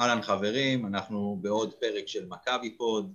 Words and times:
אהלן 0.00 0.22
חברים, 0.22 0.86
אנחנו 0.86 1.38
בעוד 1.40 1.74
פרק 1.74 2.08
של 2.08 2.26
מכבי 2.26 2.76
פוד, 2.76 3.12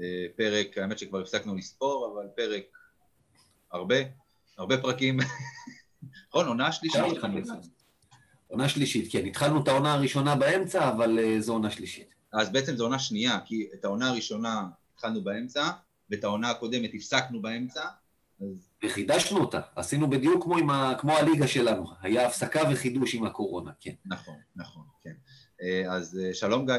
אה, 0.00 0.26
פרק, 0.36 0.78
האמת 0.78 0.98
שכבר 0.98 1.20
הפסקנו 1.20 1.54
לספור, 1.54 2.12
אבל 2.14 2.28
פרק 2.36 2.64
הרבה, 3.72 3.96
הרבה 4.58 4.78
פרקים, 4.82 5.16
נכון, 6.28 6.46
עונה 6.46 6.72
שלישית. 6.72 7.02
עונה 8.46 8.68
שלישית, 8.68 9.12
כן, 9.12 9.26
התחלנו 9.26 9.62
את 9.62 9.68
העונה 9.68 9.94
הראשונה 9.94 10.36
באמצע, 10.36 10.88
אבל 10.88 11.18
uh, 11.18 11.40
זו 11.40 11.52
עונה 11.52 11.70
שלישית. 11.70 12.14
אז 12.32 12.52
בעצם 12.52 12.76
זו 12.76 12.84
עונה 12.84 12.98
שנייה, 12.98 13.38
כי 13.44 13.68
את 13.74 13.84
העונה 13.84 14.10
הראשונה 14.10 14.66
התחלנו 14.94 15.24
באמצע, 15.24 15.70
ואת 16.10 16.24
העונה 16.24 16.50
הקודמת 16.50 16.90
הפסקנו 16.94 17.42
באמצע, 17.42 17.84
אז... 18.40 18.68
וחידשנו 18.84 19.40
אותה, 19.40 19.60
עשינו 19.76 20.10
בדיוק 20.10 20.44
כמו, 20.44 20.72
ה... 20.72 20.94
כמו 20.98 21.12
הליגה 21.12 21.46
שלנו, 21.46 21.86
היה 22.00 22.26
הפסקה 22.26 22.60
וחידוש 22.72 23.14
עם 23.14 23.24
הקורונה, 23.24 23.70
כן. 23.80 23.94
נכון, 24.06 24.36
נכון, 24.56 24.82
כן. 25.02 25.14
אה, 25.62 25.92
אז 25.92 26.20
אה, 26.24 26.34
שלום 26.34 26.66
גיא. 26.66 26.74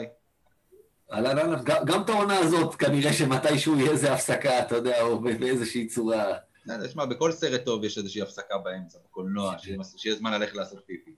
אהלן 1.11 1.38
אהלן, 1.38 1.63
גם 1.85 2.02
את 2.02 2.09
העונה 2.09 2.38
הזאת 2.38 2.75
כנראה 2.75 3.13
שמתישהו 3.13 3.79
יהיה 3.79 3.91
איזה 3.91 4.13
הפסקה, 4.13 4.59
אתה 4.59 4.75
יודע, 4.75 5.02
או 5.02 5.20
באיזושהי 5.20 5.88
צורה. 5.88 6.38
תשמע, 6.83 7.03
אה, 7.03 7.07
בכל 7.07 7.31
סרט 7.31 7.66
טוב 7.66 7.83
יש 7.83 7.97
איזושהי 7.97 8.21
הפסקה 8.21 8.57
באמצע, 8.57 8.99
בקולנוע, 9.05 9.55
כן. 9.63 9.83
שיהיה 9.97 10.16
זמן 10.16 10.33
ללכת 10.33 10.55
לעשות 10.55 10.83
פיפי. 10.85 11.16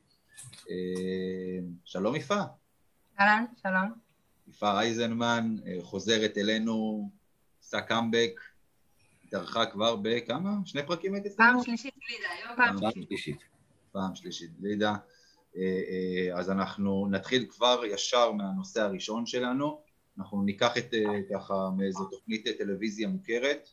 שלום 1.86 2.16
יפה. 2.16 2.42
אהלן, 3.20 3.46
שלום. 3.62 3.94
יפה 4.48 4.80
אייזנמן 4.80 5.56
חוזרת 5.82 6.38
אלינו, 6.38 7.10
עשה 7.64 7.82
קאמבק, 7.82 8.40
התארחה 9.28 9.66
כבר 9.66 9.96
בכמה? 9.96 10.52
שני 10.66 10.86
פרקים 10.86 11.14
הייתי 11.14 11.30
פעם 11.38 11.64
שלישית 11.64 11.94
גלידה, 12.08 12.30
היום 12.38 12.56
פעם 12.56 12.92
שלישית. 12.92 13.38
פעם 13.92 14.16
שלישית 14.16 14.60
גלידה. 14.60 14.96
אה, 15.58 15.82
אה, 15.90 16.40
אז 16.40 16.50
אנחנו 16.52 17.08
נתחיל 17.12 17.46
כבר 17.50 17.82
ישר 17.86 18.32
מהנושא 18.32 18.82
הראשון 18.82 19.26
שלנו. 19.26 19.82
אנחנו 20.20 20.42
ניקח 20.42 20.78
את, 20.78 20.94
אה, 20.94 21.02
ככה, 21.34 21.70
מאיזו 21.78 22.06
תוכנית 22.06 22.48
טלוויזיה 22.58 23.08
מוכרת, 23.08 23.70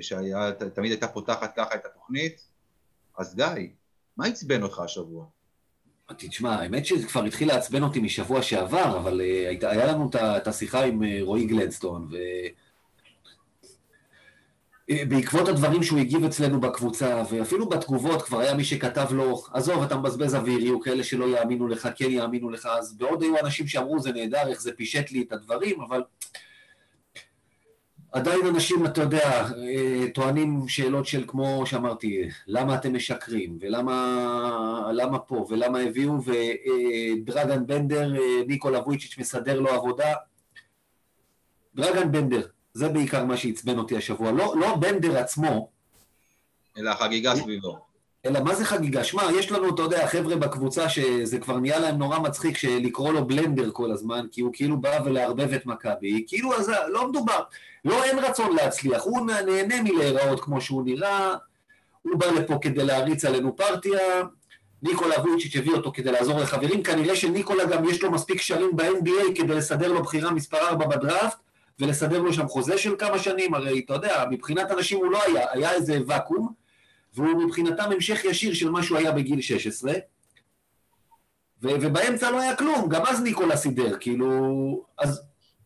שתמיד 0.00 0.90
הייתה 0.90 1.08
פותחת 1.08 1.56
ככה 1.56 1.74
את 1.74 1.86
התוכנית. 1.86 2.48
אז 3.18 3.34
גיא, 3.34 3.68
מה 4.16 4.26
עצבן 4.26 4.62
אותך 4.62 4.78
השבוע? 4.78 5.26
תשמע, 6.18 6.54
האמת 6.54 6.86
שזה 6.86 7.06
כבר 7.06 7.24
התחיל 7.24 7.48
לעצבן 7.48 7.82
אותי 7.82 8.00
משבוע 8.00 8.42
שעבר, 8.42 8.98
אבל 8.98 9.20
היה 9.62 9.86
לנו 9.86 10.10
את 10.36 10.46
השיחה 10.46 10.84
עם 10.84 11.02
רועי 11.20 11.46
גלדסטון, 11.46 12.08
ו... 12.12 12.16
בעקבות 14.88 15.48
הדברים 15.48 15.82
שהוא 15.82 15.98
הגיב 15.98 16.24
אצלנו 16.24 16.60
בקבוצה, 16.60 17.22
ואפילו 17.30 17.68
בתגובות 17.68 18.22
כבר 18.22 18.40
היה 18.40 18.54
מי 18.54 18.64
שכתב 18.64 19.06
לו, 19.10 19.42
עזוב, 19.52 19.82
אתה 19.82 19.96
מבזבז 19.96 20.34
אוויר, 20.34 20.60
יהיו 20.60 20.80
כאלה 20.80 21.04
שלא 21.04 21.38
יאמינו 21.38 21.68
לך, 21.68 21.88
כן 21.96 22.10
יאמינו 22.10 22.50
לך, 22.50 22.66
אז 22.66 22.96
בעוד 22.96 23.22
היו 23.22 23.38
אנשים 23.38 23.66
שאמרו, 23.66 24.00
זה 24.00 24.12
נהדר, 24.12 24.48
איך 24.48 24.60
זה 24.60 24.72
פישט 24.72 25.10
לי 25.10 25.22
את 25.22 25.32
הדברים, 25.32 25.80
אבל 25.80 26.02
עדיין 28.12 28.46
אנשים, 28.46 28.86
אתה 28.86 29.00
יודע, 29.00 29.48
טוענים 30.14 30.68
שאלות 30.68 31.06
של 31.06 31.24
כמו 31.26 31.62
שאמרתי, 31.66 32.28
למה 32.46 32.74
אתם 32.74 32.94
משקרים, 32.94 33.58
ולמה 33.60 34.90
למה 34.92 35.18
פה, 35.18 35.46
ולמה 35.48 35.78
הביאו, 35.78 36.14
ודרגן 36.24 37.66
בנדר, 37.66 38.12
ניקולה 38.46 38.78
וויצ'יץ' 38.78 39.18
מסדר 39.18 39.60
לו 39.60 39.68
עבודה. 39.68 40.14
דרגן 41.74 42.12
בנדר, 42.12 42.46
זה 42.78 42.88
בעיקר 42.88 43.24
מה 43.24 43.36
שעצבן 43.36 43.78
אותי 43.78 43.96
השבוע. 43.96 44.32
לא, 44.32 44.54
לא 44.60 44.76
בנדר 44.76 45.18
עצמו. 45.18 45.68
אלא 46.78 46.90
החגיגה 46.90 47.36
סביבו. 47.36 47.78
אלא 48.26 48.40
מה 48.40 48.54
זה 48.54 48.64
חגיגה? 48.64 49.04
שמע, 49.04 49.22
יש 49.38 49.52
לנו, 49.52 49.74
אתה 49.74 49.82
יודע, 49.82 50.06
חבר'ה 50.06 50.36
בקבוצה 50.36 50.88
שזה 50.88 51.38
כבר 51.38 51.58
נהיה 51.58 51.78
להם 51.78 51.98
נורא 51.98 52.18
מצחיק 52.18 52.64
לקרוא 52.64 53.12
לו 53.12 53.24
בלנדר 53.24 53.70
כל 53.70 53.90
הזמן, 53.90 54.26
כי 54.32 54.40
הוא 54.40 54.50
כאילו 54.54 54.76
בא 54.80 54.98
ולערבב 55.04 55.52
את 55.52 55.66
מכבי. 55.66 56.24
כאילו, 56.26 56.54
אז 56.56 56.72
לא 56.88 57.08
מדובר. 57.08 57.40
לא, 57.84 58.04
אין 58.04 58.18
רצון 58.18 58.56
להצליח. 58.56 59.02
הוא 59.02 59.26
נהנה 59.26 59.82
מלהיראות 59.82 60.40
כמו 60.40 60.60
שהוא 60.60 60.82
נראה, 60.84 61.34
הוא 62.02 62.18
בא 62.18 62.26
לפה 62.26 62.58
כדי 62.60 62.84
להריץ 62.84 63.24
עלינו 63.24 63.56
פרטיה. 63.56 64.22
ניקולה 64.82 65.20
וויצ'יץ' 65.20 65.56
הביא 65.56 65.72
אותו 65.72 65.92
כדי 65.92 66.12
לעזור 66.12 66.38
לחברים, 66.38 66.82
כנראה 66.82 67.16
שניקולה 67.16 67.66
גם 67.66 67.88
יש 67.88 68.02
לו 68.02 68.10
מספיק 68.10 68.38
קשרים 68.38 68.70
ב-NBA 68.76 69.34
כדי 69.34 69.54
לסדר 69.54 69.92
לו 69.92 70.02
בחירה 70.02 70.30
מספר 70.30 70.58
4 70.68 70.86
בדראפט, 70.86 71.36
ולסדר 71.80 72.18
לו 72.18 72.32
שם 72.32 72.48
חוזה 72.48 72.78
של 72.78 72.94
כמה 72.98 73.18
שנים, 73.18 73.54
הרי 73.54 73.80
אתה 73.84 73.94
יודע, 73.94 74.24
מבחינת 74.30 74.70
אנשים 74.70 74.98
הוא 74.98 75.12
לא 75.12 75.22
היה, 75.22 75.46
היה 75.50 75.72
איזה 75.72 75.98
ואקום, 76.06 76.52
והוא 77.14 77.44
מבחינתם 77.44 77.92
המשך 77.92 78.24
ישיר 78.24 78.54
של 78.54 78.70
מה 78.70 78.82
שהוא 78.82 78.98
היה 78.98 79.12
בגיל 79.12 79.40
16, 79.40 79.92
ו- 81.62 81.68
ובאמצע 81.80 82.30
לא 82.30 82.40
היה 82.40 82.56
כלום, 82.56 82.88
גם 82.88 83.02
אז 83.06 83.22
ניקולה 83.22 83.56
סידר, 83.56 83.96
כאילו, 84.00 84.84
אז 84.98 85.22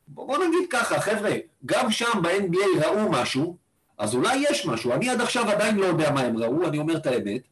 בוא 0.08 0.38
נגיד 0.38 0.68
ככה, 0.70 1.00
חבר'ה, 1.00 1.32
גם 1.66 1.90
שם 1.90 2.22
ב-NBA 2.22 2.84
ראו 2.84 3.10
משהו, 3.10 3.56
אז 3.98 4.14
אולי 4.14 4.36
יש 4.50 4.66
משהו, 4.66 4.92
אני 4.92 5.10
עד 5.10 5.20
עכשיו 5.20 5.50
עדיין 5.50 5.76
לא 5.76 5.86
יודע 5.86 6.10
מה 6.10 6.20
הם 6.20 6.36
ראו, 6.36 6.68
אני 6.68 6.78
אומר 6.78 6.96
את 6.96 7.06
האמת. 7.06 7.42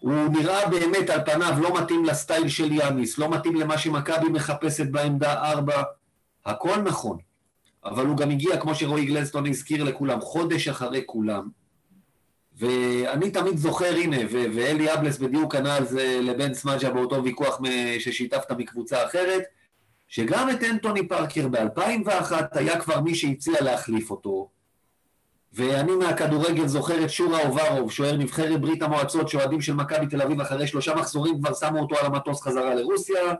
הוא 0.00 0.28
נראה 0.32 0.68
באמת 0.68 1.10
על 1.10 1.20
פניו 1.24 1.54
לא 1.60 1.82
מתאים 1.82 2.04
לסטייל 2.04 2.48
של 2.48 2.72
יאניס, 2.72 3.18
לא 3.18 3.28
מתאים 3.28 3.56
למה 3.56 3.78
שמכבי 3.78 4.28
מחפשת 4.28 4.86
בעמדה 4.86 5.50
4, 5.50 5.82
הכל 6.46 6.76
נכון, 6.82 7.18
אבל 7.84 8.06
הוא 8.06 8.16
גם 8.16 8.30
הגיע, 8.30 8.56
כמו 8.56 8.74
שרועי 8.74 9.04
גלסטון 9.04 9.46
הזכיר 9.46 9.84
לכולם, 9.84 10.20
חודש 10.20 10.68
אחרי 10.68 11.02
כולם. 11.06 11.48
ואני 12.58 13.30
תמיד 13.30 13.56
זוכר, 13.56 13.94
הנה, 13.94 14.16
ואלי 14.30 14.94
אבלס 14.94 15.18
בדיוק 15.18 15.54
ענה 15.54 15.76
על 15.76 15.86
זה 15.86 16.18
לבן 16.22 16.54
סמג'ה 16.54 16.90
באותו 16.90 17.24
ויכוח 17.24 17.60
ששיתפת 17.98 18.52
מקבוצה 18.52 19.06
אחרת, 19.06 19.42
שגם 20.08 20.50
את 20.50 20.62
אנטוני 20.62 21.08
פארקר 21.08 21.48
ב-2001 21.48 22.32
היה 22.52 22.80
כבר 22.80 23.00
מי 23.00 23.14
שהציע 23.14 23.60
להחליף 23.60 24.10
אותו. 24.10 24.48
ואני 25.52 25.92
מהכדורגל 25.92 26.66
זוכר 26.66 27.04
את 27.04 27.10
שורה 27.10 27.42
אוברוב, 27.42 27.92
שוער 27.92 28.16
נבחרת 28.16 28.60
ברית 28.60 28.82
המועצות, 28.82 29.28
שאוהדים 29.28 29.60
של 29.60 29.74
מכבי 29.74 30.06
תל 30.06 30.22
אביב 30.22 30.40
אחרי 30.40 30.66
שלושה 30.66 30.94
מחזורים 30.94 31.40
כבר 31.40 31.54
שמו 31.54 31.78
אותו 31.78 31.96
על 31.98 32.06
המטוס 32.06 32.42
חזרה 32.42 32.74
לרוסיה, 32.74 33.34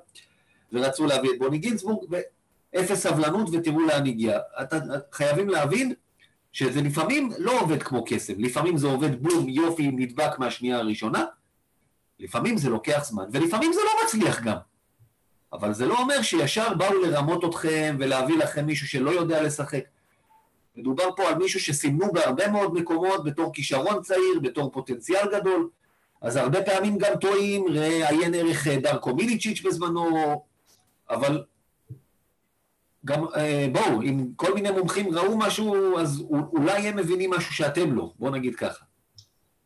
ורצו 0.72 1.06
להביא 1.06 1.30
את 1.30 1.38
בוני 1.38 1.58
גינצבורג, 1.58 2.16
אפס 2.78 3.02
סבלנות 3.02 3.48
ותראו 3.52 3.80
לאן 3.80 4.06
הגיע. 4.06 4.38
אתה, 4.62 4.78
חייבים 5.12 5.48
להבין 5.48 5.94
שזה 6.52 6.82
לפעמים 6.82 7.30
לא 7.38 7.60
עובד 7.60 7.82
כמו 7.82 8.04
קסם, 8.06 8.32
לפעמים 8.38 8.76
זה 8.76 8.86
עובד 8.86 9.22
בום, 9.22 9.48
יופי, 9.48 9.90
נדבק 9.90 10.38
מהשנייה 10.38 10.78
הראשונה, 10.78 11.24
לפעמים 12.18 12.56
זה 12.56 12.70
לוקח 12.70 13.04
זמן, 13.04 13.24
ולפעמים 13.32 13.72
זה 13.72 13.80
לא 13.84 14.04
מצליח 14.04 14.42
גם. 14.42 14.56
אבל 15.52 15.72
זה 15.72 15.86
לא 15.86 15.98
אומר 15.98 16.22
שישר 16.22 16.74
באו 16.74 17.02
לרמות 17.02 17.44
אתכם 17.44 17.96
ולהביא 17.98 18.38
לכם 18.38 18.66
מישהו 18.66 18.88
שלא 18.88 19.10
יודע 19.10 19.42
לשחק. 19.42 19.84
מדובר 20.76 21.10
פה 21.16 21.28
על 21.28 21.34
מישהו 21.34 21.60
שסימנו 21.60 22.12
בהרבה 22.12 22.48
מאוד 22.48 22.74
מקומות 22.74 23.24
בתור 23.24 23.52
כישרון 23.52 24.02
צעיר, 24.02 24.40
בתור 24.42 24.72
פוטנציאל 24.72 25.26
גדול, 25.32 25.68
אז 26.20 26.36
הרבה 26.36 26.62
פעמים 26.62 26.98
גם 26.98 27.12
טועים, 27.20 27.64
ראה 27.68 28.08
עיין 28.08 28.34
ערך 28.34 28.68
דרקו 28.68 29.14
מיליצ'יץ' 29.14 29.60
בזמנו, 29.60 30.42
אבל 31.10 31.44
גם, 33.04 33.24
אה, 33.36 33.66
בואו, 33.72 34.02
אם 34.02 34.32
כל 34.36 34.54
מיני 34.54 34.70
מומחים 34.70 35.14
ראו 35.14 35.38
משהו, 35.38 35.98
אז 35.98 36.20
אולי 36.30 36.88
הם 36.88 36.96
מבינים 36.96 37.30
משהו 37.30 37.54
שאתם 37.54 37.94
לא, 37.94 38.12
בואו 38.18 38.30
נגיד 38.30 38.54
ככה. 38.54 38.84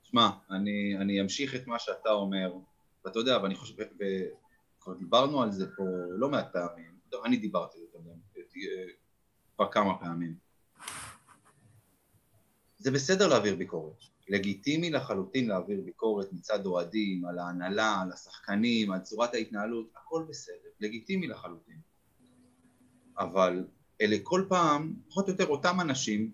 שמע, 0.02 0.30
אני, 0.50 0.96
אני 1.00 1.20
אמשיך 1.20 1.54
את 1.54 1.66
מה 1.66 1.78
שאתה 1.78 2.10
אומר, 2.10 2.52
ואתה 3.04 3.18
יודע, 3.18 3.38
ואני 3.42 3.54
חושב, 3.54 3.74
וכבר 3.78 4.94
דיברנו 4.94 5.42
על 5.42 5.52
זה 5.52 5.66
פה 5.76 5.84
לא 6.08 6.28
מעט 6.28 6.52
פעמים, 6.52 6.96
אני 7.24 7.36
דיברתי 7.36 7.78
על 7.78 8.02
זה 8.02 8.10
אה, 8.56 8.92
כבר 9.56 9.72
כמה 9.72 9.98
פעמים. 9.98 10.34
זה 12.78 12.90
בסדר 12.90 13.28
להעביר 13.28 13.56
ביקורת, 13.56 13.96
לגיטימי 14.28 14.90
לחלוטין 14.90 15.48
להעביר 15.48 15.80
ביקורת 15.84 16.32
מצד 16.32 16.66
אוהדים, 16.66 17.24
על 17.24 17.38
ההנהלה, 17.38 18.00
על 18.02 18.12
השחקנים, 18.12 18.92
על 18.92 19.00
צורת 19.00 19.34
ההתנהלות, 19.34 19.90
הכל 19.96 20.24
בסדר, 20.28 20.68
לגיטימי 20.80 21.26
לחלוטין. 21.26 21.85
אבל 23.18 23.64
אלה 24.00 24.16
כל 24.22 24.44
פעם, 24.48 24.94
פחות 25.08 25.28
או 25.28 25.32
יותר 25.32 25.46
אותם 25.46 25.80
אנשים 25.80 26.30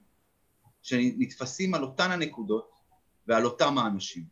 שנתפסים 0.82 1.74
על 1.74 1.82
אותן 1.82 2.10
הנקודות 2.10 2.70
ועל 3.26 3.44
אותם 3.44 3.78
האנשים. 3.78 4.24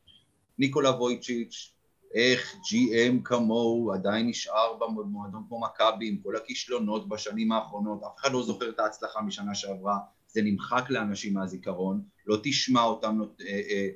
ניקולה 0.58 0.90
וויצ'יץ', 0.90 1.72
איך 2.14 2.54
GM 2.54 3.22
כמוהו 3.24 3.92
עדיין 3.92 4.28
נשאר 4.28 4.76
במועדון 4.80 5.44
כמו 5.48 5.60
מכבי 5.60 6.08
עם 6.08 6.16
כל 6.22 6.36
הכישלונות 6.36 7.08
בשנים 7.08 7.52
האחרונות, 7.52 8.02
אף 8.02 8.20
אחד 8.20 8.32
לא 8.32 8.42
זוכר 8.42 8.70
את 8.70 8.78
ההצלחה 8.78 9.22
משנה 9.22 9.54
שעברה, 9.54 9.98
זה 10.28 10.42
נמחק 10.42 10.84
לאנשים 10.90 11.34
מהזיכרון, 11.34 12.02
לא 12.26 12.36
תשמע 12.42 12.82
אותם, 12.82 13.18
לא, 13.20 13.26
אה, 13.40 13.60
אה, 13.70 13.88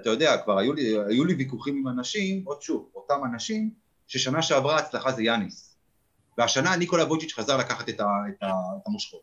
אתה 0.00 0.10
יודע, 0.10 0.42
כבר 0.44 0.58
היו 0.58 0.72
לי, 0.72 0.96
היו 1.08 1.24
לי 1.24 1.34
ויכוחים 1.34 1.76
עם 1.76 1.88
אנשים, 1.88 2.42
עוד 2.44 2.62
שוב, 2.62 2.90
אותם 2.94 3.20
אנשים, 3.32 3.70
ששנה 4.06 4.42
שעברה 4.42 4.76
ההצלחה 4.76 5.12
זה 5.12 5.22
יאניס. 5.22 5.65
והשנה 6.38 6.76
ניקולה 6.76 7.04
וויצ'יץ' 7.04 7.32
חזר 7.32 7.56
לקחת 7.56 7.88
את, 7.88 8.00
ה, 8.00 8.06
את, 8.28 8.42
ה, 8.42 8.46
את 8.76 8.86
המושכות. 8.86 9.22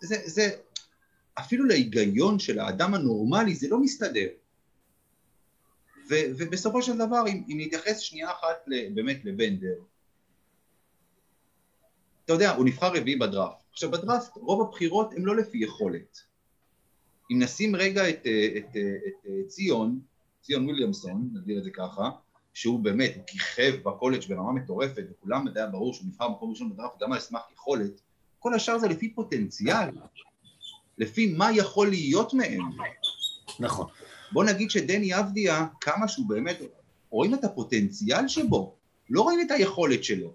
זה, 0.00 0.16
זה, 0.24 0.50
אפילו 1.38 1.64
להיגיון 1.64 2.38
של 2.38 2.58
האדם 2.58 2.94
הנורמלי 2.94 3.54
זה 3.54 3.68
לא 3.68 3.78
מסתדר. 3.78 4.28
ו- 6.10 6.26
ובסופו 6.38 6.82
של 6.82 6.98
דבר, 6.98 7.28
אם, 7.28 7.44
אם 7.48 7.56
נתייחס 7.60 7.98
שנייה 7.98 8.32
אחת 8.32 8.64
באמת 8.94 9.24
לבנדר, 9.24 9.74
אתה 12.24 12.32
יודע, 12.32 12.50
הוא 12.50 12.64
נבחר 12.64 12.96
רביעי 12.96 13.18
בדראפט. 13.18 13.64
עכשיו 13.72 13.90
בדראפט 13.90 14.36
רוב 14.36 14.60
הבחירות 14.60 15.12
הן 15.12 15.22
לא 15.22 15.36
לפי 15.36 15.58
יכולת. 15.58 16.18
אם 17.30 17.42
נשים 17.42 17.76
רגע 17.76 18.08
את, 18.08 18.20
את, 18.20 18.26
את, 18.56 18.76
את 19.26 19.48
ציון, 19.48 20.00
ציון 20.42 20.64
וויליאמסון, 20.64 21.30
נגדיר 21.32 21.58
את 21.58 21.64
זה 21.64 21.70
ככה, 21.70 22.10
שהוא 22.54 22.80
באמת, 22.80 23.12
הוא 23.16 23.24
כיכב 23.26 23.74
בקולג' 23.84 24.28
ברמה 24.28 24.52
מטורפת, 24.52 25.04
וכולם 25.10 25.46
היה 25.54 25.66
ברור 25.66 25.94
שהוא 25.94 26.06
נבחר 26.06 26.28
במקום 26.28 26.50
ראשון 26.50 26.70
בדראפט 26.70 27.02
גם 27.02 27.12
על 27.12 27.20
סמך 27.20 27.40
יכולת, 27.54 28.00
כל 28.38 28.54
השאר 28.54 28.78
זה 28.78 28.88
לפי 28.88 29.14
פוטנציאל, 29.14 29.88
לפי 30.98 31.34
מה 31.36 31.52
יכול 31.52 31.88
להיות 31.88 32.34
מהם. 32.34 32.60
נכון. 33.60 33.86
בוא 34.32 34.44
נגיד 34.44 34.70
שדני 34.70 35.18
אבדיה, 35.18 35.66
כמה 35.80 36.08
שהוא 36.08 36.28
באמת, 36.28 36.58
רואים 37.10 37.34
את 37.34 37.44
הפוטנציאל 37.44 38.28
שבו, 38.28 38.74
לא 39.10 39.22
רואים 39.22 39.40
את 39.40 39.50
היכולת 39.50 40.04
שלו. 40.04 40.32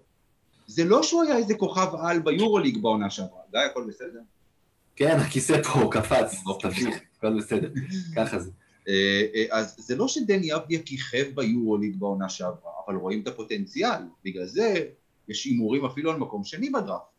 זה 0.66 0.84
לא 0.84 1.02
שהוא 1.02 1.22
היה 1.22 1.36
איזה 1.36 1.54
כוכב 1.54 1.88
על 2.02 2.18
ביורוליג 2.18 2.82
בעונה 2.82 3.10
שעברה. 3.10 3.40
גיא, 3.50 3.60
הכל 3.60 3.84
בסדר? 3.88 4.20
כן, 4.96 5.16
הכיסא 5.16 5.62
פה 5.62 5.88
קפץ. 5.90 6.34
תמשיך, 6.60 7.00
הכל 7.18 7.38
בסדר, 7.38 7.70
ככה 8.16 8.38
זה. 8.38 8.50
אה, 8.88 9.26
אה, 9.34 9.44
אז 9.50 9.74
זה 9.78 9.96
לא 9.96 10.08
שדני 10.08 10.54
אבדיה 10.54 10.82
כיכב 10.82 11.24
ביורוליג 11.34 11.96
בעונה 11.98 12.28
שעברה, 12.28 12.72
אבל 12.86 12.94
רואים 12.94 13.22
את 13.22 13.26
הפוטנציאל. 13.26 14.00
בגלל 14.24 14.46
זה 14.46 14.84
יש 15.28 15.44
הימורים 15.44 15.84
אפילו 15.84 16.10
על 16.10 16.16
מקום 16.16 16.44
שני 16.44 16.70
בדראפט. 16.70 17.10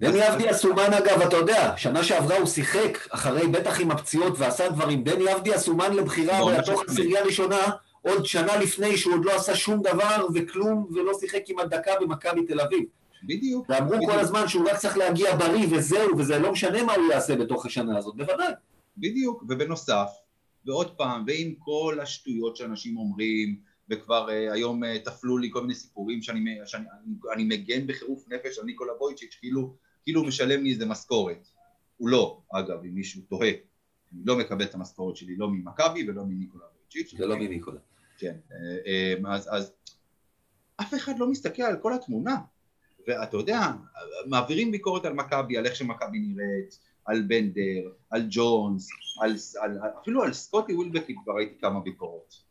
דני 0.00 0.28
אבדיה 0.28 0.54
סומן 0.54 0.92
אגב, 0.92 1.20
אתה 1.20 1.36
יודע, 1.36 1.74
שנה 1.76 2.04
שעברה 2.04 2.36
הוא 2.38 2.46
שיחק, 2.46 2.98
אחרי 3.10 3.46
בטח 3.46 3.80
עם 3.80 3.90
הפציעות 3.90 4.34
ועשה 4.38 4.68
דברים, 4.68 5.04
דני 5.04 5.34
אבדיה 5.34 5.58
סומן 5.58 5.92
לבחירה 5.92 6.40
בתוך 6.58 6.80
שלפני. 6.80 6.94
עשירייה 6.94 7.24
ראשונה, 7.24 7.70
עוד 8.02 8.26
שנה 8.26 8.56
לפני 8.56 8.96
שהוא 8.96 9.14
עוד 9.14 9.24
לא 9.24 9.36
עשה 9.36 9.56
שום 9.56 9.82
דבר 9.82 10.26
וכלום, 10.34 10.88
ולא 10.94 11.12
שיחק 11.20 11.40
כמעט 11.46 11.66
דקה 11.66 11.90
במכבי 12.00 12.46
תל 12.46 12.60
אביב. 12.60 12.84
בדיוק. 13.22 13.66
ואמרו. 13.68 14.06
כל 14.06 14.18
הזמן 14.18 14.48
שהוא 14.48 14.70
רק 14.70 14.76
צריך 14.76 14.96
להגיע 14.96 15.36
בריא 15.36 15.66
וזהו, 15.70 16.18
וזה 16.18 16.38
לא 16.38 16.52
משנה 16.52 16.82
מה 16.82 16.94
הוא 16.94 17.12
יעשה 17.12 17.36
בתוך 17.36 17.66
השנה 17.66 17.98
הזאת, 17.98 18.16
בוודאי. 18.16 18.52
בדיוק, 19.00 19.44
ובנוסף, 19.48 20.10
ועוד 20.64 20.96
פעם, 20.96 21.24
ועם 21.26 21.54
כל 21.58 21.98
השטויות 22.02 22.56
שאנשים 22.56 22.96
אומרים, 22.96 23.60
וכבר 23.90 24.28
uh, 24.28 24.52
היום 24.52 24.84
uh, 24.84 24.86
תפלו 25.04 25.38
לי 25.38 25.48
כל 25.52 25.60
מיני 25.60 25.74
סיפורים 25.74 26.22
שאני, 26.22 26.58
שאני 26.64 26.84
אני, 27.04 27.14
אני 27.34 27.44
מגן 27.44 27.86
בחירוף 27.86 28.28
נפש 28.28 28.58
על 28.58 28.64
ניקולה 28.64 28.92
בויצ'יץ', 28.98 29.36
כאילו, 29.40 29.76
כאילו 30.02 30.24
משלם 30.24 30.62
לי 30.62 30.72
איזה 30.72 30.86
משכורת. 30.86 31.48
הוא 31.96 32.08
לא, 32.08 32.40
אגב, 32.52 32.84
אם 32.84 32.94
מישהו 32.94 33.22
תוהה. 33.28 33.50
אני 34.12 34.20
לא 34.24 34.38
מקבל 34.38 34.64
את 34.64 34.74
המשכורת 34.74 35.16
שלי, 35.16 35.36
לא 35.36 35.50
ממכבי 35.50 36.08
ולא 36.08 36.24
מניקולה 36.24 36.64
בויצ'יץ'. 36.74 37.18
זה 37.18 37.26
לא 37.26 37.36
מניקולה. 37.36 37.80
כן, 38.18 38.36
אה, 38.52 38.78
אה, 38.86 39.34
אז, 39.34 39.48
אז 39.52 39.72
אף 40.80 40.94
אחד 40.94 41.18
לא 41.18 41.30
מסתכל 41.30 41.62
על 41.62 41.76
כל 41.82 41.92
התמונה. 41.92 42.36
ואתה 43.06 43.36
יודע, 43.36 43.60
מעבירים 44.26 44.70
ביקורת 44.70 45.04
על 45.04 45.12
מכבי, 45.12 45.58
על 45.58 45.66
איך 45.66 45.76
שמכבי 45.76 46.18
נראית, 46.18 46.78
על 47.10 47.22
בנדר, 47.22 47.90
על 48.10 48.26
ג'ונס, 48.30 48.88
על, 49.20 49.36
על, 49.60 49.78
אפילו 50.02 50.22
על 50.22 50.32
סקוטי 50.32 50.74
ווילבקי 50.74 51.14
כבר 51.24 51.32
ראיתי 51.32 51.58
כמה 51.60 51.80
ביקורות. 51.80 52.42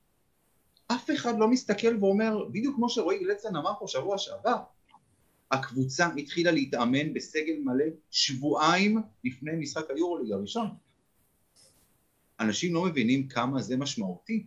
אף 0.88 1.10
אחד 1.16 1.40
לא 1.40 1.48
מסתכל 1.48 2.04
ואומר, 2.04 2.46
בדיוק 2.52 2.76
כמו 2.76 2.90
שרועי 2.90 3.20
גלצן 3.20 3.56
אמר 3.56 3.72
פה 3.80 3.88
שבוע 3.88 4.18
שעבר, 4.18 4.58
הקבוצה 5.52 6.08
התחילה 6.18 6.52
להתאמן 6.52 7.14
בסגל 7.14 7.60
מלא 7.64 7.86
שבועיים 8.12 9.02
לפני 9.24 9.52
משחק 9.56 9.86
היורוליג 9.90 10.32
הראשון. 10.32 10.68
אנשים 12.40 12.74
לא 12.74 12.86
מבינים 12.86 13.28
כמה 13.28 13.62
זה 13.62 13.78
משמעותי. 13.78 14.46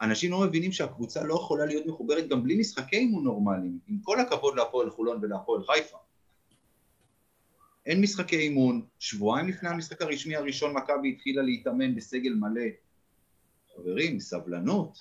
אנשים 0.00 0.30
לא 0.30 0.40
מבינים 0.40 0.72
שהקבוצה 0.72 1.24
לא 1.24 1.34
יכולה 1.34 1.66
להיות 1.66 1.86
מחוברת 1.86 2.28
גם 2.28 2.42
בלי 2.42 2.60
משחקי 2.60 2.96
אימון 2.96 3.24
נורמליים, 3.24 3.78
עם 3.86 3.98
כל 4.02 4.20
הכבוד 4.20 4.56
להפועל 4.56 4.90
חולון 4.90 5.18
ולהפועל 5.22 5.64
חיפה. 5.64 5.98
אין 7.86 8.00
משחקי 8.00 8.36
אימון, 8.36 8.82
שבועיים 8.98 9.48
לפני 9.48 9.68
המשחק 9.68 10.02
הרשמי 10.02 10.36
הראשון 10.36 10.72
מכבי 10.76 11.12
התחילה 11.16 11.42
להתאמן 11.42 11.94
בסגל 11.94 12.34
מלא. 12.34 12.62
חברים, 13.76 14.20
סבלנות. 14.20 14.98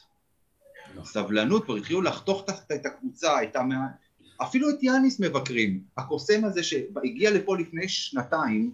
סבלנות, 1.03 1.63
כבר 1.65 1.75
התחילו 1.75 2.01
לחתוך 2.01 2.45
את- 2.71 2.85
הקבוצה, 2.85 3.43
את 3.43 3.55
המאה... 3.55 3.77
אפילו 4.41 4.69
את 4.69 4.83
יאניס 4.83 5.19
מבקרים. 5.19 5.83
הקוסם 5.97 6.45
הזה 6.45 6.63
שהגיע 6.63 7.31
לפה 7.31 7.57
לפני 7.57 7.87
שנתיים, 7.89 8.71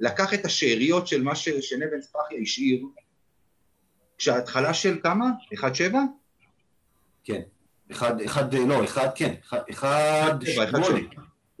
לקח 0.00 0.34
את 0.34 0.44
השאריות 0.44 1.06
של 1.06 1.22
מה 1.22 1.34
ש- 1.36 1.48
שנבן 1.48 2.00
ספחיה 2.00 2.38
השאיר, 2.42 2.86
כשההתחלה 4.18 4.74
של 4.74 5.00
כמה? 5.02 5.24
1-7? 5.54 5.62
כן. 7.24 7.40
אחד, 7.90 8.20
אחד, 8.20 8.54
לא, 8.54 8.84
אחד, 8.84 9.08
כן, 9.14 9.34
אחד, 9.50 9.60
אחד 10.42 10.70
שמונה. 10.70 10.98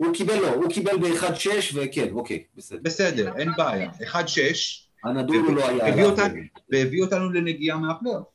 הוא 0.04 0.14
קיבל, 0.14 0.36
לא, 0.38 0.48
הוא 0.54 0.70
קיבל 0.70 0.96
באחד 0.96 1.34
שש, 1.34 1.74
וכן, 1.74 2.08
אוקיי, 2.12 2.44
בסדר. 2.56 2.78
בסדר, 2.82 3.36
אין 3.36 3.50
בעיה. 3.56 3.90
1-6, 3.90 4.16
הנדול 5.04 5.36
הוא 5.36 5.56
לא 5.56 5.68
היה... 5.68 5.88
הביא 5.88 6.02
עליו. 6.04 6.10
אותנו, 6.10 6.34
והביא 6.72 7.02
אותנו 7.02 7.30
לנגיעה 7.32 7.78
מהפלייאוף. 7.78 8.26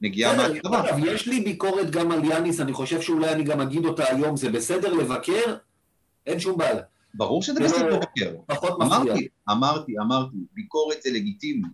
נגיעה. 0.00 0.46
אגב, 0.46 0.98
יש 1.06 1.28
לי 1.28 1.40
ביקורת 1.40 1.90
גם 1.90 2.12
על 2.12 2.24
יאניס, 2.24 2.60
אני 2.60 2.72
חושב 2.72 3.00
שאולי 3.00 3.32
אני 3.32 3.44
גם 3.44 3.60
אגיד 3.60 3.84
אותה 3.84 4.04
היום, 4.14 4.36
זה 4.36 4.50
בסדר 4.50 4.92
לבקר, 4.92 5.56
אין 6.26 6.40
שום 6.40 6.58
בעיה, 6.58 6.80
ברור 7.14 7.42
שזה 7.42 7.54
זה 7.54 7.64
בסדר 7.64 7.88
לא- 7.88 7.96
לבקר. 7.96 8.34
פחות 8.46 8.78
מפריע. 8.78 9.14
אמרתי, 9.50 9.94
אמרתי, 10.00 10.36
ביקורת 10.52 11.02
זה 11.02 11.10
לגיטימי, 11.10 11.68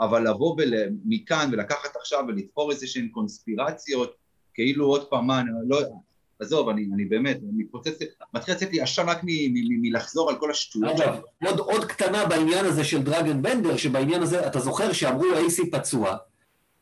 אבל 0.00 0.28
לבוא 0.30 0.56
מכאן 1.04 1.48
ולקחת 1.52 1.96
עכשיו 2.00 2.24
ולתפור 2.28 2.70
איזה 2.70 2.86
שהן 2.86 3.08
קונספירציות, 3.08 4.14
כאילו 4.54 4.86
עוד 4.86 5.08
פעם, 5.08 5.26
מה, 5.26 5.40
אני 5.40 5.50
לא... 5.68 5.78
עזוב, 6.40 6.68
אני, 6.68 6.88
אני 6.94 7.04
באמת, 7.04 7.36
אני 7.36 7.50
מתפוצץ, 7.52 7.98
מתחיל 8.34 8.54
לצאת 8.54 8.72
לי 8.72 8.80
עשן 8.80 9.08
רק 9.08 9.20
מלחזור 9.82 10.30
על 10.30 10.36
כל 10.36 10.50
השטויות. 10.50 11.00
אגב, 11.00 11.20
עוד, 11.44 11.58
עוד 11.58 11.84
קטנה 11.84 12.26
בעניין 12.26 12.64
הזה 12.64 12.84
של 12.84 13.02
דרגן 13.02 13.42
בנדר, 13.42 13.76
שבעניין 13.76 14.22
הזה, 14.22 14.46
אתה 14.46 14.60
זוכר 14.60 14.92
שאמרו 14.92 15.24
אייסי 15.34 15.70
פצוע, 15.70 16.16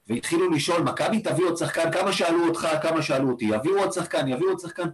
והתחילו 0.08 0.50
לשאול, 0.50 0.82
מכבי 0.82 1.20
תביא 1.20 1.44
עוד 1.44 1.56
שחקן, 1.56 1.92
כמה 1.92 2.12
שאלו 2.12 2.48
אותך, 2.48 2.68
כמה 2.82 3.02
שאלו 3.02 3.30
אותי, 3.30 3.44
יביאו 3.44 3.78
עוד 3.78 3.92
שחקן, 3.92 4.28
יביאו 4.28 4.48
עוד 4.48 4.60
שחקן. 4.60 4.88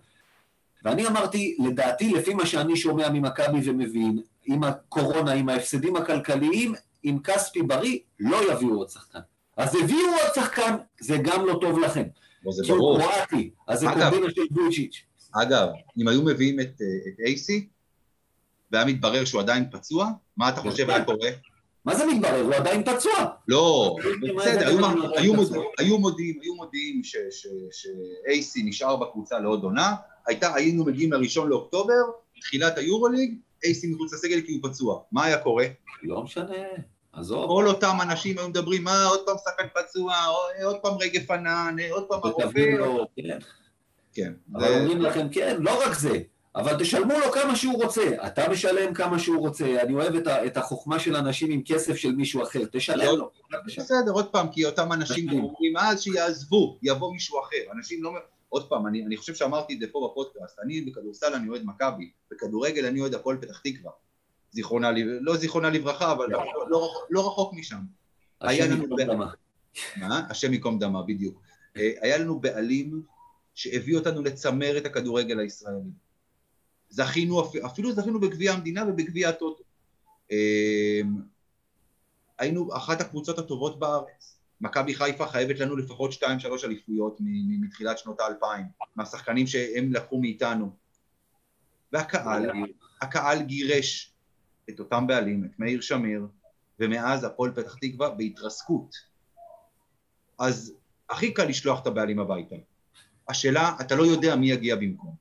ואני 0.84 1.06
אמרתי, 1.06 1.56
לדעתי, 1.58 2.12
לפי 2.12 2.34
מה 2.34 2.46
שאני 2.46 2.76
שומע 2.76 3.08
ממכבי 3.08 3.70
ומבין, 3.70 4.18
עם 4.44 4.64
הקורונה, 4.64 5.32
עם 5.32 5.48
ההפסדים 5.48 5.96
הכלכליים, 5.96 6.74
עם 7.02 7.18
כספי 7.18 7.62
בריא, 7.62 7.98
לא 8.20 8.52
יביאו 8.52 8.74
עוד 8.74 8.88
שחקן. 8.88 9.18
אז 9.56 9.74
הביאו 9.74 10.08
עוד 10.22 10.34
שחקן, 10.34 10.76
זה 11.00 11.16
גם 11.22 11.46
לא 11.46 11.58
טוב 11.60 11.78
לכם. 11.78 12.04
זה 12.50 12.62
ברור. 12.68 12.98
קרואטי, 13.00 13.50
אז 13.68 13.80
זה 13.80 13.86
קומבינה 13.86 14.30
של 14.34 14.42
בויצ'יץ'. 14.50 15.02
אגב, 15.42 15.68
אם 16.02 16.08
היו 16.08 16.22
מביאים 16.22 16.60
את, 16.60 16.66
אה, 16.80 16.86
את 17.12 17.20
אייסי, 17.26 17.68
והיה 18.72 18.84
מתברר 18.84 19.24
שהוא 19.24 19.40
עדיין 19.40 19.64
פצוע, 19.72 20.06
מה 20.36 20.48
אתה 20.48 20.60
חושב 20.60 20.90
היה 20.90 21.04
קורה? 21.04 21.30
מה 21.84 21.94
זה 21.94 22.06
מתברר? 22.06 22.40
הוא 22.42 22.54
עדיין 22.54 22.82
פצוע. 22.84 23.12
לא, 23.48 23.96
בסדר, 24.38 24.68
היו- 25.78 25.98
מודיעים, 25.98 26.40
היו 26.42 26.54
מודיעים, 26.54 27.02
שאייסי 27.04 28.62
נשאר 28.62 28.96
בקבוצה 28.96 29.38
לעוד 29.38 29.64
עונה, 29.64 29.94
היינו 30.54 30.84
מגיעים 30.84 31.12
לראשון 31.12 31.48
לאוקטובר, 31.48 31.94
תחילת 32.40 32.78
היורוליג, 32.78 33.34
אייסי 33.64 33.86
מחוץ 33.86 34.12
לסגל 34.12 34.40
כי 34.40 34.52
הוא 34.52 34.70
פצוע. 34.70 35.00
מה 35.12 35.24
היה 35.24 35.38
קורה? 35.38 35.64
לא 36.02 36.22
משנה, 36.22 36.52
עזוב. 37.12 37.46
כל 37.46 37.66
אותם 37.68 37.96
אנשים 38.02 38.38
היו 38.38 38.48
מדברים, 38.48 38.84
מה, 38.84 39.04
עוד 39.06 39.20
פעם 39.26 39.36
שחקן 39.44 39.66
פצוע, 39.82 40.14
או- 40.26 40.64
עוד 40.66 40.76
פעם 40.82 40.94
רגב 41.00 41.32
ענן, 41.32 41.76
עוד 41.90 42.04
פעם 42.08 42.20
הרופא. 42.24 42.58
לו, 42.58 43.06
כן. 43.16 43.38
כן, 44.14 44.32
אבל 44.54 44.68
זה- 44.68 44.78
אומרים 44.80 45.02
לכם, 45.02 45.26
כן, 45.32 45.56
לא 45.60 45.82
רק 45.86 45.92
זה, 45.94 46.18
אבל 46.56 46.78
תשלמו 46.78 47.18
לו 47.18 47.32
כמה 47.32 47.56
שהוא 47.56 47.82
רוצה. 47.84 48.26
אתה 48.26 48.48
משלם 48.50 48.94
כמה 48.94 49.18
שהוא 49.18 49.38
רוצה. 49.38 49.82
אני 49.82 49.94
אוהב 49.94 50.14
את, 50.14 50.26
ה, 50.26 50.46
את 50.46 50.56
החוכמה 50.56 50.98
של 50.98 51.16
אנשים 51.16 51.50
עם 51.50 51.62
כסף 51.66 51.96
של 51.96 52.12
מישהו 52.12 52.42
אחר. 52.42 52.60
תשלם 52.72 53.16
לו. 53.18 53.30
בסדר, 53.66 54.12
עוד 54.12 54.28
פעם, 54.32 54.48
כי 54.52 54.64
אותם 54.66 54.92
אנשים. 54.92 55.30
אומרים, 55.30 55.76
אז 55.76 56.02
שיעזבו, 56.02 56.78
יבוא 56.82 57.12
מישהו 57.12 57.40
אחר. 57.40 57.72
אנשים 57.76 58.02
לא... 58.02 58.12
עוד 58.48 58.68
פעם, 58.68 58.86
אני, 58.86 59.06
אני 59.06 59.16
חושב 59.16 59.34
שאמרתי 59.34 59.74
את 59.74 59.80
זה 59.80 59.86
פה 59.92 60.10
בפודקאסט, 60.10 60.58
אני 60.64 60.80
בכדורסל 60.80 61.34
אני 61.34 61.48
אוהד 61.48 61.62
מכבי, 61.64 62.10
בכדורגל 62.30 62.86
אני 62.86 63.00
אוהד 63.00 63.14
הפועל 63.14 63.36
פתח 63.36 63.58
תקווה. 63.64 63.90
זיכרונה, 64.52 64.90
לא 65.20 65.36
זיכרונה 65.36 65.70
לברכה, 65.70 66.12
אבל 66.12 66.26
לא, 66.30 66.38
לא, 66.70 66.84
רחוק- 66.86 67.06
לא 67.10 67.26
רחוק 67.26 67.52
משם. 67.54 67.80
השם 68.40 68.72
ייקום 68.82 69.00
דמה. 69.00 69.32
מה? 69.96 70.26
השם 70.30 70.52
ייקום 70.52 70.78
דמה, 70.78 71.02
בדיוק. 71.02 71.42
אה, 71.76 71.90
היה 72.00 72.18
לנו 72.18 72.40
בעלים 72.40 73.02
שהביא 73.54 73.96
אותנו 73.96 74.22
לצמר 74.22 74.78
את 74.78 74.86
הכדורגל 74.86 75.38
הישראלי. 75.40 75.90
זכינו, 76.90 77.40
אפ- 77.42 77.64
אפילו 77.66 77.92
זכינו 77.92 78.20
בגביע 78.20 78.52
המדינה 78.52 78.84
ובגביע 78.88 79.28
הטוטו. 79.28 79.62
אה, 80.32 81.00
היינו 82.38 82.76
אחת 82.76 83.00
הקבוצות 83.00 83.38
הטובות 83.38 83.78
בארץ. 83.78 84.38
מכבי 84.60 84.94
חיפה 84.94 85.26
חייבת 85.26 85.58
לנו 85.60 85.76
לפחות 85.76 86.12
2-3 86.12 86.24
אליפויות 86.64 87.16
מתחילת 87.60 87.98
שנות 87.98 88.20
האלפיים, 88.20 88.64
מהשחקנים 88.96 89.46
שהם 89.46 89.92
לקחו 89.92 90.20
מאיתנו. 90.20 90.70
והקהל, 91.92 92.50
הקהל 93.02 93.42
גירש 93.42 94.11
את 94.74 94.80
אותם 94.80 95.06
בעלים, 95.06 95.44
את 95.44 95.58
מאיר 95.58 95.80
שמיר, 95.80 96.26
ומאז 96.78 97.24
הפועל 97.24 97.52
פתח 97.52 97.74
תקווה 97.80 98.10
בהתרסקות. 98.10 98.96
אז 100.38 100.74
הכי 101.10 101.34
קל 101.34 101.44
לשלוח 101.44 101.82
את 101.82 101.86
הבעלים 101.86 102.18
הביתה. 102.18 102.56
השאלה, 103.28 103.72
אתה 103.80 103.94
לא 103.94 104.02
יודע 104.02 104.36
מי 104.36 104.50
יגיע 104.50 104.76
במקום. 104.76 105.14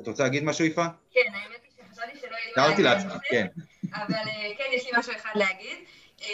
את 0.00 0.08
רוצה 0.08 0.22
להגיד 0.22 0.44
משהו, 0.44 0.64
יפה? 0.64 0.86
כן, 1.10 1.20
האמת 1.34 1.60
היא 1.64 1.86
שחשבתי 1.88 2.18
שלא 2.18 2.30
יהיה 2.30 2.46
לי 2.46 2.52
תיארתי 2.54 2.82
מה 2.82 2.94
לעצמך, 2.94 3.12
להגיד, 3.12 3.22
כן. 3.30 3.46
אבל 3.94 4.14
אה, 4.14 4.52
כן, 4.58 4.64
יש 4.72 4.84
לי 4.86 4.90
משהו 4.98 5.12
אחד 5.16 5.30
להגיד. 5.34 5.76
אה, 6.22 6.26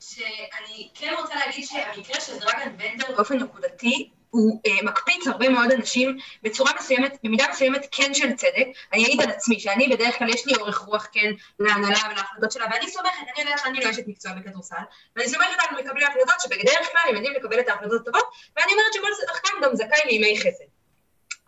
שאני 0.00 0.90
כן 0.94 1.14
רוצה 1.20 1.34
להגיד 1.34 1.64
שהמקרה 1.64 2.20
של 2.20 2.38
דרגן 2.38 2.76
בנדר 2.76 3.16
באופן 3.16 3.38
נקודתי, 3.38 4.10
הוא 4.32 4.60
אה, 4.66 4.82
מקפיץ 4.82 5.26
הרבה 5.26 5.48
מאוד 5.48 5.72
אנשים 5.72 6.18
בצורה 6.42 6.72
מסוימת, 6.78 7.18
במידה 7.22 7.44
מסוימת 7.50 7.86
כן 7.92 8.14
של 8.14 8.32
צדק. 8.32 8.66
אני 8.92 9.04
אעיד 9.04 9.20
על 9.20 9.30
עצמי, 9.30 9.60
שאני 9.60 9.88
בדרך 9.88 10.18
כלל 10.18 10.28
יש 10.28 10.46
לי 10.46 10.54
אורך 10.54 10.78
רוח 10.78 11.08
כן 11.12 11.32
להנהלה 11.58 11.98
ולהחלטות 12.10 12.52
שלה, 12.52 12.66
ואני 12.72 12.90
סומכת, 12.90 13.18
אני 13.34 13.44
יודעת 13.44 13.60
שאני 13.64 13.80
לא 13.84 13.90
אשת 13.90 14.06
מקצוע 14.06 14.32
בכדורסל, 14.32 14.76
ואני 15.16 15.28
סומכת 15.28 15.56
על 15.58 15.84
מקבלי 15.84 16.04
ההחלטות 16.04 16.40
שבדרך 16.40 16.88
כלל 16.92 17.02
הם 17.08 17.14
יודעים 17.14 17.34
לקבל 17.34 17.60
את 17.60 17.68
ההחלטות 17.68 18.00
הטובות, 18.00 18.24
ואני 18.56 18.72
אומרת 18.72 18.92
שכל 18.92 19.26
שחקן 19.26 19.52
גם 19.62 19.74
זכאי 19.74 20.00
לימי 20.06 20.40
חסד. 20.40 20.64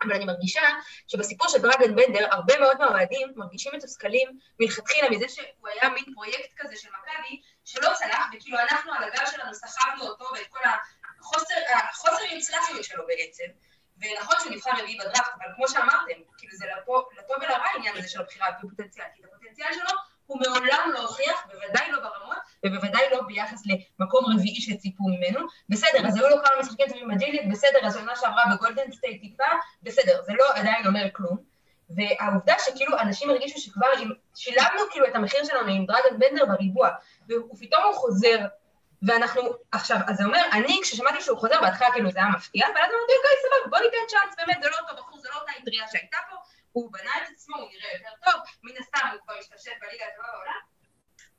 אבל 0.01 0.13
אני 0.13 0.25
מרגישה 0.25 0.61
שבסיפור 1.07 1.47
של 1.47 1.57
דרגן 1.57 1.95
בנדר, 1.95 2.27
הרבה 2.31 2.59
מאוד 2.59 2.77
מהאוהדים 2.79 3.33
מרגישים 3.35 3.71
מתוסכלים 3.75 4.39
מלכתחילה 4.59 5.09
מזה 5.09 5.29
שהוא 5.29 5.67
היה 5.73 5.89
מין 5.89 6.03
פרויקט 6.13 6.53
כזה 6.57 6.75
של 6.75 6.87
מכבי, 6.87 7.41
שלא 7.65 7.89
צלח, 7.93 8.25
וכאילו 8.33 8.57
אנחנו 8.59 8.93
על 8.93 9.03
הגל 9.03 9.25
שלנו 9.31 9.53
סחבנו 9.53 10.03
אותו 10.03 10.25
ואת 10.33 10.47
כל 10.49 10.59
החוסר, 11.25 11.55
החוסר 11.91 12.23
יוצלחיות 12.23 12.83
שלו 12.83 13.03
בעצם. 13.07 13.45
ונכון 13.99 14.35
שהוא 14.39 14.51
נבחר 14.51 14.71
רביעי 14.71 14.97
בדראפט, 14.97 15.31
אבל 15.37 15.51
כמו 15.55 15.67
שאמרתם, 15.67 16.13
כאילו 16.37 16.53
זה 16.57 16.65
לטוב 17.17 17.37
ולרע 17.41 17.65
העניין 17.73 17.97
הזה 17.97 18.07
של 18.09 18.21
הבחירה 18.21 18.47
על 18.47 18.53
פי 18.61 18.67
כי 18.77 18.99
את 19.21 19.25
הפוטנציאל 19.25 19.73
שלו 19.73 19.99
הוא 20.25 20.39
מעולם 20.39 20.89
לא 20.93 20.99
הוכיח, 20.99 21.45
בוודאי 21.51 21.91
לא 21.91 21.99
ברמות, 21.99 22.37
ובוודאי 22.65 23.03
לא 23.11 23.21
ביחס 23.21 23.63
למקום 23.65 24.25
רביעי 24.33 24.61
שציפו 24.61 25.03
ממנו. 25.03 25.47
בסדר, 25.69 26.07
אז 26.07 26.15
היו 26.15 26.29
לו 26.29 26.35
כמה 26.43 26.59
משחקים 26.59 26.87
טובים 26.87 27.07
ב-G 27.07 27.20
League, 27.20 27.49
בסדר, 27.51 27.79
אז 27.83 27.93
שנה 27.93 28.15
שעברה 28.15 28.43
בגולדן 28.55 28.91
סטייט 28.91 29.21
טיפה, 29.21 29.43
בסדר, 29.83 30.21
זה 30.23 30.33
לא 30.33 30.45
עדיין 30.55 30.87
אומר 30.87 31.07
כלום. 31.13 31.37
והעובדה 31.89 32.55
שכאילו 32.59 32.99
אנשים 32.99 33.29
הרגישו 33.29 33.59
שכבר 33.59 33.87
אם 33.99 34.09
שילמנו 34.35 34.81
כאילו 34.91 35.07
את 35.07 35.15
המחיר 35.15 35.43
שלנו 35.43 35.71
עם 35.71 35.85
דראגן 35.85 36.19
בנדר 36.19 36.45
בריבוע, 36.45 36.89
ופתאום 37.23 37.83
הוא 37.83 37.93
חוזר, 37.93 38.37
ואנחנו, 39.05 39.41
עכשיו, 39.71 39.97
אז 40.07 40.17
זה 40.17 40.23
אומר, 40.23 40.41
אני 40.51 40.79
כששמעתי 40.83 41.21
שהוא 41.21 41.37
חוזר, 41.37 41.61
בהתחלה 41.61 41.91
כאילו 41.93 42.11
זה 42.11 42.19
היה 42.19 42.29
מפתיע, 42.29 42.65
ואז 42.67 42.91
אמרתי, 42.91 43.13
אוקיי, 43.17 43.35
סבבה, 43.43 43.69
בוא 43.69 43.79
ניתן 43.85 43.97
צ'אנס, 44.07 44.35
באמת, 44.37 44.57
זה 44.63 44.69
לא 44.69 44.75
אותו 44.79 44.95
בחור, 45.01 45.19
זה 45.19 45.29
לא 45.31 45.39
אותה 45.39 45.51
אטריה 45.63 45.87
שהייתה 45.91 46.17
פה, 46.29 46.35
הוא 46.71 46.91
בנה 46.91 47.11
את 47.17 47.29
עצמו, 47.33 47.57
הוא 47.57 47.69
נראה 47.69 47.93
יותר 47.93 48.09
טוב, 48.25 48.41
מן 48.63 48.73
הסתם 48.79 49.07
הוא 49.11 49.19
כבר 49.23 49.33
השתשף 49.39 49.71
בליגה 49.81 50.05
הטובה 50.13 50.27
בעולם, 50.31 50.61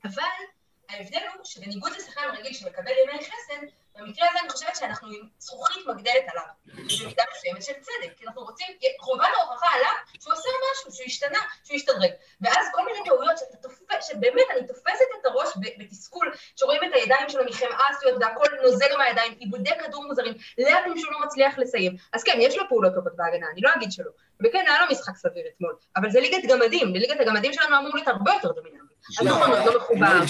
אבל 0.04 0.44
ההבדל 0.88 1.26
הוא 1.35 1.44
שבניגוד 1.44 1.92
לשחקן 1.92 2.20
רגיל 2.32 2.52
שמקבל 2.52 2.92
ימי 3.02 3.25
חסד, 3.25 3.66
במקרה 3.98 4.26
הזה 4.30 4.38
אני 4.40 4.50
חושבת 4.50 4.76
שאנחנו 4.76 5.08
עם 5.08 5.28
זכוכית 5.38 5.86
מגדלת 5.86 6.24
עליו, 6.32 6.44
במידה 6.66 7.22
מסוימת 7.36 7.62
של 7.62 7.72
צדק, 7.72 8.12
כי 8.16 8.26
אנחנו 8.26 8.42
רוצים, 8.42 8.66
חובת 9.00 9.28
ההוכחה 9.36 9.66
עליו 9.74 9.92
שהוא 10.20 10.32
עושה 10.32 10.48
משהו, 10.72 10.92
שהוא 10.92 11.06
השתנה, 11.06 11.38
שהוא 11.64 11.76
השתדרג. 11.76 12.10
ואז 12.40 12.66
כל 12.72 12.84
מיני 12.84 12.98
טעויות 13.04 13.38
שאתה 13.38 13.56
תופס, 13.56 14.06
שבאמת 14.08 14.44
אני 14.50 14.66
תופסת 14.66 15.04
את 15.20 15.26
הראש 15.26 15.48
בתסכול, 15.78 16.32
שרואים 16.56 16.80
את 16.84 16.90
הידיים 16.94 17.28
שלו 17.28 17.44
מחמאה 17.44 17.88
עשויות 17.90 18.16
והכל 18.20 18.46
נוזל 18.62 18.96
מהידיים, 18.98 19.32
עיבודי 19.38 19.70
כדור 19.78 20.06
מוזרים, 20.06 20.34
לאפים 20.58 20.98
שהוא 20.98 21.12
לא 21.12 21.20
מצליח 21.20 21.58
לסיים. 21.58 21.96
אז 22.12 22.22
כן, 22.24 22.38
יש 22.40 22.56
לו 22.56 22.64
פעולות 22.68 22.94
טובות 22.94 23.16
בהגנה, 23.16 23.46
אני 23.52 23.60
לא 23.60 23.70
אגיד 23.76 23.92
שלא. 23.92 24.10
וכן, 24.40 24.64
היה 24.68 24.80
לו 24.80 24.86
משחק 24.90 25.16
סביר 25.16 25.44
אתמול, 25.56 25.76
אבל 25.96 26.10
זה 26.10 26.20
ליגת 26.20 26.48
גמדים, 26.48 26.92
בליגת 26.92 27.20
הגמדים 27.20 27.52
שלנו 27.52 27.78
אמור 27.78 27.94
להיות 27.94 28.08
הרבה 28.08 28.32
יותר 28.32 28.52
דומיננטי. 28.52 28.85
אז 29.20 29.26
נכון, 29.26 29.50
עוד 29.50 29.64
לא 29.64 29.80
מחובר. 29.80 30.20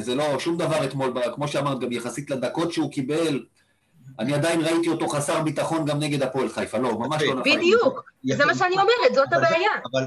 זה 0.00 0.14
לא 0.14 0.38
שום 0.38 0.56
דבר 0.56 0.84
אתמול, 0.84 1.14
כמו 1.34 1.48
שאמרת, 1.48 1.80
גם 1.80 1.92
יחסית 1.92 2.30
לדקות 2.30 2.72
שהוא 2.72 2.92
קיבל, 2.92 3.44
אני 4.18 4.34
עדיין 4.34 4.60
ראיתי 4.60 4.88
אותו 4.88 5.08
חסר 5.08 5.42
ביטחון 5.42 5.84
גם 5.84 5.98
נגד 5.98 6.22
הפועל 6.22 6.48
חיפה, 6.48 6.78
לא, 6.78 6.98
ממש 6.98 7.22
לא 7.22 7.34
נפל. 7.34 7.56
בדיוק, 7.56 8.12
זה 8.24 8.44
מה 8.44 8.54
שאני 8.54 8.74
אומרת, 8.74 9.14
זאת 9.14 9.32
הבעיה. 9.32 9.70
אבל 9.92 10.04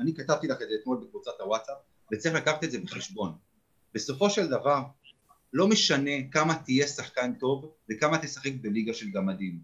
אני 0.00 0.14
כתבתי 0.14 0.48
לך 0.48 0.62
את 0.62 0.68
זה 0.68 0.74
אתמול 0.80 0.98
בקבוצת 1.02 1.30
הוואטסאפ, 1.40 1.76
וצריך 2.12 2.34
לקחת 2.34 2.64
את 2.64 2.70
זה 2.70 2.78
בחשבון. 2.78 3.32
בסופו 3.94 4.30
של 4.30 4.46
דבר, 4.46 4.82
לא 5.52 5.68
משנה 5.68 6.10
כמה 6.30 6.54
תהיה 6.54 6.86
שחקן 6.86 7.32
טוב 7.40 7.70
וכמה 7.90 8.18
תשחק 8.18 8.52
בליגה 8.60 8.94
של 8.94 9.06
גמדים. 9.10 9.58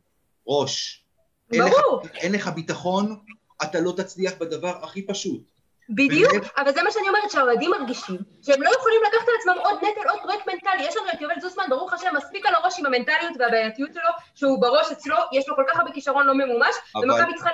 ראש. 0.47 1.05
ברור. 1.51 2.03
אין 2.15 2.33
לך 2.33 2.49
ביטחון, 2.49 3.17
אתה 3.63 3.81
לא 3.81 3.95
תצליח 3.97 4.33
בדבר 4.41 4.85
הכי 4.85 5.07
פשוט. 5.07 5.51
בדיוק, 5.89 6.33
אבל 6.57 6.73
זה 6.75 6.83
מה 6.83 6.91
שאני 6.91 7.09
אומרת, 7.09 7.31
שהאוהדים 7.31 7.71
מרגישים 7.71 8.19
שהם 8.43 8.63
לא 8.63 8.71
יכולים 8.79 9.01
לקחת 9.09 9.29
על 9.29 9.35
עצמם 9.41 9.65
עוד 9.65 9.79
נטל, 9.79 10.09
עוד 10.09 10.21
פרויקט 10.23 10.49
מנטלי. 10.49 10.89
יש 10.89 10.97
לנו 10.97 11.07
את 11.15 11.21
יובל 11.21 11.35
זוסמן, 11.41 11.65
ברוך 11.69 11.93
השם, 11.93 12.09
מספיק 12.17 12.47
על 12.47 12.55
הראש 12.55 12.79
עם 12.79 12.87
המנטליות 12.87 13.33
והבעייתיות 13.39 13.91
שלו, 13.95 14.11
שהוא 14.35 14.61
בראש 14.61 14.93
אצלו, 14.93 15.17
יש 15.33 15.49
לו 15.49 15.57
כל 15.57 15.65
כך 15.69 15.79
הרבה 15.79 15.93
כישרון 15.93 16.27
לא 16.27 16.35
ממומש, 16.35 16.75
ומכבי 17.03 17.35
צריכה 17.35 17.51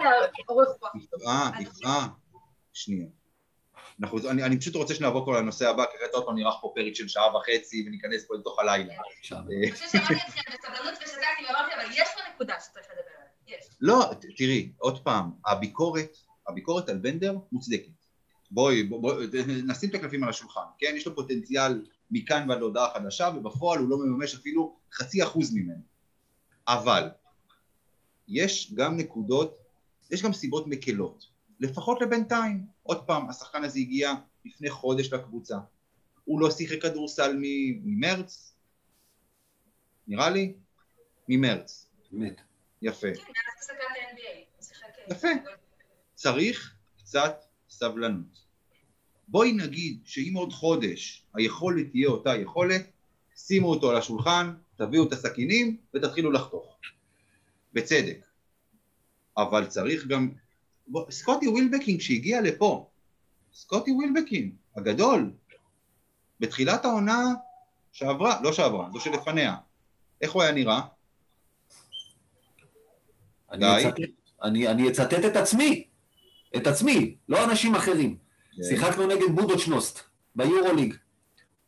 לעורך 0.49 0.69
רוח. 0.81 0.93
תפעה, 1.11 1.51
תפעה, 1.65 2.09
שנייה. 2.73 3.07
אנחנו, 4.03 4.19
אני, 4.31 4.45
אני 4.45 4.61
פשוט 4.61 4.75
רוצה 4.75 4.95
שנעבור 4.95 5.25
כל 5.25 5.37
לנושא 5.39 5.69
הבא, 5.69 5.85
כי 5.85 5.97
אחרת 5.97 6.15
עוד 6.15 6.27
פעם 6.27 6.39
נערך 6.39 6.55
פה 6.61 6.73
פרק 6.75 6.95
של 6.95 7.09
שעה 7.09 7.37
וחצי 7.37 7.85
וניכנס 7.87 8.27
פה 8.29 8.35
לתוך 8.35 8.59
הלילה. 8.59 8.95
אני 9.33 9.73
חושבת 9.73 9.91
שמעתי 9.91 10.15
אתכם 10.15 10.41
בסבלנות 10.53 10.95
ושתקתי 10.95 11.45
ואמרתי, 11.49 11.75
אבל 11.75 11.85
יש 11.93 12.09
פה 12.15 12.21
נקודה 12.35 12.55
שצריך 12.61 12.87
לדבר 12.87 13.11
עליה, 13.17 13.59
יש. 13.59 13.67
לא, 13.81 14.11
תראי, 14.37 14.73
עוד 14.79 15.05
פעם, 15.05 15.31
הביקורת, 15.47 16.17
הביקורת 16.49 16.89
על 16.89 16.99
בנדר 16.99 17.37
מוצדקת. 17.53 18.04
בואי, 18.51 18.83
בוא, 18.83 19.03
בוא, 19.03 19.15
נשים 19.67 19.91
את 19.91 19.95
הקלפים 19.95 20.23
על 20.23 20.29
השולחן, 20.29 20.61
כן? 20.79 20.95
יש 20.97 21.07
לו 21.07 21.15
פוטנציאל 21.15 21.87
מכאן 22.11 22.51
ועד 22.51 22.59
להודעה 22.59 22.95
חדשה, 22.95 23.31
ובפועל 23.37 23.79
הוא 23.79 23.89
לא 23.89 23.99
מממש 23.99 24.35
אפילו 24.35 24.77
חצי 24.93 25.23
אחוז 25.23 25.55
ממנו. 25.55 25.83
אבל, 26.69 27.09
יש 28.29 28.75
גם 28.75 28.97
נקודות, 28.97 29.59
יש 30.11 30.23
גם 30.23 30.33
סיבות 30.33 30.67
מקלות, 30.67 31.27
לפחות 31.61 32.01
לבינתיים. 32.01 32.67
עוד 32.83 33.07
פעם, 33.07 33.31
השחקן 33.31 33.65
הזה 33.65 33.79
הגיע 33.79 34.13
לפני 34.45 34.71
חודש 34.71 35.13
לקבוצה. 35.13 35.59
הוא 36.25 36.41
לא 36.41 36.51
שיחק 36.51 36.83
כדורסל 36.83 37.37
ממרץ, 37.85 38.55
נראה 40.09 40.31
לי? 40.31 40.55
ממרץ. 41.29 41.87
באמת. 42.13 42.41
יפה. 42.83 43.07
כן, 43.15 43.23
ה-NBA. 43.83 45.13
יפה. 45.13 45.29
צריך 46.15 46.75
קצת 46.99 47.45
סבלנות. 47.85 48.45
בואי 49.29 49.53
נגיד 49.53 49.99
שאם 50.05 50.33
עוד 50.37 50.53
חודש 50.53 51.23
היכולת 51.35 51.91
תהיה 51.91 52.09
אותה 52.09 52.37
יכולת, 52.37 52.91
שימו 53.37 53.71
אותו 53.71 53.91
על 53.91 53.97
השולחן, 53.97 54.55
תביאו 54.77 55.05
את 55.09 55.13
הסכינים 55.13 55.77
ותתחילו 55.95 56.33
לחתוך. 56.33 56.77
בצדק. 57.73 58.27
אבל 59.37 59.67
צריך 59.67 60.07
גם... 60.07 60.31
בוא, 60.87 61.11
סקוטי 61.11 61.49
ווילבקין 61.49 62.01
שהגיע 62.01 62.41
לפה, 62.41 62.89
סקוטי 63.55 63.91
ווילבקין, 63.91 64.53
הגדול, 64.77 65.31
בתחילת 66.41 66.85
העונה 66.85 67.35
שעברה, 67.93 68.41
לא 68.43 68.53
שעברה, 68.53 68.89
זו 68.93 69.01
שלפניה, 69.01 69.57
איך 70.21 70.33
הוא 70.33 70.43
היה 70.43 70.53
נראה? 70.53 70.81
אני 73.51 73.89
אצטט, 73.89 74.01
אני, 74.43 74.69
אני 74.69 74.89
אצטט 74.89 75.25
את 75.27 75.37
עצמי, 75.37 75.87
את 76.57 76.67
עצמי, 76.67 77.17
לא 77.29 77.45
אנשים 77.45 77.75
אחרים. 77.75 78.17
כן. 78.57 78.63
שיחקנו 78.63 79.07
נגד 79.07 79.31
בודוצ'נוסט 79.35 80.01
ביורוליג. 80.37 80.95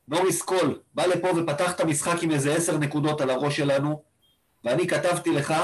נוריס 0.09 0.43
קול 0.43 0.81
בא 0.95 1.07
לפה 1.07 1.29
ופתח 1.37 1.73
את 1.73 1.81
המשחק 1.81 2.23
עם 2.23 2.31
איזה 2.31 2.55
עשר 2.55 2.79
נקודות 2.79 3.21
על 3.21 3.31
הראש 3.31 3.57
שלנו, 3.57 4.03
ואני 4.65 4.89
כתבתי 4.89 5.31
לך 5.31 5.55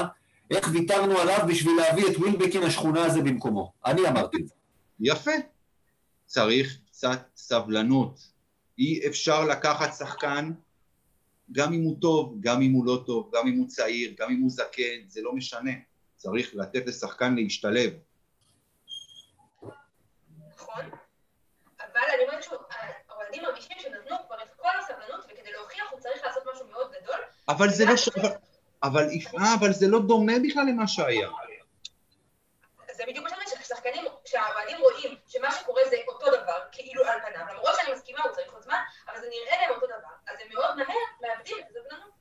איך 0.51 0.69
ויתרנו 0.73 1.17
עליו 1.17 1.39
בשביל 1.47 1.73
להביא 1.77 2.07
את 2.07 2.17
ווילבקין 2.17 2.63
השכונה 2.63 3.05
הזה 3.05 3.21
במקומו. 3.21 3.73
אני 3.85 4.07
אמרתי 4.07 4.37
את 4.37 4.47
זה. 4.47 4.53
יפה. 4.99 5.31
צריך 6.25 6.77
קצת 6.87 7.29
סבלנות. 7.35 8.19
אי 8.79 9.07
אפשר 9.07 9.45
לקחת 9.45 9.93
שחקן, 9.93 10.51
גם 11.51 11.73
אם 11.73 11.83
הוא 11.83 11.97
טוב, 12.01 12.37
גם 12.39 12.61
אם 12.61 12.71
הוא 12.71 12.85
לא 12.85 13.03
טוב, 13.05 13.31
גם 13.33 13.47
אם 13.47 13.57
הוא 13.57 13.67
צעיר, 13.67 14.13
גם 14.19 14.31
אם 14.31 14.41
הוא 14.41 14.49
זקן, 14.49 15.07
זה 15.07 15.21
לא 15.21 15.33
משנה. 15.33 15.71
צריך 16.15 16.55
לתת 16.55 16.87
לשחקן 16.87 17.35
להשתלב. 17.35 17.93
נכון, 20.53 20.85
אבל 22.03 22.11
אני 22.13 22.23
אומרת 22.23 22.43
שוב, 22.43 22.57
האוהדים 23.09 23.43
מרגישים 23.43 23.77
שנתנו 23.79 24.15
כבר 24.27 24.43
את 24.43 24.53
כל 24.57 24.69
הסבלנות, 24.79 25.25
וכדי 25.25 25.51
להוכיח 25.51 25.91
הוא 25.91 25.99
צריך 25.99 26.23
לעשות 26.25 26.43
משהו 26.53 26.67
מאוד 26.67 26.91
גדול. 26.91 27.19
אבל 27.49 27.69
זה 27.69 27.85
לא... 27.85 27.97
ש... 27.97 28.09
אבל, 28.83 29.11
יפעה, 29.11 29.55
אבל 29.59 29.73
זה 29.73 29.87
לא 29.87 29.99
דומה 30.07 30.33
בכלל 30.47 30.63
למה 30.69 30.87
שהיה. 30.87 31.29
זה 32.91 33.03
בדיוק 33.07 33.23
מה 33.23 33.29
שאני 33.29 33.41
אומרת, 33.41 33.65
ששחקנים, 33.65 34.05
שהאוהדים 34.25 34.77
רואים 34.81 35.17
שמה 35.27 35.51
שקורה 35.51 35.81
זה 35.89 35.95
אותו 36.07 36.25
דבר, 36.25 36.59
כאילו 36.71 37.05
על 37.05 37.19
פניו, 37.21 37.45
למרות 37.51 37.75
שאני 37.75 37.93
מסכימה, 37.93 38.23
הוא 38.23 38.31
צריך 38.31 38.53
עוד 38.53 38.63
זמן, 38.63 38.77
אבל 39.07 39.19
זה 39.21 39.27
נראה 39.29 39.61
להם 39.61 39.75
אותו 39.75 39.85
דבר, 39.85 40.13
אז 40.27 40.37
הם 40.41 40.47
מאוד 40.53 40.75
מהר 40.75 40.95
מאבדים 41.21 41.57
את 41.59 41.63
הסבלנות. 41.69 42.13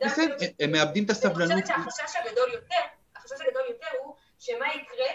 בסדר, 0.00 0.36
הם 0.60 0.72
מאבדים 0.72 1.04
את 1.04 1.10
הסבלנות. 1.10 1.50
אני 1.50 1.62
חושבת 1.62 1.96
שהחשש 1.96 2.16
הגדול 2.16 2.52
יותר, 2.52 2.80
החשש 3.16 3.40
הגדול 3.40 3.62
יותר 3.68 3.86
הוא 3.98 4.16
שמה 4.38 4.74
יקרה 4.74 5.08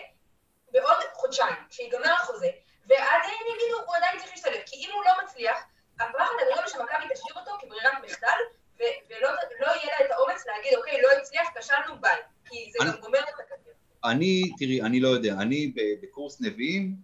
בעוד 0.71 0.97
חודשיים, 1.13 1.55
שיגמר 1.69 2.13
החוזה, 2.13 2.47
ועד 2.89 3.21
הם 3.25 3.45
יגידו, 3.55 3.77
הוא 3.87 3.95
עדיין 3.95 4.19
צריך 4.19 4.31
להשתלב, 4.31 4.61
כי 4.65 4.75
אם 4.75 4.89
הוא 4.93 5.03
לא 5.05 5.11
מצליח, 5.23 5.57
הפחד 5.95 6.33
הגדול 6.41 6.63
שמכבי 6.67 7.05
תשאיר 7.13 7.35
אותו 7.35 7.51
כברירת 7.61 7.93
מחדל, 8.05 8.39
ו- 8.79 8.95
ולא 9.09 9.29
לא 9.59 9.67
יהיה 9.67 9.85
לה 9.99 10.05
את 10.05 10.11
האומץ 10.11 10.43
להגיד, 10.47 10.73
אוקיי, 10.77 11.01
לא 11.01 11.07
הצליח, 11.21 11.47
כשלנו, 11.59 12.01
ביי. 12.01 12.19
כי 12.49 12.71
זה 12.71 12.77
אני- 12.81 12.91
גם 12.91 12.97
גומר 13.01 13.19
את 13.19 13.39
הקריירה. 13.39 13.75
אני, 14.05 14.43
תראי, 14.59 14.81
אני 14.81 14.99
לא 14.99 15.07
יודע, 15.07 15.33
אני 15.33 15.73
בקורס 16.01 16.41
נביאים 16.41 16.95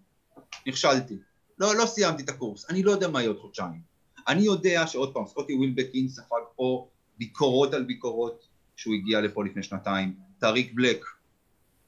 נכשלתי. 0.67 1.17
לא, 1.57 1.75
לא 1.75 1.85
סיימתי 1.85 2.23
את 2.23 2.29
הקורס, 2.29 2.69
אני 2.69 2.83
לא 2.83 2.91
יודע 2.91 3.07
מה 3.07 3.19
יהיה 3.21 3.29
עוד 3.29 3.39
חודשיים. 3.39 3.81
אני 4.27 4.41
יודע 4.41 4.87
שעוד 4.87 5.13
פעם, 5.13 5.27
סקוטי 5.27 5.53
ווילבקין 5.53 6.07
ספג 6.09 6.41
פה 6.55 6.87
ביקורות 7.17 7.73
על 7.73 7.83
ביקורות 7.83 8.47
שהוא 8.75 8.93
הגיע 8.95 9.21
לפה 9.21 9.45
לפני 9.45 9.63
שנתיים. 9.63 10.15
טאריק 10.39 10.71
בלק, 10.73 11.05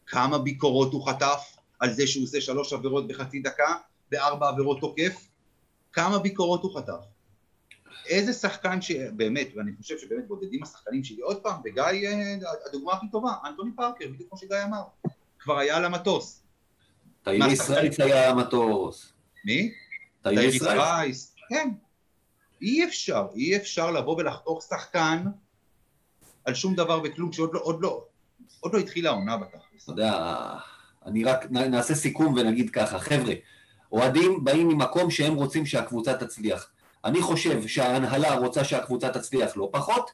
כמה 0.07 0.37
ביקורות 0.37 0.93
הוא 0.93 1.07
חטף 1.07 1.52
על 1.83 1.93
זה 1.93 2.07
שהוא 2.07 2.23
עושה 2.23 2.41
שלוש 2.41 2.73
עבירות 2.73 3.07
בחצי 3.07 3.39
דקה 3.39 3.75
וארבע 4.11 4.49
עבירות 4.49 4.79
תוקף? 4.79 5.27
כמה 5.93 6.19
ביקורות 6.19 6.63
הוא 6.63 6.75
חטף? 6.77 7.03
איזה 8.05 8.33
שחקן 8.33 8.81
שבאמת, 8.81 9.47
ואני 9.55 9.71
חושב 9.81 9.97
שבאמת 9.97 10.27
בודדים 10.27 10.63
השחקנים 10.63 11.03
שלי, 11.03 11.21
עוד 11.21 11.41
פעם, 11.41 11.61
וגיא, 11.65 11.83
אה, 11.83 12.35
הדוגמה 12.69 12.93
הכי 12.93 13.05
טובה, 13.11 13.31
אנטוני 13.45 13.71
פארקר, 13.75 14.05
בדיוק 14.07 14.29
כמו 14.29 14.37
שגיא 14.37 14.57
אמר, 14.63 14.83
כבר 15.39 15.57
היה 15.57 15.77
על 15.77 15.85
המטוס. 15.85 16.43
מה, 17.27 17.33
רייס 17.69 17.99
היה 17.99 18.29
המטוס. 18.29 19.13
מי? 19.45 19.71
רייס. 20.25 20.61
רייס, 20.61 21.35
כן. 21.49 21.69
אי 22.61 22.85
אפשר, 22.85 23.27
אי 23.35 23.57
אפשר 23.57 23.91
לבוא 23.91 24.17
ולחתוך 24.17 24.63
שחקן 24.69 25.25
על 26.45 26.53
שום 26.53 26.75
דבר 26.75 27.01
וכלום, 27.03 27.33
שעוד 27.33 27.49
לא, 27.53 27.59
עוד 27.63 27.81
לא, 27.81 28.05
עוד 28.59 28.73
לא 28.73 28.79
התחילה 28.79 29.09
העונה 29.09 29.37
בתכלס. 29.37 29.83
אתה 29.83 29.91
יודע, 29.91 30.57
אני 31.05 31.23
רק 31.23 31.51
נעשה 31.51 31.95
סיכום 31.95 32.33
ונגיד 32.33 32.69
ככה, 32.69 32.99
חבר'ה, 32.99 33.33
אוהדים 33.91 34.43
באים 34.43 34.67
ממקום 34.67 35.11
שהם 35.11 35.35
רוצים 35.35 35.65
שהקבוצה 35.65 36.13
תצליח. 36.13 36.69
אני 37.05 37.21
חושב 37.21 37.67
שההנהלה 37.67 38.35
רוצה 38.35 38.63
שהקבוצה 38.63 39.09
תצליח 39.09 39.57
לא 39.57 39.69
פחות, 39.71 40.11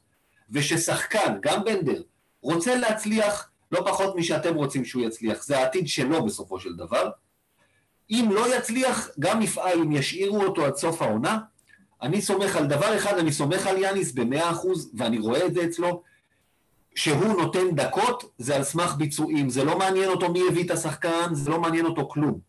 וששחקן, 0.50 1.38
גם 1.42 1.64
בנדר, 1.64 2.02
רוצה 2.42 2.76
להצליח 2.76 3.50
לא 3.72 3.84
פחות 3.86 4.16
משאתם 4.16 4.56
רוצים 4.56 4.86
שהוא 4.86 5.04
יצליח. 5.04 5.44
זה 5.44 5.58
העתיד 5.58 5.88
שלו 5.88 6.26
בסופו 6.26 6.60
של 6.60 6.76
דבר. 6.76 7.10
אם 8.10 8.30
לא 8.32 8.56
יצליח, 8.58 9.10
גם 9.20 9.42
יפעל, 9.42 9.80
אם 9.80 9.92
ישאירו 9.92 10.44
אותו 10.44 10.66
עד 10.66 10.76
סוף 10.76 11.02
העונה, 11.02 11.40
אני 12.02 12.22
סומך 12.22 12.56
על 12.56 12.68
דבר 12.68 12.98
אחד, 12.98 13.18
אני 13.18 13.32
סומך 13.32 13.68
על 13.68 13.78
יאניס 13.78 14.12
במאה 14.12 14.52
אחוז, 14.52 14.92
ואני 14.98 15.20
רואה 15.20 15.46
את 15.46 15.54
זה 15.54 15.64
אצלו, 15.64 16.02
שהוא 16.96 17.42
נותן 17.42 17.76
דקות, 17.76 18.24
זה 18.38 18.56
על 18.56 18.64
סמך 18.64 18.96
ביצועים. 18.96 19.50
זה 19.50 19.64
לא 19.64 19.78
מעניין 19.78 20.10
אותו 20.10 20.32
מי 20.32 20.42
הביא 20.50 20.66
את 20.66 20.72
השחקן, 20.72 21.34
זה 21.34 21.50
לא 21.52 21.60
מעניין 21.62 21.86
אותו 21.86 22.08
כלום. 22.10 22.40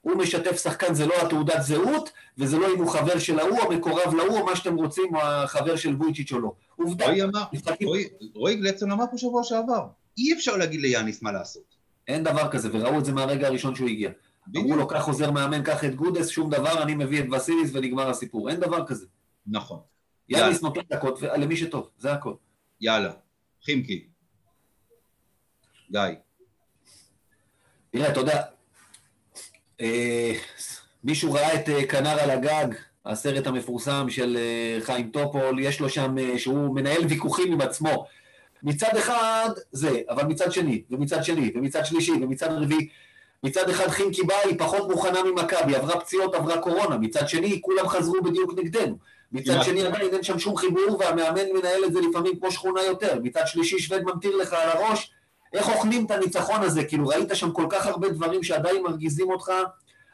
הוא 0.00 0.14
משתף 0.16 0.62
שחקן, 0.62 0.94
זה 0.94 1.06
לא 1.06 1.14
התעודת 1.22 1.62
זהות, 1.62 2.10
וזה 2.38 2.58
לא 2.58 2.66
אם 2.74 2.78
הוא 2.78 2.90
חבר 2.90 3.18
של 3.18 3.38
ההוא, 3.38 3.58
או 3.60 3.72
מקורב 3.72 4.14
להוא, 4.14 4.38
או 4.40 4.46
מה 4.46 4.56
שאתם 4.56 4.74
רוצים, 4.76 5.14
או 5.16 5.20
החבר 5.22 5.76
של 5.76 5.94
וויצ'יץ' 5.94 6.32
או 6.32 6.38
לא. 6.38 6.52
עובדה, 6.76 7.04
רועי 7.04 7.22
אמר, 7.22 7.44
רועי- 8.34 8.56
גלצון 8.56 8.90
אמר 8.90 9.04
פה 9.10 9.18
שבוע 9.18 9.42
שעבר, 9.44 9.86
אי 10.18 10.32
אפשר 10.32 10.56
להגיד 10.56 10.80
ליאניס 10.80 11.22
מה 11.22 11.32
לעשות. 11.32 11.62
אין 12.08 12.24
דבר 12.24 12.48
כזה, 12.50 12.68
וראו 12.72 12.98
את 12.98 13.04
זה 13.04 13.12
מהרגע 13.12 13.46
הראשון 13.46 13.74
שהוא 13.74 13.88
הגיע. 13.88 14.10
אמרו. 14.56 14.76
לו, 14.76 14.86
קח 14.88 15.06
עוזר 15.08 15.30
מאמן, 15.30 15.62
קח 15.62 15.84
את 15.84 15.94
גודס, 15.94 16.28
שום 16.28 16.50
דבר, 16.50 16.82
אני 16.82 16.94
מביא 16.94 17.20
את 17.20 17.26
וסיליס 17.32 17.70
ונגמר 17.74 18.10
הסיפור. 18.10 18.50
אין 18.50 18.60
דבר 18.60 18.86
כזה. 18.86 19.06
נכון. 19.46 19.78
יאניס 20.28 20.62
נותן 20.62 20.80
דקות 20.92 21.22
למי 21.22 21.56
שטוב, 21.56 21.88
זה 21.98 22.12
הכל. 22.12 22.32
יאללה, 22.80 23.12
חימקי. 23.64 24.06
גיא. 25.90 26.00
תראה, 27.90 28.12
אה, 29.80 30.32
מישהו 31.04 31.32
ראה 31.32 31.54
את 31.54 31.68
אה, 31.68 31.86
כנר 31.86 32.20
על 32.20 32.30
הגג, 32.30 32.74
הסרט 33.06 33.46
המפורסם 33.46 34.06
של 34.10 34.36
אה, 34.36 34.78
חיים 34.80 35.10
טופול, 35.10 35.60
יש 35.60 35.80
לו 35.80 35.88
שם, 35.88 36.18
אה, 36.18 36.38
שהוא 36.38 36.74
מנהל 36.74 37.06
ויכוחים 37.08 37.52
עם 37.52 37.60
עצמו. 37.60 38.06
מצד 38.62 38.96
אחד 38.98 39.48
זה, 39.72 40.00
אבל 40.08 40.24
מצד 40.24 40.52
שני, 40.52 40.82
ומצד 40.90 41.24
שני, 41.24 41.52
ומצד 41.54 41.86
שלישי, 41.86 42.12
ומצד 42.12 42.48
רביעי, 42.50 42.88
מצד 43.42 43.70
אחד 43.70 43.88
חינקי 43.88 44.22
באה, 44.22 44.40
היא 44.44 44.58
פחות 44.58 44.90
מוכנה 44.90 45.22
ממכבי, 45.22 45.76
עברה 45.76 46.00
פציעות, 46.00 46.34
עברה 46.34 46.58
קורונה, 46.62 46.98
מצד 46.98 47.28
שני, 47.28 47.60
כולם 47.62 47.88
חזרו 47.88 48.22
בדיוק 48.22 48.52
נגדנו. 48.56 48.98
מצד. 49.32 49.62
שני, 49.62 49.86
עדיין 49.86 50.14
אין 50.14 50.22
שם 50.22 50.38
שום 50.38 50.56
חיבור, 50.56 50.98
והמאמן 51.00 51.52
מנהל 51.54 51.84
את 51.84 51.92
זה 51.92 52.00
לפעמים 52.00 52.38
כמו 52.38 52.50
שכונה 52.50 52.82
יותר. 52.82 53.18
מצד 53.22 53.46
שלישי, 53.46 53.78
שווה 53.78 54.02
ממטיר 54.02 54.36
לך 54.36 54.52
על 54.52 54.68
הראש, 54.68 55.12
איך 55.52 55.68
אוכלים 55.68 56.06
את 56.06 56.10
הניצחון 56.10 56.62
הזה? 56.62 56.84
כאילו, 56.84 57.08
ראית 57.08 57.28
שם 57.34 57.52
כל 57.52 57.66
כך 57.70 57.86
הרבה 57.86 58.08
דברים 58.08 58.42
שעדיין 58.42 58.82
מרגיזים 58.82 59.30
אותך, 59.30 59.52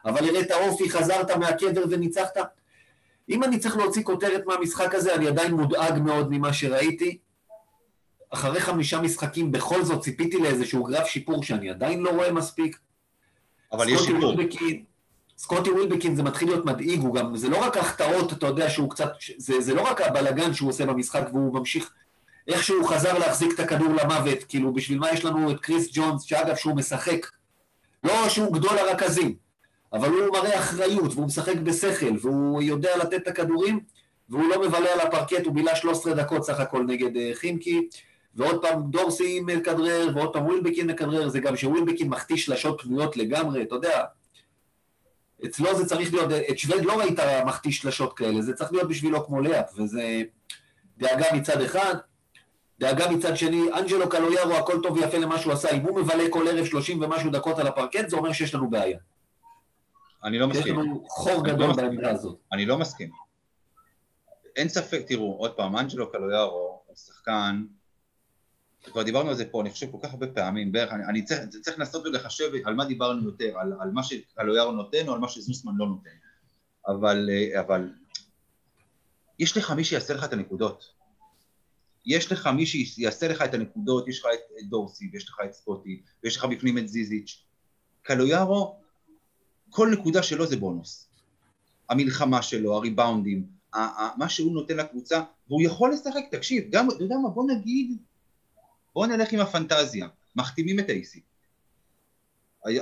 אבל 0.04 0.28
הראית 0.28 0.52
אופי, 0.52 0.90
חזרת 0.90 1.30
מהקבר 1.30 1.84
וניצחת. 1.90 2.36
אם 3.28 3.44
אני 3.44 3.58
צריך 3.58 3.76
להוציא 3.76 4.02
כותרת 4.02 4.46
מהמשחק 4.46 4.94
הזה, 4.94 5.14
אני 5.14 5.28
עדיין 5.28 5.52
מודאג 5.54 5.98
מאוד 5.98 6.30
ממה 6.30 6.52
שראיתי. 6.52 7.18
אחרי 8.30 8.60
חמישה 8.60 9.00
משחקים, 9.00 9.52
בכל 9.52 9.84
זאת 9.84 10.00
ציפיתי 10.00 10.38
לאיזשהו 10.38 10.84
גרף 10.84 11.06
שיפור 11.06 11.42
שאני 11.42 11.70
עדיין 11.70 12.00
לא 12.00 12.10
רואה 12.10 12.32
מספיק. 12.32 12.78
אבל 13.72 13.88
יש 13.88 14.00
שיפור. 14.00 14.34
סקוטי 15.38 15.70
ווילבקין 15.70 16.16
זה 16.16 16.22
מתחיל 16.22 16.48
להיות 16.48 16.64
מדאיג, 16.64 17.00
הוא 17.00 17.14
גם, 17.14 17.36
זה 17.36 17.48
לא 17.48 17.56
רק 17.56 17.76
החטאות, 17.76 18.32
אתה 18.32 18.46
יודע 18.46 18.70
שהוא 18.70 18.90
קצת, 18.90 19.12
זה, 19.36 19.60
זה 19.60 19.74
לא 19.74 19.82
רק 19.82 20.00
הבלגן 20.00 20.54
שהוא 20.54 20.68
עושה 20.68 20.86
במשחק 20.86 21.28
והוא 21.32 21.54
ממשיך, 21.54 21.90
איך 22.48 22.62
שהוא 22.62 22.88
חזר 22.88 23.18
להחזיק 23.18 23.54
את 23.54 23.60
הכדור 23.60 23.88
למוות, 23.88 24.38
כאילו 24.48 24.72
בשביל 24.72 24.98
מה 24.98 25.10
יש 25.10 25.24
לנו 25.24 25.50
את 25.50 25.60
קריס 25.60 25.88
ג'ונס, 25.92 26.22
שאגב 26.22 26.56
שהוא 26.56 26.76
משחק, 26.76 27.26
לא 28.04 28.28
שהוא 28.28 28.52
גדול 28.54 28.78
הרכזים, 28.78 29.34
אבל 29.92 30.08
הוא 30.08 30.32
מראה 30.32 30.58
אחריות 30.58 31.12
והוא 31.14 31.26
משחק 31.26 31.56
בשכל 31.56 32.16
והוא 32.20 32.62
יודע 32.62 32.96
לתת 32.96 33.14
את 33.14 33.28
הכדורים 33.28 33.80
והוא 34.28 34.48
לא 34.48 34.68
מבלה 34.68 34.92
על 34.92 35.00
הפרקט, 35.00 35.46
הוא 35.46 35.54
בילה 35.54 35.76
13 35.76 36.14
דקות 36.14 36.44
סך 36.44 36.60
הכל 36.60 36.84
נגד 36.86 37.16
אה, 37.16 37.30
חימקי 37.34 37.88
ועוד 38.34 38.62
פעם 38.62 38.82
דורסי 38.90 39.40
מכדרר 39.40 40.10
ועוד 40.14 40.32
פעם 40.32 40.46
ווילבקין 40.46 40.90
מכדרר, 40.90 41.28
זה 41.28 41.40
גם 41.40 41.56
שווילבקין 41.56 42.08
מחטיא 42.08 42.36
שלשות 42.36 42.80
פנויות 42.80 43.16
לגמרי, 43.16 43.62
אתה 43.62 43.74
יודע, 43.74 44.04
אצלו 45.44 45.76
זה 45.76 45.86
צריך 45.86 46.12
להיות, 46.14 46.30
את 46.50 46.58
שווד 46.58 46.84
לא 46.84 46.98
ראית 46.98 47.18
מחטיא 47.46 47.72
שלשות 47.72 48.16
כאלה, 48.16 48.42
זה 48.42 48.54
צריך 48.54 48.72
להיות 48.72 48.88
בשבילו 48.88 49.26
כמו 49.26 49.40
לאפ, 49.40 49.78
וזה 49.78 50.22
דאגה 50.98 51.24
מצד 51.34 51.60
אחד, 51.60 51.94
דאגה 52.80 53.10
מצד 53.10 53.36
שני, 53.36 53.62
אנג'לו 53.72 54.08
קלויארו, 54.08 54.54
הכל 54.54 54.80
טוב 54.82 54.98
ויפה 54.98 55.18
למה 55.18 55.38
שהוא 55.38 55.52
עשה, 55.52 55.70
אם 55.70 55.80
הוא 55.80 56.00
מבלה 56.00 56.24
כל 56.30 56.48
ערב 56.48 56.64
30 56.64 57.02
ומשהו 57.02 57.30
דקות 57.30 57.58
על 57.58 57.66
הפרקט, 57.66 58.08
זה 58.08 58.16
אומר 58.16 58.32
שיש 58.32 58.54
לנו 58.54 58.70
בעיה. 58.70 58.98
אני 60.24 60.38
לא 60.38 60.44
יש 60.50 60.56
מסכים. 60.56 60.78
לנו 60.78 61.04
חור 61.08 61.44
אני 61.44 61.52
גדול 61.52 61.66
לא. 61.68 61.72
בעמדה 61.76 62.10
הזאת. 62.10 62.38
אני 62.52 62.66
לא 62.66 62.78
מסכים. 62.78 63.10
אין 64.56 64.68
ספק, 64.68 65.02
תראו, 65.06 65.36
עוד 65.38 65.52
פעם, 65.52 65.76
אנג'לו 65.76 66.12
קלויארו 66.12 66.80
הוא 66.86 66.96
שחקן, 66.96 67.64
כבר 68.84 69.02
דיברנו 69.02 69.28
על 69.28 69.34
זה 69.34 69.44
פה, 69.44 69.60
אני 69.60 69.70
חושב 69.70 69.90
כל 69.90 69.98
כך 70.02 70.10
הרבה 70.10 70.26
פעמים, 70.26 70.72
בערך, 70.72 70.92
אני, 70.92 71.04
אני 71.04 71.24
צריך, 71.24 71.40
צריך 71.62 71.78
לנסות 71.78 72.06
ולחשב 72.06 72.50
על 72.64 72.74
מה 72.74 72.84
דיברנו 72.84 73.24
יותר, 73.24 73.58
על, 73.58 73.72
על 73.80 73.90
מה 73.90 74.02
שקלויארו 74.02 74.72
נותן 74.72 75.08
או 75.08 75.14
על 75.14 75.20
מה 75.20 75.28
שזוסמן 75.28 75.72
לא 75.76 75.86
נותן. 75.86 76.10
אבל, 76.88 77.30
אה, 77.32 77.60
אבל 77.60 77.90
יש 79.38 79.56
לך 79.56 79.70
מי 79.70 79.84
שיעשה 79.84 80.14
לך 80.14 80.24
את 80.24 80.32
הנקודות. 80.32 80.84
יש 82.06 82.32
לך 82.32 82.46
מי 82.46 82.66
שיעשה 82.66 83.28
לך 83.28 83.42
את 83.42 83.54
הנקודות, 83.54 84.08
יש 84.08 84.20
לך 84.20 84.26
את 84.58 84.68
דורסי, 84.68 85.10
ויש 85.12 85.28
לך 85.28 85.40
את 85.44 85.52
סקוטי, 85.52 86.02
ויש 86.24 86.36
לך 86.36 86.44
בפנים 86.44 86.78
את 86.78 86.88
זיזיץ'. 86.88 87.44
קלויארו, 88.02 88.80
כל 89.70 89.88
נקודה 89.92 90.22
שלו 90.22 90.46
זה 90.46 90.56
בונוס. 90.56 91.08
המלחמה 91.90 92.42
שלו, 92.42 92.74
הריבאונדים, 92.74 93.46
מה 94.16 94.28
שהוא 94.28 94.54
נותן 94.54 94.76
לקבוצה, 94.76 95.22
והוא 95.48 95.62
יכול 95.62 95.92
לשחק, 95.92 96.24
תקשיב, 96.30 96.64
גם, 96.70 96.90
אתה 96.90 97.02
יודע 97.02 97.16
מה, 97.22 97.28
בוא 97.28 97.44
נגיד, 97.52 97.96
בוא 98.94 99.06
נלך 99.06 99.32
עם 99.32 99.40
הפנטזיה, 99.40 100.08
מחתימים 100.36 100.78
את 100.78 100.90
אייסי. 100.90 101.20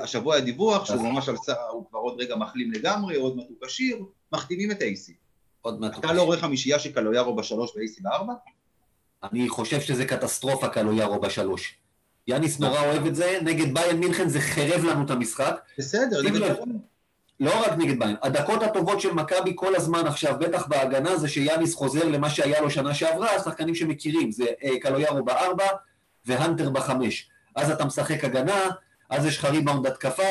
השבוע 0.02 0.34
היה 0.34 0.44
דיווח 0.44 0.84
שהוא 0.84 1.12
ממש 1.12 1.28
על 1.28 1.36
סף, 1.36 1.54
הוא 1.70 1.86
כבר 1.90 1.98
עוד 1.98 2.20
רגע 2.20 2.36
מחלים 2.36 2.72
לגמרי, 2.72 3.16
עוד 3.16 3.36
מעט 3.36 3.46
הוא 3.48 3.56
כשיר, 3.66 4.04
מחתימים 4.32 4.70
את 4.70 4.82
אייסי. 4.82 5.14
עוד 5.60 5.80
מעט. 5.80 5.98
אתה 5.98 6.12
לא 6.12 6.22
רואה 6.22 6.38
חמישייה 6.38 6.78
של 6.78 6.92
קלויארו 6.92 7.36
בשלוש 7.36 7.76
ואייסי 7.76 8.00
בארבע? 8.02 8.32
אני 9.22 9.48
חושב 9.48 9.80
שזה 9.80 10.04
קטסטרופה 10.04 10.68
קלויארו 10.68 11.20
בשלוש. 11.20 11.78
יאניס 12.26 12.60
נורא 12.60 12.80
אוהב 12.80 13.06
את 13.06 13.14
זה, 13.14 13.38
נגד 13.42 13.74
באיירן 13.74 13.96
מינכן 13.96 14.28
זה 14.28 14.40
חרב 14.40 14.84
לנו 14.84 15.04
את 15.04 15.10
המשחק. 15.10 15.60
בסדר, 15.78 16.22
נגד. 16.22 16.54
טורונטו. 16.54 16.78
לא 17.40 17.66
רק 17.66 17.72
נגד 17.78 17.98
באיירן, 17.98 18.16
הדקות 18.22 18.62
הטובות 18.62 19.00
של 19.00 19.12
מכבי 19.12 19.52
כל 19.54 19.76
הזמן 19.76 20.06
עכשיו, 20.06 20.34
בטח 20.40 20.66
בהגנה, 20.66 21.16
זה 21.16 21.28
שיאניס 21.28 21.74
חוזר 21.74 22.08
למה 22.08 22.30
שהיה 22.30 22.60
לו 22.60 22.70
שנה 22.70 22.94
שעברה, 22.94 23.30
השחקנים 23.30 23.74
שמכירים, 23.74 24.30
זה 24.30 24.44
אה, 24.64 24.80
קלויארו 24.80 25.24
בארבע 25.24 25.66
והנטר 26.26 26.70
בחמש. 26.70 27.28
אז 27.56 27.70
אתה 27.70 27.84
משחק 27.84 28.24
הגנה, 28.24 28.60
אז 29.10 29.26
יש 29.26 29.38
לך 29.38 29.44
ריבאונד 29.44 29.86
התקפה, 29.86 30.22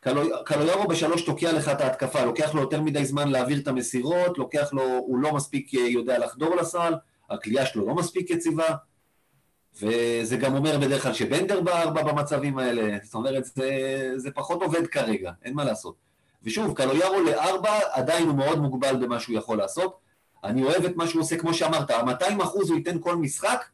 קלו- 0.00 0.44
קלויארו 0.44 0.88
בשלוש 0.88 1.22
תוקע 1.22 1.52
לך 1.52 1.68
את 1.68 1.80
ההתקפה, 1.80 2.24
לוקח 2.24 2.54
לו 2.54 2.60
יותר 2.60 2.80
מדי 2.80 3.04
זמן 3.04 3.28
להעביר 3.28 3.58
את 3.58 3.68
המסירות, 3.68 4.38
לוקח 4.38 4.72
לו, 4.72 4.82
הוא 4.82 5.18
לא 5.18 5.32
מספיק 5.34 5.74
אה, 5.74 5.80
יודע 5.80 6.18
לחדור 6.18 6.56
לסל, 6.56 6.94
הכלייה 7.30 7.66
שלו 7.66 7.86
לא 7.86 7.94
מספיק 7.94 8.30
יציבה, 8.30 8.66
וזה 9.82 10.36
גם 10.36 10.54
אומר 10.54 10.78
בדרך 10.78 11.02
כלל 11.02 11.12
שבנדר 11.14 11.60
בארבע 11.60 12.02
במצבים 12.02 12.58
האלה, 12.58 12.98
זאת 13.02 13.14
אומרת, 13.14 13.44
זה, 13.44 13.70
זה 14.16 14.30
פחות 14.30 14.62
עובד 14.62 14.86
כרגע, 14.86 15.32
אין 15.44 15.54
מה 15.54 15.64
לעשות. 15.64 15.94
ושוב, 16.42 16.74
קלויארו 16.76 17.20
לארבע 17.20 17.78
עדיין 17.92 18.28
הוא 18.28 18.34
מאוד 18.36 18.58
מוגבל 18.58 18.96
במה 18.96 19.20
שהוא 19.20 19.36
יכול 19.36 19.58
לעשות. 19.58 19.98
אני 20.44 20.62
אוהב 20.62 20.84
את 20.84 20.96
מה 20.96 21.06
שהוא 21.06 21.22
עושה, 21.22 21.36
כמו 21.36 21.54
שאמרת, 21.54 21.90
ה-200 21.90 22.42
אחוז 22.42 22.70
הוא 22.70 22.78
ייתן 22.78 23.00
כל 23.00 23.16
משחק, 23.16 23.64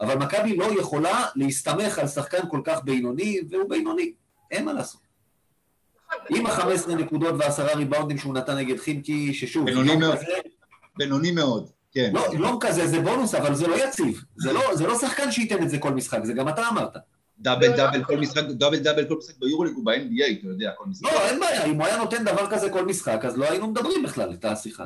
אבל 0.00 0.14
מכבי 0.14 0.56
לא 0.56 0.80
יכולה 0.80 1.24
להסתמך 1.36 1.98
על 1.98 2.08
שחקן 2.08 2.48
כל 2.50 2.60
כך 2.64 2.84
בינוני, 2.84 3.40
והוא 3.50 3.68
בינוני, 3.70 4.12
אין 4.50 4.64
מה 4.64 4.72
לעשות. 4.72 5.00
עם 6.30 6.46
ה-15 6.46 6.92
נקודות 6.92 7.34
והעשרה 7.38 7.74
ריבאונדים 7.74 8.18
שהוא 8.18 8.34
נתן 8.34 8.56
נגד 8.56 8.78
חימקי, 8.78 9.34
ששוב, 9.34 9.64
בינוני 9.64 9.96
מאוד. 9.96 10.16
כזה, 10.16 10.26
בינוני 10.96 11.30
מאוד, 11.30 11.70
כן. 11.92 12.10
לא, 12.14 12.26
יום 12.32 12.58
כזה 12.60 12.86
זה 12.86 13.00
בונוס, 13.00 13.34
אבל 13.34 13.54
זה 13.54 13.66
לא 13.66 13.84
יציב. 13.84 14.24
זה 14.36 14.52
לא, 14.52 14.76
זה 14.76 14.86
לא 14.86 14.98
שחקן 14.98 15.32
שייתן 15.32 15.62
את 15.62 15.70
זה 15.70 15.78
כל 15.78 15.90
משחק, 15.90 16.24
זה 16.24 16.32
גם 16.32 16.48
אתה 16.48 16.68
אמרת. 16.68 16.96
double 17.38 17.76
double 17.76 18.04
כל 18.04 18.16
משחק, 18.16 18.42
double 18.44 18.78
double 18.78 19.08
כל 19.08 19.16
משחק 19.18 19.34
ביורוליג 19.38 19.74
הוא 19.74 19.84
ב-NBA, 19.84 20.40
אתה 20.40 20.48
יודע, 20.48 20.70
כל 20.78 20.84
משחק. 20.86 21.12
לא, 21.12 21.28
אין 21.28 21.40
בעיה, 21.40 21.64
אם 21.64 21.74
הוא 21.74 21.86
היה 21.86 21.96
נותן 21.96 22.24
דבר 22.24 22.50
כזה 22.50 22.70
כל 22.70 22.86
משחק, 22.86 23.24
אז 23.24 23.38
לא 23.38 23.50
היינו 23.50 23.66
מדברים 23.66 24.02
בכלל 24.02 24.32
את 24.32 24.44
השיחה. 24.44 24.84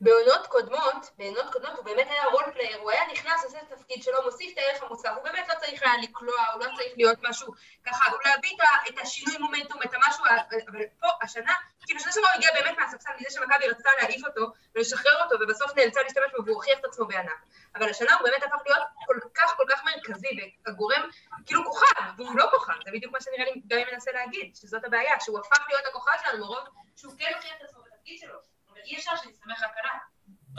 בעונות 0.00 0.46
קודמות, 0.46 1.10
בעונות 1.18 1.52
קודמות 1.52 1.76
הוא 1.76 1.84
באמת 1.84 2.06
היה 2.10 2.24
role 2.24 2.44
player, 2.52 2.78
הוא 2.78 2.90
היה 2.90 3.02
נכנס, 3.12 3.44
עושה 3.44 3.58
את 3.58 3.72
התפקיד 3.72 4.02
שלו, 4.02 4.24
מוסיף 4.24 4.52
את 4.52 4.58
הערך 4.58 4.82
המוסף, 4.82 5.10
הוא 5.16 5.24
באמת 5.24 5.48
לא 5.48 5.54
צריך 5.60 5.82
היה 5.82 5.92
לקלוע, 6.02 6.46
הוא 6.54 6.64
לא 6.64 6.70
צריך 6.76 6.92
להיות 6.96 7.18
משהו 7.22 7.52
ככה, 7.86 8.10
הוא 8.10 8.18
להביא 8.24 8.50
את 8.56 8.60
ה- 8.60 8.88
את 8.88 8.98
השינוי 9.02 9.38
מומנטום, 9.38 9.82
את 9.82 9.94
המשהו, 9.94 10.24
אבל 10.68 10.82
פה, 11.00 11.06
השנה, 11.22 11.52
כאילו 11.86 12.00
שנה 12.00 12.12
שעברה 12.12 12.30
הוא 12.32 12.36
הגיע 12.36 12.50
באמת 12.62 12.78
מהספסל, 12.78 13.10
מזה 13.20 13.30
שמכבי 13.30 13.68
רצתה 13.68 13.90
להעיף 14.00 14.24
אותו 14.26 14.46
ולשחרר 14.74 15.24
אותו, 15.24 15.36
ובסוף 15.40 15.76
נאלצה 15.76 16.02
להשתמש 16.02 16.30
בו 16.36 16.44
והוא 16.44 16.54
הוכיח 16.54 16.78
את 16.78 16.84
עצמו 16.84 17.06
בענק. 17.06 17.42
אבל 17.74 17.90
השנה 17.90 18.14
הוא 18.14 18.22
באמת 18.28 18.42
הפך 18.42 18.62
להיות 18.66 18.82
כל 19.06 19.16
כך 19.34 19.56
כל 19.56 19.64
כך 19.68 19.84
מרכזי, 19.84 20.28
והגורם, 20.66 21.02
כאילו 21.46 21.64
כוכב, 21.64 21.86
והוא 22.16 22.36
לא 22.38 22.46
כוכב, 22.50 22.72
זה 22.84 22.90
בדיוק 22.92 23.12
מה 23.12 23.20
שנראה 23.20 23.44
לי 23.44 23.60
גיא 23.66 23.84
מנסה 23.92 24.12
להגיד, 24.12 24.56
שזאת 24.56 24.84
הבעיה, 24.84 25.20
שהוא 25.20 25.38
הפך 25.38 25.64
להיות 25.68 25.86
הכוכב 25.86 26.12
שלנו 26.24 26.38
מרוב 26.44 26.64
שהוא 26.96 27.12
כן 27.18 27.32
הוכיח 27.36 27.52
את 27.58 27.62
עצמו 27.62 27.80
בתפקיד 27.82 28.18
שלו, 28.18 28.38
אי 28.84 28.96
אפשר 28.96 29.10
שנסתמך 29.22 29.62
רק 29.62 29.70
עליו. 29.82 29.98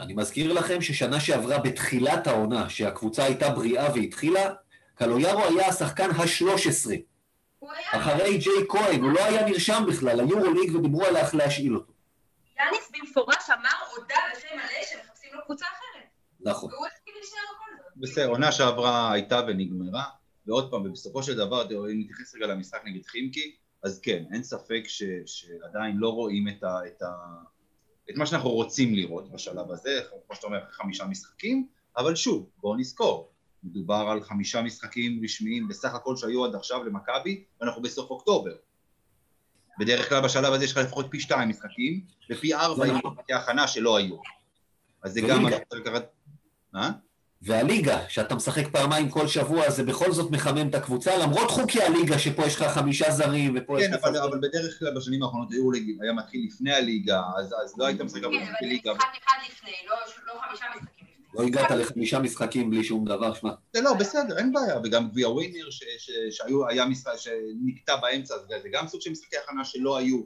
אני 0.00 0.14
מזכיר 0.14 0.52
לכם 0.52 0.80
ששנה 0.80 1.20
שעברה 1.20 1.58
בתחילת 1.58 2.26
העונה, 2.26 2.70
שהקבוצה 2.70 3.24
הייתה 3.24 3.50
בריאה 3.50 3.92
והתחילה, 3.94 4.54
קלויארו 4.94 5.44
היה 5.44 5.68
השחקן 5.68 6.10
ה-13. 6.10 6.90
הוא 7.58 7.72
היה... 7.72 7.88
אחרי 7.90 8.38
ג'יי 8.38 8.68
כהן, 8.68 9.00
הוא 9.02 9.12
לא 9.12 9.24
היה 9.24 9.46
נרשם 9.46 9.84
בכלל 9.88 10.16
ליורוליג 10.16 10.74
ודיברו 10.74 11.04
על 11.04 11.16
איך 11.16 11.34
להשאיל 11.34 11.74
אותו. 11.76 11.92
יאניס 12.58 12.90
במפורש 12.92 13.50
אמר, 13.50 13.96
הודה 13.96 14.14
בפה 14.32 14.48
מלא 14.54 14.84
שמחפשים 14.90 15.30
לו 15.34 15.40
קבוצה 15.44 15.66
אחרת. 15.66 16.08
נכון. 16.40 16.72
והוא 16.72 16.86
הסכים 16.86 17.14
להישאר 17.16 17.38
בכל 17.54 17.70
זאת. 17.76 17.92
בסדר, 17.96 18.28
עונה 18.28 18.52
שעברה 18.52 19.12
הייתה 19.12 19.40
ונגמרה, 19.48 20.04
ועוד 20.46 20.70
פעם, 20.70 20.86
ובסופו 20.86 21.22
של 21.22 21.36
דבר, 21.36 21.62
אם 21.70 22.00
נתייחס 22.00 22.34
רגע 22.34 22.46
למשחק 22.46 22.80
נגד 22.84 23.06
חימקי, 23.06 23.56
אז 23.82 24.00
כן, 24.02 24.24
אין 24.32 24.42
ספק 24.42 24.82
ש, 24.86 25.02
שעדיין 25.26 25.96
לא 25.96 26.08
רואים 26.08 26.48
את, 26.48 26.62
ה, 26.62 26.78
את, 26.86 27.02
ה, 27.02 27.08
את 28.10 28.16
מה 28.16 28.26
שאנחנו 28.26 28.50
רוצים 28.50 28.94
לראות 28.94 29.32
בשלב 29.32 29.70
הזה, 29.70 30.00
כמו 30.26 30.36
שאתה 30.36 30.46
אומר, 30.46 30.60
חמישה 30.70 31.06
משחקים, 31.06 31.66
אבל 31.96 32.14
שוב, 32.14 32.50
בואו 32.56 32.76
נזכור, 32.76 33.32
מדובר 33.62 34.06
על 34.10 34.22
חמישה 34.22 34.62
משחקים 34.62 35.20
רשמיים 35.24 35.68
בסך 35.68 35.94
הכל 35.94 36.16
שהיו 36.16 36.44
עד 36.44 36.54
עכשיו 36.54 36.84
למכבי, 36.84 37.44
ואנחנו 37.60 37.82
בסוף 37.82 38.10
אוקטובר. 38.10 38.56
בדרך 39.78 40.08
כלל 40.08 40.24
בשלב 40.24 40.52
הזה 40.52 40.64
יש 40.64 40.72
לך 40.72 40.78
לפחות 40.78 41.06
פי 41.10 41.20
שתיים 41.20 41.48
משחקים, 41.48 42.00
ופי 42.30 42.54
ארבע 42.54 42.86
עם 42.86 42.96
נכון. 42.96 43.16
הכנה 43.34 43.68
שלא 43.68 43.96
היו. 43.96 44.16
אז 45.02 45.12
זה. 45.12 45.20
גם 45.28 45.42
מה 45.42 45.50
לקחת... 45.50 46.04
אה? 46.76 46.90
והליגה, 47.42 47.98
שאתה 48.08 48.34
משחק 48.34 48.68
פעמיים 48.72 49.08
כל 49.08 49.26
שבוע, 49.28 49.70
זה 49.70 49.82
בכל 49.84 50.12
זאת 50.12 50.30
מחמם 50.30 50.68
את 50.68 50.74
הקבוצה, 50.74 51.16
למרות 51.18 51.50
חוקי 51.50 51.82
הליגה, 51.82 52.18
שפה 52.18 52.46
יש 52.46 52.56
לך 52.56 52.62
חמישה 52.62 53.10
זרים, 53.10 53.54
ופה 53.56 53.80
יש 53.80 53.86
כן, 53.86 53.92
לך... 53.94 54.04
אבל, 54.04 54.16
אבל 54.18 54.38
בדרך 54.38 54.78
כלל 54.78 54.96
בשנים 54.96 55.22
האחרונות 55.22 55.52
היורוליג 55.52 55.96
היה 56.02 56.12
מתחיל 56.12 56.40
לפני 56.46 56.72
הליגה, 56.72 57.22
אז, 57.38 57.54
אז 57.64 57.74
לא 57.78 57.86
היית 57.86 58.00
משחק 58.00 58.22
הרבה 58.22 58.36
כן, 58.36 58.42
משחקי 58.42 58.64
אבל 58.64 58.68
ליגה. 58.72 58.92
משחק 58.94 59.08
אחד 59.24 59.36
לפני, 59.52 59.70
לא 59.88 59.94
לא 60.26 60.40
חמישה 60.48 60.64
משחקים 60.76 61.06
לפני. 61.06 61.34
לא 61.34 61.42
הגעת 61.46 61.70
לחמישה 61.70 62.18
משחקים 62.18 62.70
בלי 62.70 62.84
שום 62.84 63.04
דבר, 63.04 63.34
שמע. 63.34 63.50
זה 63.72 63.80
לא, 63.80 63.94
בסדר, 63.94 64.38
אין 64.38 64.52
בעיה, 64.52 64.78
וגם 64.84 65.08
גביע 65.08 65.28
ווינר 65.28 65.70
ש- 65.70 65.84
ש- 65.98 66.10
שהיו, 66.36 66.68
היה 66.68 66.86
משחק 66.86 67.12
שנקטע 67.16 67.96
באמצע, 67.96 68.34
זה 68.62 68.68
גם 68.72 68.88
סוג 68.88 69.00
של 69.00 69.10
משחקי 69.10 69.36
הכנה 69.44 69.64
שלא 69.64 69.98
היו. 69.98 70.20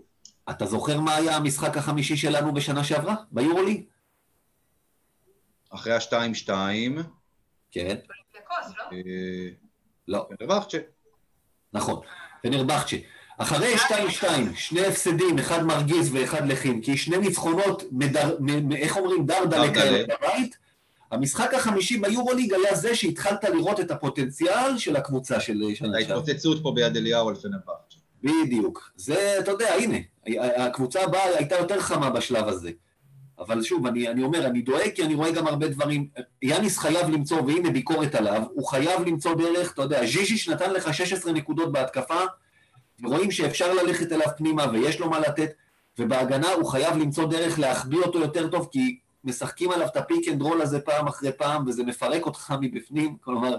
אתה 0.50 0.66
זוכר 0.66 1.00
מה 1.00 1.14
היה 1.16 1.37
המשחק 1.37 1.77
החמישי 1.77 2.16
שלנו 2.16 2.55
בשנה 2.55 2.85
שעברה, 2.85 3.14
ביורוליג? 3.33 3.83
אחרי 5.74 5.92
השתיים 5.92 6.34
שתיים, 6.34 6.98
כן, 7.70 7.96
לקוס, 8.34 8.72
לא? 8.78 8.84
אה, 8.92 9.48
לא, 10.08 10.28
נכון. 11.72 12.00
ונרבכצ'ה. 12.44 12.96
אחרי 13.38 13.74
2-2, 13.74 14.24
שני 14.54 14.87
הפסדים, 14.87 15.38
אחד 15.38 15.62
מרגיז 15.62 16.14
ואחד 16.14 16.48
לחימקי, 16.48 16.96
שני 16.96 17.18
ניצחונות, 17.18 17.82
מדר, 17.92 18.37
מ, 18.40 18.68
מ, 18.68 18.72
איך 18.72 18.96
אומרים, 18.96 19.26
דרדלה. 19.26 19.74
כאלה 19.74 20.04
בבית. 20.04 20.56
המשחק 21.10 21.54
החמישי 21.54 21.98
ביורוליג 21.98 22.54
היה 22.54 22.74
זה 22.74 22.94
שהתחלת 22.94 23.44
לראות 23.44 23.80
את 23.80 23.90
הפוטנציאל 23.90 24.78
של 24.78 24.96
הקבוצה 24.96 25.40
של 25.40 25.62
שנה 25.74 26.00
שעברה. 26.00 26.16
ההתפוצצות 26.16 26.62
פה 26.62 26.72
ביד 26.72 26.96
אליהו 26.96 27.28
על 27.28 27.34
פנרבכצ'ה. 27.34 27.98
בדיוק. 28.22 28.92
זה, 28.96 29.37
אתה 29.38 29.50
יודע, 29.50 29.74
הנה, 29.74 29.96
הקבוצה 30.56 31.02
הבאה 31.02 31.24
הייתה 31.37 31.54
יותר 31.54 31.80
חמה 31.80 32.10
בשלב 32.10 32.48
הזה. 32.48 32.70
אבל 33.38 33.62
שוב, 33.62 33.86
אני, 33.86 34.08
אני 34.08 34.22
אומר, 34.22 34.46
אני 34.46 34.62
דואג 34.62 34.90
כי 34.94 35.04
אני 35.04 35.14
רואה 35.14 35.30
גם 35.30 35.46
הרבה 35.46 35.68
דברים. 35.68 36.08
יאניס 36.42 36.78
חייב 36.78 37.10
למצוא, 37.10 37.40
והנה 37.40 37.70
ביקורת 37.70 38.14
עליו, 38.14 38.42
הוא 38.54 38.66
חייב 38.66 39.02
למצוא 39.02 39.34
דרך, 39.34 39.72
אתה 39.72 39.82
יודע, 39.82 40.06
ז'יז'יש 40.06 40.48
נתן 40.48 40.70
לך 40.70 40.94
16 40.94 41.32
נקודות 41.32 41.72
בהתקפה, 41.72 42.20
ורואים 43.02 43.30
שאפשר 43.30 43.74
ללכת 43.74 44.12
אליו 44.12 44.26
פנימה 44.36 44.66
ויש 44.72 45.00
לו 45.00 45.10
מה 45.10 45.18
לתת, 45.18 45.50
ובהגנה 45.98 46.52
הוא 46.52 46.66
חייב 46.66 46.96
למצוא 46.96 47.30
דרך 47.30 47.58
להחביא 47.58 47.98
אותו 47.98 48.18
יותר 48.18 48.48
טוב, 48.48 48.68
כי 48.72 48.98
משחקים 49.24 49.70
עליו 49.70 49.86
את 49.86 49.96
ה 49.96 50.03
pick 50.03 50.28
and 50.28 50.42
roll 50.42 50.62
הזה 50.62 50.80
פעם 50.80 51.06
אחרי 51.06 51.32
פעם, 51.32 51.66
וזה 51.66 51.82
מפרק 51.84 52.26
אותך 52.26 52.54
מבפנים, 52.60 53.16
כלומר, 53.20 53.56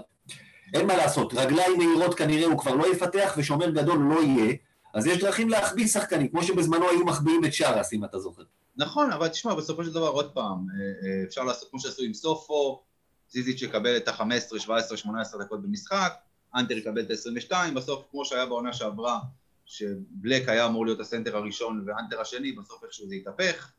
אין 0.74 0.86
מה 0.86 0.96
לעשות, 0.96 1.34
רגליים 1.34 1.78
מהירות 1.78 2.14
כנראה 2.14 2.46
הוא 2.46 2.58
כבר 2.58 2.74
לא 2.74 2.92
יפתח, 2.92 3.34
ושומר 3.36 3.70
גדול 3.70 3.98
לא 3.98 4.22
יהיה, 4.22 4.54
אז 4.94 5.06
יש 5.06 5.18
דרכים 5.18 5.48
להחביא 5.48 5.86
שחקנים, 5.86 6.28
כמו 6.28 6.42
שבזמנו 6.42 6.88
היו 6.88 7.04
מחביאים 7.04 7.44
את 7.44 7.52
שאראס, 7.52 7.92
אם 7.92 8.04
אתה 8.04 8.18
זוכר. 8.18 8.42
נכון, 8.76 9.12
אבל 9.12 9.28
תשמע, 9.28 9.54
בסופו 9.54 9.84
של 9.84 9.90
דבר, 9.92 10.08
עוד 10.08 10.32
פעם, 10.32 10.66
אה, 10.70 11.08
אה, 11.08 11.24
אפשר 11.24 11.44
לעשות 11.44 11.70
כמו 11.70 11.80
שעשו 11.80 12.02
עם 12.02 12.14
סופו, 12.14 12.82
זיזיץ' 13.30 13.62
יקבל 13.62 13.96
את 13.96 14.08
ה-15, 14.08 14.58
17, 14.58 14.96
18 14.96 15.44
דקות 15.44 15.62
במשחק, 15.62 16.12
אנטר 16.54 16.76
יקבל 16.76 17.00
את 17.00 17.10
ה-22, 17.10 17.74
בסוף, 17.74 18.06
כמו 18.10 18.24
שהיה 18.24 18.46
בעונה 18.46 18.72
שעברה, 18.72 19.20
שבלק 19.66 20.48
היה 20.48 20.66
אמור 20.66 20.86
להיות 20.86 21.00
הסנטר 21.00 21.36
הראשון 21.36 21.84
ואנטר 21.86 22.20
השני, 22.20 22.52
בסוף 22.52 22.84
איכשהו 22.84 23.08
זה 23.08 23.14
התהפך, 23.14 23.72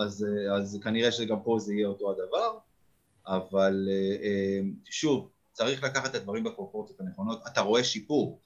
אז, 0.00 0.24
אה, 0.24 0.56
אז 0.56 0.80
כנראה 0.82 1.12
שגם 1.12 1.42
פה 1.44 1.58
זה 1.58 1.74
יהיה 1.74 1.86
אותו 1.86 2.10
הדבר, 2.10 2.58
אבל 3.26 3.88
שוב, 4.84 5.28
צריך 5.52 5.82
לקחת 5.82 6.10
את 6.10 6.14
הדברים 6.14 6.44
בפרופורציות 6.44 7.00
הנכונות, 7.00 7.42
אתה 7.46 7.60
רואה 7.60 7.84
שיפור 7.84 8.40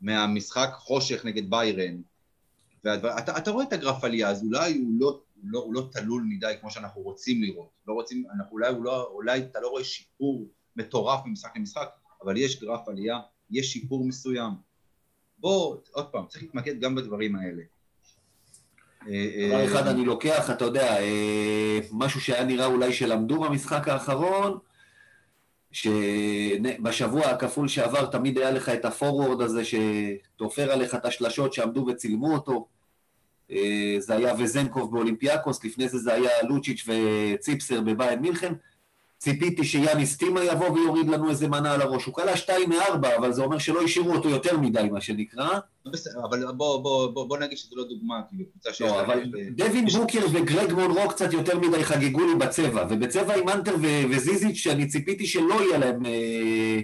מהמשחק 0.00 0.70
חושך 0.74 1.24
נגד 1.24 1.50
ביירן, 1.50 2.00
והדבר, 2.84 3.18
אתה, 3.18 3.38
אתה 3.38 3.50
רואה 3.50 3.64
את 3.64 3.72
הגרף 3.72 4.04
עלייה, 4.04 4.28
אז 4.28 4.42
אולי 4.42 4.78
הוא 4.78 4.90
לא, 4.98 5.06
הוא, 5.06 5.44
לא, 5.44 5.58
הוא 5.58 5.74
לא 5.74 5.88
תלול 5.92 6.22
מדי 6.28 6.54
כמו 6.60 6.70
שאנחנו 6.70 7.02
רוצים 7.02 7.42
לראות. 7.42 7.68
לא 7.88 7.92
רוצים, 7.92 8.24
אנחנו, 8.34 8.52
אולי, 8.52 8.72
לא, 8.82 9.08
אולי 9.12 9.40
אתה 9.40 9.60
לא 9.60 9.68
רואה 9.68 9.84
שיפור 9.84 10.48
מטורף 10.76 11.20
ממשחק 11.26 11.56
למשחק, 11.56 11.88
אבל 12.24 12.36
יש 12.36 12.60
גרף 12.60 12.88
עלייה, 12.88 13.20
יש 13.50 13.72
שיפור 13.72 14.04
מסוים. 14.04 14.52
בוא, 15.38 15.76
עוד 15.92 16.06
פעם, 16.06 16.26
צריך 16.26 16.42
להתמקד 16.42 16.80
גם 16.80 16.94
בדברים 16.94 17.36
האלה. 17.36 17.62
אה, 19.08 19.46
דבר 19.48 19.60
אה, 19.60 19.64
אחד 19.64 19.86
אני 19.86 20.04
לוקח, 20.04 20.50
אתה 20.50 20.64
יודע, 20.64 21.00
אה, 21.00 21.78
משהו 21.92 22.20
שהיה 22.20 22.44
נראה 22.44 22.66
אולי 22.66 22.92
שלמדו 22.92 23.40
במשחק 23.40 23.88
האחרון, 23.88 24.58
שבשבוע 25.72 27.26
הכפול 27.26 27.68
שעבר 27.68 28.06
תמיד 28.06 28.38
היה 28.38 28.50
לך 28.50 28.68
את 28.68 28.84
הפורוורד 28.84 29.40
הזה 29.40 29.62
שתופר 29.64 30.72
עליך 30.72 30.94
את 30.94 31.04
השלשות 31.04 31.52
שעמדו 31.52 31.86
וצילמו 31.88 32.34
אותו. 32.34 32.66
אה, 33.50 33.96
זה 33.98 34.14
היה 34.14 34.34
וזנקוב 34.38 34.92
באולימפיאקוס, 34.92 35.64
לפני 35.64 35.88
זה 35.88 35.98
זה 35.98 36.14
היה 36.14 36.30
לוצ'יץ' 36.48 36.88
וציפסר 36.88 37.80
בביין 37.80 38.18
מינכן. 38.20 38.52
ציפיתי 39.22 39.64
שיאניס 39.64 40.16
טימה 40.16 40.44
יבוא 40.44 40.70
ויוריד 40.70 41.08
לנו 41.08 41.30
איזה 41.30 41.48
מנה 41.48 41.72
על 41.72 41.82
הראש. 41.82 42.04
הוא 42.04 42.14
כלה 42.14 42.36
שתיים 42.36 42.70
מארבע, 42.70 43.16
אבל 43.16 43.32
זה 43.32 43.42
אומר 43.42 43.58
שלא 43.58 43.82
השאירו 43.82 44.12
אותו 44.14 44.28
יותר 44.28 44.56
מדי, 44.58 44.88
מה 44.92 45.00
שנקרא. 45.00 45.48
בסדר, 45.92 46.20
אבל 46.24 46.44
בוא, 46.56 46.82
בוא, 46.82 47.06
בוא, 47.06 47.28
בוא 47.28 47.38
נגיד 47.38 47.58
שזו 47.58 47.76
לא 47.76 47.84
דוגמה, 47.88 48.20
כאילו, 48.28 48.44
קבוצה 48.52 48.72
שיש 48.72 48.90
לא. 48.90 49.00
אבל 49.00 49.18
אה, 49.38 49.44
דווין 49.50 49.86
יש- 49.86 49.96
בוקר 49.96 50.26
וגרג 50.32 50.72
מונרו 50.72 51.08
קצת 51.08 51.32
יותר 51.32 51.58
מדי 51.58 51.84
חגגו 51.84 52.20
לי 52.26 52.34
בצבע, 52.38 52.86
ובצבע 52.90 53.34
עם 53.34 53.48
אנטר 53.48 53.74
ו- 53.82 54.02
וזיזיץ' 54.10 54.56
שאני 54.56 54.86
ציפיתי 54.86 55.26
שלא 55.26 55.54
יהיה 55.62 55.78
להם 55.78 56.06
אה, 56.06 56.80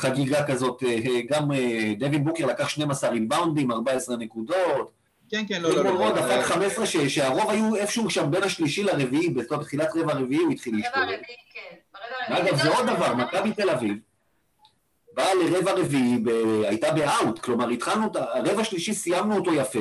חגיגה 0.00 0.46
כזאת, 0.46 0.82
אה, 0.86 0.96
גם 1.30 1.52
אה, 1.52 1.92
דווין 1.98 2.24
בוקר 2.24 2.46
לקח 2.46 2.68
12 2.68 3.10
ריבאונדים, 3.10 3.70
14 3.72 4.16
נקודות, 4.16 4.90
כן, 5.30 5.44
כן, 5.48 5.62
לא, 5.62 5.70
לא, 5.74 5.84
לא. 5.84 6.04
אה, 6.06 6.12
דפק 6.12 6.42
15, 6.46 6.86
ש- 6.86 6.96
שהרוב 6.96 7.50
היו 7.50 7.76
איפשהו 7.76 8.10
שם 8.10 8.30
בין 8.30 8.42
השלישי 8.42 8.82
לרביעי, 8.82 9.30
בתחילת 9.30 9.88
רבע 9.96 10.12
רביעי 10.12 10.42
הוא 10.42 10.52
התחיל 10.52 10.72
ברבע 10.72 10.84
להשתולל. 10.86 11.02
הרביעי, 11.14 11.36
כן. 11.54 12.34
אגב, 12.34 12.56
זה 12.62 12.68
עוד 12.76 12.86
דבר, 12.86 13.14
מכבי 13.14 13.52
תל 13.52 13.70
אביב 13.70 13.96
באה 15.14 15.34
לרבע 15.34 15.72
רביעי. 15.72 16.18
הייתה 16.68 16.92
באאוט, 16.92 17.38
כלומר 17.38 17.68
התחלנו, 17.68 18.06
הרבע 18.14 18.60
השלישי 18.60 18.94
סיימנו 18.94 19.36
אותו 19.36 19.54
יפה, 19.54 19.78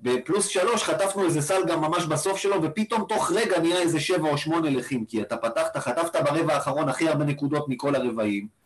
בפלוס 0.00 0.46
שלוש 0.46 0.82
חטפנו 0.82 1.24
איזה 1.24 1.42
סל 1.42 1.64
גם 1.66 1.80
ממש 1.80 2.04
בסוף 2.04 2.38
שלו, 2.38 2.62
ופתאום 2.62 3.04
תוך 3.08 3.32
רגע 3.34 3.58
נהיה 3.60 3.78
איזה 3.78 4.00
שבע 4.00 4.28
או 4.30 4.38
שמונה 4.38 4.70
לחים, 4.70 5.04
כי 5.04 5.22
אתה 5.22 5.36
פתחת, 5.36 5.76
חטפת 5.76 6.16
ברבע 6.16 6.54
האחרון 6.54 6.88
הכי 6.88 7.08
הרבה 7.08 7.24
נקודות 7.24 7.68
מכל 7.68 7.94
הרבעים. 7.94 8.65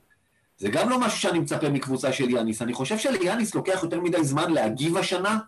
זה 0.61 0.69
גם 0.73 0.91
לא 0.91 1.01
משהו 1.01 1.19
שאני 1.19 1.39
מצפה 1.39 1.69
מקבוצה 1.69 2.13
של 2.13 2.31
יאניס. 2.31 2.63
אני 2.63 2.73
חושב 2.73 2.99
שליאניס 2.99 3.55
לוקח 3.55 3.81
יותר 3.83 4.01
מדי 4.01 4.25
זמן 4.25 4.51
להגיב 4.51 4.97
השנה 4.97 5.39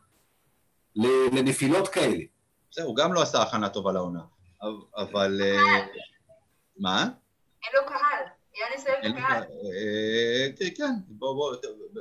לנפילות 1.32 1.88
כאלה. 1.88 2.24
בסדר, 2.70 2.84
הוא 2.84 2.96
גם 2.96 3.12
לא 3.12 3.22
עשה 3.22 3.42
הכנה 3.42 3.68
טובה 3.68 3.92
לעונה. 3.92 4.20
אבל... 4.96 5.40
אה, 5.42 5.86
מה? 6.78 7.02
אין 7.02 7.72
לו 7.74 7.88
קהל. 7.88 8.24
יאניס 8.60 8.86
אוהב 8.86 9.16
קהל. 9.18 9.42
אה, 9.42 10.70
כן, 10.76 10.94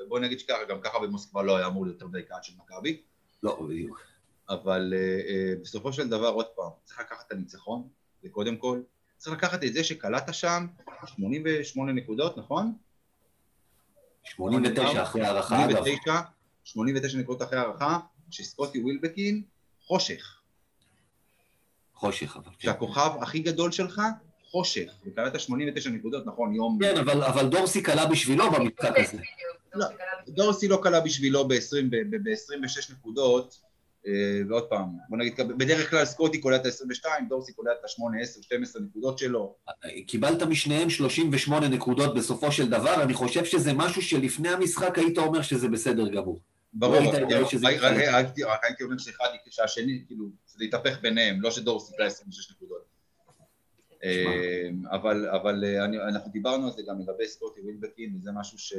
בוא 0.07 0.19
נגיד 0.19 0.39
שככה, 0.39 0.63
גם 0.69 0.81
ככה 0.81 0.99
במוסקבה 0.99 1.43
לא 1.43 1.57
היה 1.57 1.67
אמור 1.67 1.87
יותר 1.87 2.07
מדי 2.07 2.23
קהל 2.23 2.39
של 2.41 2.53
מכבי. 2.57 3.01
לא, 3.43 3.61
בדיוק. 3.69 4.01
אבל 4.49 4.93
אה, 4.97 5.53
בסופו 5.61 5.93
של 5.93 6.09
דבר, 6.09 6.29
עוד 6.29 6.47
פעם, 6.55 6.69
צריך 6.83 6.99
לקחת 6.99 7.27
את 7.27 7.31
הניצחון, 7.31 7.87
זה 8.23 8.29
קודם 8.29 8.57
כל. 8.57 8.81
צריך 9.17 9.37
לקחת 9.37 9.63
את 9.63 9.73
זה 9.73 9.83
שקלעת 9.83 10.33
שם 10.33 10.67
88 11.05 11.91
נקודות, 11.91 12.37
נכון? 12.37 12.73
89 14.23 15.03
אחרי 15.03 15.25
הערכה, 15.25 15.65
אגב. 15.65 15.83
89 16.63 17.17
נקודות 17.17 17.41
אחרי 17.41 17.59
הערכה, 17.59 17.99
שסקוטי 18.29 18.81
ווילבקין, 18.81 19.41
חושך. 19.87 20.41
חושך, 21.93 22.35
אבל. 22.35 22.51
כן. 22.59 22.67
שהכוכב 22.67 23.11
הכי 23.21 23.39
גדול 23.39 23.71
שלך, 23.71 24.01
חושך. 24.51 24.91
וקלעת 25.05 25.39
89 25.39 25.89
נקודות, 25.89 26.25
נכון, 26.25 26.55
יום... 26.55 26.79
כן, 26.81 26.97
אבל, 26.97 27.23
אבל 27.23 27.47
דורסי 27.47 27.83
קלה 27.83 28.05
בשבילו 28.05 28.51
במשחק 28.51 28.91
הזה. 28.97 29.17
לא, 29.73 29.85
דורסי 30.27 30.67
לא 30.67 30.79
קלה 30.83 30.99
בשבילו 30.99 31.47
ב-26 31.47 32.93
נקודות, 32.93 33.61
ועוד 34.49 34.63
פעם, 34.69 34.87
בוא 35.09 35.17
נגיד, 35.17 35.33
בדרך 35.57 35.89
כלל 35.89 36.05
סקוטי 36.05 36.39
קולע 36.39 36.55
את 36.55 36.65
ה-22, 36.65 37.05
דורסי 37.29 37.53
קולע 37.53 37.71
את 37.71 37.83
ה-8, 37.83 38.21
10, 38.21 38.41
12 38.41 38.81
נקודות 38.81 39.17
שלו. 39.17 39.55
קיבלת 40.07 40.43
משניהם 40.43 40.89
38 40.89 41.67
נקודות 41.67 42.15
בסופו 42.15 42.51
של 42.51 42.69
דבר, 42.69 43.03
אני 43.03 43.13
חושב 43.13 43.45
שזה 43.45 43.73
משהו 43.73 44.01
שלפני 44.01 44.49
המשחק 44.49 44.97
היית 44.97 45.17
אומר 45.17 45.41
שזה 45.41 45.67
בסדר 45.67 46.07
גמור. 46.07 46.39
ברור, 46.73 46.99
לא 46.99 48.47
רק 48.47 48.63
הייתי 48.63 48.83
אומר 48.83 48.97
שאחד 48.97 49.25
שהשני, 49.49 50.03
כאילו, 50.07 50.25
זה 50.45 50.65
יתהפך 50.65 51.01
ביניהם, 51.01 51.41
לא 51.41 51.51
שדורסי 51.51 51.91
קולע 51.91 52.05
26 52.05 52.51
נקודות. 52.51 52.91
אה, 54.03 54.69
אבל 55.35 55.63
אה, 55.65 55.85
אנחנו 56.09 56.31
דיברנו 56.31 56.65
על 56.65 56.71
זה 56.71 56.81
גם 56.87 57.01
לגבי 57.01 57.27
סקוטי 57.27 57.61
ווילבקין, 57.61 58.15
וזה 58.15 58.31
משהו 58.31 58.57
ש... 58.57 58.73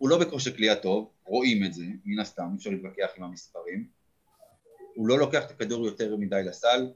הוא 0.00 0.08
לא 0.08 0.18
בכושר 0.18 0.56
כליאה 0.56 0.76
טוב, 0.76 1.10
רואים 1.24 1.64
את 1.64 1.74
זה, 1.74 1.84
מן 2.04 2.18
הסתם, 2.18 2.48
אי 2.52 2.56
אפשר 2.56 2.70
להתווכח 2.70 3.08
עם 3.16 3.24
המספרים. 3.24 3.86
הוא 4.94 5.08
לא 5.08 5.18
לוקח 5.18 5.44
את 5.44 5.50
הכדור 5.50 5.86
יותר 5.86 6.16
מדי 6.16 6.42
לסל, 6.44 6.86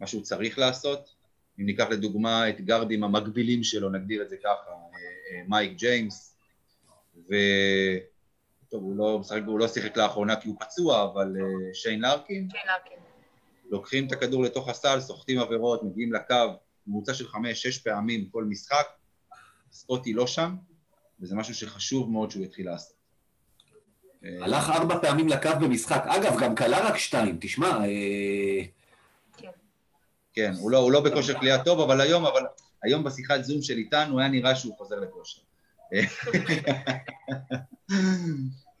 מה 0.00 0.06
שהוא 0.06 0.22
צריך 0.22 0.58
לעשות. 0.58 1.14
אם 1.60 1.66
ניקח 1.66 1.86
לדוגמה 1.90 2.48
את 2.48 2.60
גרדים 2.60 3.04
המקבילים 3.04 3.62
שלו, 3.62 3.90
נגדיר 3.90 4.22
את 4.22 4.28
זה 4.28 4.36
ככה, 4.36 4.70
אה, 4.70 4.96
אה, 5.30 5.42
מייק 5.48 5.72
ג'יימס, 5.78 6.36
ו... 7.30 7.34
טוב, 8.68 8.82
הוא 8.82 8.96
לא, 8.96 9.18
משחק, 9.18 9.40
הוא 9.46 9.58
לא 9.58 9.68
שיחק 9.68 9.96
לאחרונה 9.96 10.40
כי 10.40 10.48
הוא 10.48 10.56
פצוע, 10.60 11.04
אבל 11.04 11.36
אה, 11.36 11.74
שיין 11.74 12.00
לארקין. 12.00 12.48
שיין 12.50 12.66
לארקין. 12.66 12.98
לוקחים 13.70 14.06
את 14.06 14.12
הכדור 14.12 14.42
לתוך 14.42 14.68
הסל, 14.68 15.00
סוחטים 15.00 15.38
עבירות, 15.38 15.82
מגיעים 15.82 16.12
לקו, 16.12 16.34
ממוצע 16.86 17.14
של 17.14 17.28
חמש-שש 17.28 17.78
פעמים 17.78 18.28
כל 18.28 18.44
משחק, 18.44 18.86
סקוטי 19.72 20.12
לא 20.12 20.26
שם, 20.26 20.54
וזה 21.22 21.34
משהו 21.34 21.54
שחשוב 21.54 22.10
מאוד 22.10 22.30
שהוא 22.30 22.44
יתחיל 22.44 22.66
לעשות. 22.66 23.02
הלך 24.24 24.70
ארבע 24.70 24.98
פעמים 25.02 25.28
לקו 25.28 25.50
במשחק. 25.60 26.04
אגב, 26.06 26.40
גם 26.40 26.54
כלה 26.54 26.88
רק 26.88 26.96
שתיים, 26.96 27.38
תשמע... 27.40 27.84
אה, 27.84 28.62
כן, 30.34 30.52
הוא 30.58 30.70
לא, 30.70 30.78
הוא 30.78 30.92
לא 30.92 31.00
בכושר 31.00 31.34
כליאה 31.34 31.64
טוב, 31.64 31.80
אבל 31.80 32.00
היום, 32.00 32.26
אבל 32.26 32.42
היום 32.82 33.04
בשיחת 33.04 33.44
זום 33.44 33.62
של 33.62 33.76
איתנו 33.76 34.20
היה 34.20 34.28
נראה 34.28 34.56
שהוא 34.56 34.76
חוזר 34.76 34.96
לכושר. 35.00 35.40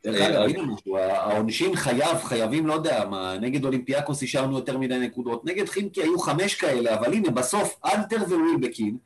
דרך 0.04 0.20
אגב, 0.20 0.36
אה, 0.36 0.44
הנה 0.44 0.62
משהו, 0.62 0.98
העונשים 0.98 1.76
חייב, 1.76 2.18
חייבים, 2.22 2.66
לא 2.66 2.72
יודע 2.72 3.04
מה, 3.04 3.38
נגד 3.40 3.64
אולימפיאקוס 3.64 4.22
השארנו 4.22 4.56
יותר 4.56 4.78
מדי 4.78 4.98
נקודות, 4.98 5.44
נגד 5.44 5.68
חימקי 5.68 6.02
היו 6.02 6.18
חמש 6.18 6.54
כאלה, 6.54 6.94
אבל 6.94 7.12
הנה, 7.12 7.30
בסוף, 7.30 7.80
אלתר 7.84 8.16
ווילבקין, 8.16 8.98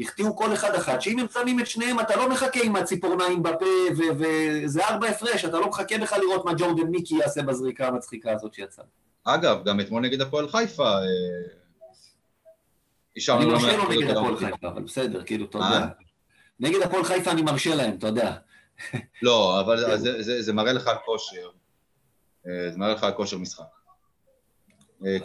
החטיאו 0.00 0.36
כל 0.36 0.52
אחד 0.52 0.74
אחת, 0.74 1.02
שאם 1.02 1.18
הם 1.18 1.26
שמים 1.32 1.60
את 1.60 1.66
שניהם, 1.66 2.00
אתה 2.00 2.16
לא 2.16 2.28
מחכה 2.30 2.60
עם 2.64 2.76
הציפורניים 2.76 3.42
בפה, 3.42 3.66
וזה 3.96 4.86
ארבע 4.86 5.08
הפרש, 5.08 5.44
אתה 5.44 5.58
לא 5.58 5.68
מחכה 5.68 5.98
בכלל 5.98 6.20
לראות 6.20 6.44
מה 6.44 6.52
ג'ורדן 6.58 6.86
מיקי 6.86 7.14
יעשה 7.14 7.42
בזריקה 7.42 7.88
המצחיקה 7.88 8.32
הזאת 8.32 8.54
שיצאה. 8.54 8.84
אגב, 9.24 9.64
גם 9.64 9.80
אתמול 9.80 10.02
נגד 10.02 10.20
הפועל 10.20 10.48
חיפה, 10.48 10.88
אה, 10.88 10.98
אני 13.28 13.46
מרשה 13.46 13.76
לו 13.76 13.88
נגד 13.90 14.10
הפועל 14.10 14.36
חיפה, 14.36 14.68
אבל 14.68 14.82
בסדר, 14.82 15.24
כאילו, 15.24 15.46
אתה 15.46 15.58
יודע. 15.58 15.68
אה? 15.68 15.86
נגד 16.60 16.82
הפועל 16.82 17.04
חיפה 17.04 17.30
אני 17.30 17.42
מרשה 17.42 17.74
להם, 17.74 17.96
אתה 17.98 18.06
יודע. 18.06 18.34
לא, 19.22 19.60
אבל 19.60 19.96
זה 20.20 20.52
מראה 20.52 20.72
לך 20.72 20.86
על 20.86 20.96
כושר. 21.04 21.48
אה, 22.46 22.70
זה 22.70 22.78
מראה 22.78 22.92
לך 22.92 23.04
על 23.04 23.12
כושר 23.12 23.38
משחק. 23.38 23.64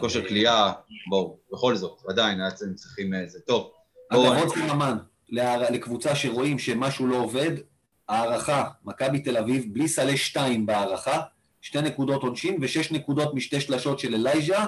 כושר 0.00 0.28
כליאה, 0.28 0.72
בואו, 1.10 1.38
בכל 1.52 1.76
זאת, 1.76 1.98
עדיין, 2.08 2.40
הם 2.40 2.74
צריכים 2.74 3.14
איזה. 3.14 3.40
טוב. 3.40 3.72
עוד 4.14 4.48
סממן 4.48 4.96
לקבוצה 5.70 6.14
שרואים 6.14 6.58
שמשהו 6.58 7.06
לא 7.06 7.16
עובד, 7.16 7.50
הערכה, 8.08 8.64
מכבי 8.84 9.18
תל 9.18 9.36
אביב, 9.36 9.64
בלי 9.72 9.88
סלי 9.88 10.16
שתיים 10.16 10.66
בהערכה, 10.66 11.20
שתי 11.60 11.80
נקודות 11.80 12.22
עונשין 12.22 12.56
ושש 12.60 12.92
נקודות 12.92 13.34
משתי 13.34 13.60
שלשות 13.60 13.98
של 13.98 14.14
אלייז'ה, 14.14 14.66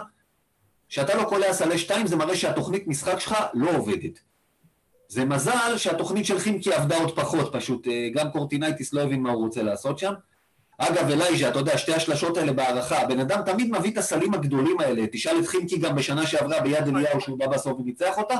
כשאתה 0.88 1.14
לא 1.14 1.24
קולע 1.24 1.52
סלי 1.52 1.78
שתיים 1.78 2.06
זה 2.06 2.16
מראה 2.16 2.36
שהתוכנית 2.36 2.86
משחק 2.86 3.20
שלך 3.20 3.36
לא 3.54 3.70
עובדת. 3.76 4.18
זה 5.08 5.24
מזל 5.24 5.76
שהתוכנית 5.76 6.26
של 6.26 6.38
חימקי 6.38 6.72
עבדה 6.72 6.96
עוד 6.96 7.16
פחות, 7.16 7.56
פשוט 7.56 7.88
אה, 7.88 8.08
גם 8.14 8.30
קורטינייטיס 8.30 8.92
לא 8.92 9.00
הבין 9.00 9.22
מה 9.22 9.30
הוא 9.30 9.44
רוצה 9.44 9.62
לעשות 9.62 9.98
שם. 9.98 10.12
אגב, 10.78 11.10
אלייז'ה, 11.10 11.48
אתה 11.48 11.58
יודע, 11.58 11.78
שתי 11.78 11.94
השלשות 11.94 12.36
האלה 12.36 12.52
בהערכה, 12.52 12.98
הבן 12.98 13.20
אדם 13.20 13.40
תמיד 13.46 13.70
מביא 13.70 13.90
את 13.90 13.98
הסלים 13.98 14.34
הגדולים 14.34 14.80
האלה, 14.80 15.04
תשאל 15.12 15.38
את 15.40 15.46
חימקי 15.46 15.78
גם 15.78 15.96
בשנה 15.96 16.26
שעברה 16.26 16.60
ביד 16.60 16.88
אליהו 16.88 17.20
שהוא 17.20 17.38
בא 17.38 17.46
בסוף 17.46 17.80
וניצח 17.80 18.18
אותה, 18.18 18.34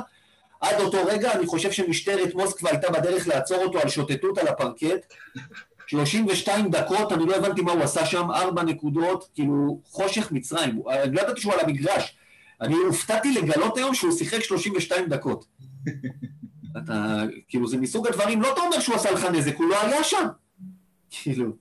עד 0.65 0.81
אותו 0.81 0.99
רגע 1.07 1.33
אני 1.33 1.47
חושב 1.47 1.73
שמשטרת 1.73 2.35
מוסקבה 2.35 2.71
הייתה 2.71 2.91
בדרך 2.91 3.29
לעצור 3.29 3.65
אותו 3.65 3.79
על 3.79 3.89
שוטטות 3.89 4.39
על 4.39 4.49
הפרקט. 4.49 5.15
32 5.87 6.71
דקות, 6.71 7.13
אני 7.13 7.27
לא 7.27 7.37
הבנתי 7.37 7.63
מה 7.63 7.73
הוא 7.73 7.83
עשה 7.83 8.07
שם, 8.07 8.31
ארבע 8.31 8.63
נקודות, 8.63 9.29
כאילו 9.35 9.81
חושך 9.85 10.33
מצרים. 10.33 10.83
אני 10.89 11.15
לא 11.15 11.21
ידעתי 11.21 11.41
שהוא 11.41 11.53
על 11.53 11.61
המגרש. 11.61 12.17
אני 12.61 12.75
הופתעתי 12.75 13.33
לגלות 13.33 13.77
היום 13.77 13.95
שהוא 13.95 14.13
שיחק 14.13 14.41
32 14.41 15.09
דקות. 15.09 15.45
אתה, 16.79 17.23
כאילו 17.49 17.69
זה 17.69 17.77
מסוג 17.77 18.07
הדברים, 18.07 18.43
לא 18.43 18.53
אתה 18.53 18.61
אומר 18.61 18.81
שהוא 18.81 18.97
עשה 18.97 19.11
לך 19.11 19.25
נזק, 19.25 19.57
הוא 19.57 19.69
לא 19.69 19.81
היה 19.81 20.05
שם. 20.05 20.27
כאילו. 21.11 21.53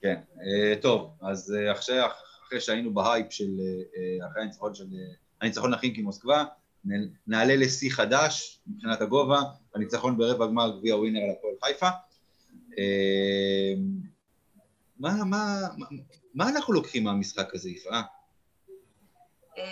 כן, 0.00 0.16
אה, 0.40 0.74
טוב, 0.80 1.10
אז 1.20 1.54
אה, 1.54 1.72
אחרי, 1.72 2.06
אחרי 2.46 2.60
שהיינו 2.60 2.94
בהייפ 2.94 3.26
של, 3.32 3.50
אה, 3.96 4.26
אחרי 4.28 4.42
הניצחון 4.42 4.74
של, 4.74 4.86
הניצחון 5.40 5.74
הכי 5.74 5.94
כמוסקבה, 5.94 6.44
נעלה 7.26 7.56
לשיא 7.56 7.90
חדש 7.90 8.60
מבחינת 8.66 9.00
הגובה, 9.00 9.38
הניצחון 9.74 10.18
ברבע 10.18 10.46
גמר 10.46 10.78
גביע 10.78 10.96
ווינר 10.96 11.20
על 11.20 11.30
הפועל 11.30 11.54
חיפה. 11.64 11.88
אמ, 12.78 14.08
מה, 14.98 15.24
מה, 15.24 15.60
מה 16.34 16.48
אנחנו 16.48 16.72
לוקחים 16.72 17.04
מהמשחק 17.04 17.54
הזה, 17.54 17.70
יפעה? 17.70 18.02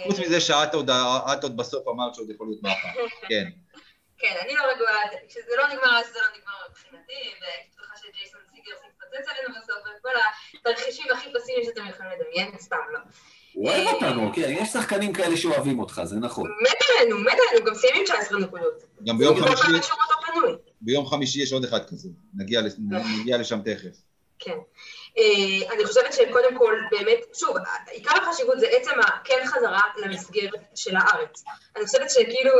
חוץ 0.02 0.18
מזה 0.18 0.40
שאת 0.40 0.74
עוד, 0.74 0.90
עוד 1.42 1.56
בסוף 1.56 1.88
אמרת 1.88 2.14
שעוד 2.14 2.30
יכול 2.30 2.46
להיות 2.46 2.62
מהפעם, 2.62 2.94
כן. 3.28 3.48
כן, 4.18 4.34
אני 4.44 4.54
לא 4.54 4.62
רגועה, 4.74 4.96
כשזה 5.28 5.56
לא 5.56 5.68
נגמר 5.68 5.98
אז 5.98 6.06
זה 6.12 6.18
לא 6.18 6.38
נגמר 6.38 6.52
מבחינתי, 6.70 7.12
והייתי 7.40 7.68
בטוחה 7.72 7.96
שג'ייסון 7.96 8.40
סיגר 8.50 8.72
יתפוצץ 8.88 9.28
עלינו 9.28 9.54
בסוף, 9.60 9.98
וכל 9.98 10.08
התרחישים 10.54 11.06
הכי 11.14 11.28
פסימיים 11.34 11.64
שאתם 11.64 11.86
יכולים 11.86 12.12
לדמיין, 12.12 12.58
סתם 12.58 12.76
לא. 12.92 12.98
הוא 13.56 13.70
אוהב 13.70 13.94
אותנו, 13.94 14.32
כן, 14.32 14.48
יש 14.50 14.68
שחקנים 14.68 15.12
כאלה 15.12 15.36
שאוהבים 15.36 15.78
אותך, 15.78 16.00
זה 16.04 16.16
נכון. 16.16 16.50
מת 16.62 16.78
עלינו, 16.88 17.18
מת 17.18 17.32
עלינו, 17.50 17.66
גם 17.66 17.74
סיימים 17.74 18.04
19 18.04 18.38
נקודות. 18.38 18.82
גם 19.06 19.18
ביום 19.18 19.36
חמישי... 19.40 19.90
ביום 20.80 21.06
חמישי 21.06 21.42
יש 21.42 21.52
עוד 21.52 21.64
אחד 21.64 21.84
כזה, 21.88 22.08
נגיע 22.34 23.38
לשם 23.38 23.60
תכף. 23.64 23.96
כן. 24.38 24.56
אה, 25.18 25.74
אני 25.74 25.84
חושבת 25.86 26.12
שקודם 26.12 26.58
כל, 26.58 26.74
באמת, 26.90 27.18
שוב, 27.34 27.56
עיקר 27.90 28.22
החשיבות 28.22 28.60
זה 28.60 28.66
עצם 28.68 29.00
הכן 29.00 29.42
חזרה 29.46 29.80
למסגרת 29.96 30.60
של 30.74 30.96
הארץ. 30.96 31.44
אני 31.76 31.86
חושבת 31.86 32.10
שכאילו... 32.10 32.52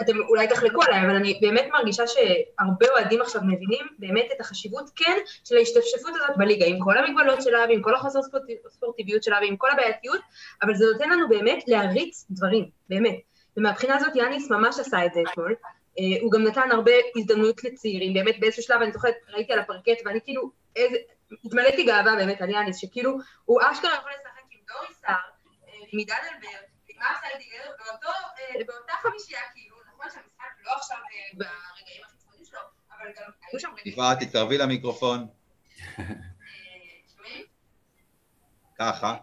אתם 0.00 0.12
אולי 0.28 0.48
תחלקו 0.48 0.82
עליי, 0.82 1.06
אבל 1.06 1.16
אני 1.16 1.38
באמת 1.40 1.68
מרגישה 1.72 2.02
שהרבה 2.06 2.86
אוהדים 2.92 3.22
עכשיו 3.22 3.40
מבינים 3.44 3.86
באמת 3.98 4.26
את 4.36 4.40
החשיבות, 4.40 4.90
כן, 4.96 5.18
של 5.44 5.56
ההשתפשפות 5.56 6.12
הזאת 6.14 6.36
בליגה, 6.36 6.66
עם 6.66 6.78
כל 6.84 6.98
המגבלות 6.98 7.42
שלה 7.42 7.64
ועם 7.68 7.82
כל 7.82 7.94
החוסר 7.94 8.20
ספורטיביות 8.68 9.22
שלה 9.22 9.38
ועם 9.40 9.56
כל 9.56 9.70
הבעייתיות, 9.70 10.20
אבל 10.62 10.74
זה 10.74 10.84
נותן 10.92 11.10
לנו 11.10 11.28
באמת 11.28 11.64
להריץ 11.66 12.26
דברים, 12.30 12.70
באמת. 12.88 13.16
ומהבחינה 13.56 13.96
הזאת 13.96 14.16
יאניס 14.16 14.50
ממש 14.50 14.78
עשה 14.78 15.06
את 15.06 15.14
זה 15.14 15.20
אתמול. 15.32 15.54
אה, 15.98 16.22
הוא 16.22 16.32
גם 16.32 16.42
נתן 16.42 16.68
הרבה 16.72 16.92
הזדמנות 17.16 17.64
לצעירים, 17.64 18.14
באמת 18.14 18.40
באיזשהו 18.40 18.62
שלב 18.62 18.82
אני 18.82 18.92
זוכרת, 18.92 19.14
ראיתי 19.28 19.52
על 19.52 19.58
הפרקט 19.58 20.02
ואני 20.04 20.20
כאילו, 20.24 20.50
איזה, 20.76 20.96
התמלאתי 21.44 21.84
גאווה 21.84 22.16
באמת 22.16 22.40
על 22.40 22.50
יאניס, 22.50 22.76
שכאילו, 22.76 23.18
הוא 23.44 23.60
אשכרה 23.62 23.94
יכול 23.94 24.10
לשחק 24.10 24.42
עם 24.50 24.60
דורי 24.68 24.94
סער, 25.00 25.14
אה, 25.14 25.72
עם 25.92 25.98
עידן 25.98 26.14
אלבר, 26.14 26.58
עם 26.88 27.02
אף 27.02 27.20
סיידיגר, 27.20 27.70
באותה 28.66 28.92
חמישייה, 29.02 29.40
כאילו, 29.54 29.73
לא 30.64 30.72
עכשיו 30.76 30.96
ברגעים 31.32 32.02
הכי 32.04 32.16
צפופים 32.16 32.44
שלו, 32.44 32.58
אבל 32.90 33.06
גם 33.16 33.30
היו 33.50 33.60
שם 33.60 33.68
רגעים... 33.72 33.94
יפעת, 33.94 34.18
תתקרבי 34.20 34.58
למיקרופון. 34.58 35.26
שומעים? 37.16 37.46
ככה. 38.78 39.16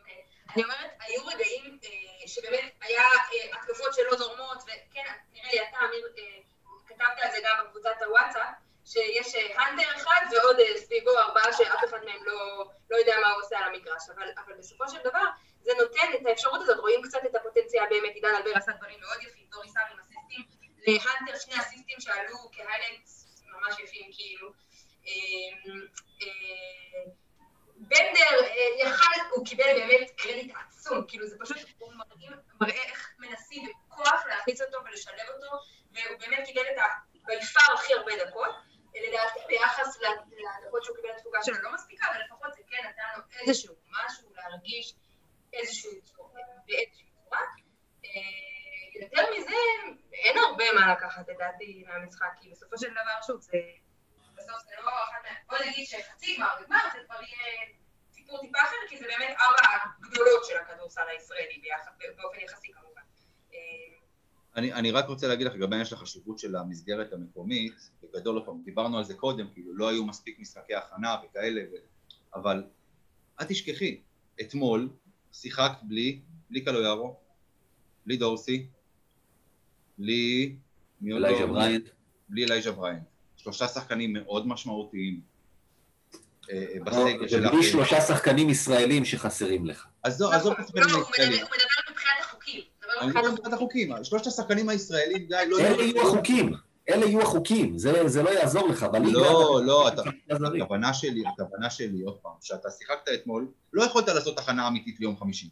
אוקיי. 0.00 0.22
אני 0.54 0.64
אומרת, 0.64 0.90
היו 1.00 1.26
רגעים 1.26 1.78
שבאמת 2.26 2.72
היה 2.80 3.02
התקפות 3.52 3.94
שלא 3.94 4.16
זורמות, 4.16 4.62
וכן, 4.62 5.12
נראה 5.32 5.48
לי 5.52 5.68
אתה, 5.68 5.76
אמיר, 5.88 6.08
כתבת 6.86 7.18
על 7.22 7.30
זה 7.30 7.38
גם 7.44 7.64
בקבוצת 7.64 8.02
הוואטסאפ, 8.06 8.54
שיש 8.84 9.34
הנטר 9.34 9.96
אחד 9.96 10.26
ועוד 10.32 10.56
סביבו 10.76 11.10
ארבעה 11.18 11.52
שאף 11.52 11.84
אחד 11.84 11.98
מהם 12.04 12.24
לא, 12.24 12.68
לא 12.90 12.96
יודע 12.96 13.14
מה 13.22 13.30
הוא 13.30 13.42
עושה 13.42 13.58
על 13.58 13.64
המגרש, 13.64 14.02
אבל, 14.14 14.28
אבל 14.44 14.54
בסופו 14.58 14.88
של 14.88 14.98
דבר 15.04 15.24
זה 15.60 15.72
נותן 15.78 16.06
את 16.14 16.26
האפשרות 16.26 16.60
הזאת, 16.62 16.78
רואים 16.78 17.02
קצת 17.02 17.18
את 17.30 17.34
הפוטנציאל 17.34 17.84
באמת, 17.90 18.14
עידן 18.14 18.34
אלבר 18.36 18.50
עשה 18.54 18.72
דברים 18.72 19.00
מאוד 19.00 19.22
יפים, 19.22 19.46
דורי 19.50 19.68
סאר 19.68 19.82
עם 19.92 19.98
אסיסטים, 20.00 20.44
להנטר 20.86 21.38
שני 21.38 21.60
אסיסטים 21.60 22.00
שעלו 22.00 22.36
כהיילנדס 22.52 23.42
ממש 23.46 23.74
יפים 23.78 24.10
כאילו. 24.12 24.52
בנדר 27.76 28.46
יכל, 28.78 29.20
הוא 29.30 29.46
קיבל 29.46 29.64
באמת 29.64 30.10
קרדיט 30.16 30.54
עצום, 30.56 31.04
כאילו 31.08 31.26
זה 31.26 31.36
פשוט, 31.40 31.56
הוא 31.78 31.92
מראה 32.60 32.82
איך 32.82 33.10
מנסים 33.18 33.68
בכוח 33.88 34.26
להכניס 34.26 34.62
אותו 34.62 34.78
ולשלב 34.84 35.28
אותו, 35.34 35.56
והוא 35.92 36.18
באמת 36.18 36.46
קיבל 36.46 36.62
את 36.72 36.78
ה... 36.78 36.84
הכי 37.74 37.94
הרבה 37.94 38.12
דקות. 38.24 38.50
לדעתי 38.94 39.40
ביחס 39.48 39.98
לדקות 40.00 40.84
שהוא 40.84 40.96
קיבל 40.96 41.08
התפוגה 41.16 41.38
שלו 41.42 41.54
לא 41.62 41.74
מספיקה, 41.74 42.06
אבל 42.10 42.20
לפחות 42.24 42.54
זה 42.54 42.62
כן 42.70 42.88
נתן 42.88 43.02
לו 43.16 43.22
איזשהו 43.40 43.74
משהו 43.90 44.32
להרגיש 44.34 44.94
איזשהו 45.52 45.90
באיזושהי 46.66 47.10
צורה. 47.24 47.40
יותר 49.04 49.22
מזה, 49.38 49.56
אין 50.12 50.36
הרבה 50.38 50.64
מה 50.74 50.92
לקחת 50.92 51.28
לדעתי 51.28 51.84
מהמשחק, 51.86 52.26
כי 52.40 52.50
בסופו 52.50 52.78
של 52.78 52.90
דבר, 52.90 53.22
שוב, 53.26 53.40
זה... 53.40 53.58
בסוף 54.36 54.62
זה 54.68 54.74
לא. 54.84 54.92
בוא 55.48 55.58
נגיד 55.66 55.86
שחצי 55.86 56.36
גמר 56.36 56.48
וגמר 56.62 56.78
זה 56.92 56.98
כבר 57.06 57.16
יהיה 57.22 57.74
סיפור 58.10 58.40
טיפה 58.40 58.58
אחר, 58.62 58.76
כי 58.88 58.98
זה 58.98 59.04
באמת 59.04 59.36
ארבע 59.40 59.84
גדולות 60.00 60.44
של 60.44 60.54
הכדורסל 60.56 61.08
הישראלי, 61.12 61.62
באופן 62.16 62.40
יחסי 62.40 62.72
כמובן. 62.72 63.00
אה, 63.54 63.58
אני, 64.56 64.72
אני 64.72 64.90
רק 64.90 65.06
רוצה 65.06 65.28
להגיד 65.28 65.46
לך 65.46 65.52
לגבי 65.54 65.64
העניין 65.64 65.84
של 65.84 65.94
החשיבות 65.94 66.38
של 66.38 66.56
המסגרת 66.56 67.12
המקומית, 67.12 67.90
בגדול, 68.02 68.36
עוד 68.36 68.46
פעם, 68.46 68.62
דיברנו 68.64 68.98
על 68.98 69.04
זה 69.04 69.14
קודם, 69.14 69.50
כאילו 69.52 69.76
לא 69.76 69.88
היו 69.88 70.06
מספיק 70.06 70.38
משחקי 70.38 70.74
הכנה 70.74 71.16
וכאלה, 71.24 71.60
ו... 71.72 71.76
אבל 72.34 72.64
אל 73.40 73.46
תשכחי, 73.46 74.00
אתמול 74.40 74.88
שיחקת 75.32 75.82
בלי, 75.82 76.20
בלי 76.50 76.64
קלויארו, 76.64 77.20
בלי 78.06 78.16
דורסי, 78.16 78.68
בלי... 79.98 80.56
אלייג'ה 81.06 81.46
בריינט. 81.46 81.88
בלי 82.28 82.44
אלייג'ה 82.44 82.72
בריינט. 82.72 83.02
שלושה 83.36 83.68
שחקנים 83.68 84.12
מאוד 84.12 84.48
משמעותיים 84.48 85.20
אה, 86.50 86.64
אה, 86.74 86.80
בסגל 86.84 87.28
של... 87.28 87.46
ובלי 87.46 87.62
שלושה 87.62 88.00
שחקנים 88.00 88.50
ישראלים 88.50 89.04
שחסרים 89.04 89.66
לך. 89.66 89.86
עזוב, 90.02 90.32
עזוב 90.32 90.52
את 90.52 90.58
השחקנים 90.58 90.84
הישראלים. 90.84 91.40
הוא 91.40 91.50
מדבר 91.50 91.90
מבחינת 91.90 92.14
החוקים. 92.20 92.60
אני 93.00 93.08
מדבר 93.08 93.30
מבחינת 93.30 93.52
החוקים. 93.52 93.92
שלושת 94.02 94.26
השחקנים 94.26 94.68
הישראלים, 94.68 95.26
גיא, 95.26 95.36
לא... 95.48 95.60
אלה 95.60 95.82
יהיו 95.82 96.02
החוקים. 96.02 96.52
אלה 96.88 97.06
יהיו 97.06 97.22
החוקים, 97.22 97.78
זה, 97.78 98.08
זה 98.08 98.22
לא 98.22 98.30
יעזור 98.30 98.68
לך. 98.68 98.86
לא, 99.04 99.60
לא, 99.64 99.88
אתה, 99.88 100.02
הכוונה 100.62 100.94
שלי, 100.94 101.22
הכוונה 101.26 101.70
שלי, 101.70 102.02
עוד 102.02 102.16
פעם, 102.22 102.32
שאתה 102.40 102.70
שיחקת 102.70 103.08
אתמול, 103.14 103.48
לא 103.72 103.82
יכולת 103.82 104.08
לעשות 104.08 104.38
הכנה 104.38 104.68
אמיתית 104.68 105.00
ליום 105.00 105.16
חמישי. 105.16 105.48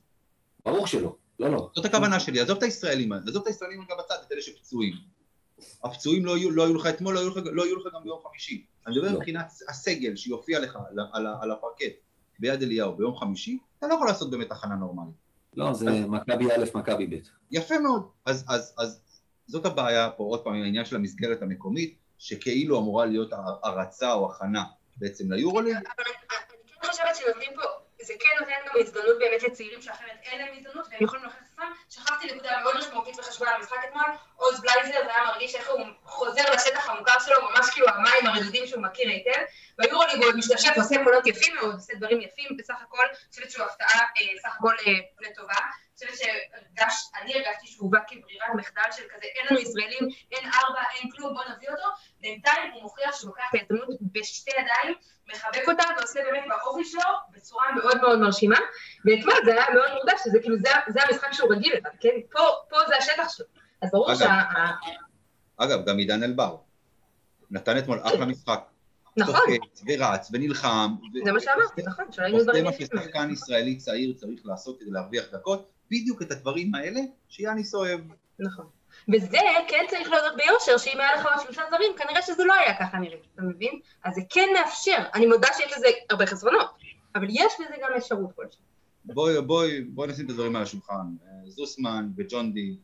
ברור 0.65 0.87
שלא, 0.87 1.17
לא, 1.41 1.53
לא. 1.53 1.71
זאת 1.75 1.85
הכוונה 1.85 2.21
שלי, 2.21 2.41
עזוב 2.41 2.57
את 2.57 2.63
הישראלים, 2.63 3.13
עזוב 3.13 3.43
את 3.43 3.47
הישראלים 3.47 3.81
רגע 3.81 3.95
בצד, 3.99 4.15
את 4.27 4.33
אלה 4.33 4.43
שפצועים. 4.43 4.95
הפצועים 5.85 6.25
לא 6.25 6.39
יהיו, 6.39 6.51
לא 6.51 6.63
יהיו 6.63 6.75
לך 6.75 6.87
אתמול, 6.87 7.15
לא 7.15 7.21
יהיו 7.21 7.31
לך, 7.31 7.37
לא 7.53 7.63
יהיו 7.67 7.77
לך 7.77 7.95
גם 7.95 8.03
ביום 8.03 8.19
חמישי. 8.29 8.67
אני 8.87 8.95
מדבר 8.95 9.13
לא. 9.13 9.19
מבחינת 9.19 9.53
הסגל 9.69 10.17
שיופיע 10.17 10.61
לך 10.61 10.77
על, 10.77 10.99
על, 11.13 11.27
על 11.43 11.51
הפרקט 11.51 11.93
ביד 12.39 12.63
אליהו 12.63 12.97
ביום 12.97 13.17
חמישי, 13.17 13.59
אתה 13.79 13.87
לא 13.87 13.95
יכול 13.95 14.07
לעשות 14.07 14.31
באמת 14.31 14.53
הכנה 14.53 14.75
נורמלית. 14.75 15.15
לא, 15.57 15.75
זה 15.75 16.07
מכבי 16.07 16.47
א', 16.53 16.65
מכבי 16.75 17.07
ב'. 17.07 17.17
יפה 17.51 17.79
מאוד. 17.79 18.09
אז, 18.25 18.45
אז, 18.49 18.75
אז 18.79 19.01
זאת 19.47 19.67
הבעיה 19.67 20.11
פה, 20.11 20.25
עוד 20.25 20.45
פעם, 20.45 20.55
העניין 20.55 20.85
של 20.85 20.97
המסגרת 20.97 21.43
המקומית, 21.43 21.99
שכאילו 22.19 22.79
אמורה 22.79 23.07
להיות 23.07 23.33
הרצה 23.63 24.13
או 24.13 24.33
הכנה 24.33 24.65
בעצם 24.97 25.33
ליורוליג. 25.33 25.77
אבל 25.77 26.05
אני 26.83 26.91
חושבת 26.91 27.17
שנותנים 27.17 27.51
פה, 27.55 27.63
זה 28.03 28.15
כן 28.21 28.29
נותן 28.41 28.53
גם 28.67 28.75
הזדמנות 28.81 29.19
באמת 29.19 29.43
לצעירים 29.43 29.83
שאחרת 29.83 30.17
אין 30.23 30.41
להם 30.41 30.55
הזדמנות 30.59 30.87
והם 30.91 31.05
יכולים 31.05 31.25
להוכיח 31.25 31.43
את 31.43 31.47
עצמם. 31.53 31.73
שכחתי 31.91 32.27
נקודה 32.27 32.61
מאוד 32.63 32.79
משמעותית 32.79 33.19
וחשובה 33.19 33.51
על 33.51 33.55
המשחק 33.55 33.77
אתמול, 33.89 34.11
עוז 34.37 34.61
בלייזר, 34.61 35.03
זה 35.05 35.15
היה 35.15 35.25
מרגיש 35.25 35.55
איך 35.55 35.71
הוא 35.71 35.81
חוזר 36.05 36.43
לשטח 36.55 36.89
המוכר 36.89 37.19
שלו, 37.19 37.37
ממש 37.51 37.71
כאילו 37.71 37.89
המים 37.89 38.27
הרדודים 38.27 38.67
שהוא 38.67 38.83
מכיר 38.83 39.09
היטב. 39.09 39.41
ביורוליג 39.79 40.17
הוא 40.17 40.25
עוד 40.25 40.37
משתשף, 40.37 40.73
עושה 40.77 41.05
קולות 41.05 41.27
יפים 41.27 41.55
מאוד, 41.57 41.75
עושה 41.75 41.95
דברים 41.95 42.21
יפים 42.21 42.57
בסך 42.59 42.75
הכל, 42.83 43.05
אני 43.09 43.29
חושבת 43.31 43.51
שהוא 43.51 43.65
הפתעה 43.65 44.01
אה, 44.01 44.41
סך 44.43 44.57
הכל 44.59 44.75
אה, 44.87 44.93
לטובה. 45.21 45.55
חושבת 46.07 46.29
שאני 46.69 47.35
הרגשתי 47.35 47.67
שהוא 47.67 47.93
בא 47.93 47.99
כברירת 48.09 48.55
מחדל 48.55 48.93
של 48.97 49.03
כזה, 49.15 49.27
אין 49.27 49.47
לנו 49.51 49.61
ישראלים, 49.61 50.09
אין 50.33 50.45
ארבע, 50.45 50.81
אין 50.95 51.11
כלום, 51.11 51.35
בוא 51.35 51.45
נביא 51.45 51.69
אותו. 51.69 51.89
בינתיים 52.21 52.73
הוא 52.73 52.83
מוכיח 52.83 53.17
שהוא 53.17 53.29
לוקח 53.29 53.45
את 53.51 53.55
ההזדמנות 53.61 53.89
בשתי 54.13 54.51
ידיים, 54.51 54.95
מחבק 55.33 55.69
אותה 55.69 55.83
ועושה 55.99 56.21
באמת 56.31 56.45
באופי 56.49 56.85
שלו 56.85 57.01
בצורה 57.33 57.65
מאוד 57.73 58.01
מאוד 58.01 58.19
מרשימה. 58.19 58.57
ואתמול 59.05 59.35
זה 59.45 59.53
היה 59.53 59.65
מאוד 59.75 59.91
מודע 59.99 60.13
שזה 60.25 60.39
כאילו, 60.41 60.57
זה, 60.57 60.69
זה 60.89 61.01
המשחק 61.03 61.33
שהוא 61.33 61.53
רגיל 61.53 61.73
אליו, 61.73 61.91
כן? 62.01 62.09
פה, 62.33 62.41
פה 62.71 62.77
זה 62.89 62.97
השטח 62.97 63.29
שלו. 63.29 63.47
אז 63.83 63.91
ברור 63.93 64.15
שה... 64.15 64.43
אגב, 65.57 65.85
גם 65.87 65.99
עידן 65.99 66.23
אלבר. 66.23 66.57
נתן 67.51 67.79
אתמול 67.79 68.01
אחלה 68.03 68.27
משחק. 68.27 68.61
נכון. 69.17 69.35
תוקף 69.35 69.83
ורץ 69.89 70.31
ונלחם. 70.33 70.95
זה 71.25 71.33
מה 71.33 71.41
שאמרתי, 71.41 71.83
נכון, 71.87 72.13
שראינו 72.13 72.43
דברים 72.43 72.67
יפים. 72.67 72.83
עושה 72.83 72.95
מה 72.95 73.03
ששחקן 73.03 73.31
ישראלי 73.31 73.77
צעיר 73.77 74.15
צריך 74.17 74.41
לעשות 74.45 74.81
כדי 74.81 74.91
להרוויח 74.91 75.25
דקות, 75.33 75.71
בדיוק 75.91 76.23
את 76.23 76.31
הדברים 76.31 76.75
האלה 76.75 77.01
שיאניס 77.29 77.75
אוהב. 77.75 78.01
נכון. 78.39 78.67
וזה 79.09 79.39
כן 79.69 79.85
צריך 79.91 80.11
להודות 80.11 80.37
ביושר, 80.37 80.79
שאם 80.79 81.01
היה 81.01 81.15
לך 81.17 81.27
עוד 81.27 81.35
שלושה 81.45 81.63
זרים, 81.71 81.93
כנראה 81.97 82.23
שזה 82.23 82.45
לא 82.45 82.55
היה 82.55 82.79
ככה 82.79 82.99
נראה, 82.99 83.17
אתה 83.35 83.43
מבין? 83.43 83.81
אז 84.05 84.15
זה 84.15 84.21
כן 84.31 84.49
מאפשר. 84.55 84.97
אני 85.15 85.27
מודה 85.27 85.49
שיש 85.57 85.73
לזה 85.77 85.87
הרבה 86.11 86.27
חסרונות, 86.27 86.71
אבל 87.15 87.27
יש 87.31 87.53
לזה 87.61 87.75
גם 87.83 87.89
אפשרות 87.97 88.33
כלשהי. 88.37 88.61
בואי, 89.05 89.41
בואי, 89.41 89.81
בואי 89.81 90.09
נשים 90.09 90.25
את 90.27 90.31
הדברים 90.31 90.57
על 90.57 90.63
השולחן. 90.63 91.07
זוסמן 91.47 92.09
וג'ון 92.17 92.53
די 92.53 92.77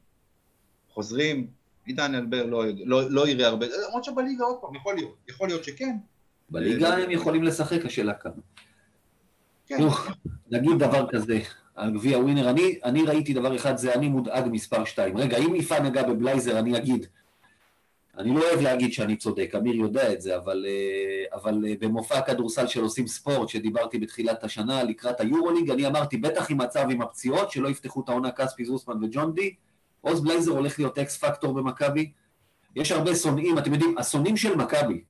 חוזרים, 0.88 1.46
עידן 1.86 2.14
אלבר 2.14 2.46
לא, 2.46 2.64
לא, 2.84 3.10
לא 3.10 3.28
יראה 3.28 3.46
הרבה, 3.46 3.66
למרות 3.86 4.04
שבליגה 4.04 4.44
עוד 4.44 4.56
פעם, 4.60 4.74
יכול 4.74 4.94
להיות, 4.94 5.16
יכול 5.28 5.48
להיות 5.48 5.64
שכן. 5.64 5.96
בליגה 6.50 6.96
הם 6.96 7.10
יכולים 7.10 7.42
לשחק, 7.42 7.84
השאלה 7.84 8.14
כמה. 8.14 8.32
כן. 9.66 9.76
נגיד 10.50 10.78
דבר 10.78 11.06
כזה, 11.10 11.38
על 11.78 11.90
גביע 11.90 12.18
ווינר, 12.18 12.50
אני, 12.50 12.78
אני 12.84 13.02
ראיתי 13.02 13.34
דבר 13.34 13.56
אחד, 13.56 13.76
זה 13.76 13.94
אני 13.94 14.08
מודאג 14.08 14.44
מספר 14.50 14.84
שתיים. 14.84 15.16
רגע, 15.16 15.36
אם 15.38 15.54
יפעה 15.54 15.80
נגע 15.80 16.02
בבלייזר, 16.02 16.58
אני 16.58 16.76
אגיד, 16.76 17.06
אני 18.18 18.34
לא 18.34 18.40
אוהב 18.40 18.60
להגיד 18.60 18.92
שאני 18.92 19.16
צודק, 19.16 19.52
אמיר 19.56 19.74
יודע 19.74 20.12
את 20.12 20.20
זה, 20.22 20.36
אבל, 20.36 20.66
אה, 20.68 21.36
אבל 21.38 21.64
אה, 21.68 21.74
במופע 21.80 22.18
הכדורסל 22.18 22.66
של 22.66 22.82
עושים 22.82 23.06
ספורט, 23.06 23.48
שדיברתי 23.48 23.98
בתחילת 23.98 24.44
השנה 24.44 24.82
לקראת 24.82 25.20
היורוליג, 25.20 25.70
אני 25.70 25.86
אמרתי, 25.86 26.16
בטח 26.16 26.50
עם 26.50 26.58
מצב 26.58 26.86
עם 26.90 27.02
הפציעות, 27.02 27.50
שלא 27.50 27.68
יפתחו 27.68 28.00
את 28.00 28.08
העונה 28.08 28.30
כספי 28.30 28.64
זוסמן 28.64 29.04
וג'ון 29.04 29.34
די, 29.34 29.54
עוז 30.00 30.20
בלייזר 30.20 30.52
הולך 30.52 30.78
להיות 30.78 30.98
אקס 30.98 31.16
פקטור 31.16 31.54
במכבי. 31.54 32.10
יש 32.76 32.92
הרבה 32.92 33.14
שונאים, 33.14 33.58
אתם 33.58 33.72
יודעים, 33.72 33.98
השונאים 33.98 34.36
של 34.36 34.56
מכבי, 34.56 35.02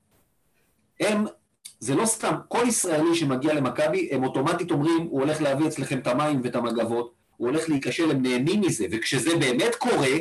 הם 1.00 1.24
זה 1.80 1.94
לא 1.94 2.06
סתם, 2.06 2.34
כל 2.48 2.64
ישראלי 2.66 3.14
שמגיע 3.14 3.54
למכבי, 3.54 4.08
הם 4.12 4.24
אוטומטית 4.24 4.70
אומרים, 4.70 5.06
הוא 5.10 5.20
הולך 5.20 5.42
להביא 5.42 5.66
אצלכם 5.66 5.98
את 5.98 6.06
המים 6.06 6.40
ואת 6.44 6.56
המגבות, 6.56 7.12
הוא 7.36 7.48
הולך 7.48 7.68
להיכשל, 7.68 8.10
הם 8.10 8.22
נהנים 8.22 8.60
מזה, 8.60 8.86
וכשזה 8.90 9.36
באמת 9.36 9.74
קורה, 9.74 10.16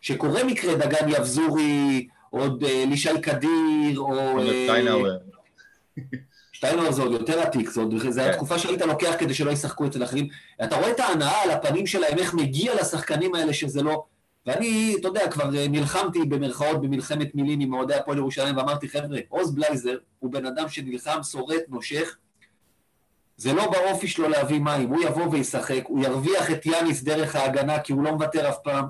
שקורה 0.00 0.44
מקרה 0.44 0.74
דגן 0.74 1.08
יבזורי, 1.08 2.06
עוד 2.30 2.64
אה, 2.64 2.84
לישי 2.88 3.20
קדיר, 3.22 3.98
או... 3.98 4.40
שטיינאוור. 4.42 5.08
שטיינאוור 6.52 6.92
זה 6.92 7.02
עוד 7.02 7.12
יותר 7.12 7.40
עתיק, 7.40 7.70
זה, 7.70 7.80
עוד, 7.80 7.94
זה 8.08 8.20
כן. 8.20 8.30
התקופה 8.30 8.58
שהיית 8.58 8.82
לוקח 8.82 9.14
כדי 9.18 9.34
שלא 9.34 9.50
ישחקו 9.50 9.86
אצל 9.86 10.04
אחרים. 10.04 10.28
אתה 10.64 10.76
רואה 10.76 10.90
את 10.90 11.00
ההנאה 11.00 11.42
על 11.42 11.50
הפנים 11.50 11.86
שלהם, 11.86 12.18
איך 12.18 12.34
מגיע 12.34 12.74
לשחקנים 12.74 13.34
האלה 13.34 13.52
שזה 13.52 13.82
לא... 13.82 14.04
ואני, 14.46 14.96
אתה 15.00 15.08
יודע, 15.08 15.30
כבר 15.30 15.56
אה, 15.56 15.68
נלחמתי 15.68 16.24
במרכאות 16.24 16.80
במלחמת 16.80 17.34
מילים 17.34 17.60
עם 17.60 17.74
אוהדי 17.74 17.94
הפועל 17.94 18.18
ירושלים, 18.18 18.56
ואמרתי, 18.56 18.88
חבר'ה, 18.88 19.18
עוז 19.28 19.54
בלייזר 19.54 19.96
הוא 20.18 20.32
בן 20.32 20.46
אדם 20.46 20.68
שנלחם, 20.68 21.22
שורט, 21.22 21.62
נושך, 21.68 22.16
זה 23.36 23.52
לא 23.52 23.70
באופי 23.70 24.08
שלו 24.08 24.28
להביא 24.28 24.60
מים, 24.60 24.88
הוא 24.88 25.02
יבוא 25.04 25.26
וישחק, 25.30 25.82
הוא 25.86 26.04
ירוויח 26.04 26.50
את 26.50 26.66
יאניס 26.66 27.02
דרך 27.02 27.36
ההגנה, 27.36 27.80
כי 27.80 27.92
הוא 27.92 28.04
לא 28.04 28.12
מוותר 28.12 28.48
אף 28.48 28.58
פעם. 28.64 28.84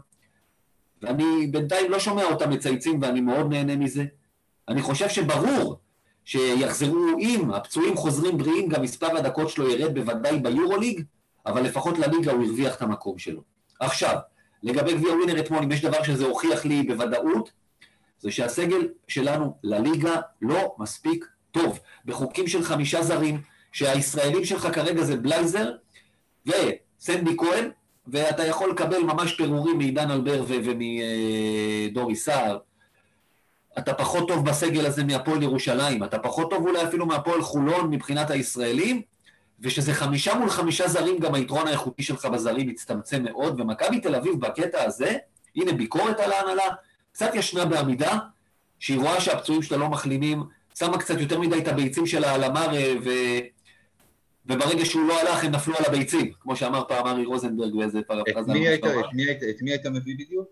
ואני 1.02 1.46
בינתיים 1.50 1.90
לא 1.90 1.98
שומע 1.98 2.24
אותם 2.24 2.50
מצייצים, 2.50 3.02
ואני 3.02 3.20
מאוד 3.20 3.50
נהנה 3.50 3.76
מזה. 3.76 4.04
אני 4.68 4.82
חושב 4.82 5.08
שברור 5.08 5.78
שיחזרו, 6.24 7.06
אם 7.18 7.50
הפצועים 7.50 7.96
חוזרים 7.96 8.38
בריאים, 8.38 8.68
גם 8.68 8.82
מספר 8.82 9.16
הדקות 9.16 9.50
שלו 9.50 9.70
ירד 9.70 9.94
בוודאי 9.94 10.38
ביורוליג, 10.38 11.02
אבל 11.46 11.62
לפחות 11.62 11.98
לליגה 11.98 12.32
הוא 12.32 12.44
הרוויח 12.44 12.76
את 12.76 12.82
המקום 12.82 13.18
שלו. 13.18 13.42
עכשיו, 13.80 14.16
לגבי 14.64 14.94
גביע 14.94 15.12
ווינר 15.12 15.40
אתמול, 15.40 15.62
אם 15.62 15.72
יש 15.72 15.84
דבר 15.84 16.02
שזה 16.02 16.24
הוכיח 16.24 16.64
לי 16.64 16.82
בוודאות, 16.82 17.50
זה 18.18 18.30
שהסגל 18.30 18.88
שלנו 19.08 19.56
לליגה 19.62 20.20
לא 20.42 20.74
מספיק 20.78 21.26
טוב. 21.50 21.78
בחוקים 22.04 22.46
של 22.46 22.62
חמישה 22.62 23.02
זרים, 23.02 23.40
שהישראלים 23.72 24.44
שלך 24.44 24.68
כרגע 24.72 25.04
זה 25.04 25.16
בלייזר 25.16 25.72
וסנדי 26.46 27.36
כהן, 27.36 27.70
ואתה 28.06 28.46
יכול 28.46 28.70
לקבל 28.70 29.02
ממש 29.02 29.34
פירורים 29.34 29.78
מעידן 29.78 30.10
אלבר 30.10 30.44
ומדורי 30.48 32.16
סער. 32.16 32.58
אתה 33.78 33.94
פחות 33.94 34.28
טוב 34.28 34.44
בסגל 34.44 34.86
הזה 34.86 35.04
מהפועל 35.04 35.42
ירושלים, 35.42 36.04
אתה 36.04 36.18
פחות 36.18 36.50
טוב 36.50 36.66
אולי 36.66 36.82
אפילו 36.82 37.06
מהפועל 37.06 37.42
חולון 37.42 37.90
מבחינת 37.90 38.30
הישראלים, 38.30 39.02
ושזה 39.60 39.94
חמישה 39.94 40.34
מול 40.34 40.50
חמישה 40.50 40.88
זרים, 40.88 41.18
גם 41.18 41.34
היתרון 41.34 41.66
האיכותי 41.66 42.02
שלך 42.02 42.24
בזרים 42.24 42.68
מצטמצם 42.68 43.22
מאוד, 43.22 43.60
ומכבי 43.60 44.00
תל 44.00 44.14
אביב 44.14 44.40
בקטע 44.40 44.82
הזה, 44.82 45.16
הנה 45.56 45.72
ביקורת 45.72 46.20
על 46.20 46.32
ההנהלה, 46.32 46.64
קצת 47.12 47.30
ישנה 47.34 47.64
בעמידה, 47.64 48.18
שהיא 48.78 48.98
רואה 48.98 49.20
שהפצועים 49.20 49.62
שלה 49.62 49.76
לא 49.76 49.88
מחלימים, 49.88 50.42
שמה 50.74 50.98
קצת 50.98 51.20
יותר 51.20 51.40
מדי 51.40 51.58
את 51.58 51.68
הביצים 51.68 52.06
שלה 52.06 52.34
על 52.34 52.44
המר, 52.44 52.68
ו... 53.04 53.10
וברגע 54.46 54.84
שהוא 54.84 55.08
לא 55.08 55.20
הלך, 55.20 55.44
הם 55.44 55.50
נפלו 55.50 55.74
על 55.78 55.84
הביצים, 55.86 56.32
כמו 56.40 56.56
שאמר 56.56 56.84
פעם 56.88 57.06
ארי 57.06 57.24
רוזנברג 57.24 57.74
באיזה 57.74 58.00
פרפרזה. 58.02 58.52
את 59.50 59.62
מי 59.62 59.70
היית 59.70 59.86
מביא 59.86 60.14
בדיוק? 60.18 60.48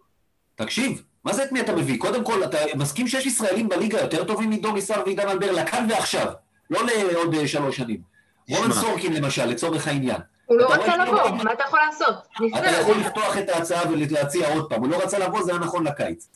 תקשיב, 0.54 1.02
מה 1.24 1.32
זה 1.32 1.44
את 1.44 1.52
מי 1.52 1.60
אתה 1.60 1.76
מביא? 1.76 1.98
קודם 1.98 2.24
כל, 2.24 2.44
אתה 2.44 2.58
מסכים 2.74 3.08
שיש 3.08 3.26
ישראלים 3.26 3.68
בליגה 3.68 4.00
יותר 4.00 4.24
טובים 4.24 4.50
מדורי 4.50 4.80
סער 4.80 5.02
ועידן 5.06 5.28
אלבר 5.28 5.52
לכאן 5.52 5.86
ועכשיו, 5.90 6.26
לא 6.70 6.80
לעוד 6.86 7.34
אה, 7.34 7.48
שלוש 7.48 7.76
שנים. 7.76 8.11
רונן 8.50 8.72
סורקין 8.72 9.12
למשל, 9.12 9.46
לצורך 9.46 9.88
העניין. 9.88 10.20
הוא 10.46 10.56
לא 10.56 10.74
רצה 10.74 10.96
לבוא, 10.96 11.30
מה 11.30 11.52
אתה 11.52 11.62
יכול 11.66 11.78
לעשות? 11.86 12.14
אתה 12.58 12.70
יכול 12.80 12.96
לפתוח 12.96 13.38
את 13.38 13.48
ההצעה 13.48 13.90
ולהציע 13.90 14.54
עוד 14.54 14.68
פעם, 14.68 14.80
הוא 14.80 14.88
לא 14.88 14.96
רצה 14.96 15.18
לבוא, 15.18 15.42
זה 15.42 15.52
היה 15.52 15.60
נכון 15.60 15.86
לקיץ. 15.86 16.28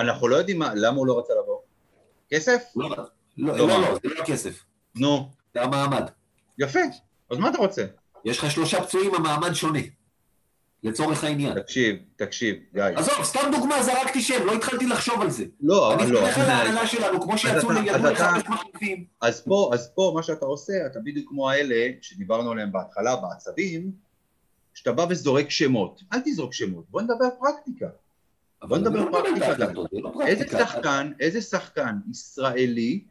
אנחנו 0.00 0.28
לא 0.28 0.36
יודעים 0.36 0.62
למה 0.74 0.96
הוא 0.96 1.06
לא 1.06 1.18
רצה 1.18 1.32
לבוא. 1.42 1.58
כסף? 2.30 2.62
לא, 2.76 2.88
לא, 3.38 3.56
לא, 3.56 3.68
לא, 3.68 3.98
זה 4.02 4.08
לא 4.18 4.24
כסף. 4.24 4.64
נו. 4.94 5.30
זה 5.54 5.62
המעמד. 5.62 6.10
יפה, 6.58 6.80
אז 7.30 7.38
מה 7.38 7.48
אתה 7.48 7.58
רוצה? 7.58 7.84
יש 8.24 8.38
לך 8.38 8.50
שלושה 8.50 8.82
פצועים, 8.82 9.14
המעמד 9.14 9.52
שונה. 9.52 9.78
לצורך 10.84 11.24
העניין. 11.24 11.60
תקשיב, 11.60 11.96
תקשיב, 12.16 12.56
גיא. 12.74 12.82
עזוב, 12.82 13.24
סתם 13.24 13.40
דוגמה, 13.52 13.82
זרקתי 13.82 14.22
שם, 14.22 14.46
לא 14.46 14.52
התחלתי 14.52 14.86
לחשוב 14.86 15.20
על 15.20 15.30
זה. 15.30 15.44
לא, 15.60 15.94
אבל 15.94 16.10
לא. 16.10 16.18
אני 16.18 16.32
סומך 16.34 16.38
על 16.38 16.50
ההנהלה 16.50 16.86
שלנו, 16.86 17.20
כמו 17.20 17.38
שיצאו 17.38 17.72
לידו 17.72 18.10
לחמש 18.10 18.42
מחליפים. 18.48 19.04
אז 19.20 19.40
פה, 19.44 19.70
אז 19.74 19.90
פה, 19.94 20.12
מה 20.14 20.22
שאתה 20.22 20.46
עושה, 20.46 20.72
אתה 20.86 20.98
בדיוק 21.04 21.28
כמו 21.28 21.50
האלה 21.50 21.88
שדיברנו 22.00 22.50
עליהם 22.52 22.72
בהתחלה, 22.72 23.16
בעצבים, 23.16 23.92
שאתה 24.74 24.92
בא 24.92 25.06
וזורק 25.10 25.50
שמות. 25.50 26.02
אל 26.12 26.20
תזרוק 26.24 26.52
שמות, 26.52 26.84
בוא 26.90 27.02
נדבר 27.02 27.28
פרקטיקה. 27.40 27.88
בוא 28.62 28.78
נדבר 28.78 29.12
פרקטיקה. 29.12 29.72
לא 29.92 30.12
איזה 30.26 30.44
שחקן, 30.58 31.12
איזה 31.20 31.40
שחקן 31.42 31.98
ישראלי 32.10 33.04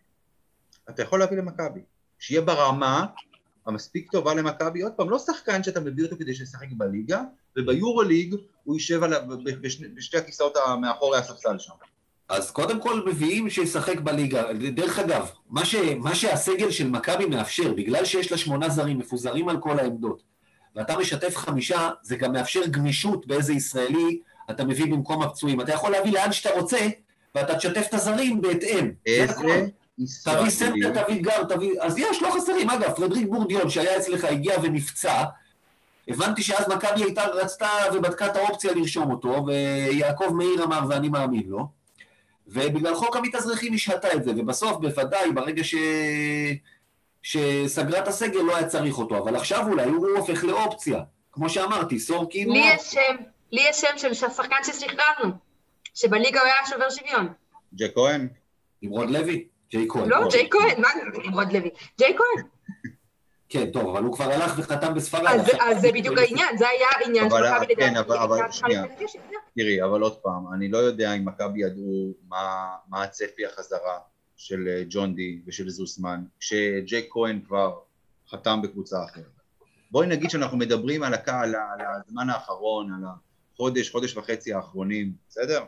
אתה 0.89 1.01
יכול 1.01 1.19
להביא 1.19 1.37
למכבי? 1.37 1.79
שיהיה 2.19 2.41
ברמה 2.41 3.05
המספיק 3.65 4.11
טובה 4.11 4.33
למכבי, 4.33 4.81
עוד 4.81 4.91
פעם, 4.91 5.09
לא 5.09 5.19
שחקן 5.19 5.63
שאתה 5.63 5.79
מביא 5.79 6.03
אותו 6.03 6.15
כדי 6.19 6.35
שישחק 6.35 6.67
בליגה, 6.71 7.21
וביורוליג 7.57 8.35
הוא 8.63 8.75
יישב 8.75 9.03
על, 9.03 9.13
בשני, 9.61 9.87
בשתי 9.87 10.17
הכיסאות 10.17 10.57
מאחורי 10.81 11.17
הספסל 11.17 11.59
שם. 11.59 11.73
אז 12.29 12.51
קודם 12.51 12.81
כל 12.81 13.05
מביאים 13.05 13.49
שישחק 13.49 13.99
בליגה. 13.99 14.53
דרך 14.53 14.99
אגב, 14.99 15.29
מה, 15.49 15.65
ש, 15.65 15.75
מה 15.75 16.15
שהסגל 16.15 16.71
של 16.71 16.87
מכבי 16.87 17.25
מאפשר, 17.25 17.73
בגלל 17.73 18.05
שיש 18.05 18.31
לה 18.31 18.37
שמונה 18.37 18.69
זרים 18.69 18.99
מפוזרים 18.99 19.49
על 19.49 19.57
כל 19.59 19.79
העמדות, 19.79 20.23
ואתה 20.75 20.97
משתף 20.97 21.37
חמישה, 21.37 21.89
זה 22.01 22.15
גם 22.15 22.31
מאפשר 22.31 22.61
גמישות 22.67 23.27
באיזה 23.27 23.53
ישראלי 23.53 24.19
אתה 24.51 24.65
מביא 24.65 24.85
במקום 24.85 25.21
הפצועים. 25.21 25.61
אתה 25.61 25.71
יכול 25.71 25.91
להביא 25.91 26.11
לאן 26.11 26.31
שאתה 26.31 26.59
רוצה, 26.59 26.87
ואתה 27.35 27.55
תשתף 27.55 27.85
את 27.89 27.93
הזרים 27.93 28.41
בהתאם. 28.41 28.91
איזה 29.05 29.33
תביא 29.97 30.49
סנטר, 30.49 31.03
תביא 31.03 31.21
גארד, 31.21 31.43
תביא... 31.43 31.81
אז 31.81 31.97
יש, 31.97 32.21
לא 32.21 32.31
חסרים. 32.35 32.69
אגב, 32.69 32.93
פרדריק 32.93 33.27
בורדיון, 33.27 33.69
שהיה 33.69 33.97
אצלך, 33.97 34.23
הגיע 34.23 34.55
ונפצע, 34.63 35.23
הבנתי 36.07 36.43
שאז 36.43 36.67
מכבי 36.67 37.03
הייתה, 37.03 37.25
רצתה 37.25 37.69
ובדקה 37.93 38.25
את 38.25 38.35
האופציה 38.35 38.73
לרשום 38.73 39.11
אותו, 39.11 39.45
ויעקב 39.45 40.33
מאיר 40.33 40.63
אמר, 40.63 40.79
ואני 40.89 41.09
מאמין 41.09 41.43
לו, 41.47 41.67
ובגלל 42.47 42.95
חוק 42.95 43.15
המתאזרחים 43.15 43.73
השהתה 43.73 44.13
את 44.13 44.23
זה, 44.23 44.31
ובסוף, 44.37 44.77
בוודאי, 44.81 45.31
ברגע 45.31 45.63
ש... 45.63 45.75
שסגרה 47.21 47.99
את 47.99 48.07
הסגל 48.07 48.39
לא 48.39 48.55
היה 48.55 48.67
צריך 48.67 48.97
אותו, 48.97 49.17
אבל 49.17 49.35
עכשיו 49.35 49.67
אולי 49.67 49.85
הוא 49.85 50.07
הופך 50.17 50.43
לאופציה. 50.43 50.99
כמו 51.31 51.49
שאמרתי, 51.49 51.99
סורקין... 51.99 52.49
לי 52.49 52.59
יש 52.59 52.81
שם, 52.81 53.15
לי 53.51 53.61
יש 53.69 53.81
שם 53.81 53.97
של 53.97 54.13
שחקן 54.13 54.55
ששחררנו, 54.63 55.33
שבליגה 55.93 56.39
הוא 56.39 56.47
היה 56.47 56.65
שובר 56.69 56.89
שוויון. 56.89 57.33
ג'ק 57.75 57.91
כהן? 57.95 58.27
נמרוד 58.81 59.09
לוי? 59.09 59.47
ג'יי 59.73 59.85
כהן. 59.89 60.09
לא, 60.09 60.27
ג'יי 60.31 60.49
כהן, 60.51 60.81
מה 60.81 60.87
זה 60.95 61.19
נמרוד 61.27 61.53
לוי? 61.53 61.69
ג'יי 61.97 62.15
כהן. 62.17 62.45
כן, 63.49 63.71
טוב, 63.71 63.95
אבל 63.95 64.03
הוא 64.03 64.13
כבר 64.13 64.31
הלך 64.31 64.53
וחתם 64.57 64.93
בספרד. 64.93 65.39
אז 65.61 65.81
זה 65.81 65.91
בדיוק 65.91 66.17
העניין, 66.17 66.57
זה 66.57 66.67
היה 66.67 66.87
העניין 66.95 67.29
של 67.29 67.35
מכבי 67.35 67.73
לדעתי. 67.73 67.75
כן, 67.75 67.95
אבל 67.95 68.37
שנייה, 68.51 68.83
תראי, 69.55 69.83
אבל 69.83 70.01
עוד 70.01 70.17
פעם, 70.17 70.53
אני 70.53 70.69
לא 70.69 70.77
יודע 70.77 71.13
אם 71.13 71.25
מכבי 71.25 71.61
ידעו 71.61 72.13
מה 72.27 73.03
הצפי 73.03 73.45
החזרה 73.45 73.99
של 74.35 74.67
אה, 74.67 74.83
ג'ון 74.89 75.15
די 75.15 75.41
ושל 75.47 75.69
זוסמן, 75.69 76.23
כשג'ק 76.39 77.05
כהן 77.09 77.41
כבר 77.47 77.79
חתם 78.29 78.61
בקבוצה 78.63 79.03
אחרת. 79.03 79.25
בואי 79.91 80.07
נגיד 80.07 80.29
שאנחנו 80.29 80.57
מדברים 80.57 81.03
על, 81.03 81.13
הקהל, 81.13 81.55
על 81.55 82.01
הזמן 82.07 82.29
האחרון, 82.29 82.93
על 82.93 83.09
החודש, 83.53 83.91
חודש 83.91 84.17
וחצי 84.17 84.53
האחרונים, 84.53 85.13
בסדר? 85.29 85.63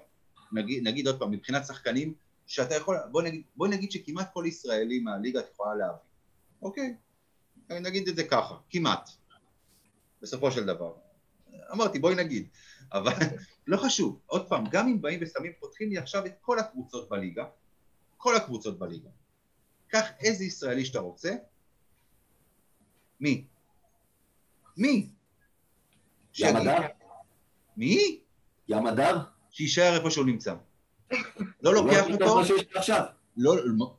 נגיד, 0.51 0.87
נגיד 0.87 1.07
עוד 1.07 1.19
פעם, 1.19 1.31
מבחינת 1.31 1.65
שחקנים, 1.65 2.13
שאתה 2.47 2.75
יכול, 2.75 2.97
בוא 3.11 3.21
נגיד, 3.21 3.43
בוא 3.55 3.67
נגיד 3.67 3.91
שכמעט 3.91 4.33
כל 4.33 4.43
ישראלי 4.47 4.99
מהליגה 4.99 5.39
את 5.39 5.45
יכולה 5.53 5.75
להביא, 5.75 5.99
אוקיי? 6.61 6.95
נגיד 7.69 8.07
את 8.07 8.15
זה 8.15 8.23
ככה, 8.23 8.55
כמעט, 8.69 9.09
בסופו 10.21 10.51
של 10.51 10.65
דבר. 10.65 10.93
אמרתי, 11.71 11.99
בואי 11.99 12.15
נגיד, 12.15 12.47
אבל 12.93 13.13
לא 13.67 13.77
חשוב, 13.77 14.19
עוד 14.25 14.49
פעם, 14.49 14.63
גם 14.71 14.87
אם 14.87 15.01
באים 15.01 15.19
ושמים, 15.21 15.51
פותחים 15.59 15.89
לי 15.89 15.97
עכשיו 15.97 16.25
את 16.25 16.33
כל 16.41 16.59
הקבוצות 16.59 17.09
בליגה, 17.09 17.45
כל 18.17 18.35
הקבוצות 18.35 18.79
בליגה. 18.79 19.09
קח 19.87 20.05
איזה 20.19 20.43
ישראלי 20.43 20.85
שאתה 20.85 20.99
רוצה, 20.99 21.35
מי? 23.19 23.47
מי? 24.77 25.09
ים 26.39 26.55
הדר? 26.55 26.87
מי? 27.77 28.19
ים 28.67 28.87
הדר? 28.87 29.17
שיישאר 29.51 29.95
איפה 29.97 30.11
שהוא 30.11 30.25
נמצא. 30.25 30.55
לא 31.61 31.73
לוקח 31.73 32.05
אותו. 32.09 32.41
לא, 33.37 33.55
לא, 33.65 33.95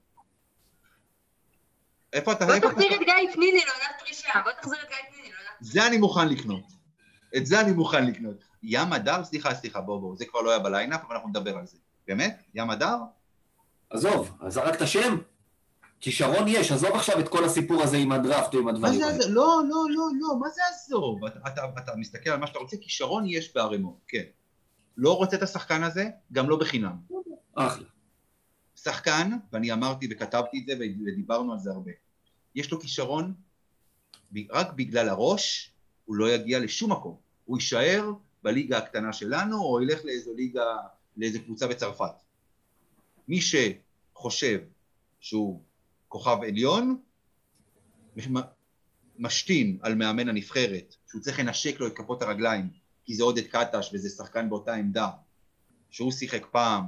איפה 2.13 2.33
אתה? 2.33 2.47
בוא 2.47 2.59
תחזיר 2.59 2.95
את 2.95 3.01
גיא 3.01 3.33
פניני 3.33 3.59
לעונת 3.59 4.01
פרישה, 4.01 4.29
בוא 4.45 4.53
תחזיר 4.53 4.79
את 4.83 4.89
גיא 4.89 4.97
פניני 5.13 5.29
לעונת 5.29 5.59
פרישה. 5.59 5.73
זה 5.73 5.87
אני 5.87 5.99
מוכן 5.99 6.29
לקנות. 6.29 6.65
את 7.37 7.47
זה 7.47 7.61
אני 7.61 7.73
מוכן 7.73 8.07
לקנות. 8.07 8.45
ים 8.63 8.93
הדר? 8.93 9.25
סליחה, 9.25 9.55
סליחה, 9.55 9.81
בוא 9.81 10.01
בוא, 10.01 10.17
זה 10.17 10.25
כבר 10.25 10.41
לא 10.41 10.51
היה 10.51 10.59
בליינאפ, 10.59 11.05
אבל 11.07 11.15
אנחנו 11.15 11.29
נדבר 11.29 11.57
על 11.57 11.67
זה. 11.67 11.77
באמת? 12.09 12.43
ים 12.55 12.71
הדר? 12.71 12.97
עזוב, 13.91 14.33
אז 14.41 14.53
זרקת 14.53 14.87
שם? 14.87 15.19
כישרון 16.01 16.49
יש, 16.49 16.73
עזוב 16.73 16.91
עכשיו 16.95 17.21
את 17.21 17.29
כל 17.29 17.45
הסיפור 17.45 17.83
הזה 17.83 17.97
עם 17.97 18.13
הדראפט 18.13 18.55
או 18.55 18.59
עם 18.59 18.69
הדברים 18.69 19.03
האלה. 19.03 19.19
לא, 19.29 19.63
לא, 19.69 19.85
לא, 19.91 20.09
לא, 20.21 20.41
מה 20.41 20.49
זה 20.49 20.63
עזוב? 20.75 21.25
אתה, 21.25 21.39
אתה, 21.47 21.63
אתה 21.79 21.93
מסתכל 21.97 22.31
על 22.31 22.39
מה 22.39 22.47
שאתה 22.47 22.59
רוצה, 22.59 22.77
כישרון 22.77 23.25
יש 23.27 23.55
בערימות, 23.55 23.97
כן. 24.09 24.23
לא 24.97 25.16
רוצה 25.16 25.36
את 25.36 25.42
השחקן 25.42 25.82
הזה, 25.82 26.09
גם 26.32 26.51
לא 26.51 26.57
בחינם. 26.57 26.97
אחלה. 27.55 27.88
שחקן, 28.76 29.30
ואני 29.53 29.72
אמרתי 29.72 30.09
וכתבתי 30.11 30.59
את 30.59 30.66
זה 30.66 30.84
ודיברנו 31.07 31.53
על 31.53 31.59
זה 31.59 31.70
הרבה, 31.70 31.92
יש 32.55 32.70
לו 32.70 32.80
כישרון, 32.80 33.34
רק 34.51 34.72
בגלל 34.72 35.09
הראש 35.09 35.72
הוא 36.05 36.16
לא 36.16 36.30
יגיע 36.30 36.59
לשום 36.59 36.92
מקום. 36.92 37.16
הוא 37.44 37.59
יישאר 37.59 38.12
בליגה 38.42 38.78
הקטנה 38.78 39.12
שלנו, 39.12 39.62
או 39.62 39.82
ילך 39.82 40.05
לאיזו 40.05 40.34
ליגה, 40.34 40.76
לאיזו 41.16 41.42
קבוצה 41.44 41.66
בצרפת. 41.66 42.14
מי 43.28 43.38
שחושב 43.40 44.61
שהוא 45.20 45.62
כוכב 46.09 46.38
עליון, 46.42 47.01
משתין 49.18 49.78
על 49.82 49.94
מאמן 49.94 50.28
הנבחרת, 50.28 50.94
שהוא 51.11 51.22
צריך 51.22 51.38
לנשק 51.38 51.80
לו 51.80 51.86
את 51.86 51.97
כפות 51.97 52.22
הרגליים, 52.22 52.70
כי 53.07 53.15
זה 53.15 53.25
עודד 53.25 53.47
קטש 53.47 53.91
וזה 53.93 54.09
שחקן 54.09 54.49
באותה 54.49 54.75
עמדה, 54.75 55.09
שהוא 55.91 56.13
שיחק 56.13 56.47
פעם, 56.51 56.85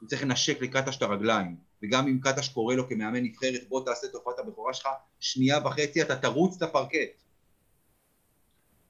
הוא 0.00 0.08
צריך 0.08 0.22
לנשק 0.22 0.62
לקטש 0.62 0.96
את 0.96 1.02
הרגליים, 1.02 1.56
וגם 1.82 2.08
אם 2.08 2.20
קטש 2.20 2.48
קורא 2.48 2.74
לו 2.74 2.88
כמאמן 2.88 3.24
נבחרת, 3.24 3.68
בוא 3.68 3.84
תעשה 3.84 4.08
תופעת 4.08 4.38
הבכורה 4.38 4.74
שלך, 4.74 4.88
שנייה 5.20 5.58
וחצי 5.64 6.02
אתה 6.02 6.16
תרוץ 6.16 6.56
את 6.56 6.62
הפרקט. 6.62 7.22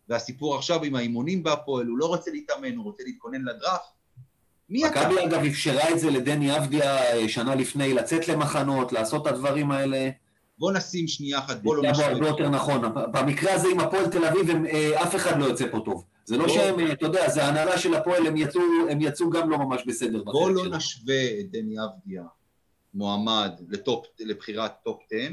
והסיפור 0.08 0.56
עכשיו 0.56 0.84
עם 0.84 0.94
האימונים 0.94 1.42
בהפועל, 1.42 1.86
הוא 1.86 1.98
לא 1.98 2.06
רוצה 2.06 2.30
להתאמן, 2.30 2.76
הוא 2.76 2.84
רוצה 2.84 3.02
להתכונן 3.06 3.42
לדראפט, 3.42 3.98
מי 4.68 4.86
אתה? 4.86 5.00
מכבי 5.00 5.24
אגב 5.24 5.44
אפשרה 5.44 5.90
את 5.90 5.98
זה 5.98 6.10
לדני 6.10 6.56
אבדיה 6.56 7.12
אה, 7.12 7.28
שנה 7.28 7.54
לפני, 7.54 7.94
לצאת 7.94 8.28
למחנות, 8.28 8.92
לעשות 8.92 9.26
את 9.26 9.32
הדברים 9.32 9.70
האלה. 9.70 10.10
בוא 10.58 10.72
נשים 10.72 11.08
שנייה 11.08 11.38
אחת, 11.38 11.62
בוא 11.62 11.76
לא 11.76 11.82
זה 11.82 11.88
היה 11.88 12.08
הרבה 12.08 12.20
נשווה. 12.20 12.28
יותר 12.28 12.48
נכון. 12.48 12.80
במקרה 13.12 13.54
הזה 13.54 13.68
עם 13.68 13.80
הפועל 13.80 14.10
תל 14.10 14.24
אביב, 14.24 14.64
אה, 14.66 15.02
אף 15.02 15.16
אחד 15.16 15.38
לא 15.38 15.44
יוצא 15.44 15.64
פה 15.70 15.80
טוב. 15.84 16.04
זה 16.28 16.36
לא. 16.36 16.48
שהם, 16.48 16.92
אתה 16.92 17.06
יודע, 17.06 17.28
זה 17.28 17.44
ההנהלה 17.44 17.78
של 17.78 17.94
הפועל, 17.94 18.26
הם 18.26 18.36
יצאו, 18.36 18.60
הם 18.90 19.00
יצאו 19.00 19.30
גם 19.30 19.50
לא 19.50 19.58
ממש 19.58 19.82
בסדר. 19.86 20.22
בוא 20.22 20.50
לא. 20.50 20.66
נשווה 20.66 21.40
את 21.40 21.50
דני 21.50 21.74
אבדיה 21.84 22.22
מועמד 22.94 23.50
ל 23.68 23.76
top, 23.76 24.06
לבחירת 24.20 24.72
top 24.84 24.98
10. 25.12 25.28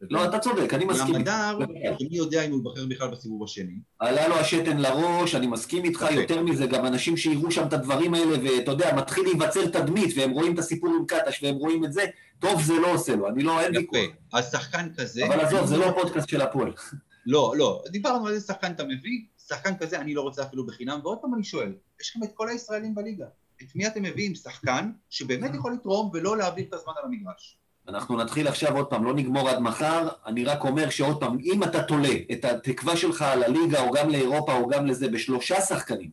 לא, 0.00 0.24
אתה 0.24 0.38
צודק, 0.38 0.74
אני 0.74 0.84
מסכים. 0.84 1.14
בוודאי. 1.14 1.54
שמי 1.98 2.16
יודע 2.16 2.42
אם 2.42 2.50
הוא 2.50 2.58
ייבחר 2.58 2.86
בכלל 2.86 3.08
בסיבוב 3.08 3.44
השני. 3.44 3.78
עלה 3.98 4.28
לו 4.28 4.34
השתן 4.34 4.78
לראש, 4.78 5.34
אני 5.34 5.46
מסכים 5.46 5.84
איתך, 5.84 6.06
יפה. 6.10 6.20
יותר 6.20 6.42
מזה, 6.42 6.66
גם 6.66 6.86
אנשים 6.86 7.16
שיראו 7.16 7.50
שם 7.50 7.66
את 7.66 7.72
הדברים 7.72 8.14
האלה, 8.14 8.36
ואתה 8.42 8.70
יודע, 8.70 8.96
מתחיל 8.96 9.24
להיווצר 9.24 9.66
תדמית, 9.66 10.14
והם 10.16 10.30
רואים 10.30 10.54
את 10.54 10.58
הסיפור 10.58 10.90
עם 10.90 11.06
קטש, 11.06 11.42
והם 11.42 11.54
רואים 11.54 11.84
את 11.84 11.92
זה, 11.92 12.04
טוב 12.38 12.62
זה 12.62 12.74
לא 12.74 12.94
עושה 12.94 13.16
לו, 13.16 13.28
אני 13.28 13.42
לא, 13.42 13.60
אין 13.60 13.76
ויכוח. 13.76 13.98
יפה. 13.98 14.38
אז 14.38 14.50
שחקן 14.52 14.88
כזה... 14.96 15.26
אבל 15.26 15.40
עזוב, 15.40 15.66
זה 15.66 15.76
לא 15.76 15.92
פודקאסט 16.02 16.28
של 16.28 16.40
הפועל. 16.40 16.72
לא, 17.26 17.54
לא. 17.56 17.82
דיברנו 17.90 18.26
על 18.26 18.34
איזה 18.34 18.46
שחקן 18.46 18.72
אתה 18.72 18.84
מביא, 18.84 19.20
שחקן 19.48 19.76
כזה 19.76 20.00
אני 20.00 20.14
לא 20.14 20.22
רוצה 20.22 20.42
אפילו 20.42 20.66
בחינם, 20.66 21.00
ועוד 21.02 21.18
פעם 21.18 21.34
אני 21.34 21.44
שואל, 21.44 21.72
יש 22.00 22.10
לכם 22.10 22.24
את 22.24 22.30
כל 22.34 22.48
הישראלים 22.48 22.94
בליגה. 22.94 23.26
את 23.62 23.76
מי 23.76 23.86
אתם 23.86 24.02
מביאים? 24.02 24.34
שחקן 24.34 24.90
שבאמת 25.10 25.54
יכול 25.54 25.72
לתרום 25.72 26.10
ולא 26.12 26.36
להעביר 26.36 26.64
את 26.68 26.74
הזמן 26.74 26.92
על 26.96 27.04
המגרש. 27.04 27.58
אנחנו 27.88 28.16
נתחיל 28.16 28.48
עכשיו 28.48 28.76
עוד 28.76 28.86
פעם, 28.86 29.04
לא 29.04 29.14
נגמור 29.14 29.48
עד 29.48 29.58
מחר, 29.58 30.08
אני 30.26 30.44
רק 30.44 30.64
אומר 30.64 30.90
שעוד 30.90 31.20
פעם, 31.20 31.38
אם 31.44 31.64
אתה 31.64 31.82
תולה 31.82 32.14
את 32.32 32.44
התקווה 32.44 32.96
שלך 32.96 33.22
על 33.22 33.42
הליגה, 33.42 33.80
או 33.80 33.92
גם 33.92 34.10
לאירופה, 34.10 34.54
או 34.54 34.68
גם 34.68 34.86
לזה, 34.86 35.08
בשלושה 35.08 35.60
שחקנים, 35.60 36.10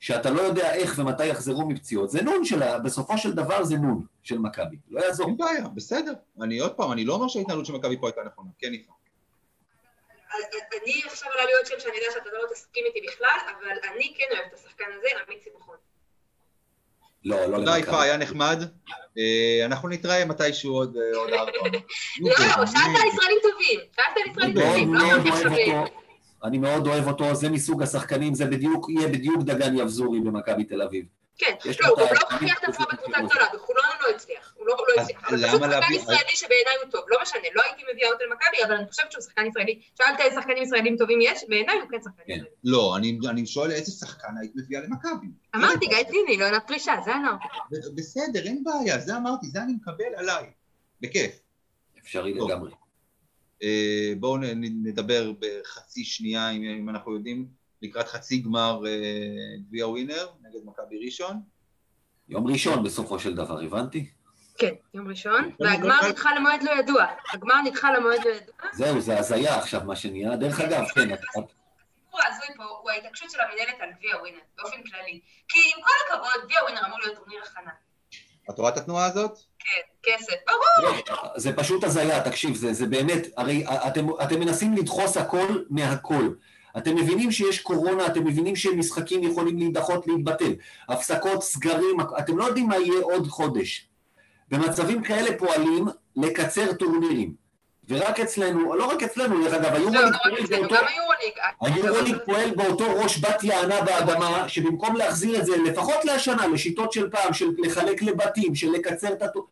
שאתה 0.00 0.30
לא 0.30 0.40
יודע 0.40 0.74
איך 0.74 0.98
ומתי 0.98 1.26
יחזרו 1.26 1.68
מפציעות, 1.68 2.10
זה 2.10 2.22
נון 2.22 2.44
שלה, 2.44 2.78
בסופו 2.78 3.18
של 3.18 3.32
דבר 3.32 3.64
זה 3.64 3.76
נון 3.76 4.04
של 4.22 4.38
מכבי, 4.38 4.76
לא 4.90 5.00
יעזור. 5.00 5.26
אין 5.26 5.36
בעיה, 5.36 5.68
בסדר. 5.68 6.12
אני 6.42 6.58
עוד 6.58 6.72
פעם, 6.72 6.92
אני 6.92 7.04
לא 7.04 7.14
אומר 7.14 7.28
שההתנהלות 7.28 7.66
של 7.66 7.72
מכבי 7.72 7.96
פה 8.00 8.06
הייתה 8.06 8.20
נכונה, 8.26 8.50
כן 8.58 8.74
יפה. 8.74 8.92
אני 10.82 11.02
עכשיו 11.06 11.32
עלה 11.32 11.44
לי 11.44 11.52
עוד 11.52 11.66
שם 11.66 11.74
שאני 11.78 11.96
יודעת 11.96 12.12
שאתה 12.12 12.36
לא 12.42 12.48
תסכים 12.54 12.84
איתי 12.86 13.06
בכלל, 13.08 13.38
אבל 13.46 13.90
אני 13.92 14.14
כן 14.16 14.24
אוהבת 14.36 14.52
את 14.54 14.58
השחקן 14.58 14.84
הזה, 14.98 15.08
עמית 15.26 15.42
סיבוכון. 15.44 15.76
לא, 17.24 17.46
לא 17.46 17.56
תודה. 17.56 17.78
יפה, 17.78 18.02
היה 18.02 18.16
נחמד. 18.16 18.62
אה, 19.18 19.64
אנחנו 19.64 19.88
נתראה 19.88 20.24
מתישהו 20.24 20.74
עוד 20.74 20.96
אה, 20.96 21.18
עוד 21.18 21.30
ארבע. 21.32 21.52
לא, 22.20 22.66
שאלת 22.66 23.00
על 23.00 23.08
ישראלים 23.08 23.38
טובים, 23.42 23.80
שאלת 23.96 24.16
על 24.16 24.30
ישראלים 24.30 24.54
טובים, 24.54 24.94
לא 24.94 25.04
אוהב 25.04 25.26
עכשיו... 25.26 25.84
אני 26.44 26.58
מאוד 26.58 26.86
אוהב 26.86 27.08
אותו, 27.08 27.34
זה 27.34 27.48
מסוג 27.48 27.82
השחקנים, 27.82 28.34
זה 28.34 28.46
בדיוק, 28.46 28.90
יהיה 28.90 29.08
בדיוק 29.08 29.42
דגן 29.42 29.78
יבזורי 29.78 30.20
במכבי 30.20 30.64
תל 30.64 30.82
אביב. 30.82 31.04
כן, 31.38 31.54
יש 31.64 31.80
לא, 31.80 31.88
לו 31.88 31.94
הוא 31.94 32.08
גם 32.08 32.14
לא 32.14 32.20
הוכיח 32.32 32.58
את 32.58 32.68
עצמו 32.68 32.84
בקבוצה 32.92 33.18
גדולה, 33.22 33.46
בחולון 33.54 33.84
הוא 33.84 34.08
לא 34.08 34.14
הצליח, 34.16 34.54
הוא 34.56 34.66
לא 34.66 34.76
לא 34.96 35.02
הצליח, 35.02 35.24
אבל 35.24 35.36
פשוט 35.46 35.60
שחקן 35.62 35.94
ישראלי 35.94 36.36
שבעיניי 36.36 36.74
הוא 36.82 36.90
טוב, 36.90 37.04
לא 37.08 37.18
משנה, 37.22 37.48
לא 37.54 37.62
הייתי 37.62 37.82
מביאה 37.92 38.08
אותו 38.12 38.24
למכבי, 38.24 38.64
אבל 38.64 38.74
אני 38.74 38.88
חושבת 38.88 39.12
שהוא 39.12 39.22
שחקן 39.22 39.46
ישראלי. 39.46 39.80
שאלת 39.98 40.20
איזה 40.20 40.36
שחקנים 40.40 40.62
ישראלים 40.62 40.96
טובים 40.96 41.18
יש, 41.22 41.44
בעיניי 41.48 41.76
הוא 41.80 41.88
כן 41.90 41.98
שחקן 42.04 42.22
כן. 42.26 42.32
ישראלי. 42.32 42.50
לא, 42.64 42.96
אני 42.96 43.18
אני 43.28 43.46
שואל 43.46 43.70
איזה 43.70 43.92
שחקן 43.92 44.28
היית 44.40 44.52
מביאה 44.54 44.80
למכבי. 44.80 45.26
אמרתי, 45.56 45.86
גיא 45.86 46.02
דיני, 46.02 46.36
לא 46.36 46.48
עונת 46.48 46.62
פרישה, 46.66 46.94
זה 47.04 47.14
הנוער. 47.14 47.36
ב- 47.70 47.96
בסדר, 47.96 48.42
אין 48.44 48.64
בעיה, 48.64 48.98
זה 48.98 49.16
אמרתי, 49.16 49.46
זה 49.46 49.62
אני 49.62 49.72
מקבל 49.72 50.14
עליי. 50.16 50.44
בכיף. 51.00 51.32
אפשרי. 51.98 52.34
לגמרי. 52.34 52.70
אה, 53.62 54.12
בואו 54.20 54.36
נדבר 54.60 55.32
בחצי 55.38 56.04
שנייה, 56.04 56.50
אם 56.50 56.88
אנחנו 56.88 57.14
יודעים, 57.14 57.61
לקראת 57.82 58.08
חצי 58.08 58.38
גמר 58.38 58.82
אה, 58.86 58.92
גביע 59.68 59.88
ווינר 59.88 60.26
נגד 60.42 60.60
מכבי 60.64 61.04
ראשון. 61.04 61.40
יום 62.28 62.46
ראשון 62.46 62.82
בסופו 62.82 63.18
של 63.18 63.34
דבר, 63.34 63.60
הבנתי? 63.60 64.10
כן, 64.58 64.74
יום 64.94 65.08
ראשון, 65.08 65.50
לא, 65.60 65.68
והגמר 65.68 66.00
לא, 66.02 66.08
נדחה 66.08 66.34
למועד 66.34 66.62
לא 66.62 66.70
ידוע. 66.70 67.06
הגמר 67.32 67.62
נדחה 67.64 67.92
למועד 67.92 68.24
לא 68.24 68.30
ידוע. 68.30 68.54
זהו, 68.72 69.00
זה 69.00 69.18
הזיה 69.18 69.58
עכשיו 69.58 69.80
מה 69.84 69.96
שנהיה. 69.96 70.36
דרך 70.36 70.60
אגב, 70.60 70.84
כן, 70.94 71.12
הסיפור 71.12 72.20
ההזוי 72.22 72.56
פה 72.56 72.64
הוא 72.64 72.90
ההתעקשות 72.90 73.30
של 73.30 73.38
המנהלת 73.40 73.80
על 73.80 73.88
גביע 73.98 74.16
ווינר, 74.16 74.38
באופן 74.58 74.82
כללי. 74.82 75.20
כי 75.48 75.58
עם 75.58 75.82
כל 75.82 75.90
הכבוד, 76.06 76.44
גביע 76.44 76.62
ווינר 76.62 76.86
אמור 76.86 76.98
להיות 76.98 77.16
טורניר 77.16 77.40
הכנה. 77.42 77.70
את 78.50 78.58
רואה 78.58 78.70
את 78.70 78.76
התנועה 78.76 79.06
הזאת? 79.06 79.38
כן, 79.58 79.80
כסף, 80.02 80.34
ברור. 80.46 80.96
זה 81.36 81.56
פשוט 81.56 81.84
הזיה, 81.84 82.24
תקשיב, 82.24 82.54
זה, 82.54 82.72
זה 82.72 82.86
באמת, 82.86 83.26
הרי 83.36 83.64
אתם 84.22 84.40
מנסים 84.40 84.74
לדחוס 84.76 85.16
הכל 85.16 85.62
מהכל. 85.70 86.28
אתם 86.78 86.96
מבינים 86.96 87.32
שיש 87.32 87.60
קורונה, 87.60 88.06
אתם 88.06 88.24
מבינים 88.24 88.56
שמשחקים 88.56 89.22
יכולים 89.22 89.58
להידחות, 89.58 90.06
להתבטל. 90.06 90.52
הפסקות, 90.88 91.42
סגרים, 91.42 91.96
אתם 92.18 92.38
לא 92.38 92.44
יודעים 92.44 92.68
מה 92.68 92.76
יהיה 92.76 93.00
עוד 93.02 93.26
חודש. 93.26 93.88
במצבים 94.50 95.02
כאלה 95.02 95.38
פועלים 95.38 95.86
לקצר 96.16 96.72
טורנירים. 96.72 97.42
ורק 97.88 98.20
אצלנו, 98.20 98.74
לא 98.74 98.84
רק 98.84 99.02
אצלנו, 99.02 99.44
דרך 99.44 99.54
אגב, 99.54 99.72
לא, 99.72 99.78
היורוליג 99.78 100.52
לא 100.52 100.58
פועל 100.58 100.60
באותו... 100.60 100.74
היורוליג. 101.60 102.16
פועל 102.24 102.50
באותו 102.50 102.84
ראש 102.96 103.24
בת 103.24 103.44
יענה 103.44 103.80
באדמה, 103.80 104.48
שבמקום 104.48 104.96
להחזיר 104.96 105.40
את 105.40 105.46
זה 105.46 105.56
לפחות 105.56 106.04
להשנה, 106.04 106.46
לשיטות 106.46 106.92
של 106.92 107.10
פעם, 107.10 107.32
של 107.32 107.50
לחלק 107.58 108.02
לבתים, 108.02 108.54
של 108.54 108.70
לקצר 108.70 109.12
את 109.12 109.22
הטור... 109.22 109.46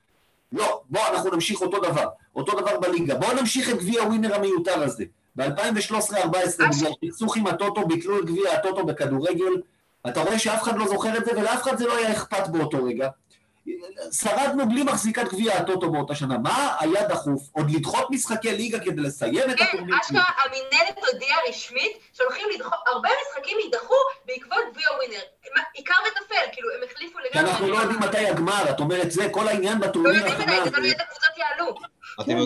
לא, 0.53 0.81
בוא, 0.91 1.01
אנחנו 1.13 1.31
נמשיך 1.31 1.61
אותו 1.61 1.79
דבר. 1.79 2.07
אותו 2.37 2.61
דבר 2.61 2.81
בליגה. 2.81 3.15
בואו 3.15 3.33
נמשיך 3.33 3.71
את 3.71 3.77
גביע 3.79 4.03
ווינר 4.03 4.35
המיותר 4.35 4.83
הזה. 4.83 5.05
ב-2013-2014, 5.49 6.25
בגלל 6.59 6.93
סכסוך 7.05 7.37
עם 7.37 7.47
הטוטו, 7.47 7.87
ביטלו 7.87 8.19
את 8.19 8.25
גביע 8.25 8.53
הטוטו 8.53 8.87
בכדורגל. 8.87 9.53
אתה 10.09 10.23
רואה 10.23 10.39
שאף 10.39 10.63
אחד 10.63 10.79
לא 10.79 10.89
זוכר 10.89 11.19
את 11.19 11.25
זה, 11.25 11.31
ולאף 11.37 11.63
אחד 11.63 11.79
זה 11.79 11.87
לא 11.87 11.97
היה 11.97 12.13
אכפת 12.13 12.49
באותו 12.49 12.85
רגע. 12.85 13.09
שרדנו 14.13 14.69
בלי 14.69 14.83
מחזיקת 14.83 15.25
גביע 15.33 15.53
הטוטו 15.55 15.91
באותה 15.91 16.15
שנה. 16.15 16.39
מה 16.39 16.77
היה 16.81 17.09
דחוף? 17.09 17.49
עוד 17.53 17.71
לדחות 17.71 18.07
משחקי 18.11 18.53
ליגה 18.53 18.81
כדי 18.81 19.03
לסיים 19.03 19.51
את 19.51 19.59
כן, 19.59 19.65
הטורניר? 19.65 19.97
אשכרה 20.01 20.23
המינהלת 20.45 20.99
הודיעה 21.13 21.39
רשמית 21.49 21.93
שהולכים 22.13 22.47
לדחות, 22.55 22.79
הרבה 22.87 23.09
משחקים 23.29 23.59
יידחו 23.65 23.95
בעקבות 24.27 24.59
גביע 24.73 24.87
ווינר. 24.97 25.21
עיקר 25.75 25.95
וטפל, 26.07 26.35
כאילו, 26.53 26.69
הם 26.77 26.81
החליפו 26.91 27.19
כי 27.19 27.39
לגמרי. 27.39 27.51
אנחנו 27.53 27.71
לא 27.71 27.77
יודעים 27.77 28.01
מתי 28.01 28.27
הגמר, 28.27 28.71
את 28.71 28.81
אומרת, 28.81 29.11
זה 29.11 29.29
כל 29.31 29.49
העניין 29.49 29.79
לא 29.81 29.87
בטורניר 29.87 30.15
יודעים 30.15 30.35
מתי, 30.35 30.65
זה 30.65 30.71
תלוי 30.71 30.79
הזה. 30.79 30.87
איזה 30.87 31.05
קבוצות 31.11 31.39
יעלו. 31.39 31.75
אתם 32.21 32.33
כן, 32.33 32.37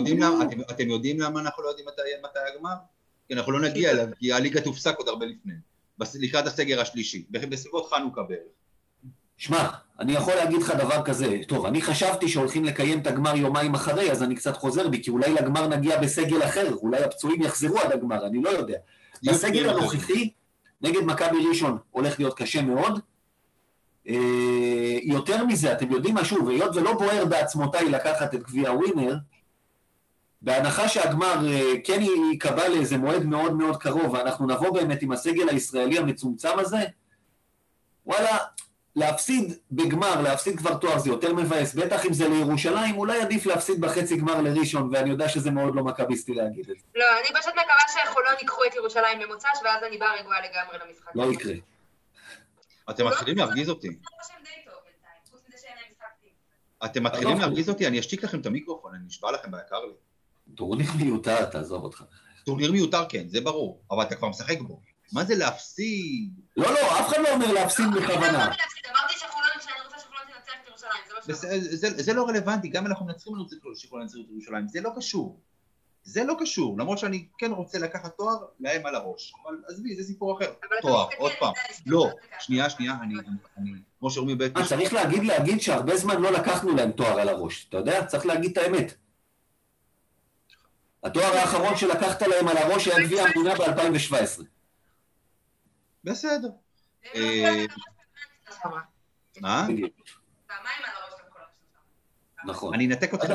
יודעים. 0.89 1.19
למה- 1.19 1.41
אנחנו 1.41 1.63
לא 1.63 1.69
יודעים 1.69 1.87
מתי 1.87 2.39
הגמר? 2.53 2.75
כי 3.27 3.33
אנחנו 3.33 3.51
לא 3.51 3.59
נגיע 3.59 3.91
אליו, 3.91 4.07
כי 4.19 4.33
הליגה 4.33 4.61
תופסק 4.61 4.97
עוד 4.97 5.07
הרבה 5.07 5.25
לפני. 5.25 5.53
לקראת 6.15 6.47
הסגר 6.47 6.81
השלישי, 6.81 7.25
בסביבות 7.29 7.89
חנוכה 7.89 8.21
בערך. 8.23 8.41
שמע, 9.37 9.69
אני 9.99 10.13
יכול 10.13 10.33
להגיד 10.33 10.61
לך 10.61 10.71
דבר 10.71 11.03
כזה, 11.03 11.37
טוב, 11.47 11.65
אני 11.65 11.81
חשבתי 11.81 12.27
שהולכים 12.27 12.65
לקיים 12.65 12.99
את 12.99 13.07
הגמר 13.07 13.35
יומיים 13.35 13.73
אחרי, 13.73 14.11
אז 14.11 14.23
אני 14.23 14.35
קצת 14.35 14.57
חוזר 14.57 14.87
בי, 14.87 15.03
כי 15.03 15.09
אולי 15.09 15.33
לגמר 15.33 15.67
נגיע 15.67 15.99
בסגל 15.99 16.43
אחר, 16.43 16.73
אולי 16.73 17.03
הפצועים 17.03 17.41
יחזרו 17.41 17.79
עד 17.79 17.91
הגמר, 17.91 18.27
אני 18.27 18.41
לא 18.41 18.49
יודע. 18.49 18.77
בסגל. 19.23 19.69
הנוכחי, 19.69 20.29
נגד 20.81 21.03
מכבי 21.03 21.47
ראשון 21.49 21.77
הולך 21.91 22.19
להיות 22.19 22.37
קשה 22.37 22.61
מאוד. 22.61 22.99
אה, 24.07 24.97
יותר 25.03 25.45
מזה, 25.45 25.71
אתם 25.71 25.91
יודעים 25.91 26.15
מה, 26.15 26.25
שוב, 26.25 26.49
היות 26.49 26.75
ולא 26.75 26.93
בוער 26.93 27.25
בעצמותיי 27.25 27.89
לקחת 27.89 28.35
את 28.35 28.43
גביע 28.43 28.71
ווינר, 28.71 29.15
בהנחה 30.41 30.89
שהגמר 30.89 31.47
אה, 31.47 31.73
כן 31.83 32.01
ייקבע 32.01 32.67
לאיזה 32.67 32.97
מועד 32.97 33.25
מאוד 33.25 33.53
מאוד 33.53 33.77
קרוב, 33.77 34.13
ואנחנו 34.13 34.47
נבוא 34.47 34.69
באמת 34.69 35.01
עם 35.01 35.11
הסגל 35.11 35.49
הישראלי 35.49 35.97
המצומצם 35.97 36.59
הזה, 36.59 36.83
וואלה, 38.05 38.37
להפסיד 38.95 39.53
בגמר, 39.71 40.21
להפסיד 40.21 40.57
כבר 40.57 40.77
תואר 40.77 40.99
זה 40.99 41.09
יותר 41.09 41.33
מבאס, 41.33 41.73
בטח 41.73 42.05
אם 42.05 42.13
זה 42.13 42.29
לירושלים, 42.29 42.97
אולי 42.97 43.21
עדיף 43.21 43.45
להפסיד 43.45 43.81
בחצי 43.81 44.17
גמר 44.17 44.41
לראשון, 44.41 44.89
ואני 44.93 45.09
יודע 45.09 45.29
שזה 45.29 45.51
מאוד 45.51 45.75
לא 45.75 45.83
מכביסטי 45.83 46.33
להגיד 46.33 46.69
את 46.69 46.79
זה. 46.79 46.85
לא, 46.95 47.05
אני 47.19 47.41
פשוט 47.41 47.53
מקווה 47.53 48.05
שחולון 48.09 48.33
ייקחו 48.39 48.65
את 48.65 48.75
ירושלים 48.75 49.19
במוצ"ש, 49.19 49.63
ואז 49.63 49.83
אני 49.83 49.97
באה 49.97 50.15
רגועה 50.19 50.37
לגמרי 50.39 50.77
למשחק. 50.87 51.11
לא 51.15 51.33
יקרה. 51.33 51.53
אתם 52.89 53.07
מתחילים 53.07 53.37
להרגיז 53.37 53.69
אותי. 53.69 53.87
טים. 53.87 53.99
אתם 56.85 57.03
מתחילים 57.03 57.39
להרגיז 57.39 57.69
אותי, 57.69 57.87
אני 57.87 57.99
אשתיק 57.99 58.23
לכם 58.23 58.39
את 58.39 58.45
המיקרופון, 58.45 58.93
אני 58.95 59.03
נשבע 59.05 59.31
לכם 59.31 59.51
ביקר 59.51 59.85
לי. 59.85 59.93
טורניר 60.55 60.91
מיותר, 60.99 61.45
תעזוב 61.45 61.83
אותך. 61.83 62.03
טורניר 62.45 62.71
מיותר 62.71 63.05
כן, 63.09 63.27
זה 63.27 63.41
ברור, 63.41 63.81
אבל 63.91 64.03
אתה 64.03 64.15
כבר 64.15 64.29
משחק 64.29 64.59
בו. 64.61 64.79
מה 65.15 65.25
זה 65.25 65.35
להפסיד? 65.35 66.29
לא, 66.57 66.71
לא, 66.73 66.99
אף 66.99 67.07
אחד 67.07 67.17
לא 67.23 67.33
אומר 67.33 67.51
להפסיד 67.51 67.85
אני 67.85 67.95
לא 67.95 68.01
בכוונה. 68.01 68.45
אמרתי 68.45 68.57
להפסיד, 68.61 68.83
אמרתי 68.91 69.13
שחולון, 69.13 69.49
שאני 69.61 69.85
רוצה 69.85 69.99
שחולון 69.99 70.21
תנצח 70.27 70.53
את 70.63 70.67
ירושלים, 70.67 71.61
זה 71.61 71.77
זה, 71.77 72.03
זה 72.03 72.13
לא 72.13 72.27
רלוונטי, 72.27 72.67
גם 72.67 72.85
אם 72.85 72.91
אנחנו 72.91 73.05
מנצחים 73.05 73.35
לנו 73.35 73.47
צריך 73.47 73.61
שיכול 73.75 74.01
לנצח 74.01 74.15
את 74.25 74.29
ירושלים, 74.31 74.67
זה 74.67 74.81
לא 74.81 74.91
קשור. 74.95 75.39
זה 76.03 76.23
לא 76.23 76.35
קשור, 76.39 76.79
למרות 76.79 76.97
שאני 76.97 77.27
כן 77.37 77.51
רוצה 77.51 77.79
לקחת 77.79 78.17
תואר 78.17 78.37
להם 78.59 78.85
על 78.85 78.95
הראש. 78.95 79.33
אבל 79.43 79.55
עזבי, 79.67 79.95
זה 79.95 80.03
סיפור 80.03 80.37
אחר. 80.37 80.53
תואר, 80.81 81.07
עוד 81.17 81.31
פעם. 81.39 81.53
לא. 81.85 82.09
שנייה, 82.39 82.69
שנייה, 82.69 82.93
אני, 83.01 83.13
אני, 83.13 83.37
אני 83.57 83.71
כמו 83.99 84.11
שאומרים 84.11 84.37
בבית 84.37 84.57
אה, 84.57 84.65
צריך 84.67 84.93
להגיד, 84.93 85.23
להגיד 85.23 85.61
שהרבה 85.61 85.97
זמן 85.97 86.21
לא 86.21 86.31
לקחנו 86.31 86.75
להם 86.75 86.91
תואר 86.91 87.19
על 87.19 87.29
הראש. 87.29 87.65
אתה 87.69 87.77
יודע? 87.77 88.05
צריך 88.05 88.25
להגיד 88.25 88.51
את 88.51 88.57
האמת. 88.57 88.93
התואר 91.03 91.37
האחרון 91.37 91.77
שלקחת 91.77 92.21
להם 92.21 92.47
על 92.47 92.57
הראש 92.57 92.87
היה 92.87 93.05
גביע 93.05 93.23
המדינה 93.23 93.55
ב-2017. 93.55 94.54
בסדר. 96.05 96.47
לא- 97.15 97.21
לא- 98.65 98.77
מה? 99.41 99.67
נכון. 102.45 102.73
אני 102.73 102.87
אנתק 102.87 103.13
אותך. 103.13 103.33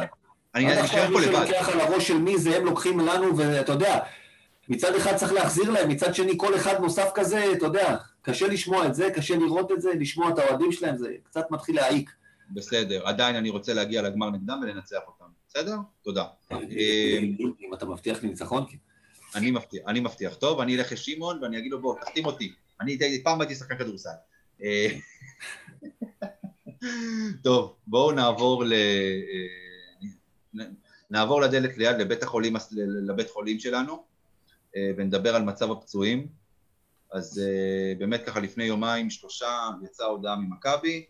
אני 0.54 0.72
עכשיו 0.72 0.84
אשאר 0.84 1.06
פה 1.12 1.20
מי 1.20 1.26
לבד. 1.26 1.46
שלוקח 1.46 1.68
על 1.68 1.80
הראש 1.80 2.08
של 2.08 2.18
מי 2.18 2.38
זה 2.38 2.56
הם 2.56 2.64
לוקחים 2.64 3.00
לנו, 3.00 3.36
ואתה 3.36 3.72
יודע, 3.72 3.98
מצד 4.68 4.94
אחד 4.94 5.16
צריך 5.16 5.32
להחזיר 5.32 5.70
להם, 5.70 5.88
מצד 5.88 6.14
שני 6.14 6.32
כל 6.36 6.56
אחד 6.56 6.80
נוסף 6.80 7.10
כזה, 7.14 7.52
אתה 7.52 7.66
יודע, 7.66 7.96
קשה 8.22 8.46
לשמוע 8.46 8.86
את 8.86 8.94
זה, 8.94 9.08
קשה 9.14 9.36
לראות 9.36 9.72
את 9.72 9.80
זה, 9.80 9.90
לשמוע 9.94 10.30
את 10.30 10.38
האוהדים 10.38 10.72
שלהם, 10.72 10.96
זה 10.96 11.08
קצת 11.24 11.44
מתחיל 11.50 11.76
להעיק. 11.76 12.10
בסדר. 12.50 13.06
עדיין 13.06 13.36
אני 13.36 13.50
רוצה 13.50 13.74
להגיע 13.74 14.02
לגמר 14.02 14.30
נגדם 14.30 14.60
ולנצח 14.62 14.98
אותם. 15.06 15.24
בסדר? 15.48 15.76
תודה. 16.02 16.24
אה, 16.52 16.58
אם 16.60 17.52
אם 17.60 17.74
אתה 17.74 17.86
מבטיח 17.86 18.22
לי 18.22 18.28
ניצחון, 18.28 18.64
כן. 18.70 18.76
אני 19.34 19.50
מבטיח, 19.50 19.82
אני 19.86 20.00
מבטיח. 20.00 20.34
טוב, 20.34 20.60
אני 20.60 20.76
אלך 20.76 20.92
לשמעון 20.92 21.42
ואני 21.42 21.58
אגיד 21.58 21.72
לו, 21.72 21.80
בוא, 21.80 21.94
תחתים 22.00 22.26
אותי. 22.26 22.52
אני 22.80 23.22
פעם 23.22 23.40
הייתי 23.40 23.54
שחקן 23.54 23.78
כדורסל. 23.78 24.10
אה, 24.62 24.88
טוב, 27.44 27.76
בואו 27.86 28.12
נעבור 28.12 28.64
ל... 28.64 28.72
אה, 28.72 30.64
נעבור 31.10 31.40
לדלת 31.40 31.76
ליד, 31.76 31.96
לבית 31.96 32.22
החולים, 32.22 32.56
לבית 33.06 33.30
חולים 33.30 33.58
שלנו, 33.58 34.04
אה, 34.76 34.90
ונדבר 34.96 35.36
על 35.36 35.42
מצב 35.42 35.70
הפצועים. 35.70 36.28
אז 37.12 37.40
באמת 37.98 38.22
ככה 38.26 38.40
לפני 38.40 38.64
יומיים, 38.64 39.10
שלושה, 39.10 39.68
יצאה 39.84 40.06
הודעה 40.06 40.36
ממכבי, 40.36 41.06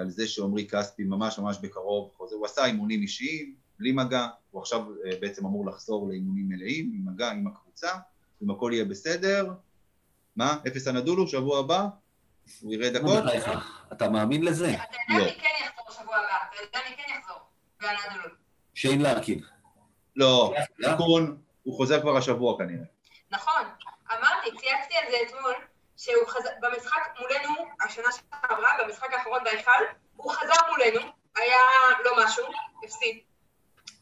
על 0.00 0.10
זה 0.10 0.26
שעמרי 0.26 0.66
כספי 0.66 1.04
ממש 1.04 1.38
ממש 1.38 1.56
בקרוב 1.62 2.10
חוזר, 2.16 2.36
הוא 2.36 2.46
עשה 2.46 2.64
אימונים 2.64 3.02
אישיים, 3.02 3.54
בלי 3.78 3.92
מגע, 3.92 4.28
הוא 4.54 4.60
עכשיו 4.62 4.80
אה, 4.80 5.16
בעצם 5.20 5.46
אמור 5.46 5.66
לחזור 5.66 6.08
לאימונים 6.08 6.48
מלאים, 6.48 6.92
עם 6.94 7.14
מגע, 7.14 7.30
עם 7.30 7.46
הקבוצה, 7.46 7.90
אם 8.42 8.50
הכל 8.50 8.70
יהיה 8.74 8.84
בסדר. 8.84 9.52
מה? 10.36 10.56
אפס 10.68 10.88
הנדולו, 10.88 11.28
שבוע 11.28 11.58
הבא? 11.58 11.86
הוא 12.60 12.72
יראה 12.72 12.90
דקות? 12.90 13.24
אתה 13.92 14.08
מאמין 14.08 14.44
לזה? 14.44 14.74
אתה 14.74 14.82
יודע 15.10 15.24
לא. 15.24 15.24
מי 15.24 15.40
כן 15.40 15.64
יחזור 15.64 16.02
שבוע 16.02 16.16
הבא, 16.16 16.36
אתה 16.48 16.56
יודע 16.62 16.78
מי 16.90 16.96
כן 16.96 17.12
יחזור. 17.18 17.38
והנדולו. 17.80 18.34
שיין 18.74 19.02
לארקין. 19.02 19.40
לא, 20.16 20.54
לא? 20.78 20.88
תיקון, 20.88 21.38
הוא 21.62 21.76
חוזר 21.76 22.00
כבר 22.00 22.16
השבוע 22.16 22.58
כנראה. 22.58 22.84
נכון, 23.30 23.62
אמרתי, 24.10 24.50
צייצתי 24.50 24.94
על 24.94 25.10
זה 25.10 25.16
אתמול, 25.26 25.54
שהוא 25.96 26.26
חזר, 26.28 26.50
במשחק 26.62 27.00
מולנו, 27.20 27.54
השנה 27.86 28.08
שעברה, 28.12 28.70
במשחק 28.84 29.12
האחרון 29.12 29.44
בהיכל, 29.44 29.82
הוא 30.16 30.32
חזר 30.32 30.60
מולנו, 30.70 31.10
היה 31.36 31.58
לא 32.04 32.12
משהו, 32.24 32.44
הפסיד. 32.84 33.18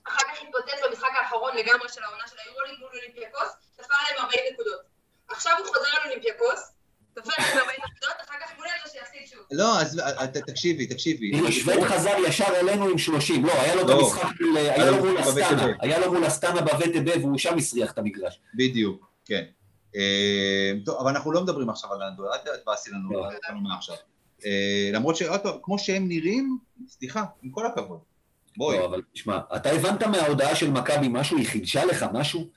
אחר 0.09 0.19
כך 0.29 0.43
התפוצץ 0.43 0.79
במשחק 0.89 1.09
האחרון 1.23 1.53
לגמרי 1.57 1.89
של 1.89 2.03
העונה 2.03 2.23
של 2.31 2.37
היורוליג 2.45 2.75
מול 2.81 2.89
אולימפיאקוס, 2.95 3.51
תפר 3.77 3.95
להם 4.09 4.25
40 4.25 4.41
נקודות. 4.53 4.81
עכשיו 5.29 5.53
הוא 5.59 5.67
חוזר 5.67 5.89
על 6.03 6.09
אולימפיאקוס, 6.09 6.73
תפר 7.15 7.31
להם 7.39 7.59
40 7.59 7.79
נקודות, 7.91 8.17
אחר 8.25 8.35
כך 8.43 8.57
מולנו 8.57 8.83
שיפסיד 8.93 9.27
שוב. 9.27 9.41
לא, 9.53 9.81
אז 9.81 9.99
אה, 10.01 10.27
תקשיבי, 10.27 10.87
תקשיבי. 10.87 11.53
שווד 11.53 11.81
חזר 11.85 12.17
ישר 12.29 12.57
אלינו 12.61 12.89
עם 12.89 12.99
30, 12.99 13.45
לא, 13.45 13.53
היה 13.53 13.75
לו 13.75 13.83
את 13.83 13.87
לא. 13.87 14.01
המשחק, 14.01 14.29
מול- 14.41 14.57
היה 14.57 14.91
לו 14.91 14.97
מול 14.97 15.21
אסטנה. 15.21 15.67
היה 15.81 15.99
לו 15.99 16.13
מול 16.13 16.27
אסטנה 16.27 16.61
בבית 16.61 16.93
והוא 17.23 17.39
שם 17.39 17.57
הסריח 17.59 17.93
את 17.93 17.99
המגרש. 17.99 18.41
בדיוק, 18.55 19.11
כן. 19.25 19.45
אה, 19.97 20.73
טוב, 20.85 21.01
אבל 21.01 21.11
אנחנו 21.11 21.33
לא 21.33 21.43
מדברים 21.43 21.71
עכשיו 21.71 21.93
על 21.93 22.03
הנדולו, 22.03 22.33
אל 22.33 22.57
תבאסי 22.57 22.91
לנו 22.91 23.13
לא. 23.13 23.29
מעכשיו. 23.63 23.97
אה, 24.45 24.91
למרות 24.93 25.17
שעוד 25.17 25.41
פעם, 25.41 25.55
כמו 25.63 25.79
שהם 25.79 26.09
נראים, 26.09 26.59
סליחה, 26.89 27.25
עם 27.43 27.51
כל 27.51 27.67
הכבוד. 27.67 27.99
בואי. 28.57 28.79
לא, 28.79 28.85
אבל 28.85 29.03
תשמע, 29.13 29.39
אתה 29.57 29.71
הבנת 29.71 30.03
מההודעה 30.03 30.57
של 30.57 30.71
מכבי 30.71 31.09
משהו, 31.11 31.37
היא 31.37 31.47
חידשה 31.47 31.85
לך 31.85 32.07
משהו? 32.13 32.49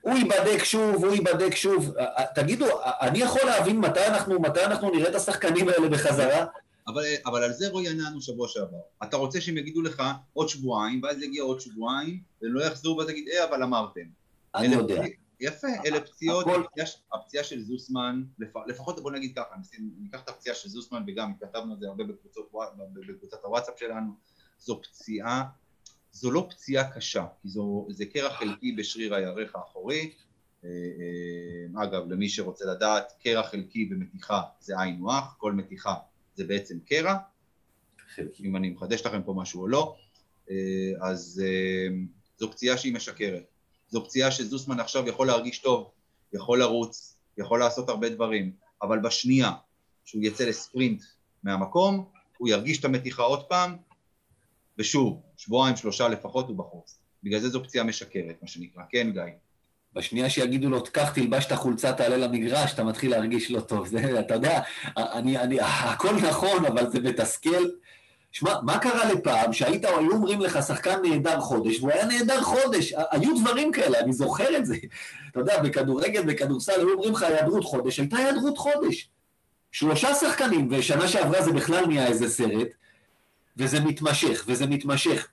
הוא 0.00 0.14
ייבדק 0.14 0.64
שוב, 0.64 1.04
הוא 1.04 1.14
ייבדק 1.14 1.54
שוב. 1.54 1.94
תגידו, 2.34 2.66
אני 3.00 3.18
יכול 3.18 3.40
להבין 3.46 3.78
מתי 3.80 4.06
אנחנו, 4.06 4.40
מתי 4.40 4.64
אנחנו 4.64 4.90
נראה 4.90 5.08
את 5.10 5.14
השחקנים 5.14 5.68
האלה 5.68 5.88
בחזרה? 5.88 6.46
אבל, 6.88 7.02
אבל 7.26 7.42
על 7.42 7.52
זה 7.52 7.68
רועי 7.68 7.88
ענה 7.88 8.10
לנו 8.10 8.20
שבוע 8.22 8.48
שעבר. 8.48 8.76
אתה 9.02 9.16
רוצה 9.16 9.40
שהם 9.40 9.58
יגידו 9.58 9.82
לך 9.82 10.02
עוד 10.32 10.48
שבועיים, 10.48 11.00
ואז 11.02 11.22
יגיע 11.22 11.42
עוד 11.42 11.60
שבועיים, 11.60 12.20
והם 12.42 12.52
לא 12.52 12.64
יחזרו 12.64 12.96
ואתה 12.96 13.10
תגיד, 13.12 13.28
אה, 13.28 13.44
אבל 13.48 13.62
אמרתם. 13.62 14.00
אני 14.54 14.74
יודע. 14.74 14.94
פציע- 15.02 15.06
יפה, 15.40 15.66
אלה 15.86 16.00
פציעות, 16.00 16.46
הכל- 16.46 16.62
הפציעה, 16.64 16.86
הפציעה 17.14 17.44
של 17.44 17.62
זוסמן, 17.62 18.22
לפ, 18.38 18.50
לפחות 18.66 19.00
בוא 19.02 19.10
נגיד 19.12 19.32
ככה, 19.36 19.54
ניקח 20.02 20.20
את 20.20 20.28
הפציעה 20.28 20.54
של 20.56 20.68
זוסמן 20.68 21.02
וגם 21.06 21.32
כתבנו 21.40 21.72
על 21.72 21.78
זה 21.80 21.86
הרבה 21.86 22.04
בקבוצות, 22.04 22.50
בקבוצת 23.08 23.44
הוואטסאפ 23.44 23.74
שלנו, 23.78 24.12
זו 24.64 24.80
פציעה, 24.82 25.44
זו 26.12 26.30
לא 26.30 26.46
פציעה 26.50 26.92
קשה, 26.92 27.26
כי 27.42 27.48
זו, 27.48 27.86
זה 27.90 28.06
קרע 28.06 28.30
חלקי 28.30 28.72
בשריר 28.72 29.14
הירך 29.14 29.56
האחורי, 29.56 30.12
אה, 30.64 30.68
אה, 31.78 31.84
אגב, 31.84 32.08
למי 32.08 32.28
שרוצה 32.28 32.64
לדעת, 32.64 33.12
קרע 33.22 33.42
חלקי 33.42 33.84
במתיחה 33.84 34.40
זה 34.60 34.80
היינו 34.80 35.12
הך, 35.12 35.34
כל 35.38 35.52
מתיחה 35.52 35.94
זה 36.34 36.44
בעצם 36.44 36.78
קרע, 36.86 37.16
אם 38.40 38.56
אני 38.56 38.70
מחדש 38.70 39.06
לכם 39.06 39.22
פה 39.22 39.34
משהו 39.36 39.60
או 39.60 39.68
לא, 39.68 39.96
אה, 40.50 40.56
אז 41.00 41.42
זו 42.38 42.50
פציעה 42.50 42.78
שהיא 42.78 42.94
משקרת. 42.94 43.44
זו 43.88 44.04
פציעה 44.04 44.30
שזוסמן 44.30 44.80
עכשיו 44.80 45.08
יכול 45.08 45.26
להרגיש 45.26 45.58
טוב, 45.58 45.90
יכול 46.32 46.58
לרוץ, 46.58 47.18
יכול 47.38 47.60
לעשות 47.60 47.88
הרבה 47.88 48.08
דברים, 48.08 48.52
אבל 48.82 48.98
בשנייה 48.98 49.52
שהוא 50.04 50.22
יצא 50.22 50.44
לספרינט 50.44 51.02
מהמקום, 51.42 52.08
הוא 52.38 52.48
ירגיש 52.48 52.80
את 52.80 52.84
המתיחה 52.84 53.22
עוד 53.22 53.44
פעם, 53.48 53.76
ושוב, 54.78 55.22
שבועיים, 55.36 55.76
שלושה 55.76 56.08
לפחות 56.08 56.48
הוא 56.48 56.56
בחוץ. 56.56 56.98
בגלל 57.22 57.40
זה 57.40 57.48
זו 57.48 57.64
פציעה 57.64 57.84
משקרת, 57.84 58.36
מה 58.42 58.48
שנקרא. 58.48 58.82
כן, 58.90 59.10
גיא? 59.12 59.22
בשנייה 59.94 60.30
שיגידו 60.30 60.70
לו, 60.70 60.82
קח, 60.82 61.10
תלבש 61.10 61.46
את 61.46 61.52
החולצה, 61.52 61.92
תעלה 61.92 62.16
למגרש, 62.16 62.74
אתה 62.74 62.84
מתחיל 62.84 63.10
להרגיש 63.10 63.50
לא 63.50 63.60
טוב. 63.60 63.86
זה, 63.86 64.20
אתה 64.20 64.34
יודע, 64.34 64.60
אני, 64.96 65.38
אני, 65.38 65.60
הכל 65.60 66.16
נכון, 66.16 66.64
אבל 66.64 66.90
זה 66.90 67.00
מתסכל. 67.00 67.64
שמע, 68.32 68.54
מה 68.62 68.78
קרה 68.78 69.12
לפעם 69.12 69.52
שהיית, 69.52 69.84
היו 69.84 70.12
אומרים 70.12 70.40
לך, 70.40 70.58
שחקן 70.66 71.02
נהדר 71.02 71.40
חודש, 71.40 71.78
והוא 71.78 71.92
היה 71.92 72.06
נהדר 72.06 72.42
חודש. 72.42 72.94
היו 73.10 73.40
דברים 73.40 73.72
כאלה, 73.72 74.00
אני 74.00 74.12
זוכר 74.12 74.56
את 74.56 74.66
זה. 74.66 74.76
אתה 75.30 75.40
יודע, 75.40 75.62
בכדורגל, 75.62 76.22
בכדורסל, 76.22 76.72
היו 76.76 76.92
אומרים 76.92 77.12
לך, 77.12 77.22
היעדרות 77.22 77.64
חודש, 77.64 78.00
הייתה 78.00 78.16
היעדרות 78.16 78.58
חודש. 78.58 79.10
שלושה 79.72 80.14
שחקנים, 80.14 80.68
ושנה 80.70 81.08
שעברה 81.08 81.42
זה 81.42 81.52
בכלל 81.52 81.86
נהיה 81.86 82.06
איזה 82.06 82.28
סרט, 82.28 82.68
וזה 83.56 83.80
מתמשך, 83.80 84.44
וזה 84.46 84.66
מתמשך. 84.66 85.28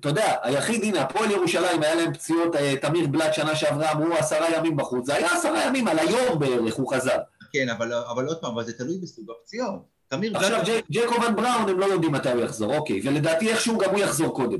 אתה 0.00 0.08
יודע, 0.08 0.36
היחיד, 0.42 0.82
הנה, 0.82 1.02
הפועל 1.02 1.30
ירושלים, 1.30 1.82
היה 1.82 1.94
להם 1.94 2.14
פציעות, 2.14 2.56
אה, 2.56 2.74
תמיר 2.80 3.06
בלאט 3.06 3.34
שנה 3.34 3.56
שעברה, 3.56 3.92
אמרו 3.92 4.14
עשרה 4.14 4.56
ימים 4.56 4.76
בחוץ, 4.76 5.06
זה 5.06 5.14
היה 5.14 5.32
עשרה 5.32 5.64
ימים, 5.66 5.88
על 5.88 5.98
היום 5.98 6.38
בערך 6.38 6.74
הוא 6.74 6.94
חזר. 6.94 7.18
כן, 7.52 7.68
אבל, 7.68 7.92
אבל 7.92 8.26
עוד 8.26 8.40
פעם, 8.40 8.52
אבל 8.52 8.64
זה 8.64 8.72
תלוי 8.78 8.98
בסוג 9.02 9.26
הפציעות. 9.30 9.82
תמיר 10.08 10.36
עכשיו 10.36 10.50
בלאט, 10.64 10.68
ג'ק- 10.68 10.84
ג'קובן 10.90 11.36
בראון, 11.36 11.68
הם 11.68 11.78
לא 11.78 11.84
יודעים 11.86 12.12
מתי 12.12 12.30
הוא 12.32 12.40
יחזור, 12.42 12.76
אוקיי, 12.76 13.00
ולדעתי 13.04 13.50
איכשהו 13.50 13.78
גם 13.78 13.90
הוא 13.90 13.98
יחזור 13.98 14.34
קודם. 14.36 14.58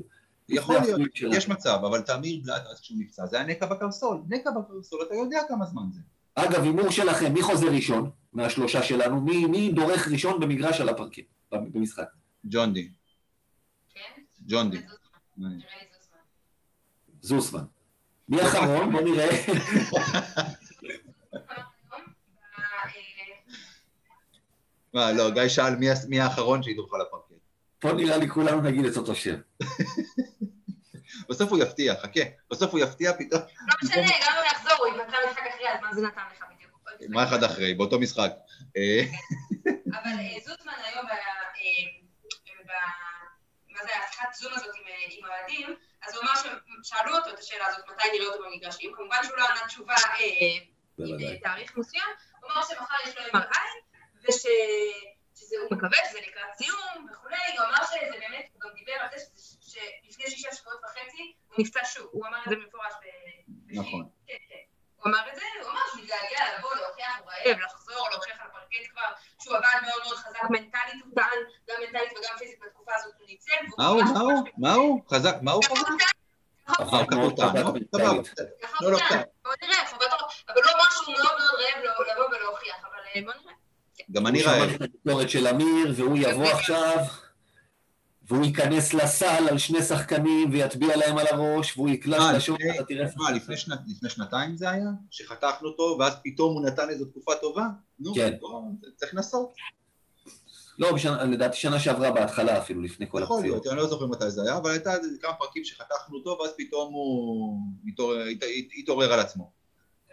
יכול 0.48 0.76
להיות, 0.78 1.00
שלנו. 1.14 1.34
יש 1.34 1.48
מצב, 1.48 1.78
אבל 1.84 2.00
תמיר 2.00 2.40
בלאט, 2.44 2.62
אז 2.72 2.80
כשהוא 2.80 2.98
נפצע, 3.00 3.26
זה 3.26 3.36
היה 3.36 3.46
נקע 3.46 3.66
בקרסול. 3.66 4.18
נקע 4.28 4.50
בקרסול, 4.50 5.00
אתה 5.06 5.14
יודע 5.14 5.38
כמה 5.48 5.66
זמן 5.66 5.82
זה. 5.92 6.00
אגב, 6.34 6.62
הימור 6.62 6.90
שלכם, 6.90 7.32
מי 7.32 7.42
חוזר 7.42 7.66
ראשון 7.66 8.10
מהשלושה 8.32 8.82
שלנו? 8.82 9.20
מי, 9.20 9.46
מי 9.46 9.72
דורך 9.72 10.08
ראשון 10.08 10.40
במגרש 10.40 10.80
על 10.80 10.88
הפרקט, 10.88 11.22
במשחק? 11.52 12.04
ג'ון 12.44 12.72
די. 12.72 12.88
כן? 13.94 14.22
ג'ון 14.46 14.70
די. 14.70 14.78
זוסמן. 17.22 17.64
מי 18.28 18.42
אחרון? 18.42 18.92
בוא 18.92 19.00
נראה. 19.00 19.28
מה, 24.94 25.12
לא, 25.12 25.30
גיא 25.30 25.48
שאל 25.48 25.76
מי, 25.76 25.86
מי 26.08 26.20
האחרון 26.20 26.62
שידרוך 26.62 26.94
על 26.94 27.00
הפרקט. 27.00 27.24
פה 27.78 27.92
נראה 27.92 28.16
לי 28.16 28.28
כולנו 28.28 28.60
נגיד 28.60 28.84
את 28.84 28.96
אותו 28.96 29.14
שם. 29.14 29.40
בסוף 31.30 31.50
הוא 31.50 31.58
יפתיע, 31.58 31.94
חכה. 32.02 32.20
בסוף 32.50 32.70
הוא 32.72 32.80
יפתיע 32.80 33.12
פתאום. 33.18 33.40
לא 33.40 33.74
משנה, 33.82 34.02
גם 34.02 34.32
אם 34.32 34.38
הוא 34.38 34.44
יחזור, 34.52 34.72
הוא 34.78 34.86
ימצא 34.86 35.16
משחק 35.30 35.42
אחרי, 35.54 35.68
אז 35.72 35.80
מה 35.82 35.94
זה 35.94 36.00
נתן 36.06 36.22
לך 36.36 36.44
בדיוק? 36.54 37.10
מה 37.10 37.24
אחד 37.24 37.42
אחרי, 37.44 37.74
באותו 37.74 38.00
משחק. 38.00 38.30
אה, 38.76 39.02
אבל 39.86 40.10
אה, 40.18 40.38
זוסמן 40.46 40.72
היום, 40.84 41.06
ב- 41.06 41.10
אה, 41.10 41.97
מה 43.78 43.84
זה, 43.84 43.90
השיחת 44.08 44.34
זום 44.34 44.52
הזאת 44.54 44.74
עם, 44.74 44.86
אה, 44.86 44.94
עם 45.08 45.24
האוהדים, 45.24 45.76
אז 46.02 46.14
הוא 46.14 46.22
אמר 46.22 46.32
ששאלו 46.82 47.16
אותו 47.16 47.30
את 47.30 47.38
השאלה 47.38 47.66
הזאת, 47.66 47.88
מתי 47.88 48.08
נראה 48.12 48.26
אותו 48.26 48.44
במגרשים, 48.44 48.92
כמובן 48.94 49.16
שהוא 49.22 49.36
לא 49.36 49.48
ענה 49.48 49.66
תשובה 49.66 49.94
אה, 49.94 50.24
עם. 50.98 51.26
אה, 51.30 51.38
תאריך 51.42 51.76
מסוים, 51.76 52.08
הוא 52.40 52.50
אמר 52.50 52.62
שמחר 52.62 52.94
יש 53.08 53.16
לו 53.16 53.22
MRI, 53.22 53.68
ושהוא 54.22 55.68
מקווה 55.70 55.98
שזה 56.08 56.20
לקראת 56.20 56.54
סיום 56.56 57.06
וכולי, 57.12 57.58
הוא 57.58 57.66
אמר 57.66 57.84
שזה 57.86 58.18
באמת, 58.20 58.48
הוא 58.52 58.60
גם 58.60 58.70
דיבר 58.74 58.92
על 58.92 59.08
זה 59.16 59.24
שלפני 59.60 60.30
שישה 60.30 60.54
שבועות 60.54 60.80
וחצי 60.84 61.34
הוא 61.48 61.56
נפצע 61.58 61.84
שוב, 61.84 62.08
הוא 62.12 62.26
אמר 62.26 62.38
את 62.38 62.50
זה 62.50 62.56
במפורש 62.56 62.92
ב... 63.02 63.06
נכון. 63.68 64.08
כן, 64.26 64.36
כן. 64.48 64.68
הוא 64.98 65.06
אמר 65.10 65.28
את 65.28 65.34
זה, 65.34 65.42
הוא 65.62 65.70
אמר 65.70 65.80
שהוא 65.90 66.02
מתגעגע 66.02 66.58
לבוא, 66.58 66.74
להוכיח, 66.74 67.18
הוא 67.18 67.30
רעב, 67.30 67.58
לחזור, 67.58 68.08
להוכיח 68.10 68.40
על 68.40 68.46
הפרקט 68.46 68.90
כבר, 68.90 69.10
שהוא 69.42 69.56
עבד 69.56 69.78
מאוד 69.86 70.02
מאוד 70.04 70.16
חזק 70.16 70.42
מנטלית, 70.50 71.02
הוא 71.04 71.14
טען, 71.14 71.38
גם 71.68 71.76
מנטלית 71.80 72.12
וגם 72.18 72.38
פיזית 72.38 72.58
בתקופה 72.60 72.92
הזאת 72.94 73.14
הוא 73.18 73.26
ניצל. 73.26 73.52
והוא 73.52 73.67
מה 73.78 73.86
הוא, 73.86 74.02
מה 74.02 74.20
הוא, 74.20 74.32
מה 74.58 74.74
הוא? 74.74 75.00
חזק, 75.10 75.36
מה 75.42 75.52
הוא 75.52 75.62
ככה 75.62 75.74
חזק? 75.74 75.88
אה, 76.68 77.06
קפוטה, 77.06 77.46
נו. 77.46 77.72
סבבה. 77.96 78.22
ככה 78.62 78.76
לא, 78.84 78.92
לא. 78.92 78.98
קצת. 78.98 79.24
בוא 79.44 79.52
נראה, 79.62 79.76
אבל 79.92 80.04
הוא 80.54 80.72
אמר 80.74 80.84
שהוא 80.90 81.14
מאוד 81.14 81.26
מאוד 81.38 81.60
רעב 81.60 81.84
לו- 81.84 82.04
לבוא 82.24 82.36
ולהוכיח, 82.36 82.76
אבל 82.80 83.02
אה, 83.16 83.20
בוא 83.22 83.42
נראה. 83.42 83.54
כן. 83.96 84.04
גם 84.12 84.26
אני 84.26 84.38
הוא 84.38 84.44
שמע 84.44 84.58
רעב. 84.58 84.70
את 84.70 84.80
הביקורת 84.82 85.30
של 85.30 85.46
אמיר, 85.46 85.92
והוא 85.96 86.18
יבוא 86.18 86.46
עכשיו, 86.46 86.96
והוא 88.22 88.44
ייכנס 88.44 88.94
לסל 88.94 89.48
על 89.50 89.58
שני 89.58 89.82
שחקנים 89.82 90.50
ויטביע 90.52 90.96
להם 90.96 91.18
על 91.18 91.26
הראש, 91.30 91.76
והוא 91.76 91.88
יקלע 91.88 92.18
אה, 92.18 92.32
שלשות, 92.32 92.58
לפני- 92.60 92.76
אתה 92.78 92.84
תראה. 92.84 93.06
מה, 93.16 93.30
לפני 93.30 93.56
שנת- 93.56 93.78
לפני 93.88 94.10
שנתיים 94.10 94.56
זה 94.56 94.70
היה? 94.70 94.84
שחתכנו 95.10 95.68
אותו, 95.68 95.96
ואז 96.00 96.12
פתאום 96.24 96.54
הוא 96.54 96.66
נתן 96.66 96.90
איזו 96.90 97.04
תקופה 97.04 97.32
טובה? 97.40 97.62
נו, 98.00 98.14
כן. 98.14 98.34
צריך 98.96 99.14
לנסות. 99.14 99.52
לא, 100.78 100.92
בשנה- 100.94 101.24
לדעתי 101.24 101.56
שנה 101.56 101.80
שעברה 101.80 102.10
בהתחלה 102.10 102.58
אפילו, 102.58 102.82
לפני 102.82 103.06
כל 103.10 103.20
יכול 103.22 103.36
הפציעות. 103.36 103.56
להיות, 103.64 103.66
אני 103.66 103.76
לא 103.76 103.86
זוכר 103.86 104.06
מתי 104.06 104.30
זה 104.30 104.42
היה, 104.42 104.56
אבל 104.56 104.70
הייתה 104.70 104.90
כמה 105.20 105.32
פרקים 105.32 105.64
שחתכנו 105.64 106.16
אותו, 106.18 106.38
ואז 106.42 106.50
פתאום 106.58 106.92
הוא 106.92 107.58
התעורר- 107.88 108.20
הת- 108.30 108.42
הת- 108.42 108.72
התעורר 108.78 109.12
על 109.12 109.20
עצמו. 109.20 109.50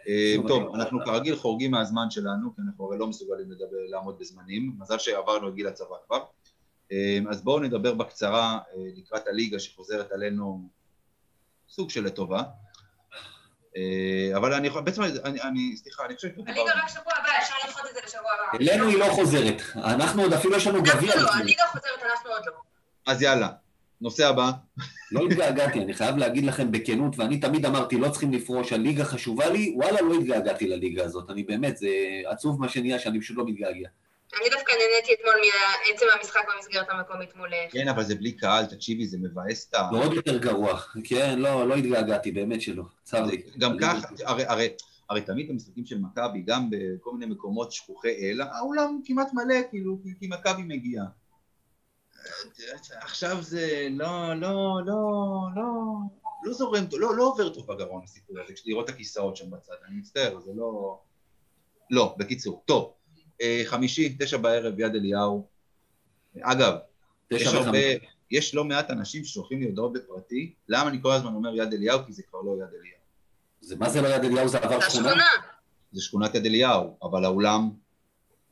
אה, 0.08 0.36
טוב, 0.48 0.74
אנחנו 0.74 0.98
כרגיל 1.04 1.36
חורגים 1.36 1.70
מהזמן 1.70 2.10
שלנו, 2.10 2.54
כי 2.56 2.62
אנחנו 2.66 2.84
הרי 2.86 2.98
לא 2.98 3.06
מסוגלים 3.06 3.50
לדבר, 3.50 3.76
לעמוד 3.90 4.18
בזמנים, 4.18 4.72
מזל 4.78 4.98
שעברנו 4.98 5.48
את 5.48 5.54
גיל 5.54 5.66
הצבא 5.66 5.96
כבר. 6.06 6.24
אה, 6.92 7.18
אז 7.30 7.42
בואו 7.42 7.60
נדבר 7.60 7.94
בקצרה 7.94 8.52
אה, 8.52 8.82
לקראת 8.96 9.26
הליגה 9.26 9.58
שחוזרת 9.58 10.12
עלינו 10.12 10.68
סוג 11.68 11.90
של 11.90 12.04
לטובה. 12.04 12.42
אה, 13.76 14.36
אבל 14.36 14.54
אני 14.54 14.66
יכול, 14.66 14.82
בעצם 14.82 15.02
אני, 15.02 15.42
אני 15.42 15.76
סליחה, 15.76 16.04
אני 16.06 16.16
חושב 16.16 16.28
שכבר 16.28 16.42
הליגה 16.46 16.72
רק 16.76 16.88
שבוע 16.88 17.12
הבא, 17.20 17.28
אפשר 17.38 17.54
לדחות 17.66 17.86
את 17.90 17.94
זה 17.94 18.00
לשבוע 18.06 18.30
הבא. 18.50 18.58
אלינו 18.60 18.88
היא 18.88 18.98
לא 18.98 19.04
חוזרת. 19.04 19.62
אנחנו 19.76 20.22
עוד 20.22 20.32
אפילו 20.32 20.56
יש 20.56 20.66
לנו 20.66 20.78
אנחנו 20.78 20.96
גביע. 20.96 21.16
לא, 21.16 21.22
לפני. 21.22 21.40
הליגה 21.40 21.62
חוזרת, 21.72 22.02
אנחנו 22.10 22.30
עוד 22.30 22.42
לא. 22.46 22.52
אז 23.06 23.22
יאללה, 23.22 23.48
נושא 24.00 24.28
הבא. 24.28 24.50
לא 25.12 25.20
התגעגעתי, 25.26 25.82
אני 25.82 25.94
חייב 25.94 26.16
להגיד 26.16 26.44
לכם 26.44 26.72
בכנות, 26.72 27.18
ואני 27.18 27.40
תמיד 27.40 27.66
אמרתי, 27.66 27.96
לא 27.96 28.08
צריכים 28.08 28.32
לפרוש, 28.32 28.72
הליגה 28.72 29.04
חשובה 29.04 29.48
לי, 29.50 29.72
וואלה, 29.76 30.00
לא 30.00 30.14
התגעגעתי 30.14 30.68
לליגה 30.68 31.04
הזאת. 31.04 31.30
אני 31.30 31.42
באמת, 31.42 31.76
זה 31.76 31.88
עצוב 32.26 32.60
מה 32.60 32.68
שנהיה, 32.68 32.98
שאני 32.98 33.20
פשוט 33.20 33.36
לא 33.36 33.46
מתגעגע. 33.46 33.88
אני 34.34 34.48
דווקא 34.50 34.72
נהניתי 34.72 35.14
אתמול 35.14 35.34
מעצם 35.88 36.06
המשחק 36.18 36.40
במסגרת 36.54 36.86
המקומית 36.90 37.36
מול... 37.36 37.54
אה, 37.54 37.66
כן, 37.70 37.88
אבל 37.88 38.02
זה 38.04 38.14
בלי 38.14 38.32
קהל, 38.32 38.66
תקשיבי, 38.66 39.06
זה 39.06 39.18
מבאס 39.18 39.68
את 39.68 39.74
ה... 39.74 39.88
ועוד 39.92 40.12
יותר 40.12 40.38
גרוע. 40.38 40.78
כן, 41.04 41.38
לא, 41.38 41.68
לא 41.68 41.74
התגעגעתי, 41.74 42.32
באמת 42.32 42.60
שלא. 42.62 42.82
צר 43.02 43.26
לי. 43.26 43.42
גם 43.58 43.76
ככה, 43.80 44.08
הרי, 44.24 44.44
הרי, 44.46 44.68
הרי 45.10 45.20
תמיד 45.20 45.48
במשחקים 45.48 45.86
של 45.86 45.98
מכבי, 45.98 46.42
גם 46.42 46.70
בכל 46.70 47.12
מיני 47.12 47.32
מקומות 47.32 47.72
שכוחי 47.72 48.08
אל, 48.30 48.40
האולם 48.40 49.00
כמעט 49.04 49.28
מלא, 49.32 49.56
כאילו, 49.70 49.98
כי- 50.20 50.26
מכבי 50.28 50.62
מגיעה. 50.62 51.04
עכשיו 53.00 53.42
זה 53.42 53.88
לא, 53.90 54.34
לא, 54.34 54.80
לא, 54.86 54.94
לא, 55.56 55.62
לא 56.44 56.52
זורם, 56.52 56.84
לא, 56.92 57.16
לא 57.16 57.22
עובר 57.22 57.48
טוב 57.48 57.66
בגרון 57.66 58.02
הסיפור 58.04 58.36
הזה, 58.40 58.52
לראות 58.66 58.90
את 58.90 58.94
הכיסאות 58.94 59.36
שם 59.36 59.50
בצד, 59.50 59.74
אני 59.88 59.96
מצטער, 59.98 60.40
זה 60.40 60.50
לא... 60.54 60.98
לא, 61.90 62.14
בקיצור. 62.18 62.62
טוב, 62.66 62.92
חמישי, 63.64 64.16
תשע 64.18 64.36
בערב, 64.36 64.80
יד 64.80 64.94
אליהו. 64.94 65.46
אגב, 66.40 66.74
יש 67.30 67.46
הרבה. 67.46 67.78
יש 68.30 68.54
לא 68.54 68.64
מעט 68.64 68.90
אנשים 68.90 69.24
ששולחים 69.24 69.60
לי 69.60 69.66
הודעות 69.66 69.92
בפרטי, 69.92 70.54
למה 70.68 70.90
אני 70.90 70.98
כל 71.02 71.12
הזמן 71.12 71.34
אומר 71.34 71.56
יד 71.56 71.72
אליהו? 71.72 72.00
כי 72.06 72.12
זה 72.12 72.22
כבר 72.30 72.40
לא 72.42 72.52
יד 72.52 72.68
אליהו. 72.80 73.00
זה, 73.60 73.76
מה 73.76 73.88
זה 73.88 74.02
לא 74.02 74.08
יד 74.08 74.24
אליהו? 74.24 74.48
זה 74.48 74.58
עבר 74.58 74.80
שכונה? 74.80 75.24
זה 75.92 76.02
שכונת 76.02 76.34
יד 76.34 76.46
אליהו, 76.46 76.98
אבל 77.02 77.24
האולם... 77.24 77.70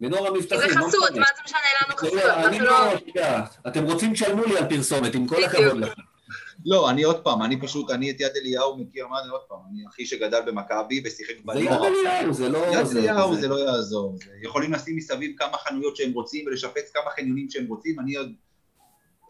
מנור 0.01 0.27
המבטחים. 0.27 0.61
זה 0.61 0.79
לא 0.79 0.87
חסות. 0.87 1.11
מה 1.11 1.27
זה 1.37 1.43
משנה 1.45 1.59
לנו 1.87 1.97
חסות? 1.97 2.13
לא, 2.13 2.91
לא... 2.91 2.99
שנייה, 2.99 3.45
אתם 3.67 3.85
רוצים 3.85 4.13
תשלמו 4.13 4.45
לי 4.45 4.59
על 4.59 4.69
פרסומת, 4.69 5.15
עם 5.15 5.27
כל. 5.27 5.45
הכבוד 5.45 5.77
לכם. 5.77 6.03
לא, 6.67 6.91
אני 6.91 7.03
עוד 7.03 7.21
פעם, 7.23 7.43
אני 7.43 7.61
פשוט, 7.61 7.91
אני 7.91 8.11
את 8.11 8.21
יד 8.21 8.31
אליהו 8.37 8.77
מכיר, 8.77 9.07
מה 9.09 9.17
זה 9.25 9.31
עוד 9.31 9.41
פעם, 9.49 9.59
אני 9.71 9.85
אחי 9.89 10.07
שגדל 10.07 10.41
במכבי 10.47 11.03
ושיחק 11.05 11.35
זה 11.53 11.61
יד 11.61 11.69
בנוער. 11.69 11.87
אליהו, 11.87 12.33
זה 12.33 12.49
לא... 12.49 12.59
יד 12.59 12.87
אליהו 12.97 13.37
זה- 13.37 13.49
לא 13.49 13.55
יעזור, 13.55 14.19
יכולים 14.43 14.73
לשים 14.73 14.97
מסביב 14.97 15.33
כמה 15.39 15.59
חנויות 15.59 15.97
שהם 15.97 16.13
רוצים 16.13 16.47
ולשפץ 16.47 16.91
כמה 16.95 17.11
חניונים 17.17 17.51
שהם 17.51 17.67
רוצים, 17.69 18.01
אני 18.01 18.15
עוד... 18.17 18.27
גם 18.29 18.35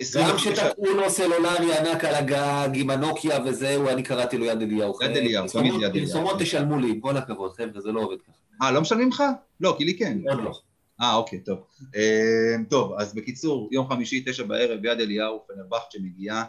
25 0.00 0.42
שתקעו 0.58 0.84
לו 0.94 1.10
סלולרי 1.10 1.78
ענק 1.78 2.04
על 2.04 2.14
הגג 2.14 2.68
עם 2.74 2.90
הנוקיה 2.90 3.38
וזהו, 3.46 3.88
אני 3.88 4.02
קראתי 4.02 4.38
לו 4.38 4.44
יד 4.44 4.62
אליהו. 4.62 4.94
יד 5.02 5.16
אליהו, 5.16 5.46
תמיד 5.48 5.72
יד 5.74 5.90
אליהו. 5.90 6.06
פרסומות 6.06 6.40
תשלמו 6.40 6.78
לי, 6.78 6.98
כל 7.02 7.16
הכבוד, 7.16 7.52
חבר'ה, 7.52 7.80
זה 7.80 7.92
לא 7.92 8.00
עובד 8.00 8.16
ככה. 8.22 8.32
אה, 8.66 8.70
לא 8.70 8.80
משלמים 8.80 9.08
לך? 9.08 9.22
לא, 9.60 9.74
כי 9.78 9.84
לי 9.84 9.98
כן. 9.98 10.18
עוד 10.30 10.38
לא. 10.44 10.52
אה, 11.00 11.14
אוקיי, 11.14 11.38
טוב. 11.40 11.58
אה, 11.96 12.54
טוב, 12.70 12.92
אז 12.98 13.14
בקיצור, 13.14 13.68
יום 13.72 13.88
חמישי, 13.88 14.22
תשע 14.26 14.42
בערב, 14.42 14.84
יד 14.84 15.00
אליהו, 15.00 15.40
פנרבכט 15.46 15.90
שמגיעה. 15.90 16.44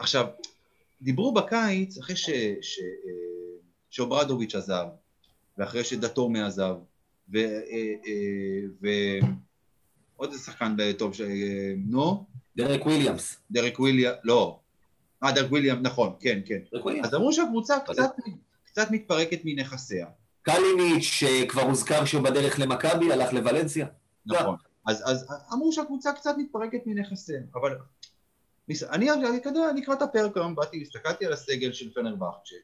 עכשיו, 0.00 0.26
דיברו 1.02 1.34
בקיץ, 1.34 1.98
אחרי 1.98 2.16
ש, 2.16 2.30
ש, 2.62 2.78
אה, 2.78 3.12
שאוברדוביץ' 3.90 4.54
עזב, 4.54 4.86
ואחרי 5.58 5.84
שדתומי 5.84 6.42
עזב, 6.42 6.74
ו... 7.32 7.38
אה, 7.38 7.94
אה, 8.84 9.18
איזה 10.22 10.38
שחקן 10.38 10.76
טוב, 10.98 11.14
ש... 11.14 11.20
נו, 11.76 12.26
דרק 12.56 12.86
וויליאמס. 12.86 13.36
דרק 13.50 13.80
וויליאם, 13.80 14.12
לא. 14.24 14.58
אה, 15.24 15.32
דרק 15.32 15.50
וויליאם, 15.50 15.82
נכון, 15.82 16.12
כן, 16.20 16.40
כן. 16.46 16.58
וויליאמס. 16.82 17.08
אז 17.08 17.14
אמרו 17.14 17.32
שהקבוצה 17.32 17.74
קצת, 17.80 18.10
קצת 18.64 18.90
מתפרקת 18.90 19.40
מנכסיה. 19.44 20.06
קליניץ', 20.42 21.02
שכבר 21.02 21.62
הוזכר 21.62 22.04
שהוא 22.04 22.22
בדרך 22.22 22.60
למכבי, 22.60 23.12
הלך 23.12 23.32
לוולנסיה. 23.32 23.86
נכון. 24.26 24.56
אז, 24.86 25.02
אז 25.06 25.26
אמרו 25.52 25.72
שהקבוצה 25.72 26.12
קצת 26.12 26.34
מתפרקת 26.38 26.86
מנכסיה, 26.86 27.40
אבל 27.54 27.76
אני, 28.90 29.10
אני, 29.10 29.36
אתה 29.36 29.48
יודע, 29.48 29.72
לקראת 29.76 30.02
הפרק 30.02 30.36
היום 30.36 30.54
באתי, 30.54 30.82
הסתכלתי 30.82 31.26
על 31.26 31.32
הסגל 31.32 31.72
של 31.72 31.92
פנרבכצ'ה. 31.94 32.56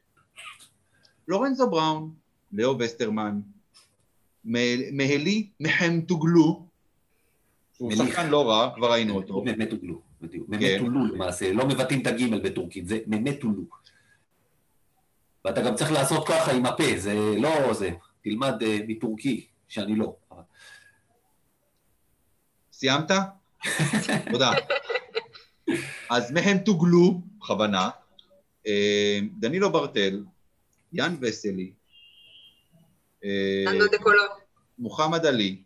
לורנזו 1.27 1.69
בראון, 1.69 2.13
לאו 2.53 2.79
וסטרמן, 2.79 3.39
מהלי 4.91 5.49
מחמטוגלו, 5.59 6.67
שהוא 7.73 7.93
מליך. 7.93 8.09
שחקן 8.09 8.29
לא 8.29 8.49
רע, 8.49 8.71
כבר 8.75 8.91
ראינו 8.91 9.15
אותו. 9.15 9.43
ממטוגלו, 9.45 10.01
בדיוק. 10.21 10.47
כן. 10.59 10.81
ממטולו 10.81 11.05
למעשה, 11.05 11.53
לא 11.53 11.67
מבטאים 11.67 12.01
את 12.01 12.07
הגימל 12.07 12.39
בטורקית, 12.39 12.87
זה 12.87 12.99
ממטולו. 13.07 13.63
ואתה 15.45 15.61
גם 15.61 15.75
צריך 15.75 15.91
לעשות 15.91 16.27
ככה 16.27 16.51
עם 16.51 16.65
הפה, 16.65 16.83
זה 16.97 17.13
לא 17.37 17.73
זה. 17.73 17.89
תלמד 18.23 18.63
אה, 18.63 18.77
מטורקי, 18.87 19.47
שאני 19.67 19.95
לא. 19.95 20.15
סיימת? 22.71 23.11
תודה. 24.31 24.51
אז 26.09 26.31
מהם 26.31 26.57
תוגלו, 26.57 27.21
בכוונה, 27.37 27.89
אה, 28.67 29.19
דנילו 29.39 29.71
ברטל, 29.71 30.23
יאן 30.93 31.15
וסלי, 31.21 31.71
אה. 33.23 33.65
מוחמד 34.79 35.25
עלי, 35.25 35.61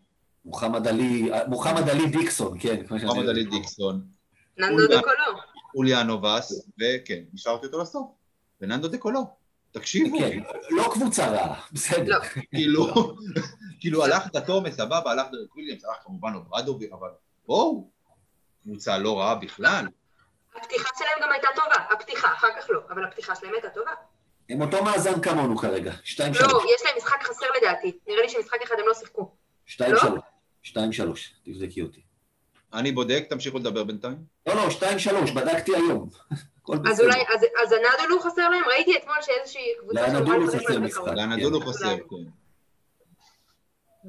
מוחמד 0.45 0.87
עלי, 0.87 1.29
מוחמד 1.47 1.89
עלי 1.89 2.07
דיקסון, 2.07 2.57
כן. 2.59 2.81
מוחמד 2.89 3.29
עלי 3.29 3.43
דיקסון, 3.43 4.01
ננדו 4.57 4.73
אולגה. 4.73 4.97
דקולו. 4.97 5.39
אוליאנובס, 5.75 6.69
וכן, 6.79 7.23
השארתי 7.33 7.65
אותו 7.65 7.81
לסוף, 7.81 8.07
וננדו 8.61 8.87
דקולו. 8.87 9.41
תקשיבו, 9.71 10.19
כן, 10.19 10.39
לא 10.69 10.89
קבוצה 10.93 11.31
רעה, 11.31 11.61
בסדר. 11.71 12.17
לא. 12.17 12.19
כאילו, 12.51 12.87
כאילו 13.79 14.03
הלך 14.03 14.27
דטומה, 14.33 14.75
סבבה, 14.75 15.11
הלך 15.11 15.27
דרק 15.31 15.55
וויליאמס, 15.55 15.85
הלך 15.85 15.97
כמובן 16.03 16.33
אוברדוביץ', 16.35 16.91
אבל 16.91 17.09
בואו, 17.47 17.89
קבוצה 18.63 18.97
לא 18.97 19.19
רעה 19.19 19.35
בכלל. 19.35 19.87
הפתיחה 20.55 20.89
שלהם 20.97 21.11
גם 21.21 21.31
הייתה 21.31 21.47
טובה, 21.55 21.75
הפתיחה, 21.91 22.33
אחר 22.33 22.47
כך 22.61 22.69
לא, 22.69 22.79
אבל 22.89 23.03
הפתיחה 23.05 23.35
שלהם 23.35 23.53
הייתה 23.53 23.69
טובה. 23.69 23.91
הם 24.49 24.61
אותו 24.61 24.83
מאזן 24.83 25.21
כמונו 25.21 25.57
כרגע, 25.57 25.91
2-3. 26.03 26.21
לא, 26.41 26.61
יש 26.75 26.81
להם 26.85 26.97
משחק 26.97 27.23
חסר 27.23 27.45
לדעתי. 27.61 27.97
נראה 28.07 28.21
לי 28.21 28.29
שמשחק 28.29 28.61
אחד 28.63 28.75
הם 28.79 28.87
לא 28.87 28.93
שיחקו. 28.93 29.31
2-3. 29.67 29.81
2-3, 30.63 30.73
תבדקי 31.45 31.81
אותי. 31.81 32.01
אני 32.73 32.91
בודק, 32.91 33.25
תמשיכו 33.29 33.57
לדבר 33.57 33.83
בינתיים. 33.83 34.17
לא, 34.47 34.55
לא, 34.55 34.67
2-3, 35.27 35.31
בדקתי 35.35 35.75
היום. 35.75 36.09
אז. 36.89 37.01
אולי, 37.01 37.21
אז- 37.35 37.45
אז 37.63 37.71
הנדולו 37.71 38.19
חסר 38.19 38.49
להם? 38.49 38.63
ראיתי 38.67 38.97
אתמול 38.97 39.15
שאיזושהי 39.21 39.61
קבוצה 39.79 40.01
לאנדולו 40.07 40.47
חסר 40.47 40.79
משחק. 40.79 41.07
לאנדולו. 41.15 41.61
חסר, 41.61 41.95
כן. 41.97 42.15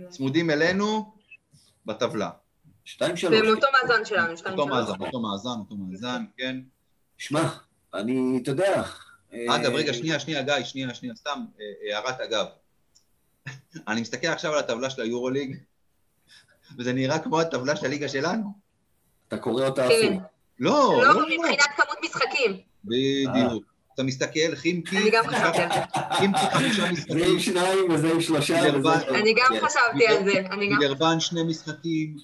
צמודים 0.09 0.51
אלינו 0.51 1.13
בטבלה. 1.87 2.31
2-3. 2.87 3.01
והם 3.31 3.47
אותו 3.47 3.67
מאזן 3.83 4.05
שלנו, 4.05 4.37
שתיים 4.37 4.59
אותו 4.59 4.75
שלוש. 4.75 4.79
מאזן, 4.79 5.05
אותו 5.05 5.21
מאזן, 5.21 5.59
אותו 5.59 5.75
מאזן, 5.75 6.25
כן. 6.37 6.57
שמע, 7.19 7.49
אני, 7.95 8.39
אתה 8.43 8.51
יודע... 8.51 8.83
אגב, 9.35 9.71
אה, 9.71 9.77
רגע, 9.77 9.93
שנייה, 9.93 10.21
שנייה, 10.21 10.43
גיא, 10.43 10.65
שנייה, 10.65 10.95
שנייה, 10.95 11.15
סתם 11.15 11.45
אה, 11.61 11.97
הערת 11.97 12.21
אגב. 12.21 12.47
אני 13.89 14.01
מסתכל 14.01 14.27
עכשיו 14.27 14.53
על 14.53 14.59
הטבלה 14.59 14.91
של 14.91 15.03
היורוליג, 15.03 15.57
וזה 16.79 16.93
נראה 16.93 17.19
כמו 17.19 17.41
הטבלה 17.41 17.77
של 17.77 17.87
הליגה 17.87 18.09
שלנו. 18.09 18.53
אתה 19.29 19.39
קורא 19.39 19.67
אותה 19.67 19.89
כן. 19.89 20.13
הפוך. 20.13 20.23
לא, 20.59 21.03
לא, 21.03 21.15
לא, 21.15 21.15
לא. 21.15 21.27
מבחינת 21.27 21.69
כמות 21.77 21.99
משחקים. 22.05 22.61
בדיוק. 22.85 23.65
אתה 23.95 24.03
מסתכל, 24.03 24.55
חימקי, 24.55 24.99
אני 24.99 25.11
גם 25.11 25.25
חשבתי 25.27 25.59
על 25.63 25.69
זה. 25.69 25.81
חימקי 26.13 26.41
חמישה 26.53 26.83
זה 26.83 26.87
עם 26.87 26.93
משחקים, 26.93 27.39
שניים 27.39 27.91
וזה 27.91 28.13
עם 28.13 28.21
שלושה. 28.21 28.69
אני 29.09 29.35
גם 29.35 29.47
כן. 29.49 29.67
חשבתי 29.67 30.07
על 30.07 30.25
זה. 30.25 30.33
אני 30.51 30.69
גם... 30.69 30.79
גרבן 30.81 31.21
שני 31.21 31.43
משחקים, 31.43 32.17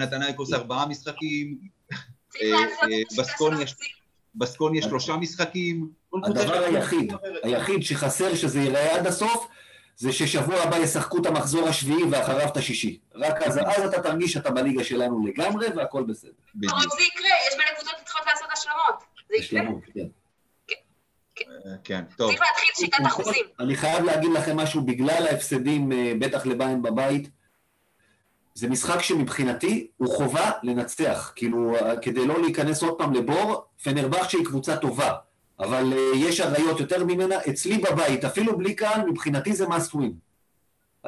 פנתנייקוס 0.00 0.52
ארבעה 0.52 0.86
משחקים, 0.86 1.58
אה, 1.92 1.98
אה, 2.42 2.86
בסקוניה- 3.18 3.56
של 3.66 3.74
הפסיק. 3.74 3.92
בסקוניה 4.34 4.82
שלושה 4.82 5.16
משחקים. 5.16 5.90
הדבר 6.24 6.64
היחיד. 6.64 7.12
היחיד 7.42 7.82
שחסר 7.82 8.34
שזה 8.34 8.60
ייראה 8.60 8.96
עד 8.96 9.06
הסוף, 9.06 9.46
זה 9.96 10.12
ששבוע 10.12 10.56
הבא 10.62 10.76
ישחקו 10.76 11.18
את 11.18 11.26
המחזור 11.26 11.68
השביעי 11.68 12.02
ואחריו 12.10 12.48
את 12.48 12.56
השישי. 12.56 12.98
רק 13.14 13.42
אז, 13.42 13.58
אז 13.58 13.88
אתה 13.88 14.02
תרגיש 14.02 14.32
שאתה 14.32 14.50
בליגה 14.50 14.84
שלנו 14.84 15.26
לגמרי 15.26 15.66
והכל 15.76 16.02
בסדר. 16.02 16.30
אבל 16.54 16.80
זה 16.80 17.02
יקרה, 17.02 17.28
יש 17.48 17.54
מלא 17.56 17.74
קבוצות 17.76 17.94
שצריכות 18.00 18.22
לעשות 18.26 18.48
השלמות. 18.52 19.02
זה 19.28 19.36
יקרה. 19.36 19.60
השלמות, 19.60 19.82
כן. 19.94 20.06
אה, 21.40 21.72
כן, 21.84 22.02
טוב. 22.16 22.30
צריך 22.30 22.40
להתחיל 22.42 22.68
שיטת 22.86 23.06
אחוזים. 23.06 23.44
אני 23.60 23.76
חייב 23.76 24.04
להגיד 24.04 24.30
לכם 24.32 24.56
משהו, 24.56 24.82
בגלל 24.82 25.26
ההפסדים, 25.30 25.92
בטח 26.20 26.46
לביין 26.46 26.82
בבית, 26.82 27.28
זה 28.56 28.68
משחק 28.68 29.00
שמבחינתי 29.02 29.86
הוא 29.96 30.16
חובה 30.16 30.50
לנצח. 30.62 31.32
כאילו, 31.36 31.76
אה, 31.76 31.96
כדי 32.00 32.26
לא 32.26 32.42
להיכנס 32.42 32.82
עוד 32.82 32.98
פעם 32.98 33.12
לבור, 33.12 33.64
פנרבכצ'ה 33.82 34.38
היא 34.38 34.46
קבוצה 34.46 34.76
טובה, 34.76 35.12
אבל 35.60 35.92
אה, 35.92 35.98
יש 36.16 36.40
אריות 36.40 36.80
יותר 36.80 37.04
ממנה. 37.04 37.34
אצלי 37.50 37.78
בבית, 37.78 38.24
אפילו 38.24 38.58
בלי 38.58 38.74
קהל, 38.74 39.10
מבחינתי 39.10 39.52
זה 39.52 39.66
must 39.66 39.94
win. 39.94 40.12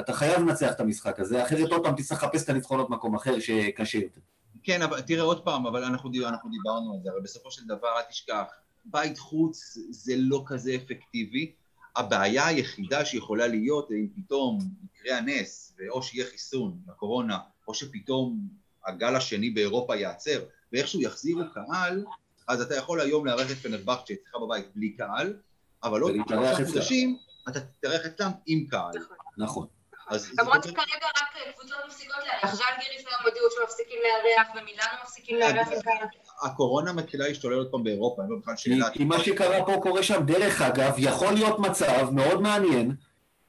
אתה 0.01 0.13
חייב 0.13 0.41
לנצח 0.41 0.73
את 0.73 0.81
המשחק 0.81 1.21
הזה, 1.21 1.45
אחרת 1.47 1.73
עוד 1.73 1.83
פעם 1.83 1.95
תצטרך 1.97 2.23
לחפש 2.25 2.45
את 2.45 2.49
הניצחונות 2.49 2.91
במקום 2.91 3.15
אחר 3.15 3.41
שקשה 3.41 3.99
יותר. 3.99 4.21
כן, 4.63 4.83
אבל 4.83 5.01
תראה 5.01 5.23
עוד 5.23 5.45
פעם, 5.45 5.67
אבל 5.67 5.85
אנחנו, 5.85 6.11
דיב- 6.11 6.25
אנחנו 6.25 6.51
דיברנו 6.51 6.95
על 6.95 7.01
זה, 7.05 7.11
אבל 7.11 7.21
בסופו 7.23 7.51
של 7.51 7.63
דבר, 7.67 7.89
אל 7.97 8.03
תשכח, 8.11 8.45
בית 8.85 9.19
חוץ 9.19 9.79
זה 9.91 10.13
לא 10.17 10.43
כזה 10.47 10.75
אפקטיבי. 10.75 11.53
הבעיה 11.99 12.47
היחידה 12.47 13.05
שיכולה 13.05 13.47
להיות, 13.47 13.91
אם 13.91 14.09
פתאום 14.17 14.59
יקרה 14.85 15.19
הנס, 15.19 15.77
או 15.89 16.03
שיהיה 16.03 16.27
חיסון 16.27 16.79
לקורונה, 16.89 17.39
או 17.69 17.75
שפתאום 17.75 18.39
הגל 18.87 19.17
השני 19.17 19.51
באירופה 19.51 19.97
ייעצר, 19.97 20.45
ואיכשהו 20.73 21.01
יחזירו 21.01 21.43
קהל, 21.55 22.05
אז 22.49 22.61
אתה 22.61 22.77
יכול 22.77 23.01
היום 23.01 23.27
לארח 23.27 23.51
את 23.51 23.57
פנרבכצ'ה 23.57 24.15
אצלך 24.15 24.35
בבית 24.43 24.67
בלי 24.75 24.91
קהל, 24.91 25.37
אבל 25.83 26.01
עוד 26.01 26.13
שלושה. 26.29 26.67
חודשים 26.67 27.19
אתה 27.49 27.61
תתארח 27.61 28.07
אצלם 28.07 28.31
עם 28.47 28.67
קהל. 28.71 28.93
נכון. 29.39 29.67
נכון. 30.11 30.19
למרות 30.39 30.65
שכרגע 30.65 31.07
רק 31.07 31.55
קבוצות 31.55 31.79
מפסיקות 31.87 32.17
לארח. 32.17 32.55
ז'לגיריס 32.55 33.07
היום 33.07 33.21
הודיעו 33.25 33.47
שמפסיקים 33.51 33.99
לארח, 34.03 34.49
ומילאנו 34.57 35.03
מפסיקים 35.03 35.37
לארח 35.37 35.69
את 35.73 35.83
קהל. 35.83 36.07
הקורונה 36.43 36.93
מתחילה 36.93 37.29
להשתולל 37.29 37.59
עוד 37.59 37.69
פעם 37.71 37.85
באירופה, 37.85 38.23
אין 38.23 38.31
לו 38.31 38.41
בכלל 38.41 38.57
שאלה. 38.57 38.91
כי 38.91 39.05
מה 39.05 39.19
שקרה 39.19 39.65
פה 39.67 39.77
קורה 39.83 40.03
שם. 40.03 40.23
דרך 40.27 40.63
אגב, 40.63 40.95
יכול 40.99 41.33
להיות 41.33 41.59
מצב 41.59 42.09
מאוד 42.13 42.43
מעניין, 42.43 42.95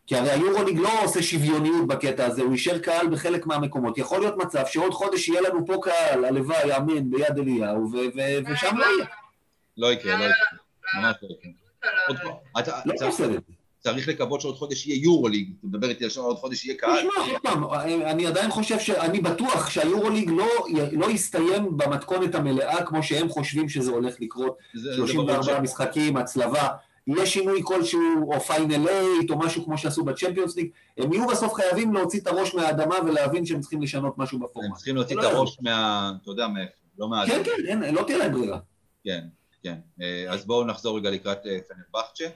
כי 0.08 0.16
הרי 0.16 0.32
היורוליג 0.32 0.80
לא 0.80 1.04
עושה 1.04 1.22
שוויוניות 1.22 1.88
בקטע 1.88 2.26
הזה, 2.26 2.42
הוא 2.42 2.54
אישר 2.54 2.80
קהל 2.80 3.08
בחלק 3.08 3.46
מהמקומות. 3.46 3.98
יכול 3.98 4.20
להיות 4.20 4.38
מצב 4.38 4.64
שעוד 4.66 4.94
חודש 4.94 5.30
יהיה 5.30 5.42
לנו 5.42 5.66
פה 5.66 5.78
קהל, 5.82 6.26
הלוואי, 6.26 6.78
אמן, 6.78 7.10
ביד 7.10 7.38
אליהו, 7.40 7.92
ושם 8.52 8.78
לא 8.78 8.86
יהיה. 8.86 9.06
לא 9.78 9.92
יקרה, 9.92 10.20
לא 10.20 10.24
יקרה. 10.24 10.36
ממש 10.96 11.16
לא 11.22 11.30
יקרה. 11.32 11.52
עוד 12.08 12.18
לא, 12.86 12.94
לא 13.02 13.08
בסדר. 13.08 13.40
צריך 13.94 14.08
לקוות 14.08 14.42
שעוד 14.42 14.56
חודש 14.58 14.88
יהיה 14.88 15.04
יורוליג, 15.04 15.50
אתה 15.60 15.68
מדבר 15.68 15.90
איתי 15.90 16.04
על 16.04 16.10
שעוד 16.10 16.38
חודש 16.38 16.66
יהיה 16.66 16.78
קהל. 16.78 16.98
תשמע, 17.00 17.12
עוד 17.34 17.42
פעם, 17.44 17.64
אני 18.06 18.26
עדיין 18.28 18.52
חושב 18.52 18.80
ש... 18.80 18.90
אני 18.90 19.20
בטוח 19.20 19.70
שהיורוליג 19.70 20.30
לא, 20.30 20.48
לא 20.92 21.10
יסתיים 21.12 21.78
במתכונת 21.78 22.36
המלאה 22.36 22.86
כמו 22.86 23.04
שהם 23.04 23.30
חושבים 23.30 23.70
שזה 23.70 23.92
הולך 23.92 24.16
לקרות. 24.20 24.58
זה- 24.74 24.82
זה 24.82 24.96
ברור 24.98 25.08
34 25.08 25.44
ש- 25.44 25.62
משחקים, 25.64 26.18
הצלבה. 26.18 26.68
יהיה 27.08 27.26
שינוי 27.26 27.62
כלשהו, 27.64 28.00
או 28.34 28.40
פיינל 28.40 28.88
אייט, 28.88 29.32
או 29.32 29.40
משהו 29.40 29.66
כמו 29.66 29.78
שעשו 29.78 30.04
בצ'מפיונס 30.04 30.56
ליג, 30.56 30.70
הם 30.98 31.14
יהיו 31.14 31.28
בסוף 31.28 31.54
חייבים 31.54 31.94
להוציא 31.94 32.20
את 32.20 32.28
הראש 32.28 32.56
מהאדמה 32.56 32.96
ולהבין 33.08 33.46
שהם 33.46 33.60
צריכים 33.62 33.82
לשנות 33.82 34.18
משהו 34.18 34.38
הם 34.38 34.44
בפורמט. 34.44 34.76
צריכים 34.76 34.96
להוציא 34.96 35.18
את 35.20 35.24
לא 35.24 35.28
הראש 35.30 35.58
מה... 35.62 36.12
אתה 36.22 36.32
יודע 36.32 36.48
מאיפה, 36.48 36.72
לא 37.00 37.10
מה... 37.10 37.24
כן, 37.28 37.42
כן, 37.66 37.94
לא 37.94 38.04
תהיה 38.04 38.18
להם 38.18 38.32
ברירה. 38.32 38.60
כן, 39.04 39.20
כן. 39.64 39.76
אה, 40.02 40.26
אז 40.34 40.46
בואו 40.46 40.66
נחזור 40.66 40.98
רגע 40.98 41.10
לקראת 41.10 41.38
אה, 41.46 41.58
פנרבכצ'ה. 41.68 42.24
אה, 42.24 42.30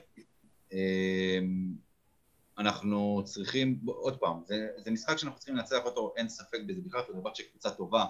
אנחנו 2.58 3.22
צריכים, 3.24 3.78
עוד 3.86 4.16
פעם, 4.16 4.40
זה, 4.46 4.68
זה 4.76 4.90
משחק 4.90 5.18
שאנחנו 5.18 5.38
צריכים 5.38 5.56
לנצח 5.56 5.84
אותו, 5.84 6.14
אין 6.16 6.28
ספק 6.28 6.58
בזה, 6.66 6.80
בכלל 6.86 7.02
פנרבכצ'ה 7.02 7.42
קבוצה 7.42 7.70
טובה, 7.70 8.04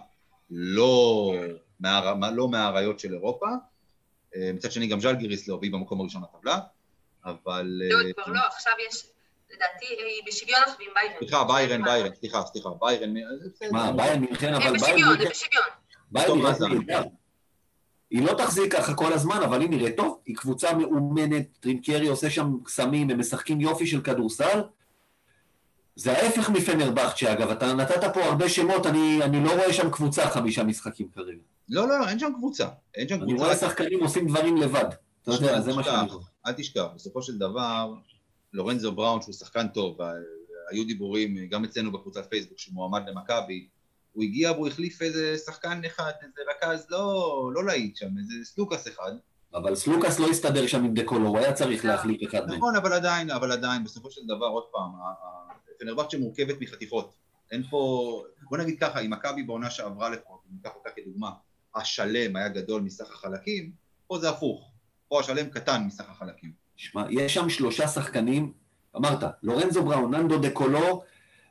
לא, 0.50 1.32
מהר, 1.80 2.14
לא 2.32 2.48
מהאריות 2.48 2.98
של 3.00 3.12
אירופה. 3.12 3.46
אה, 4.36 4.50
מצד 4.54 4.72
שני 4.72 4.86
גם 4.86 5.00
ז'לגיריס 5.00 5.48
לא, 5.48 5.54
והיא 5.54 5.72
במקום 5.72 6.00
הראשון 6.00 6.22
בטבלה, 6.22 6.58
אבל... 7.24 7.80
לא, 7.90 8.06
אה, 8.06 8.12
כבר 8.12 8.32
לא, 8.32 8.40
עכשיו 8.46 8.72
יש, 8.88 9.06
לדעתי, 9.50 9.86
היא 9.86 10.22
בשוויון 10.26 10.60
עכשיו 10.62 10.80
עם 10.80 10.90
ביירן. 10.94 11.18
סליחה, 11.18 11.44
ביירן, 11.44 11.84
ביירן, 11.84 12.14
סליחה, 12.14 12.42
סליחה, 12.42 12.68
ביירן, 12.80 13.14
בסדר. 13.54 13.68
מה, 13.72 13.92
ביירן 13.92 14.22
הם 14.22 14.24
אבל 14.32 14.54
ביירן 14.54 14.74
בשוויון, 14.74 15.20
הם 15.20 15.28
בשוויון. 15.30 15.64
ביירן 16.10 16.28
טוב, 16.28 16.38
נראית 16.38 16.48
מה 16.48 16.54
זה? 16.54 16.68
נהדר. 16.68 17.02
היא 18.14 18.22
לא 18.22 18.32
תחזיק 18.38 18.72
ככה 18.72 18.94
כל 18.94 19.12
הזמן, 19.12 19.42
אבל 19.44 19.60
היא 19.60 19.70
נראית 19.70 19.96
טוב. 19.96 20.18
היא 20.26 20.36
קבוצה 20.36 20.74
מאומנת, 20.74 21.46
טרינקרי 21.60 22.08
עושה 22.08 22.30
שם 22.30 22.56
קסמים, 22.64 23.10
הם 23.10 23.18
משחקים 23.18 23.60
יופי 23.60 23.86
של 23.86 24.00
כדורסל. 24.00 24.60
זה 25.96 26.12
ההפך 26.12 26.50
מפנרבכצ'ה, 26.50 27.32
אגב. 27.32 27.50
אתה 27.50 27.74
נתת 27.74 28.14
פה 28.14 28.24
הרבה 28.24 28.48
שמות, 28.48 28.86
אני, 28.86 29.22
אני 29.22 29.44
לא 29.44 29.50
רואה 29.50 29.72
שם 29.72 29.90
קבוצה 29.90 30.30
חמישה 30.30 30.64
משחקים 30.64 31.08
כרגע. 31.14 31.38
לא, 31.68 31.88
לא, 31.88 32.00
לא, 32.00 32.08
אין 32.08 32.18
שם 32.18 32.32
קבוצה. 32.36 32.68
אין 32.94 33.08
שם 33.08 33.14
אני 33.14 33.32
קבוצה. 33.32 33.44
רואה 33.44 33.56
שחקנים 33.56 34.02
עושים 34.02 34.28
דברים 34.28 34.56
לבד. 34.56 34.88
אתה 35.22 35.30
יודע, 35.30 35.60
זה 35.60 35.74
מה 35.74 35.82
שאני 35.84 36.10
רואה. 36.10 36.24
אל 36.46 36.52
תשכח, 36.52 36.84
בסופו 36.94 37.22
של 37.22 37.38
דבר, 37.38 37.94
לורנזו 38.52 38.92
בראון, 38.92 39.22
שהוא 39.22 39.34
שחקן 39.34 39.68
טוב, 39.68 39.98
היו 40.70 40.86
דיבורים 40.86 41.36
גם 41.50 41.64
אצלנו 41.64 41.92
בקבוצת 41.92 42.30
פייסבוק, 42.30 42.58
שהוא 42.58 42.74
מועמד 42.74 43.02
למכבי, 43.08 43.66
הוא 44.14 44.24
הגיע 44.24 44.52
והוא 44.52 44.68
החליף 44.68 45.02
איזה 45.02 45.36
שחקן 45.38 45.80
אחד, 45.86 46.12
איזה 46.22 46.40
רכז 46.50 46.86
לא, 46.90 47.50
לא 47.54 47.64
להיט 47.64 47.96
שם, 47.96 48.08
איזה 48.18 48.34
סלוקס 48.44 48.88
אחד. 48.88 49.12
אבל 49.54 49.74
סלוקאס 49.74 50.18
לא 50.18 50.28
הסתדר 50.28 50.66
שם 50.66 50.84
עם 50.84 50.94
דקולו, 50.94 51.28
הוא 51.28 51.38
היה 51.38 51.52
צריך 51.52 51.84
להחליף 51.84 52.20
אחד 52.28 52.46
מהם. 52.46 52.56
נכון, 52.56 52.76
אבל 52.76 52.92
עדיין, 52.92 53.30
אבל 53.30 53.52
עדיין, 53.52 53.84
בסופו 53.84 54.10
של 54.10 54.20
דבר, 54.24 54.46
עוד 54.46 54.64
פעם, 54.72 54.90
ה- 54.94 55.26
ה- 55.26 55.54
פנרבכצ'ה 55.78 56.18
מורכבת 56.18 56.60
מחתיכות. 56.60 57.14
אין 57.52 57.62
פה, 57.70 58.22
בוא 58.50 58.58
נגיד 58.58 58.80
ככה, 58.80 59.00
אם 59.00 59.10
מכבי 59.10 59.42
בעונה 59.42 59.70
שעברה 59.70 60.10
לפחות, 60.10 60.40
אם 60.50 60.56
ניקח 60.56 60.70
אותה 60.76 60.90
כדוגמה, 60.96 61.30
השלם 61.74 62.36
היה 62.36 62.48
גדול 62.48 62.82
מסך 62.82 63.12
החלקים, 63.12 63.70
פה 64.06 64.18
זה 64.18 64.30
הפוך. 64.30 64.70
פה 65.08 65.20
השלם 65.20 65.50
קטן 65.50 65.82
מסך 65.86 66.04
החלקים. 66.10 66.52
שמע, 66.76 67.04
יש 67.10 67.34
שם 67.34 67.48
שלושה 67.48 67.88
שחקנים, 67.88 68.52
אמרת, 68.96 69.24
לורנזו 69.42 69.84
בראון, 69.84 70.14
ננדו 70.14 70.38
דה 70.38 70.50
קולו 70.50 71.02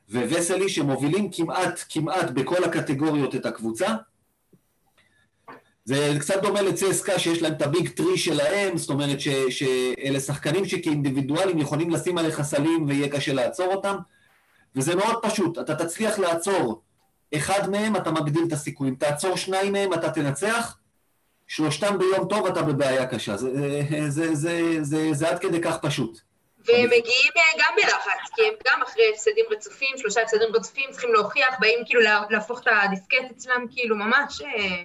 ווסלי, 0.09 0.69
שמובילים 0.69 1.29
כמעט, 1.31 1.83
כמעט 1.89 2.29
בכל 2.29 2.63
הקטגוריות 2.63 3.35
את 3.35 3.45
הקבוצה. 3.45 3.87
זה 5.85 6.15
קצת 6.19 6.41
דומה 6.41 6.61
לצסקה 6.61 7.19
שיש 7.19 7.41
להם 7.41 7.53
את 7.53 7.61
הביג 7.61 7.89
טרי 7.89 8.17
שלהם, 8.17 8.77
זאת 8.77 8.89
אומרת 8.89 9.19
ש, 9.19 9.27
שאלה 9.27 10.19
שחקנים 10.19 10.65
שכאינדיבידואלים 10.65 11.59
יכולים 11.59 11.89
לשים 11.89 12.17
עליך 12.17 12.41
סלים 12.41 12.85
ויהיה 12.87 13.09
קשה 13.09 13.33
לעצור 13.33 13.73
אותם, 13.73 13.95
וזה 14.75 14.95
מאוד 14.95 15.15
פשוט, 15.21 15.59
אתה 15.59 15.75
תצליח 15.75 16.19
לעצור 16.19 16.81
אחד 17.35 17.69
מהם, 17.69 17.95
אתה 17.95 18.11
מגדיל 18.11 18.43
את 18.47 18.53
הסיכויים, 18.53 18.95
תעצור 18.95 19.37
שניים 19.37 19.73
מהם, 19.73 19.93
אתה 19.93 20.09
תנצח, 20.09 20.77
שלושתם 21.47 21.97
ביום 21.97 22.27
טוב 22.29 22.45
אתה 22.45 22.61
בבעיה 22.61 23.05
קשה, 23.05 23.37
זה, 23.37 23.51
זה, 23.89 24.09
זה, 24.09 24.35
זה, 24.35 24.77
זה, 24.81 25.09
זה 25.13 25.29
עד 25.29 25.39
כדי 25.39 25.61
כך 25.61 25.77
פשוט. 25.81 26.32
והם 26.65 26.85
מגיעים 26.85 27.31
אה, 27.37 27.41
גם 27.59 27.73
בלחץ, 27.75 28.31
כי 28.35 28.41
הם 28.41 28.53
גם 28.67 28.81
אחרי 28.81 29.03
הפסדים 29.13 29.45
רצופים, 29.51 29.97
שלושה 29.97 30.21
הפסדים 30.21 30.49
רצופים, 30.55 30.89
צריכים 30.91 31.13
להוכיח, 31.13 31.55
באים 31.59 31.79
כאילו 31.85 32.01
לה- 32.01 32.21
להפוך 32.29 32.61
את 32.61 32.67
הדיסקט 32.83 33.31
אצלם, 33.37 33.65
כאילו 33.71 33.95
ממש... 33.95 34.41
אה, 34.41 34.83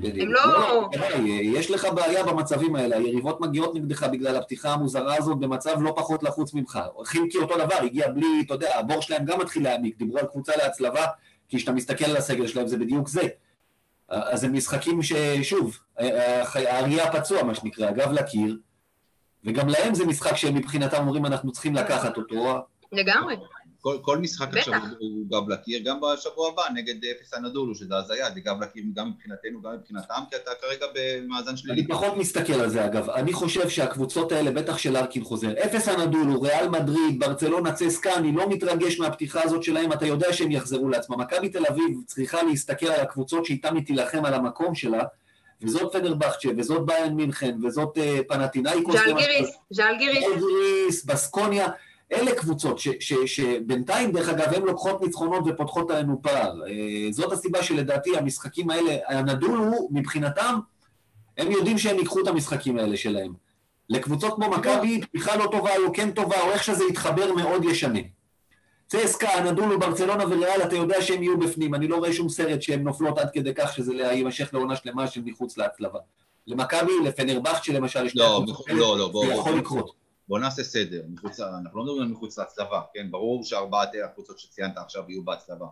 בדיוק. 0.00 0.16
הם 0.26 0.32
לא- 0.32 0.88
בוודאי, 0.92 1.20
יש 1.30 1.70
לך 1.70 1.84
בעיה 1.94 2.22
במצבים 2.24 2.76
האלה, 2.76 2.96
היריבות 2.96 3.40
מגיעות 3.40 3.74
נגדך 3.74 4.02
בגלל 4.02 4.36
הפתיחה 4.36 4.72
המוזרה 4.72 5.14
הזאת 5.18 5.38
במצב 5.38 5.82
לא 5.82 5.92
פחות 5.96 6.22
לחוץ 6.22 6.54
ממך. 6.54 6.78
חילקי 7.04 7.38
אותו 7.38 7.58
דבר, 7.58 7.74
הגיע 7.76 8.08
בלי, 8.08 8.26
אתה 8.46 8.54
יודע, 8.54 8.78
הבור 8.78 9.00
שלהם 9.00 9.24
גם 9.24 9.40
מתחיל 9.40 9.62
להעמיק, 9.64 9.96
דיברו 9.98 10.18
על 10.18 10.26
קבוצה 10.26 10.52
להצלבה, 10.56 11.06
כי 11.48 11.56
כשאתה 11.56 11.72
מסתכל 11.72 12.04
על 12.04 12.16
הסגל 12.16 12.46
שלהם 12.46 12.66
זה 12.68 12.76
בדיוק 12.76 13.08
זה. 13.08 13.22
אז 14.08 14.44
הם 14.44 14.52
משחקים 14.52 15.00
ששוב, 15.02 15.78
האריה 15.98 17.04
הפצוע 17.04 17.42
מה 17.42 17.54
שנקרא, 17.54 17.88
הגב 17.88 18.12
לקיר, 18.12 18.56
וגם 19.44 19.68
להם 19.68 19.94
זה 19.94 20.06
משחק 20.06 20.36
שהם 20.36 20.54
מבחינתם 20.54 20.96
אומרים 20.96 21.26
אנחנו 21.26 21.52
צריכים 21.52 21.74
לקחת 21.74 22.16
אותו, 22.16 22.58
לגמרי. 22.92 23.36
כל, 23.82 23.96
כל 24.02 24.18
משחק 24.18 24.48
בטח. 24.48 24.58
עכשיו 24.58 24.80
הוא 24.98 25.26
גב 25.30 25.48
לקיר, 25.48 25.80
גם 25.84 26.00
בשבוע 26.00 26.48
הבא 26.48 26.62
נגד 26.74 26.94
אפס 27.04 27.34
הנדולו, 27.34 27.74
שזה 27.74 27.96
הזיה, 27.96 28.30
זה 28.34 28.40
גב 28.40 28.62
לקיר 28.62 28.84
גם 28.94 29.08
מבחינתנו, 29.08 29.62
גם 29.62 29.74
מבחינתם, 29.74 30.22
כי 30.30 30.36
אתה 30.36 30.50
כרגע 30.60 30.86
במאזן 30.94 31.56
שלילי. 31.56 31.80
אני 31.80 31.88
פחות 31.88 32.16
מסתכל 32.16 32.52
על 32.52 32.70
זה 32.70 32.84
אגב, 32.84 33.10
אני 33.10 33.32
חושב 33.32 33.68
שהקבוצות 33.68 34.32
האלה, 34.32 34.50
בטח 34.50 34.78
של 34.78 34.96
ארקין 34.96 35.24
חוזר, 35.24 35.52
אפס 35.64 35.88
הנדולו, 35.88 36.42
ריאל 36.42 36.68
מדריד, 36.68 37.18
ברצלונה, 37.18 37.72
צסקה, 37.72 38.14
אני 38.14 38.32
לא 38.32 38.48
מתרגש 38.50 39.00
מהפתיחה 39.00 39.40
הזאת 39.44 39.62
שלהם, 39.62 39.92
אתה 39.92 40.06
יודע 40.06 40.32
שהם 40.32 40.50
יחזרו 40.50 40.88
לעצמם. 40.88 41.20
מכבי 41.20 41.48
תל 41.48 41.66
אביב 41.66 41.98
צריכה 42.06 42.42
להסתכל 42.42 42.86
על 42.86 43.00
הקבוצות 43.00 43.44
שאיתן 43.44 43.76
היא 43.76 43.86
תילחם 43.86 44.24
על 44.24 44.34
המקום 44.34 44.74
שלה, 44.74 45.04
וזאת 45.64 45.92
פנרבכצ'ה, 45.92 46.48
וזאת 46.56 46.86
ביין 46.86 47.14
מינכן, 47.14 47.56
וזאת 47.64 47.98
אה, 47.98 48.18
פנטינאיקוס. 48.28 48.96
ז'לגיריס, 48.96 49.50
ז'לגיריס. 49.70 50.24
ז'לגיריס, 50.28 51.04
בסקוניה, 51.04 51.68
אלה 52.12 52.34
קבוצות 52.34 52.78
ש- 52.78 52.88
ש- 53.00 53.14
שבינתיים, 53.36 54.12
דרך 54.12 54.28
אגב, 54.28 54.54
הן 54.54 54.62
לוקחות 54.62 55.02
ניצחונות 55.02 55.44
ופותחות 55.46 55.90
עלינו 55.90 56.22
פער. 56.22 56.62
אה, 56.68 56.72
זאת 57.12 57.32
הסיבה 57.32 57.62
שלדעתי 57.62 58.16
המשחקים 58.16 58.70
האלה, 58.70 58.96
הנדול 59.08 59.58
הוא, 59.58 59.90
מבחינתם, 59.92 60.58
הם 61.38 61.50
יודעים 61.50 61.78
שהם 61.78 61.98
ייקחו 61.98 62.20
את 62.20 62.26
המשחקים 62.28 62.78
האלה 62.78 62.96
שלהם. 62.96 63.32
לקבוצות 63.88 64.34
כמו 64.34 64.50
מכבי, 64.50 65.00
פתיחה 65.00 65.36
לא 65.36 65.48
טובה 65.52 65.70
או 65.86 65.92
כן 65.92 66.10
טובה, 66.10 66.40
או 66.40 66.50
איך 66.50 66.64
שזה 66.64 66.84
יתחבר 66.84 67.32
מאוד 67.34 67.64
ישנה. 67.64 67.98
צסקה, 68.92 69.28
נדולו, 69.44 69.78
ברצלונה 69.78 70.24
וריאל, 70.24 70.62
אתה 70.62 70.76
יודע 70.76 71.02
שהם 71.02 71.22
יהיו 71.22 71.38
בפנים, 71.38 71.74
אני 71.74 71.88
לא 71.88 71.96
רואה 71.96 72.12
שום 72.12 72.28
סרט 72.28 72.62
שהן 72.62 72.82
נופלות 72.82 73.18
עד 73.18 73.30
כדי 73.32 73.54
כך 73.54 73.72
שזה 73.74 73.92
יימשך 73.94 74.54
לעונה 74.54 74.76
שלמה 74.76 75.06
של 75.06 75.20
מחוץ 75.24 75.56
להצלבה. 75.56 75.98
למכבי, 76.46 76.92
לפנרבכצ'ה 77.04 77.72
למשל, 77.72 78.06
יש 78.06 78.16
לא, 78.16 78.44
לא, 78.68 78.98
לא, 78.98 79.10
זה 79.26 79.32
יכול 79.32 79.52
לקרות. 79.52 79.94
בוא 80.28 80.38
נעשה 80.38 80.64
סדר, 80.64 81.02
מחוץ, 81.08 81.40
אנחנו 81.40 81.78
לא 81.78 81.84
מדברים 81.84 82.02
על 82.02 82.08
מחוץ 82.08 82.38
להצלבה, 82.38 82.80
כן? 82.94 83.10
ברור 83.10 83.44
שארבעת 83.44 83.90
הקבוצות 84.04 84.38
שציינת 84.38 84.78
עכשיו 84.78 85.02
יהיו 85.08 85.24
בהצלבה. 85.24 85.66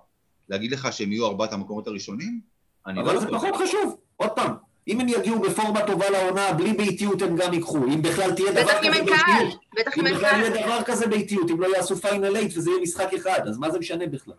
להגיד 0.49 0.73
לך 0.73 0.93
שהם 0.93 1.13
יהיו 1.13 1.27
ארבעת 1.27 1.53
המקומות 1.53 1.87
הראשונים? 1.87 2.41
אבל 2.87 3.15
לא 3.15 3.21
זה 3.21 3.27
פחות 3.31 3.57
חשוב, 3.57 3.97
עוד 4.17 4.31
פעם, 4.31 4.55
אם 4.91 5.01
הם 5.01 5.09
יגיעו 5.09 5.41
בפורמה 5.41 5.87
טובה 5.87 6.11
לעונה, 6.11 6.53
בלי 6.53 6.73
באיטיות 6.73 7.23
הם 7.23 7.37
גם 7.37 7.53
ייקחו. 7.53 7.85
אם 7.85 8.03
בכלל 8.03 8.35
תהיה 8.35 8.53
דבר 8.53 8.79
כזה 8.79 8.91
באיטיות. 8.91 9.61
בטח 9.75 9.99
אם 9.99 10.07
אין 10.07 10.17
קהל. 10.17 10.17
אם 10.17 10.17
בכלל 10.17 10.41
יהיה 10.41 10.67
דבר 10.67 10.83
כזה 10.83 11.07
באיטיות, 11.07 11.51
אם 11.51 11.61
לא 11.61 11.77
יעשו 11.77 11.97
פיינל 11.97 12.37
אייט 12.37 12.57
וזה 12.57 12.71
יהיה 12.71 12.83
משחק 12.83 13.15
אחד, 13.15 13.41
אז 13.49 13.59
מה 13.59 13.71
זה 13.71 13.79
משנה 13.79 14.07
בכלל? 14.07 14.35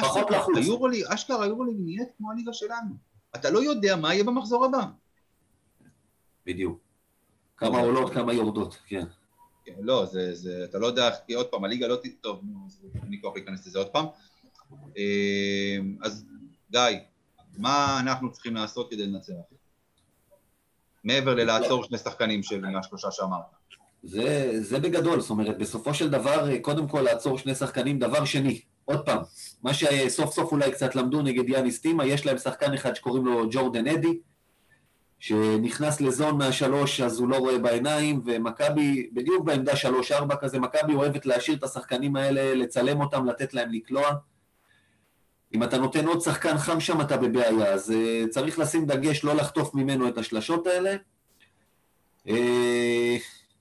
פחות 0.00 0.30
לחוץ. 0.30 0.56
אשכרה 1.08 1.44
היורוליג 1.44 1.76
נהיית 1.78 2.08
כמו 2.18 2.30
הליגה 2.30 2.52
שלנו. 2.52 2.94
אתה 3.34 3.50
לא 3.50 3.58
יודע 3.58 3.96
מה 3.96 4.14
יהיה 4.14 4.24
במחזור 4.24 4.64
הבא. 4.64 4.82
בדיוק. 6.46 6.78
כמה 7.56 7.80
עולות, 7.80 8.12
כמה 8.12 8.32
יורדות, 8.32 8.78
כן. 8.86 9.04
כן. 9.64 9.72
לא, 9.80 10.06
זה, 10.06 10.34
זה, 10.34 10.64
אתה 10.64 10.78
לא 10.78 10.86
יודע, 10.86 11.10
כי 11.26 11.32
עוד 11.32 11.46
פעם, 11.46 11.64
הליגה 11.64 11.86
לא 11.86 11.96
טוב, 12.20 12.40
נו, 12.42 12.68
אין 12.94 13.10
לי 13.10 13.20
כוח 13.22 13.34
להיכנס 13.34 13.66
לזה 13.66 13.78
עוד 13.78 13.88
פעם. 13.88 14.06
אה, 14.98 15.78
אז 16.02 16.24
גיא, 16.70 16.80
מה 17.58 18.00
אנחנו 18.00 18.32
צריכים 18.32 18.54
לעשות 18.54 18.90
כדי 18.90 19.06
לנצח? 19.06 19.32
מעבר 21.04 21.34
ללעצור 21.34 21.84
שני 21.84 21.98
שחקנים 21.98 22.42
של 22.42 22.66
מהשלושה 22.66 23.10
שאמרת. 23.10 23.40
זה, 24.02 24.50
זה 24.60 24.78
בגדול, 24.78 25.20
זאת 25.20 25.30
אומרת, 25.30 25.58
בסופו 25.58 25.94
של 25.94 26.10
דבר, 26.10 26.58
קודם 26.62 26.88
כל 26.88 27.00
לעצור 27.00 27.38
שני 27.38 27.54
שחקנים, 27.54 27.98
דבר 27.98 28.24
שני, 28.24 28.60
עוד 28.84 29.06
פעם, 29.06 29.22
מה 29.62 29.74
שסוף 29.74 30.34
סוף 30.34 30.52
אולי 30.52 30.72
קצת 30.72 30.94
למדו 30.94 31.22
נגד 31.22 31.48
יאניס 31.48 31.80
טימה, 31.80 32.06
יש 32.06 32.26
להם 32.26 32.38
שחקן 32.38 32.74
אחד 32.74 32.94
שקוראים 32.94 33.26
לו 33.26 33.46
ג'ורדן 33.50 33.86
אדי, 33.86 34.18
שנכנס 35.18 36.00
לזון 36.00 36.38
מהשלוש 36.38 37.00
אז 37.00 37.18
הוא 37.18 37.28
לא 37.28 37.36
רואה 37.36 37.58
בעיניים, 37.58 38.20
ומכבי, 38.24 39.10
בדיוק 39.12 39.44
בעמדה 39.44 39.76
שלוש-ארבע 39.76 40.36
כזה, 40.36 40.58
מכבי 40.58 40.94
אוהבת 40.94 41.26
להשאיר 41.26 41.56
את 41.56 41.64
השחקנים 41.64 42.16
האלה, 42.16 42.54
לצלם 42.54 43.00
אותם, 43.00 43.26
לתת 43.26 43.54
להם 43.54 43.72
לקלוע. 43.72 44.10
אם 45.54 45.62
אתה 45.62 45.78
נותן 45.78 46.06
עוד 46.06 46.20
שחקן 46.20 46.58
חם 46.58 46.80
שם, 46.80 47.00
אתה 47.00 47.16
בבעיה, 47.16 47.72
אז 47.72 47.90
uh, 47.90 48.28
צריך 48.28 48.58
לשים 48.58 48.86
דגש 48.86 49.24
לא 49.24 49.34
לחטוף 49.34 49.74
ממנו 49.74 50.08
את 50.08 50.18
השלשות 50.18 50.66
האלה. 50.66 50.96
Uh, 52.28 52.30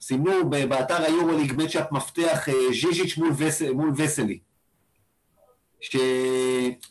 סימנו 0.02 0.50
באתר 0.50 1.04
היורוליג 1.04 1.54
מצ'אפ 1.58 1.92
מפתח 1.92 2.48
uh, 2.50 2.74
ז'יז'יץ' 2.74 3.18
מול, 3.18 3.32
וס, 3.38 3.62
מול 3.62 3.92
וסלי. 3.98 4.40
ש... 5.82 5.96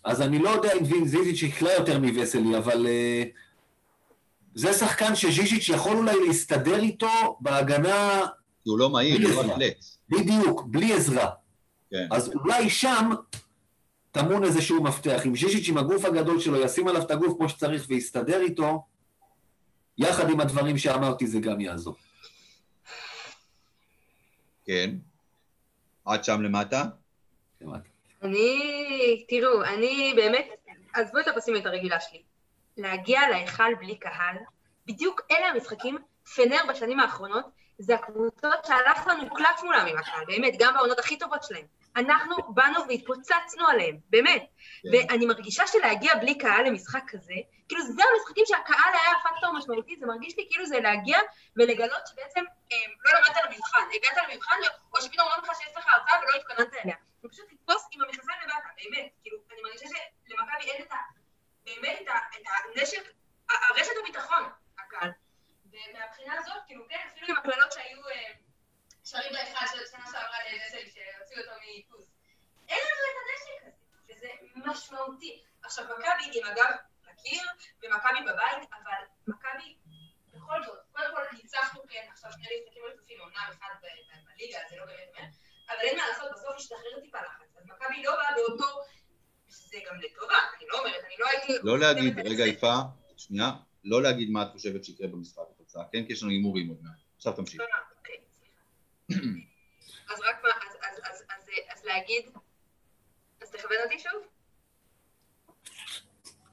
אז 0.05 0.23
אני 0.23 0.39
לא 0.39 0.51
יודע 0.51 0.73
אם 0.73 1.07
ז'יז'יץ' 1.07 1.43
יקלע 1.43 1.73
יותר 1.73 1.99
מווסלי, 1.99 2.59
אבל 2.59 2.87
uh, 2.87 3.29
זה 4.55 4.73
שחקן 4.73 5.15
שז'יז'יץ' 5.15 5.69
יכול 5.69 5.97
אולי 5.97 6.17
להסתדר 6.27 6.79
איתו 6.79 7.39
בהגנה... 7.41 8.27
הוא 8.65 8.79
לא 8.79 8.91
מהיר, 8.91 9.29
הוא 9.29 9.45
לא 9.45 9.55
אתלט. 9.55 9.85
בדיוק, 10.09 10.63
בלי 10.67 10.93
עזרה. 10.93 11.31
כן. 11.91 12.07
אז 12.11 12.31
אולי 12.35 12.71
שם 12.71 13.11
טמון 14.13 14.45
איזשהו 14.45 14.83
מפתח. 14.83 15.21
אם 15.27 15.37
ז'יז'יץ' 15.37 15.69
עם 15.69 15.79
הגוף 15.79 16.05
הגדול 16.05 16.41
שלו 16.41 16.57
ישים 16.57 16.89
עליו 16.89 17.03
את 17.03 17.11
הגוף 17.11 17.37
כמו 17.39 17.49
שצריך 17.49 17.85
ויסתדר 17.89 18.41
איתו, 18.41 18.85
יחד 19.99 20.31
עם 20.31 20.41
הדברים 20.41 20.79
שאמרתי 20.79 21.27
זה 21.27 21.39
גם 21.41 21.61
יעזור. 21.61 21.95
כן. 24.65 24.91
עד 26.05 26.25
שם 26.25 26.43
למטה? 26.43 26.85
למטה. 27.61 27.89
אני, 28.23 29.25
תראו, 29.29 29.65
אני 29.65 30.13
באמת, 30.17 30.47
עזבו 30.95 31.19
את 31.19 31.29
הפסימיות 31.29 31.67
הרגילה 31.67 32.01
שלי. 32.01 32.23
להגיע 32.77 33.21
להיכל 33.31 33.75
בלי 33.81 33.99
קהל, 33.99 34.37
בדיוק 34.87 35.21
אלה 35.31 35.47
המשחקים, 35.47 35.99
פנר 36.35 36.59
בשנים 36.69 37.01
האחרונות, 37.01 37.45
זה 37.79 37.95
הקבוצות 37.95 38.65
שהלך 38.67 39.07
לנו 39.07 39.35
קלף 39.35 39.63
מולם 39.65 39.87
עם 39.87 39.99
הקהל, 39.99 40.25
באמת, 40.27 40.55
גם 40.59 40.75
בעונות 40.75 40.99
הכי 40.99 41.19
טובות 41.19 41.43
שלהם. 41.43 41.65
אנחנו 41.97 42.37
באנו 42.55 42.89
והתפוצצנו 42.89 43.67
עליהם, 43.69 43.99
באמת. 44.11 44.43
כן. 44.43 44.89
ואני 44.93 45.27
מרגישה 45.27 45.67
שלהגיע 45.67 46.15
בלי 46.15 46.39
קהל 46.39 46.67
למשחק 46.67 47.03
כזה, 47.09 47.35
כאילו 47.69 47.83
זה 47.83 48.03
המשחקים 48.15 48.45
שהקהל 48.47 48.93
היה 48.93 49.15
פקטור 49.25 49.53
משמעותי, 49.53 49.97
זה 49.97 50.07
מרגיש 50.07 50.37
לי 50.37 50.47
כאילו 50.51 50.67
זה 50.67 50.81
להגיע 50.81 51.19
ולגלות 51.57 52.07
שבעצם 52.07 52.41
הם, 52.71 52.91
לא 53.05 53.13
למדת 53.19 53.45
למבחן, 53.45 53.81
הגעת 53.95 54.29
למבחן, 54.31 54.57
או 54.95 55.01
שפתאום 55.01 55.27
אומרים 55.29 55.51
לך 55.51 55.59
שיש 55.59 55.77
לך 55.77 55.87
הרצאה 55.89 56.21
ולא 56.23 56.37
התכוננת 56.37 56.75
אליה. 56.75 56.97
זה 57.23 57.29
פשוט 57.29 57.53
לתפוס 57.53 57.89
עם 57.93 58.01
המכנסיים 58.03 58.39
למטה, 58.43 58.69
באמת. 58.77 59.11
כאילו, 59.23 59.39
אני 59.53 59.63
מרגישה 59.63 59.87
שלמכבי 60.29 60.71
אין 60.71 60.83
את 60.83 60.93
ה... 60.93 60.97
באמת 61.65 62.01
את 62.01 62.09
הנשק, 62.77 63.03
הרשת 63.51 63.93
הביטחון, 64.03 64.43
הקהל. 64.79 65.11
ומהבחינה 65.73 66.35
הזאת, 66.39 66.57
כאילו, 66.67 66.85
כן, 66.89 67.09
אפילו 67.13 67.27
עם 67.29 67.37
הקללות 67.37 67.73
שהיו... 67.73 67.99
שרים 69.11 69.33
בהיכל 69.33 69.67
של 69.67 69.87
שנה 69.91 70.05
שעברה 70.07 70.39
לנזל 70.47 70.91
שהוציאו 70.93 71.41
אותו 71.41 71.53
מאיפוס. 71.61 72.07
אין 72.69 72.79
לנו 72.89 73.03
את 73.11 73.17
הנשק 73.21 73.53
הזה, 73.61 73.71
וזה 74.09 74.29
משמעותי. 74.71 75.43
עכשיו, 75.63 75.85
מכבי 75.85 76.41
עם 76.41 76.47
אגב 76.47 76.73
הקיר, 77.11 77.43
ומכבי 77.83 78.21
בבית, 78.33 78.69
אבל 78.73 79.03
מכבי, 79.27 79.77
בכל 80.35 80.65
זאת, 80.67 80.79
קודם 80.93 81.15
כל 81.15 81.23
ניצחנו, 81.33 81.81
כן, 81.89 82.09
עכשיו 82.13 82.33
שני 82.33 82.47
משחקים 82.63 82.83
רצופים, 82.93 83.21
עונה 83.21 83.39
אחת 83.49 83.83
בליגה, 83.83 84.59
זה 84.71 84.77
לא 84.77 84.85
באמת 84.85 85.09
אומר, 85.17 85.29
אבל 85.69 85.81
אין 85.81 85.97
מה 85.99 86.09
לעשות, 86.09 86.33
בסוף 86.33 86.57
השתחרר 86.57 87.01
טיפה 87.03 87.19
לחץ. 87.19 87.57
אז 87.57 87.65
מכבי 87.67 88.03
לא 88.03 88.17
באה 88.17 88.35
באותו, 88.35 88.81
זה 89.49 89.79
גם 89.91 90.01
לטובה, 90.01 90.39
אני 90.57 90.67
לא 90.69 90.79
אומרת, 90.79 91.05
אני 91.05 91.15
לא 91.19 91.27
הייתי... 91.29 91.53
לא 91.63 91.79
להגיד, 91.79 92.19
רגע, 92.19 92.47
יפה, 92.47 92.75
שנייה, 93.17 93.51
לא 93.85 94.03
להגיד 94.03 94.31
מה 94.31 94.43
את 94.43 94.49
חושבת 94.53 94.85
שיקרה 94.85 95.09
במשחק 95.09 95.43
התוצאה, 95.55 95.85
כן? 95.93 96.07
כי 96.07 96.13
יש 96.13 96.23
לנו 96.23 96.33
הימורים 96.33 96.69
עוד 96.69 96.79
מעט. 96.83 96.99
עכשיו 97.17 97.33
תמשיך. 97.33 97.63
אז 100.11 100.21
רק 100.21 100.43
מה, 100.43 100.49
אז, 100.49 100.77
אז, 100.83 101.01
אז, 101.05 101.23
אז, 101.31 101.45
אז 101.75 101.85
להגיד, 101.85 102.31
אז 103.43 103.51
תכוון 103.51 103.77
אותי 103.85 103.99
שוב. 103.99 104.23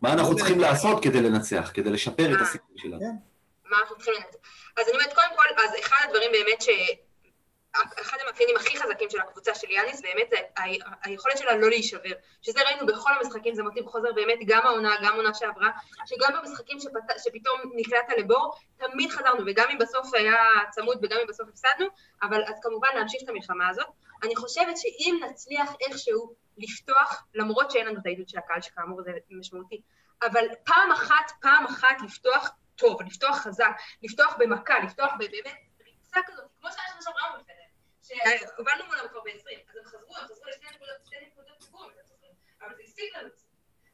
מה 0.01 0.14
אנחנו 0.14 0.36
צריכים 0.36 0.60
לעשות 0.60 1.03
כדי 1.03 1.22
לנצח, 1.22 1.72
כדי 1.74 1.89
לשפר 1.89 2.36
את 2.36 2.41
הסיכוי 2.41 2.78
שלנו? 2.78 2.99
כן. 2.99 3.16
מה 3.70 3.78
אנחנו 3.80 3.95
צריכים 3.95 4.14
לנצח? 4.14 4.38
אז 4.78 4.88
אני 4.88 4.97
אומרת, 4.97 5.14
קודם 5.14 5.36
כל, 5.36 5.64
אז 5.64 5.72
אחד 5.80 6.06
הדברים 6.08 6.32
באמת 6.32 6.62
ש... 6.62 6.70
אחד 8.01 8.17
המאפיינים 8.21 8.55
הכי 8.55 8.80
חזקים 8.80 9.09
של 9.09 9.21
הקבוצה 9.21 9.55
של 9.55 9.71
יאניס 9.71 10.01
באמת 10.01 10.30
זה 10.30 10.38
היכולת 11.03 11.38
שלה 11.38 11.55
לא 11.55 11.69
להישבר. 11.69 12.13
שזה 12.41 12.61
ראינו 12.65 12.86
בכל 12.86 13.11
המשחקים, 13.19 13.55
זה 13.55 13.63
מוטיב 13.63 13.86
חוזר 13.86 14.13
באמת 14.13 14.39
גם 14.45 14.67
העונה, 14.67 14.95
גם 15.03 15.15
עונה 15.15 15.34
שעברה, 15.34 15.69
שגם 16.05 16.34
במשחקים 16.38 16.80
שפת, 16.80 17.19
שפתאום 17.23 17.61
נקלעת 17.76 18.05
לבור, 18.17 18.55
תמיד 18.78 19.11
חזרנו, 19.11 19.43
וגם 19.47 19.69
אם 19.71 19.78
בסוף 19.78 20.13
היה 20.13 20.36
צמוד 20.69 20.99
וגם 21.03 21.17
אם 21.21 21.28
בסוף 21.28 21.49
הפסדנו, 21.49 21.88
אבל 22.21 22.43
אז 22.47 22.55
כמובן 22.61 22.88
להמשיך 22.95 23.23
את 23.23 23.30
המלחמה 23.30 23.69
הזאת. 23.69 23.88
אני 24.23 24.36
חושבת 24.36 24.78
שאם 24.78 25.19
נצליח 25.30 25.69
איכשהו 25.82 26.34
לפתוח, 26.57 27.23
למרות 27.36 27.71
שאין 27.71 27.88
לנו 27.88 27.99
את 27.99 28.05
העידוד 28.05 28.30
של 28.30 28.38
הקהל, 28.38 28.61
שכאמור 28.61 29.01
זה 29.03 29.11
משמעותי, 29.30 29.82
אבל 30.23 30.45
פעם 30.63 30.91
אחת, 30.91 31.32
פעם 31.41 31.65
אחת 31.65 32.01
לפתוח 32.03 32.49
טוב, 32.76 33.01
לפתוח 33.01 33.38
חזק, 33.38 33.71
לפתוח 34.03 34.36
במכה, 34.39 34.80
לפתוח 34.80 35.13
באמת 35.19 35.55
ריצה 35.86 36.19
כזאת, 36.26 36.45
כמו 36.61 36.69
שהיה 36.71 36.88
שנה 36.88 37.01
שעברה 37.01 37.30
מול 37.32 37.39
שהובלנו 38.06 38.86
מולם 38.86 39.08
כבר 39.10 39.22
ב-20, 39.26 39.70
אז 39.70 39.78
הם 39.78 39.86
חזרו, 39.86 40.18
הם 40.18 40.28
חזרו 40.28 40.45
לשתי 40.49 40.66
נקודות, 40.76 40.95
שתי 41.06 41.16
נקודות 41.28 41.58
ציבור, 41.60 41.86
אבל 42.62 42.76
זה 42.76 42.84
הספיק 42.84 43.16
לנו. 43.16 43.30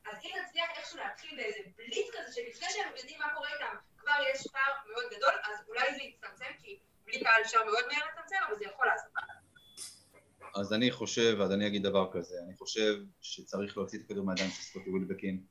אז 0.05 0.17
אם 0.23 0.31
נצליח 0.43 0.69
איכשהו 0.77 0.97
להתחיל 0.97 1.35
באיזה 1.35 1.59
בליץ 1.77 2.07
כזה, 2.13 2.33
שלפני 2.33 2.67
שהם 2.69 2.93
יודעים 2.97 3.19
מה 3.19 3.33
קורה 3.35 3.53
איתם, 3.53 3.75
כבר 3.97 4.17
יש 4.33 4.47
פער 4.51 4.73
מאוד 4.91 5.05
גדול, 5.15 5.33
אז 5.43 5.57
אולי 5.67 5.95
זה 5.95 6.01
יצטמצם, 6.03 6.51
כי 6.61 6.79
בלי 7.05 7.19
קהל 7.23 7.41
אפשר 7.41 7.65
מאוד 7.65 7.83
מהר 7.87 8.01
לצמצם, 8.11 8.35
אבל 8.47 8.57
זה 8.57 8.65
יכול 8.65 8.85
לעשות. 8.87 9.11
אז 10.55 10.73
אני 10.73 10.91
חושב, 10.91 11.37
אז 11.41 11.51
אני 11.51 11.67
אגיד 11.67 11.83
דבר 11.83 12.11
כזה, 12.13 12.35
אני 12.47 12.55
חושב 12.57 12.95
שצריך 13.21 13.77
להוציא 13.77 13.99
את 13.99 14.03
הכדור 14.05 14.25
מהידיים 14.25 14.49
של 14.49 14.61
סקוטי 14.61 14.89
ווילבקין, 14.89 15.43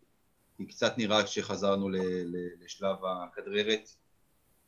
כי 0.56 0.66
קצת 0.66 0.98
נראה 0.98 1.26
שחזרנו 1.26 1.88
לשלב 2.60 2.96
הכדררת. 3.04 3.88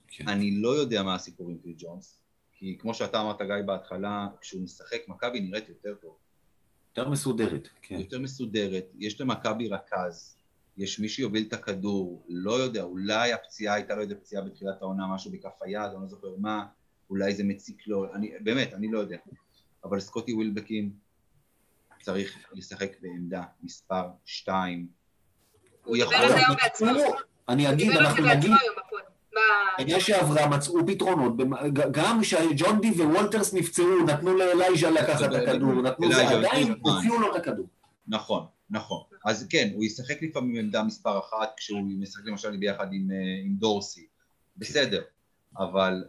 כן. 0.08 0.28
אני 0.28 0.50
לא 0.62 0.68
יודע 0.68 1.02
מה 1.02 1.14
הסיפור 1.14 1.50
עם 1.50 1.58
פיל 1.58 1.74
ג'ונס, 1.78 2.21
כי 2.62 2.78
כמו 2.78 2.94
שאתה 2.94 3.20
אמרת, 3.20 3.42
גיא, 3.42 3.62
בהתחלה, 3.66 4.26
כשהוא 4.40 4.62
משחק, 4.62 5.08
מכבי 5.08 5.40
נראית 5.40 5.68
יותר 5.68 5.94
טוב. 5.94 6.16
יותר 6.88 7.10
מסודרת, 7.10 7.68
כן. 7.82 7.94
יותר 7.94 8.18
מסודרת, 8.18 8.84
יש 8.98 9.20
למכבי 9.20 9.68
רכז, 9.68 10.36
יש 10.76 11.00
מי 11.00 11.08
שיוביל 11.08 11.44
את 11.48 11.52
הכדור, 11.52 12.24
לא 12.28 12.52
יודע, 12.52 12.82
אולי 12.82 13.32
הפציעה 13.32 13.74
הייתה 13.74 13.94
לו 13.94 14.02
איזה 14.02 14.14
פציעה 14.14 14.42
בתחילת 14.42 14.82
העונה, 14.82 15.14
משהו 15.14 15.30
בכף 15.32 15.62
היד, 15.62 15.90
אני 15.92 16.02
לא 16.02 16.06
זוכר 16.08 16.28
מה, 16.38 16.66
אולי 17.10 17.34
זה 17.34 17.44
מציק 17.44 17.86
לו, 17.86 18.14
אני, 18.14 18.32
באמת, 18.40 18.74
אני 18.74 18.90
לא 18.90 18.98
יודע. 18.98 19.16
אבל 19.84 20.00
סקוטי 20.00 20.32
ווילבקין 20.32 20.92
צריך 22.02 22.46
לשחק 22.52 23.00
בעמדה 23.00 23.42
מספר 23.62 24.08
2. 24.24 24.88
הוא 25.84 25.96
יכול... 25.96 26.14
הוא 26.14 26.22
דיבר 26.22 26.32
על 26.32 26.40
זה 26.40 26.46
היום 26.46 26.56
בעצמו. 26.62 27.16
אני 27.48 27.70
אגיד, 27.70 27.90
אנחנו 27.90 28.26
נגיד... 28.26 28.50
שנה 29.80 30.00
שעברה 30.00 30.48
מצאו 30.48 30.86
פתרונות, 30.86 31.36
גם 31.90 32.20
כשג'ון 32.22 32.80
די 32.80 32.90
ווולטרס 32.90 33.54
נפצעו, 33.54 34.04
נתנו 34.06 34.36
לאלייז'ה 34.36 34.90
לקחת 34.90 35.24
את 35.24 35.48
הכדור, 35.48 35.72
נתנו 35.72 36.12
זה, 36.12 36.28
עדיין. 36.28 36.74
הוציאו 36.80 37.20
לו 37.20 37.30
את 37.32 37.40
הכדור. 37.40 37.66
נכון, 38.06 38.46
נכון. 38.70 39.02
אז 39.24 39.46
כן, 39.50 39.70
הוא 39.74 39.84
ישחק 39.84 40.22
לפעמים 40.22 40.56
עמדה 40.56 40.82
מספר 40.82 41.18
אחת 41.18 41.52
כשהוא 41.56 41.80
משחק 41.82 42.24
למשל 42.24 42.56
ביחד 42.56 42.92
עם, 42.92 43.10
אה, 43.10 43.16
עם 43.44 43.54
דורסי. 43.54 44.06
בסדר, 44.56 45.02
אבל 45.58 46.04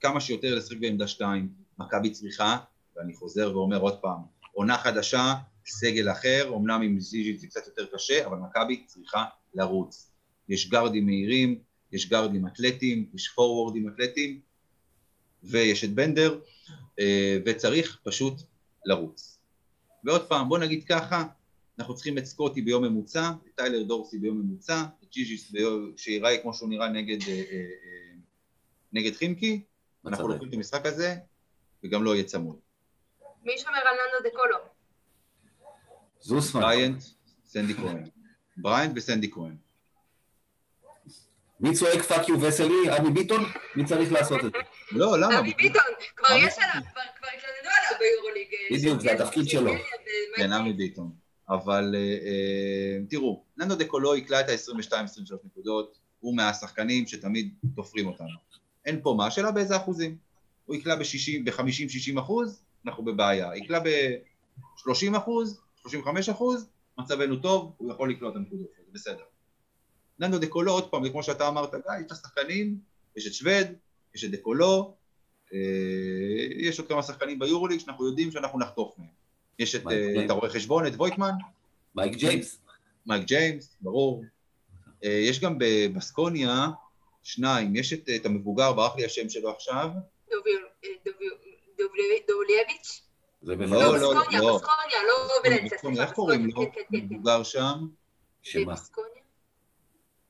כמה 0.00 0.20
שיותר 0.20 0.54
לשחק 0.54 0.76
בעמדה 0.80 1.06
שתיים, 1.06 1.48
מכבי 1.78 2.10
צריכה, 2.10 2.58
ואני 2.96 3.14
חוזר 3.14 3.56
ואומר 3.56 3.80
עוד 3.80 4.00
פעם, 4.00 4.18
עונה 4.52 4.78
חדשה, 4.78 5.34
סגל 5.66 6.10
אחר, 6.10 6.52
אמנם 6.56 6.82
עם 6.82 7.00
זיז'יט 7.00 7.38
זה 7.38 7.46
קצת 7.46 7.66
יותר 7.66 7.86
קשה, 7.94 8.26
אבל 8.26 8.36
מכבי 8.36 8.84
צריכה 8.86 9.24
לרוץ. 9.54 10.10
יש 10.48 10.70
גארדים 10.70 11.06
מהירים, 11.06 11.58
יש 11.92 12.08
גארדים 12.08 12.46
אתלטיים, 12.46 13.06
יש 13.14 13.28
פורוורדים 13.28 13.88
אתלטיים, 13.88 14.40
ויש 15.42 15.84
את 15.84 15.90
בנדר, 15.90 16.40
אה, 17.00 17.38
וצריך 17.46 17.98
פשוט 18.04 18.34
לרוץ. 18.84 19.38
ועוד 20.04 20.28
פעם, 20.28 20.48
בוא 20.48 20.58
נגיד 20.58 20.84
ככה, 20.84 21.24
אנחנו 21.78 21.94
צריכים 21.94 22.18
את 22.18 22.24
סקוטי 22.24 22.62
ביום 22.62 22.84
ממוצע, 22.84 23.30
את 23.46 23.54
טיילר 23.54 23.82
דורסי 23.82 24.18
ביום 24.18 24.40
ממוצע, 24.40 24.84
את 25.02 25.08
ג'יז'יס 25.12 25.50
ביום, 25.50 25.92
שיראה 25.96 26.38
כמו 26.42 26.54
שהוא 26.54 26.68
נראה 26.68 26.88
נגד, 26.88 27.28
אה, 27.28 27.42
אה, 27.52 28.14
נגד 28.92 29.16
חימקי, 29.16 29.62
אנחנו. 30.06 30.28
לוקחים 30.28 30.48
את 30.48 30.54
המשחק 30.54 30.86
הזה, 30.86 31.16
וגם 31.84 32.04
לא 32.04 32.14
יהיה 32.14 32.24
צמוד. 32.24 32.56
מי 33.42 33.58
שומר 33.58 33.78
על 33.78 33.94
ננדו 33.94 34.22
דה 34.22 34.36
קולו? 34.36 34.58
זוסמן. 36.20 36.60
בריינט, 36.60 37.02
סנדי 37.44 37.74
כהן. 37.74 38.04
בריינט 38.56 38.92
וסנדי 38.96 39.30
כהן. 39.30 39.56
מי 41.60 41.74
צועק 41.74 42.02
fuck 42.02 42.28
you 42.28 42.40
וסלי? 42.40 42.90
עמי 42.98 43.10
ביטון? 43.10 43.44
מי 43.76 43.84
צריך 43.84 44.12
לעשות 44.12 44.44
את 44.44 44.52
זה? 44.52 44.58
לא, 44.92 45.18
למה? 45.18 45.38
אבי 45.38 45.54
ביטון, 45.54 45.82
כבר 46.16 46.28
יש 46.36 46.54
עליו, 46.58 46.82
כבר 46.92 47.00
התלוננו 47.36 47.70
עליו 47.78 47.98
ביורוליג. 48.00 48.48
אה, 48.52 48.76
בדיוק, 48.76 49.00
זה 49.00 49.12
התפקיד 49.12 49.48
שלו. 49.48 49.72
גאה, 49.72 49.80
כן, 50.36 50.52
עמי 50.52 50.72
ביטון. 50.72 51.10
אבל 51.48 51.94
אה, 51.94 52.00
אה, 52.00 52.98
תראו, 53.10 53.44
ננו 53.56 53.74
דה 53.74 53.84
קולו 53.84 54.16
יקלע 54.16 54.40
את 54.40 54.48
ה-22-23 54.48 55.34
נקודות, 55.44 55.98
הוא 56.20 56.36
מהשחקנים 56.36 57.06
שתמיד 57.06 57.54
תופרים 57.74 58.06
אותנו. 58.06 58.38
אין 58.86 59.00
פה 59.02 59.14
מה, 59.16 59.26
השאלה 59.26 59.50
באיזה 59.50 59.76
אחוזים. 59.76 60.16
הוא 60.66 60.76
יקלע 60.76 60.96
ב-50-60 60.96 62.20
אחוז, 62.20 62.62
אנחנו 62.86 63.04
בבעיה. 63.04 63.56
יקלע 63.56 63.78
ב-30 63.78 65.18
אחוז, 65.18 65.60
35 65.82 66.28
אחוז, 66.28 66.68
מצבנו 66.98 67.36
טוב, 67.36 67.72
הוא 67.76 67.92
יכול 67.92 68.10
לקלוע 68.10 68.30
את 68.30 68.36
הנקודות, 68.36 68.68
זה 68.76 68.92
בסדר. 68.92 69.22
ננו 70.18 70.38
דה 70.38 70.46
קולו, 70.46 70.72
עוד 70.72 70.90
פעם, 70.90 71.02
וכמו 71.04 71.22
שאתה 71.22 71.48
אמרת, 71.48 71.70
גיא, 71.70 71.92
יש 72.00 72.06
את 72.06 72.12
השחקנים, 72.12 72.78
יש 73.16 73.26
את 73.26 73.34
שווד, 73.34 73.66
יש 74.14 74.24
את 74.24 74.30
דה 74.30 74.36
קולו, 74.36 74.94
אה, 75.54 75.58
יש 76.56 76.78
עוד 76.78 76.88
כמה 76.88 77.02
שחקנים 77.02 77.38
ביורוליג 77.38 77.80
שאנחנו 77.80 78.06
יודעים 78.06 78.30
שאנחנו 78.30 78.58
נחטוף 78.58 78.98
מהם. 78.98 79.08
יש 79.58 79.74
את, 79.74 79.86
אה. 79.86 80.24
את 80.24 80.30
הרואה 80.30 80.50
חשבון, 80.50 80.86
את 80.86 80.92
וויטמן, 80.96 81.32
מייק 81.94 82.14
ג'יימס. 82.14 82.58
מייק 83.06 83.24
ג'יימס, 83.24 83.76
ברור. 83.80 84.24
אה, 85.04 85.10
יש 85.10 85.40
גם 85.40 85.58
בבסקוניה 85.58 86.68
שניים, 87.22 87.76
יש 87.76 87.92
את, 87.92 88.08
את 88.16 88.26
המבוגר, 88.26 88.72
ברח 88.72 88.96
לי 88.96 89.04
השם 89.04 89.28
שלו 89.28 89.50
עכשיו. 89.50 89.88
אה, 90.32 90.36
דובלייביץ'? 92.28 93.02
זה 93.42 93.52
לא, 93.52 93.66
בוודאי. 93.66 93.80
לא, 93.80 93.94
בסקוניה, 93.94 94.40
לא. 94.40 94.56
בסקוניה, 94.56 95.02
לא 95.02 95.68
סליחה, 95.78 96.02
איך 96.02 96.12
קוראים 96.12 96.46
לו? 96.46 96.62
כן, 96.62 96.68
כן, 96.74 96.80
כן. 96.90 96.96
מבוגר 96.96 97.42
שם. 97.42 97.86
שמה? 98.42 98.74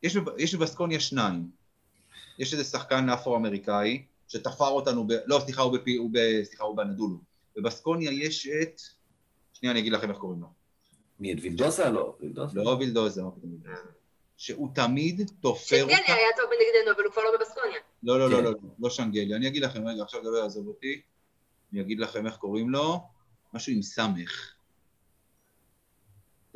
יש, 0.02 0.16
יש 0.38 0.54
בבסקוניה 0.54 1.00
שניים. 1.00 1.50
יש 2.38 2.52
איזה 2.52 2.64
שחקן 2.64 3.08
אפרו-אמריקאי 3.08 4.02
שתפר 4.28 4.68
אותנו, 4.68 5.06
ב... 5.06 5.12
לא, 5.26 5.40
סליחה, 5.44 5.62
הוא, 5.62 5.72
בפי... 5.72 5.96
הוא, 5.96 6.10
ב... 6.12 6.18
סליחה, 6.42 6.64
הוא 6.64 6.76
בנדולו. 6.76 7.16
בבסקוניה 7.56 8.10
יש 8.10 8.46
את... 8.46 8.80
שנייה, 9.52 9.72
אני 9.72 9.80
אגיד 9.80 9.92
לכם 9.92 10.10
איך 10.10 10.18
קוראים 10.18 10.40
לו. 10.40 10.46
מי, 11.20 11.32
את 11.32 11.38
וילדוסה? 11.42 11.90
לא, 11.90 12.16
וילדוסה. 12.20 12.54
לא 12.54 12.70
וילדוזה, 12.70 13.22
מה 13.22 13.30
פתאום 13.30 13.50
וילדוזה. 13.52 13.90
שהוא 14.36 14.68
תמיד 14.74 15.30
תופר 15.40 15.76
שנגלי 15.76 15.82
אותה. 15.82 16.12
היה 16.12 16.28
טוב 16.36 16.44
בנגדנו, 16.44 16.96
אבל 16.96 17.04
הוא 17.04 17.12
כבר 17.12 17.22
לא 17.22 17.38
בבסקוניה. 17.38 17.78
לא, 18.02 18.18
לא, 18.18 18.30
לא, 18.30 18.36
כן. 18.36 18.44
לא, 18.44 18.52
לא 18.78 18.90
שנגלי. 18.90 19.34
אני 19.34 19.48
אגיד 19.48 19.62
לכם, 19.62 19.88
רגע, 19.88 20.02
עכשיו 20.02 20.20
דבר, 20.20 20.44
עזוב 20.44 20.66
אותי. 20.66 21.00
אני 21.72 21.80
אגיד 21.80 22.00
לכם 22.00 22.26
איך 22.26 22.36
קוראים 22.36 22.70
לו. 22.70 23.00
משהו 23.54 23.72
עם 23.72 23.82
סמך. 23.82 24.52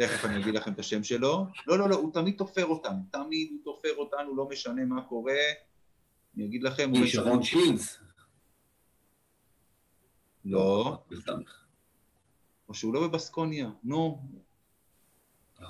תכף 0.06 0.24
אני 0.24 0.42
אגיד 0.42 0.54
לכם 0.54 0.72
את 0.72 0.78
השם 0.78 1.04
שלו. 1.04 1.46
לא, 1.66 1.78
לא, 1.78 1.88
לא, 1.88 1.96
הוא 1.96 2.12
תמיד 2.12 2.34
תופר 2.38 2.66
אותנו. 2.66 2.98
תמיד 3.10 3.50
הוא 3.50 3.58
תופר 3.64 3.96
אותנו, 3.96 4.36
לא 4.36 4.48
משנה 4.48 4.84
מה 4.84 5.02
קורה. 5.02 5.34
אני 6.36 6.46
אגיד 6.46 6.62
לכם, 6.62 6.90
הוא. 6.90 7.06
שרון 7.06 7.42
שילס? 7.42 7.98
לא, 10.44 10.98
בסמך. 11.10 11.64
או 12.68 12.74
שהוא 12.74 12.94
לא 12.94 13.08
בבסקוניה. 13.08 13.70
נו, 13.84 14.22
לא. 15.60 15.68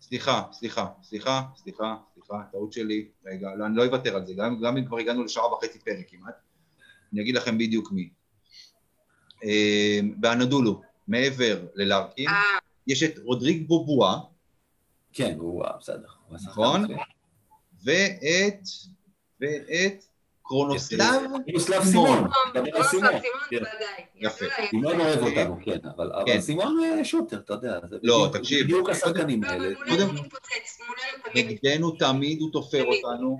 סליחה, 0.00 0.42
סליחה, 0.52 0.86
סליחה, 1.02 1.42
סליחה, 1.54 1.96
סליחה, 2.14 2.42
טעות 2.52 2.72
שלי. 2.72 3.08
רגע, 3.26 3.48
לא, 3.54 3.66
אני 3.66 3.76
לא 3.76 3.86
אוותר 3.86 4.16
על 4.16 4.26
זה, 4.26 4.34
גם, 4.34 4.60
גם 4.62 4.76
אם 4.76 4.86
כבר 4.86 4.98
הגענו 4.98 5.24
לשעה 5.24 5.52
וחצי 5.52 5.78
פרק 5.78 6.06
כמעט. 6.08 6.34
אני 7.12 7.22
אגיד 7.22 7.34
לכם 7.34 7.58
בדיוק 7.58 7.92
מי. 7.92 8.10
אה, 9.44 10.00
באנדולו, 10.16 10.82
מעבר 11.08 11.66
ללארקין, 11.74 12.28
אה, 12.28 12.58
יש 12.86 13.02
את 13.02 13.18
רודריג 13.24 13.68
בובואה, 13.68 14.18
כן, 15.12 15.36
הוא, 15.38 15.64
אה, 15.64 15.76
בסדר. 15.80 16.08
נכון? 16.30 16.86
ואת, 17.84 18.60
ואת 19.40 20.04
קרונוסלב, 20.52 21.04
יוסלב 21.46 21.82
סימון. 21.84 22.24
סימון. 22.82 23.10
לא. 24.82 24.90
אוהב 25.00 25.22
אותנו, 25.22 25.56
כן, 25.64 25.78
אבל 25.96 26.10
כן. 26.26 26.40
סימון 26.40 26.80
אה, 26.84 27.04
שוטר, 27.04 27.36
אתה 27.36 27.52
יודע. 27.52 27.78
זה 27.86 27.96
לא, 28.02 28.18
בדיוק- 28.18 28.36
תקשיב. 28.36 28.64
בדיוק 28.64 28.90
השחקנים 28.90 29.42
לא, 29.42 29.48
האלה. 29.48 29.64
אבל 29.66 29.74
מולנו 29.74 30.02
הוא 30.04 30.12
מתפוצץ, 30.14 30.78
מולנו 30.80 31.24
תמיד 31.32 31.46
נגדנו 31.64 31.90
תמיד 31.90 32.40
הוא 32.40 32.52
תופר 32.52 32.84
אותנו. 32.84 33.36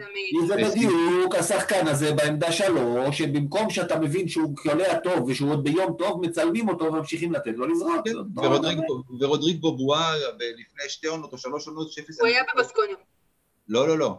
זה. 0.47 0.57
בדיוק 0.57 1.35
השחקן 1.35 1.87
הזה 1.87 2.13
בעמדה 2.13 2.53
שלו, 2.53 3.13
שבמקום 3.13 3.71
שאתה 3.71 3.99
מבין 3.99 4.29
שהוא 4.29 4.57
קולע 4.57 4.99
טוב 4.99 5.29
ושהוא 5.29 5.51
עוד 5.51 5.65
ביום 5.65 5.95
טוב, 5.99 6.27
מצלמים 6.27 6.69
אותו 6.69 6.85
וממשיכים 6.85 7.33
לתת 7.33 7.53
לו 7.57 7.67
לזרוק. 7.67 7.97
כן, 8.05 8.13
לא- 8.13 8.23
ורודריג, 8.37 8.79
ורודריג 9.21 9.61
בובואה 9.61 10.13
לפני 10.39 10.89
שתי 10.89 11.07
עונות 11.07 11.33
או 11.33 11.39
שלוש 11.39 11.67
עונות. 11.69 11.89
הוא 12.21 12.27
היה 12.27 12.43
בבסקוניה. 12.57 12.97
לא, 13.69 13.89
לא, 13.89 13.99
לא. 13.99 14.15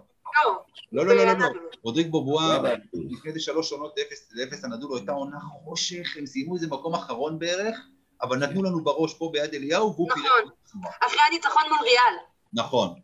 לא, 0.91 1.05
לא, 1.05 1.15
לא, 1.15 1.25
לא, 1.25 1.33
לא, 1.33 1.39
לא. 1.39 1.47
רודריג 1.83 2.11
בובואה, 2.11 2.61
לא, 2.61 2.69
לפני 2.93 3.29
איזה 3.29 3.39
שלוש 3.39 3.71
עונות 3.71 3.95
לאפס, 4.33 4.63
הנדולו, 4.63 4.95
הייתה 4.97 5.11
עונה 5.11 5.39
חושך, 5.39 6.17
הם 6.17 6.25
סיימו 6.25 6.55
איזה 6.55 6.67
מקום 6.67 6.93
אחרון 6.93 7.39
בערך, 7.39 7.77
אבל 8.21 8.37
נתנו 8.37 8.63
לנו 8.63 8.83
בראש 8.83 9.13
פה 9.13 9.29
ביד 9.33 9.53
אליהו, 9.53 9.93
והוא 9.93 10.09
נכון. 10.09 10.21
פירק 10.23 10.53
את 10.53 10.63
עצמו. 10.63 10.81
אחרי 11.07 11.19
הניצחון 11.31 11.63
מול 11.69 11.79
ריאל. 11.83 12.15
נכון, 12.53 12.99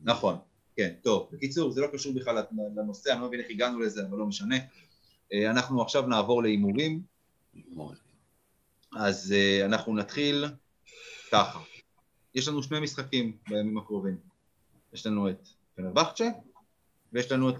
נכון, 0.00 0.38
כן, 0.76 0.94
טוב. 1.02 1.28
בקיצור, 1.32 1.70
זה 1.70 1.80
לא 1.80 1.86
קשור 1.86 2.14
בכלל 2.14 2.42
לנושא, 2.76 3.12
אני 3.12 3.20
לא 3.20 3.26
מבין 3.26 3.40
איך 3.40 3.50
הגענו 3.50 3.80
לזה, 3.80 4.02
אבל 4.10 4.18
לא 4.18 4.26
משנה. 4.26 4.56
אה, 5.32 5.50
אנחנו 5.50 5.82
עכשיו 5.82 6.06
נעבור 6.06 6.42
להימורים, 6.42 7.02
אז 8.96 9.32
אה, 9.36 9.64
אנחנו 9.64 9.96
נתחיל 9.96 10.44
ככה. 11.32 11.58
יש 12.34 12.48
לנו 12.48 12.62
שני 12.62 12.80
משחקים 12.80 13.36
בימים 13.48 13.78
הקרובים. 13.78 14.16
יש 14.92 15.06
לנו 15.06 15.30
את 15.30 15.48
פנרבחצ'ה, 15.74 16.28
ויש 17.12 17.32
לנו 17.32 17.50
את 17.50 17.54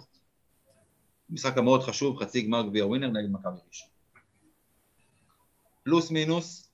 המשחק 1.31 1.59
המאוד 1.59 1.83
חשוב, 1.83 2.23
חצי 2.23 2.43
גמר 2.43 2.63
גביע 2.63 2.87
ווינר 2.87 3.09
נגד 3.09 3.33
מכבי 3.33 3.59
ראשון. 3.69 3.89
פלוס 5.83 6.11
מינוס, 6.11 6.71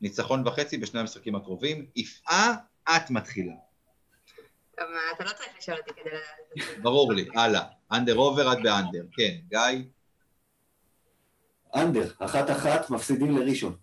ניצחון 0.00 0.48
וחצי 0.48 0.78
בשני 0.78 1.00
המשחקים 1.00 1.34
הקרובים. 1.34 1.86
יפעה, 1.96 2.54
את 2.84 3.10
מתחילה. 3.10 3.54
אבל 4.78 4.86
אתה 5.14 5.24
לא 5.24 5.30
צריך 5.30 5.48
לשאול 5.58 5.76
אותי 5.78 5.90
כדי 5.90 6.10
לדעת 6.10 6.22
את 6.58 6.76
זה. 6.76 6.82
ברור 6.82 7.12
לי, 7.12 7.28
הלאה. 7.36 7.62
אנדר 7.92 8.16
אובר 8.16 8.48
עד 8.48 8.58
באנדר. 8.62 9.04
כן, 9.12 9.36
גיא? 9.48 9.84
אנדר, 11.74 12.12
אחת 12.18 12.50
אחת, 12.50 12.90
מפסידים 12.90 13.36
לראשון. 13.36 13.76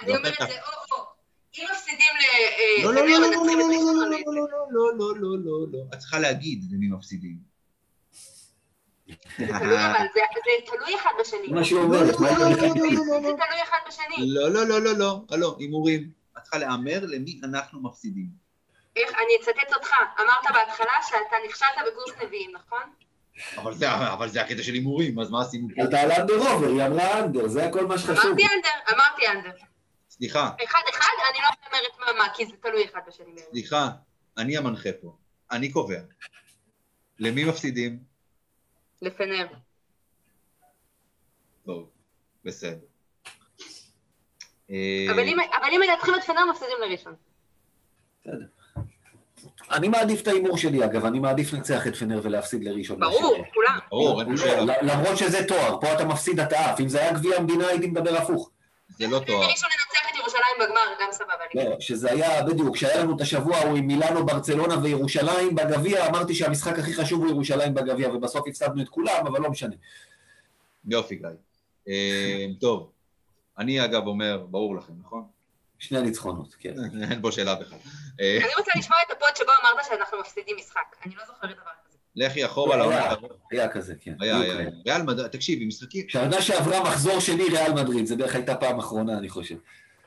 אני 0.00 0.16
אומרת 0.16 0.34
זה 0.38 0.44
או-או. 0.44 0.85
אם 1.58 1.66
מפסידים 1.72 2.12
ל... 2.20 2.84
לא, 2.84 2.94
לא, 2.94 3.06
לא, 3.06 3.18
לא, 3.18 3.18
לא, 3.18 3.30
לא, 3.30 4.10
לא. 4.10 4.16
לא, 4.26 4.46
לא, 4.70 4.92
לא, 4.98 5.14
לא, 5.16 5.38
לא, 5.44 5.66
לא. 5.72 5.78
את 5.94 5.98
צריכה 5.98 6.18
להגיד 6.18 6.64
למי 6.72 6.88
מפסידים. 6.88 7.56
זה 9.38 9.46
תלוי 10.66 10.96
אחד 10.96 11.10
בשני. 11.20 11.46
זה 11.48 11.54
מה 11.54 11.60
לא, 11.70 11.88
לא, 11.88 12.06
לא, 12.06 12.12
לא? 12.12 12.34
לא, 12.36 13.22
לא. 13.22 13.36
תלוי 13.36 13.62
אחד 13.62 13.78
בשני. 13.88 14.16
לא, 14.18 14.50
לא, 14.50 14.66
לא, 14.66 14.80
לא, 14.80 14.98
לא, 14.98 15.20
הלו, 15.30 15.56
הימורים. 15.58 16.10
את 16.38 16.42
צריכה 16.42 16.58
להמר 16.58 16.98
למי 17.02 17.40
אנחנו 17.44 17.82
מפסידים. 17.82 18.26
איך, 18.96 19.10
אני 19.10 19.36
אצטט 19.40 19.74
אותך. 19.74 19.90
אמרת 20.20 20.54
בהתחלה 20.54 20.92
שאתה 21.08 21.36
נכשלת 21.48 21.68
בקורס 21.86 22.22
נביאים, 22.24 22.50
נכון? 22.54 22.82
אבל 23.56 23.74
זה, 23.74 23.94
אבל 23.94 24.28
זה 24.28 24.40
הקטע 24.40 24.62
של 24.62 24.72
הימורים, 24.72 25.18
אז 25.18 25.30
מה 25.30 25.40
עשינו 25.42 25.68
פה? 25.76 25.84
אתה 25.84 26.00
על 26.00 26.12
under 26.12 26.38
over, 26.38 26.66
היא 26.66 26.86
אמרה 26.86 27.18
under, 27.18 27.48
זה 27.48 27.66
הכל 27.66 27.86
מה 27.86 27.98
שחשוב. 27.98 28.26
אמרתי 28.26 28.42
אנדר, 28.42 28.94
אמרתי 28.94 29.28
אנדר. 29.28 29.50
סליחה, 30.18 30.50
אחד 30.64 30.80
אחד, 30.90 31.12
אני 31.30 31.38
לא 31.42 31.48
אומרת 31.66 31.98
מה 31.98 32.24
מה, 32.24 32.34
כי 32.34 32.46
זה 32.46 32.52
תלוי 32.62 32.84
אחד 32.84 33.00
בשני. 33.08 33.40
סליחה, 33.50 33.88
אני 34.38 34.56
המנחה 34.56 34.90
פה. 35.00 35.16
אני 35.50 35.72
קובע. 35.72 36.00
למי 37.18 37.44
מפסידים? 37.44 37.98
לפנר. 39.02 39.46
טוב, 41.66 41.90
בסדר. 42.44 42.78
אבל 44.70 45.20
אם 45.72 45.80
מנצחים 45.80 46.14
את 46.14 46.24
פנר, 46.24 46.44
מפסידים 46.50 46.76
לראשון. 46.80 47.14
בסדר. 48.20 48.46
אני 49.70 49.88
מעדיף 49.88 50.22
את 50.22 50.28
ההימור 50.28 50.58
שלי, 50.58 50.84
אגב, 50.84 51.04
אני 51.04 51.18
מעדיף 51.18 51.52
לנצח 51.52 51.86
את 51.86 51.96
פנר 51.96 52.20
ולהפסיד 52.22 52.64
לראשון. 52.64 53.00
ברור, 53.00 53.44
כולם. 53.54 53.78
ברור, 53.90 54.20
אין 54.20 54.36
פה 54.36 54.42
שאלה. 54.42 54.74
למרות 54.82 55.16
שזה 55.18 55.48
תואר, 55.48 55.80
פה 55.80 55.92
אתה 55.92 56.04
מפסיד 56.04 56.40
אתה 56.40 56.70
עף. 56.70 56.80
אם 56.80 56.88
זה 56.88 57.00
היה 57.00 57.12
גביע 57.12 57.36
המדינה 57.36 57.66
הייתי 57.66 57.86
מדבר 57.86 58.16
הפוך. 58.16 58.50
זה 58.88 59.06
לא 59.06 59.18
תואר. 59.26 59.46
ירושלים 60.26 60.56
בגמר, 60.60 60.86
גם 61.00 61.08
סבבה. 61.12 61.34
לא, 61.54 61.80
שזה 61.80 62.12
היה, 62.12 62.42
בדיוק, 62.42 62.76
כשהיה 62.76 63.00
לנו 63.00 63.16
את 63.16 63.20
השבוע 63.20 63.56
ההוא 63.56 63.76
עם 63.76 63.86
מילאנו, 63.86 64.26
ברצלונה 64.26 64.74
וירושלים 64.82 65.54
בגביע, 65.54 66.06
אמרתי 66.06 66.34
שהמשחק 66.34 66.78
הכי 66.78 66.94
חשוב 66.94 67.20
הוא 67.20 67.30
ירושלים 67.30 67.74
בגביע, 67.74 68.08
ובסוף 68.08 68.48
הפסדנו 68.48 68.82
את 68.82 68.88
כולם, 68.88 69.26
אבל 69.26 69.40
לא 69.40 69.50
משנה. 69.50 69.74
יופי, 70.88 71.16
גיא. 71.16 71.28
אה, 71.88 72.46
טוב, 72.60 72.90
אני 73.58 73.84
אגב 73.84 74.06
אומר, 74.06 74.46
ברור 74.50 74.76
לכם, 74.76 74.92
נכון? 75.00 75.24
שני 75.78 75.98
הניצחונות, 75.98 76.54
כן. 76.58 76.74
אין 77.10 77.22
פה 77.22 77.32
שאלה 77.32 77.54
בכלל. 77.54 77.78
אה, 78.20 78.36
אני 78.44 78.52
רוצה 78.58 78.72
לשמוע 78.78 78.98
את 79.06 79.16
הפוד 79.16 79.36
שבו 79.36 79.50
אמרת 79.62 79.84
שאנחנו 79.84 80.20
מפסידים 80.20 80.56
משחק. 80.58 80.96
אני 81.06 81.14
לא 81.14 81.22
זוכרת 81.26 81.50
דבר 81.50 81.70
כזה. 81.86 81.98
לכי 82.16 82.44
אחורה 82.44 82.76
לעונה. 82.76 83.14
היה, 83.50 83.68
כזה, 83.68 83.94
כן. 84.00 84.14
היה, 84.20 84.40
היה. 84.40 84.70
ריאל 84.86 85.02
מדריד, 85.02 85.30
תקשיבי, 85.30 85.64
משחקים... 85.64 86.08
שהעונה 86.08 86.42
שעברה 86.42 86.82
מחזור 86.82 87.20
שני 87.20 87.44
ריאל 87.44 87.72
מדריד, 87.72 88.06
זה 88.06 88.16
בערך 88.16 88.34
הייתה 88.34 88.54
פעם 88.54 88.78
אחרונה, 88.78 89.18
אני 89.18 89.28
חושב. 89.28 89.56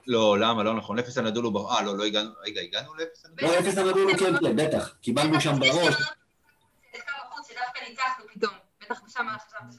לא, 0.08 0.40
למה? 0.40 0.64
לא 0.64 0.74
נכון. 0.74 1.00
אפס 1.00 1.18
הנדולו... 1.18 1.70
אה, 1.72 1.82
לא, 1.82 1.98
לא 1.98 2.04
הגענו... 2.04 2.30
רגע, 2.46 2.62
הגענו 2.62 2.96
לאפס 2.96 3.26
הנדולו? 3.26 3.52
לא, 3.54 3.60
אפס 3.60 3.78
הנדולו, 3.78 4.18
כן, 4.20 4.38
כן, 4.40 4.56
בטח. 4.56 4.96
קיבלנו 5.02 5.42
שם 5.42 5.60
בראש. 5.60 5.96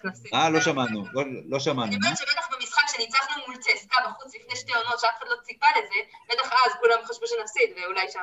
שנפסיד. 0.02 0.30
אה, 0.34 0.50
לא 0.50 0.60
שמענו. 0.60 1.04
לא- 1.12 1.22
לא 1.46 1.60
שמענו. 1.60 1.82
אני 1.86 1.96
אומרת 1.96 2.18
שבטח 2.18 2.48
במשחק 2.56 2.82
שניצחנו 2.96 3.42
מול 3.46 3.56
צסקה 3.56 3.96
בחוץ 4.08 4.34
לפני 4.34 4.56
שתי 4.56 4.72
עונות, 4.72 5.00
שאף 5.00 5.10
אחד 5.18 5.26
לא 5.30 5.36
ציפה 5.42 5.66
לזה, 5.78 5.94
בטח 6.28 6.52
אז 6.52 6.72
כולם 6.80 6.98
חשבו 7.04 7.26
שנפסיד, 7.26 7.70
ואולי 7.76 8.10
שם. 8.12 8.20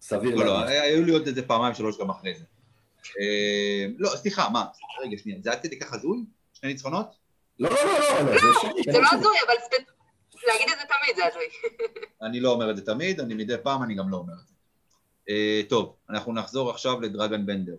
סביר 0.00 0.34
לא, 0.36 0.44
לא. 0.44 0.58
היו 0.64 1.02
לי 1.04 1.12
עוד 1.12 1.26
איזה 1.26 1.46
פעמיים, 1.46 1.74
שלוש 1.74 1.98
גם 1.98 2.10
אחרי 2.10 2.34
זה. 2.34 2.44
אה, 3.20 3.86
לא, 3.98 4.16
סליחה, 4.16 4.48
מה? 4.48 4.64
רגע, 5.02 5.16
שנייה. 5.22 5.38
זה 5.42 5.52
עד 5.52 5.62
כדי 5.62 5.78
כך 5.78 5.92
הזוי? 5.92 6.18
שני 6.54 6.68
ניצחונות? 6.68 7.06
לא, 7.58 7.70
לא, 7.70 7.76
לא, 7.84 7.98
לא, 7.98 8.34
לא, 8.34 8.40
זה. 8.40 8.92
זה 8.92 9.00
לא 9.00 9.08
הזוי, 9.12 9.36
אבל 9.46 9.54
להגיד 10.46 10.66
את 10.72 10.78
זה 10.78 10.84
תמיד 10.84 11.16
זה 11.16 11.26
הזוי. 11.26 11.44
אני 12.28 12.40
לא 12.40 12.52
אומר 12.52 12.70
את 12.70 12.76
זה 12.76 12.86
תמיד, 12.86 13.20
אני 13.20 13.34
מדי 13.34 13.54
פעם 13.62 13.82
אני 13.82 13.94
גם 13.94 14.10
לא 14.10 14.16
אומר 14.16 14.32
את 14.32 14.48
זה. 14.48 14.54
אה, 15.28 15.62
טוב, 15.68 15.96
אנחנו 16.10 16.32
נחזור 16.32 16.70
עכשיו 16.70 17.00
לדרגן 17.00 17.46
בנדר. 17.46 17.76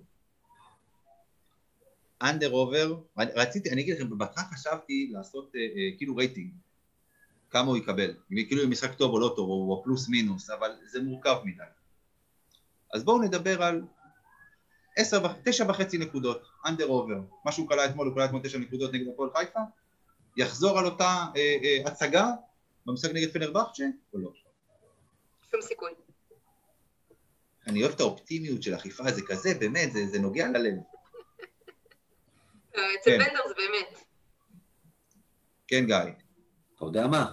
אנדר 2.22 2.52
עובר, 2.52 2.96
רציתי, 3.18 3.70
אני 3.70 3.82
אגיד 3.82 3.96
לכם, 3.96 4.18
בהתחלה 4.18 4.44
חשבתי 4.44 5.10
לעשות 5.14 5.52
אה, 5.56 5.62
אה, 5.62 5.98
כאילו 5.98 6.16
רייטינג, 6.16 6.52
כמה 7.50 7.68
הוא 7.68 7.78
יקבל, 7.78 8.14
כאילו 8.30 8.64
אם 8.64 8.70
משחק 8.70 8.94
טוב 8.94 9.14
או 9.14 9.20
לא 9.20 9.34
טוב, 9.36 9.50
או, 9.50 9.82
פלוס 9.84 10.10
מינוס, 10.10 10.50
אבל 10.50 10.72
זה 10.86 11.02
מורכב 11.02 11.36
מדי. 11.44 11.64
אז 12.94 13.04
בואו 13.04 13.22
נדבר 13.22 13.64
על 13.64 13.82
עשר, 14.98 15.34
תשע 15.44 15.66
וחצי 15.70 15.98
נקודות, 15.98 16.48
אנדר 16.66 16.86
עובר, 16.86 17.20
מה 17.46 17.52
שהוא 17.52 17.68
כלה 17.68 17.86
אתמול, 17.86 18.08
הוא 18.08 18.16
כלה 18.16 18.26
אתמול 18.26 18.42
תשע 18.44 18.58
נקודות 18.58 18.94
נגד 18.94 19.08
הפועל 19.08 19.30
חיפה, 19.36 19.60
יחזור 20.38 20.80
על 20.80 20.86
אותה 20.86 21.26
אה, 21.36 21.58
אה, 21.64 21.78
הצגה 21.86 22.32
במשחק 22.86 23.12
נגד 23.14 23.34
פנרבכצ'ה, 23.34 23.84
או 24.14 24.20
לא? 24.20 24.32
שום 25.52 25.62
סיכוי. 25.62 25.92
אני 27.68 27.82
אוהב 27.84 27.94
את 27.94 28.00
האופטימיות 28.00 28.64
של 28.64 28.76
אכיפה, 28.76 29.12
זה 29.12 29.22
כזה, 29.28 29.54
באמת, 29.60 29.92
זה, 29.94 30.08
זה 30.08 30.20
נוגע 30.20 30.48
ללב. 30.48 30.74
אה, 32.76 32.82
אצל 33.00 33.12
כן. 33.12 33.18
בנדר 33.18 33.48
זה 33.48 33.54
באמת. 33.56 34.06
כן, 35.68 35.86
גיא. 35.86 35.96
אתה 36.76 36.86
יודע 36.86 37.08
מה? 37.08 37.32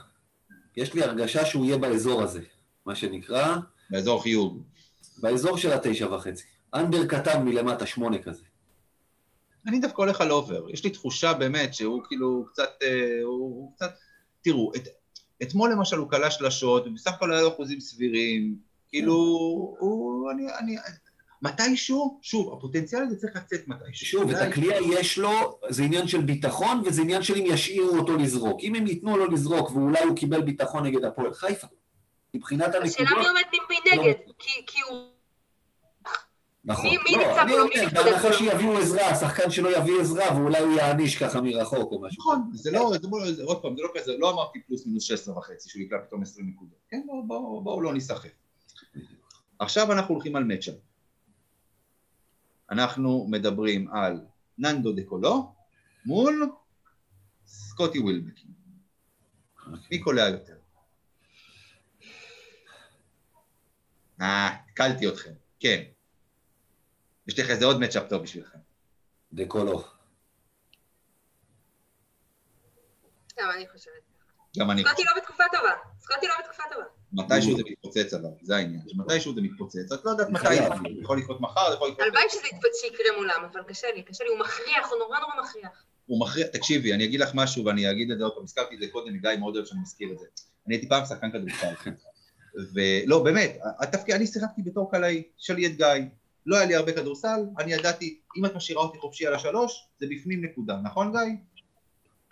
יש 0.76 0.94
לי 0.94 1.02
הרגשה 1.02 1.44
שהוא 1.46 1.64
יהיה 1.64 1.78
באזור 1.78 2.22
הזה, 2.22 2.40
מה 2.86 2.94
שנקרא, 2.94 3.56
באזור 3.90 4.22
חיוג. 4.22 4.62
באזור 5.18 5.58
של 5.58 5.72
התשע 5.72 6.14
וחצי. 6.14 6.44
אנדר 6.74 7.06
קטן 7.06 7.44
מלמטה, 7.44 7.86
שמונה 7.86 8.22
כזה. 8.22 8.44
אני 9.66 9.80
דווקא 9.80 10.02
הולך 10.02 10.20
על 10.20 10.30
אובר. 10.30 10.70
יש 10.70 10.84
לי 10.84 10.90
תחושה 10.90 11.34
באמת 11.34 11.74
שהוא 11.74 12.02
כאילו 12.08 12.46
קצת, 12.46 12.70
אה, 12.82 13.20
הוא, 13.22 13.40
הוא 13.40 13.72
קצת... 13.76 13.94
תראו, 14.42 14.72
את, 14.76 14.88
אתמול 15.43 15.73
למשל 15.73 15.97
הוא 15.97 16.10
כלה 16.10 16.31
שלשות, 16.31 16.86
ובסך 16.86 17.10
הכל 17.10 17.32
היה 17.32 17.43
לו 17.43 17.48
אחוזים 17.48 17.81
סבירים. 17.81 18.56
כאילו, 18.89 19.14
הוא... 19.78 20.31
אני... 20.31 20.43
אני 20.59 20.77
מתישהו, 21.43 22.19
שוב, 22.23 22.52
הפוטנציאל 22.52 23.02
הזה 23.02 23.16
צריך 23.16 23.36
לצאת 23.36 23.69
מתישהו. 23.69 24.06
שוב, 24.06 24.31
את 24.31 24.36
הכלייה 24.36 24.77
יש 24.81 25.19
לו, 25.19 25.59
זה 25.69 25.82
עניין 25.82 26.09
של 26.09 26.20
ביטחון, 26.20 26.82
וזה 26.86 27.02
עניין 27.02 27.23
של 27.23 27.35
אם 27.36 27.44
ישאירו 27.47 27.98
אותו 27.98 28.16
לזרוק. 28.16 28.60
אם 28.60 28.74
הם 28.74 28.86
ייתנו 28.86 29.16
לו 29.16 29.27
לזרוק, 29.27 29.70
ואולי 29.70 30.02
הוא 30.02 30.16
קיבל 30.16 30.43
ביטחון 30.43 30.86
נגד 30.86 31.05
הפועל 31.05 31.35
חיפה, 31.35 31.66
מבחינת 32.35 32.74
השאלה 32.74 33.09
הנקודות... 33.09 33.19
מי 33.19 33.28
עומד 33.28 33.43
מנגד, 33.86 34.14
כי 34.39 34.51
כי 34.66 34.78
הוא... 34.90 35.11
נכון. 36.64 36.84
מי- 36.86 36.97
מי 36.98 37.16
לא, 37.24 37.43
אני 37.43 37.52
לו? 37.56 37.64
בהנחה 37.93 38.22
מולו? 38.22 38.34
שיביאו 38.39 38.78
עזרה, 38.78 39.06
השחקן 39.10 39.51
שלא 39.51 39.76
יביא 39.76 40.01
עזרה, 40.01 40.36
ואולי 40.36 40.59
הוא 40.59 40.72
יעניש 40.78 41.22
ככה 41.22 41.40
מרחוק 41.40 41.93
או 41.93 42.01
משהו. 42.01 42.20
נכון, 42.22 42.51
זה 42.55 42.70
לא, 42.70 42.93
זה 43.02 43.09
לא, 43.10 43.32
זה, 43.32 43.43
עוד 43.43 43.62
פעם, 43.62 43.76
זה 43.76 43.82
לא 43.82 43.89
כזה, 43.94 44.12
לא 44.18 44.30
אמרתי 44.30 44.60
פלוס 44.66 44.86
מינוס 44.86 45.02
16 45.05 45.39
וחצי, 45.39 45.68
שהוא 45.70 45.82
יקלע 45.82 45.98
פתאום 46.06 46.22
20 46.22 46.48
נקודות. 46.48 46.78
כן, 46.89 47.02
בואו 47.06 47.26
בוא, 47.26 47.62
בוא 47.62 47.82
לא 47.82 47.93
ניסחף. 47.93 48.30
עכשיו 49.59 49.93
אנחנו 49.93 50.14
הולכים 50.14 50.36
על 50.36 50.44
מצ'אפ. 50.44 50.74
אנחנו 52.70 53.26
מדברים 53.30 53.89
על 53.93 54.20
ננדו 54.59 54.93
דה 54.93 55.02
קולו 55.06 55.52
מול 56.06 56.51
סקוטי 57.47 57.98
ווילבקין. 57.98 58.51
מי 59.90 59.98
קולע 59.98 60.28
יותר? 60.28 60.56
אה, 64.20 64.51
קלתי 64.74 65.09
אתכם, 65.09 65.32
כן. 65.60 65.82
יש 67.27 67.39
לך 67.39 67.51
איזה 67.51 67.65
עוד 67.65 67.81
מצ'אפ 67.81 68.09
טוב 68.09 68.23
בשבילכם. 68.23 68.59
דקולו. 69.32 69.85
גם 73.39 73.51
אני 73.51 73.69
חושבת. 73.69 73.94
גם 74.59 74.70
אני 74.70 74.82
סקוטי 74.85 75.03
לא 75.05 75.23
בתקופה 75.23 75.44
טובה. 75.53 75.73
סקוטי 76.01 76.27
לא 76.27 76.35
בתקופה 76.40 76.62
טובה. 76.73 76.85
מתישהו 77.12 77.57
זה 77.57 77.62
מתפוצץ 77.66 78.15
אבל, 78.15 78.28
זה 78.43 78.57
העניין, 78.57 78.82
שמתישהו 78.89 79.35
זה 79.35 79.40
מתפוצץ, 79.40 79.93
את 79.93 80.05
לא 80.05 80.11
יודעת 80.11 80.28
מתי. 80.28 80.57
זה 80.57 81.01
יכול 81.03 81.19
לקרות 81.19 81.40
מחר, 81.40 81.69
זה 81.69 81.74
יכול 81.74 81.89
לקרות... 81.89 82.07
הלוואי 82.07 82.23
שזה 82.31 82.49
שיקרה 82.81 83.16
מולם, 83.16 83.49
אבל 83.53 83.62
קשה 83.69 83.86
לי, 83.94 84.03
קשה 84.03 84.24
לי, 84.24 84.31
הוא 84.31 84.39
מכריח, 84.39 84.90
הוא 84.90 84.99
נורא 84.99 85.19
נורא 85.19 85.43
מכריח. 85.43 85.85
הוא 86.07 86.20
מכריע, 86.20 86.47
תקשיבי, 86.47 86.93
אני 86.93 87.05
אגיד 87.05 87.20
לך 87.20 87.31
משהו 87.35 87.65
ואני 87.65 87.90
אגיד 87.90 88.11
את 88.11 88.19
זה 88.19 88.24
עוד 88.24 88.35
פעם, 88.35 88.44
הזכרתי 88.44 88.74
את 88.74 88.81
זה 88.81 88.86
קודם, 88.93 89.16
גיא 89.16 89.31
מאוד 89.39 89.57
אוהב 89.57 89.66
שאני 89.66 89.81
מזכיר 89.81 90.12
את 90.12 90.19
זה. 90.19 90.27
אני 90.66 90.74
הייתי 90.74 90.89
פעם 90.89 91.05
שחקן 91.05 91.31
כדורסל, 91.31 91.74
ולא, 92.74 93.23
באמת, 93.24 93.59
התפקיד, 93.81 94.15
אני 94.15 94.27
שיחקתי 94.27 94.62
בתור 94.62 94.90
קלעי, 94.90 95.23
שלי 95.39 95.66
את 95.66 95.77
גיא, 95.77 95.86
לא 96.47 96.56
היה 96.56 96.66
לי 96.66 96.74
הרבה 96.74 96.93
כדורסל, 96.93 97.40
אני 97.59 97.73
ידעתי, 97.73 98.20
אם 98.36 98.47
את 98.47 98.55
משאירה 98.55 98.82
אותי 98.82 98.98
חופשי 98.98 99.27
על 99.27 99.35
השלוש, 99.35 99.89
זה 100.01 100.06
בפנים 100.10 100.44
נקודה, 100.44 100.77
נכון 100.82 101.12
גיא? 101.12 101.36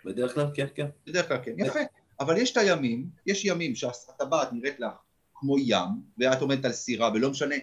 בדרך 0.05 0.33
כלל, 0.33 0.45
כן, 0.53 0.67
כן. 0.75 0.85
בדרך 1.07 1.27
כלל 1.27 1.37
כן, 1.43 1.53
יפה. 1.57 1.79
אבל 2.19 2.37
יש 2.37 2.51
את 2.51 2.57
הימים, 2.57 3.05
יש 3.25 3.45
ימים 3.45 3.75
שהטבעת 3.75 4.53
נראית 4.53 4.79
לך 4.79 4.93
כמו 5.35 5.59
ים, 5.59 5.89
ואת 6.17 6.41
עומדת 6.41 6.65
על 6.65 6.71
סירה, 6.71 7.11
ולא 7.13 7.29
משנה 7.29 7.55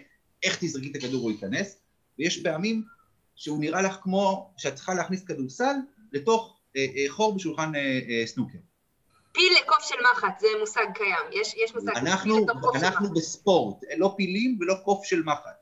איך 0.43 0.57
תזרקי 0.59 0.91
את 0.91 0.95
הכדור 0.95 1.21
הוא 1.21 1.31
ייכנס, 1.31 1.77
ויש 2.19 2.43
פעמים 2.43 2.83
שהוא 3.35 3.59
נראה 3.59 3.81
לך 3.81 3.97
כמו 4.01 4.53
שאת 4.57 4.75
צריכה 4.75 4.93
להכניס 4.93 5.23
כדורסל 5.23 5.75
לתוך 6.11 6.59
אה, 6.77 6.85
אה, 6.95 7.05
חור 7.07 7.35
בשולחן 7.35 7.75
אה, 7.75 7.99
אה, 8.09 8.27
סנוקר. 8.27 8.57
פיל 9.31 9.53
לקוף 9.63 9.83
של 9.83 9.95
מחט, 10.13 10.39
זה 10.39 10.47
מושג 10.59 10.85
קיים. 10.93 11.41
יש, 11.41 11.53
יש 11.63 11.75
מושג 11.75 11.97
אנחנו, 11.97 12.45
אנחנו. 12.75 13.13
בספורט, 13.13 13.83
לא 13.97 14.13
פילים 14.17 14.57
ולא 14.61 14.75
קוף 14.83 15.05
של 15.05 15.23
מחט. 15.23 15.58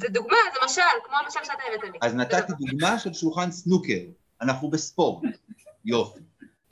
זה 0.00 0.08
דוגמה, 0.08 0.36
זה 0.54 0.58
משל, 0.64 0.80
כמו 1.04 1.16
המשל 1.24 1.40
שאתה 1.44 1.62
הבאת 1.68 1.92
לי. 1.92 1.98
אז 2.02 2.14
נתתי 2.14 2.52
דוגמה 2.58 2.98
של 2.98 3.14
שולחן 3.14 3.50
סנוקר, 3.50 4.00
אנחנו 4.40 4.70
בספורט, 4.70 5.22
יופי. 5.84 6.20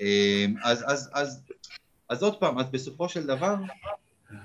אמ, 0.00 0.54
אז, 0.64 0.84
אז, 0.86 1.10
אז, 1.12 1.40
אז 2.08 2.22
עוד 2.22 2.40
פעם, 2.40 2.58
אז 2.58 2.70
בסופו 2.70 3.08
של 3.08 3.26
דבר, 3.26 3.54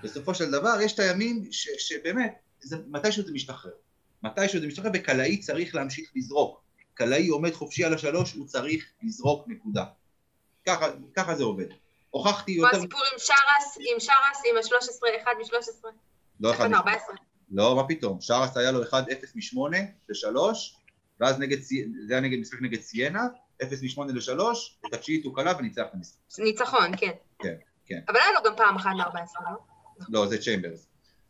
בסופו 0.03 0.35
של 0.35 0.51
דבר 0.51 0.81
יש 0.81 0.93
את 0.93 0.99
הימים 0.99 1.47
ש, 1.51 1.67
שבאמת, 1.77 2.33
זה, 2.61 2.77
מתישהו 2.87 3.23
זה 3.23 3.31
משתחרר. 3.31 3.71
מתישהו 4.23 4.59
זה 4.59 4.67
משתחרר, 4.67 4.91
וקלעי 4.93 5.37
צריך 5.37 5.75
להמשיך 5.75 6.11
לזרוק. 6.15 6.61
קלעי 6.93 7.27
עומד 7.27 7.53
חופשי 7.53 7.83
על 7.83 7.93
השלוש, 7.93 8.33
הוא 8.33 8.47
צריך 8.47 8.85
לזרוק 9.03 9.47
נקודה. 9.47 9.85
ככה, 10.65 10.87
ככה 11.15 11.35
זה 11.35 11.43
עובד. 11.43 11.65
הוכחתי 12.09 12.55
כמו 12.55 12.65
יותר... 12.65 12.77
הסיפור 12.77 13.01
עם 13.13 13.19
שרס, 13.19 13.77
עם 13.79 13.99
שרס, 13.99 14.41
עם 14.49 14.57
ה-13, 14.57 15.21
אחד 15.23 15.31
מ-13. 15.39 15.87
לא 16.39 16.51
אחד 16.51 16.71
אחד 16.71 16.85
מ-14. 16.85 17.30
לא, 17.51 17.75
מה 17.75 17.87
פתאום, 17.87 18.21
שרס 18.21 18.57
היה 18.57 18.71
לו 18.71 18.83
1-0 18.83 18.93
מ-8 19.35 19.59
ל-3, 20.09 20.37
ואז 21.19 21.39
נגד, 21.39 21.57
זה 22.07 22.13
היה 22.13 22.21
נגד 22.21 22.39
משחק 22.39 22.61
נגד 22.61 22.81
סיינה, 22.81 23.27
0 23.63 23.81
מ-8 23.83 24.01
ל-3, 24.13 24.41
את 24.87 24.93
התשיעית 24.93 25.25
הוא 25.25 25.35
קלע 25.35 25.53
וניצח 25.59 25.81
את 25.89 25.93
המשחק. 25.93 26.17
ניצחון, 26.39 26.97
כן. 26.97 27.11
כן, 27.39 27.55
כן. 27.85 27.99
אבל 28.09 28.17
היה 28.17 28.31
לו 28.31 28.39
גם 28.49 28.55
פעם 28.57 28.75
אחת 28.75 28.91
מ-14, 28.95 29.43
לא? 29.43 29.57
לא, 30.09 30.27
זה 30.27 30.37
צ'יימברס. 30.37 30.87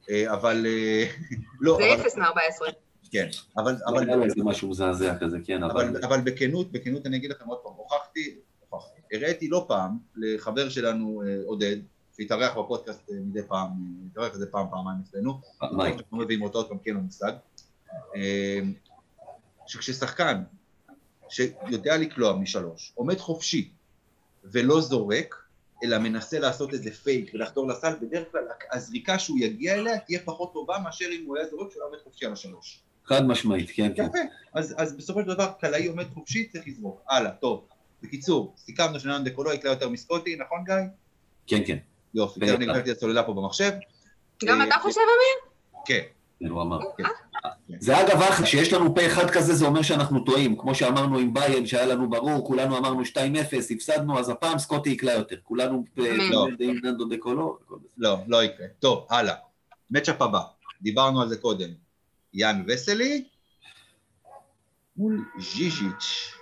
אה, 0.10 0.34
אבל, 0.34 0.66
אה, 0.66 1.06
לא, 1.62 1.78
זה 1.78 1.94
אבל, 1.94 2.02
אפס 2.02 2.18
מ-14. 2.18 2.72
כן, 3.12 3.28
אבל, 3.58 3.76
אבל... 3.88 3.98
אבל, 3.98 4.08
היה 4.08 4.16
לו 4.16 4.24
איזה 4.24 4.44
משהו 4.44 4.70
מזעזע 4.70 5.18
כזה, 5.20 5.38
כן, 5.46 5.64
אבל... 5.64 5.88
אבל, 5.88 6.04
אבל 6.04 6.22
בכנות, 6.22 6.72
בכנות 6.72 7.06
אני 7.06 7.18
אגיד 7.18 7.32
לכם 7.32 7.48
עוד 7.48 7.60
פעם, 7.64 7.74
הוכחתי, 7.74 8.40
הוכחתי, 8.70 9.02
הראיתי 9.14 9.48
לא 9.48 9.66
פעם 9.68 9.98
לחבר 10.16 10.70
שלנו 10.70 11.24
אה, 11.26 11.38
עודד, 11.46 11.78
שהתארח 12.18 12.58
בפודקאסט 12.58 13.10
אה, 13.10 13.16
מדי 13.20 13.44
פעם, 13.48 13.68
אה, 13.68 14.08
התארח 14.12 14.34
איזה 14.34 14.52
פעם, 14.52 14.66
פעמיים 14.70 14.98
אצלנו, 15.04 15.42
מה? 15.62 15.88
אנחנו 15.88 16.18
לא 16.20 16.26
מביאים 16.26 16.42
אותו 16.42 16.58
עוד 16.58 16.68
פעם, 16.68 16.78
כי 16.78 16.90
אין 16.90 16.96
לו 16.96 17.04
מושג, 17.04 17.32
אה, 18.16 18.60
שכששחקן 19.68 20.44
שיודע 21.30 21.98
לקלוע 21.98 22.36
משלוש, 22.36 22.92
עומד 22.96 23.18
חופשי 23.18 23.72
ולא 24.44 24.82
זורק, 24.82 25.36
אלא 25.84 25.98
מנסה 25.98 26.40
לעשות 26.40 26.74
איזה 26.74 26.92
פייק 26.92 27.32
ולחדור 27.34 27.68
לסל, 27.68 27.94
בדרך 28.02 28.32
כלל 28.32 28.42
הזריקה 28.72 29.20
שהוא 29.20 29.40
יגיע 29.40 29.74
אליה 29.74 30.00
תהיה 30.00 30.20
פחות 30.26 30.54
טובה 30.54 30.80
מאשר 30.84 31.06
אם 31.12 31.26
הוא 31.26 31.38
היה 31.38 31.48
זורק 31.48 31.70
כשהוא 31.70 31.84
היה 31.84 31.90
עומד 31.90 32.04
חופשי 32.04 32.26
על 32.26 32.34
השלוש. 32.34 32.82
חד 33.06 33.28
משמעית, 33.28 33.72
כן, 33.74 33.92
כן. 33.96 34.06
יפה, 34.06 34.18
אז, 34.54 34.76
אז 34.78 34.98
בסופו 34.98 35.22
של 35.22 35.28
דבר 35.28 35.52
קלעי 35.60 35.88
עומד 35.88 36.06
חופשי, 36.14 36.48
צריך 36.48 36.68
לזרוק. 36.68 37.02
הלאה, 37.10 37.32
טוב. 37.32 37.68
בקיצור, 38.04 38.54
סיכמנו 38.58 39.00
שנאן 39.00 39.24
דקולו 39.24 39.54
יקלע 39.54 39.72
יותר 39.72 39.90
מסקוטי, 39.90 40.36
נכון 40.36 40.64
גיא? 40.66 40.76
כן, 41.48 41.62
כן, 41.68 41.78
יופי, 42.14 42.40
בטח. 42.40 42.52
תכף 42.52 42.60
נקראתי 42.60 42.92
את 42.92 42.98
הסוללה 42.98 43.24
פה 43.24 43.34
במחשב. 43.34 43.72
גם 44.46 44.62
אה, 44.62 44.68
אתה 44.68 44.76
חושב, 44.82 45.00
אמיר? 45.00 45.52
כן, 45.86 46.00
כן, 46.40 46.48
הוא 46.48 46.62
אמר. 46.62 46.80
כן. 46.98 47.04
זה 47.80 48.02
אגב 48.02 48.22
אחלה, 48.22 48.46
שיש 48.46 48.74
לנו 48.74 48.96
פה 48.96 49.06
אחד 49.06 49.30
כזה 49.30 49.54
זה 49.54 49.66
אומר 49.66 49.82
שאנחנו 49.82 50.20
טועים, 50.20 50.58
כמו 50.58 50.76
שאמרנו 50.76 51.18
עם 51.18 51.34
ביין 51.34 51.66
שהיה 51.66 51.86
לנו 51.86 52.10
ברור, 52.10 52.48
כולנו 52.48 52.78
אמרנו 52.78 53.02
2-0, 53.02 53.06
הפסדנו, 53.76 54.20
אז 54.20 54.30
הפעם 54.30 54.60
סקוטי 54.60 54.90
יקלע 54.90 55.14
יותר, 55.14 55.36
כולנו 55.44 55.84
לא. 55.98 56.48
עם 56.60 56.80
ננדו 56.84 57.06
דקולו. 57.06 57.58
לא, 57.98 58.18
לא 58.28 58.44
יקרה. 58.44 58.68
טוב, 58.80 59.08
הלאה. 59.10 59.36
מצ'אפ 59.92 60.22
הבא, 60.22 60.42
דיברנו 60.82 61.22
על 61.22 61.30
זה 61.30 61.38
קודם. 61.38 61.70
יאן 62.34 62.64
וסלי 62.68 63.24
מול 64.98 65.26
ז'יז'יץ'. 65.40 66.34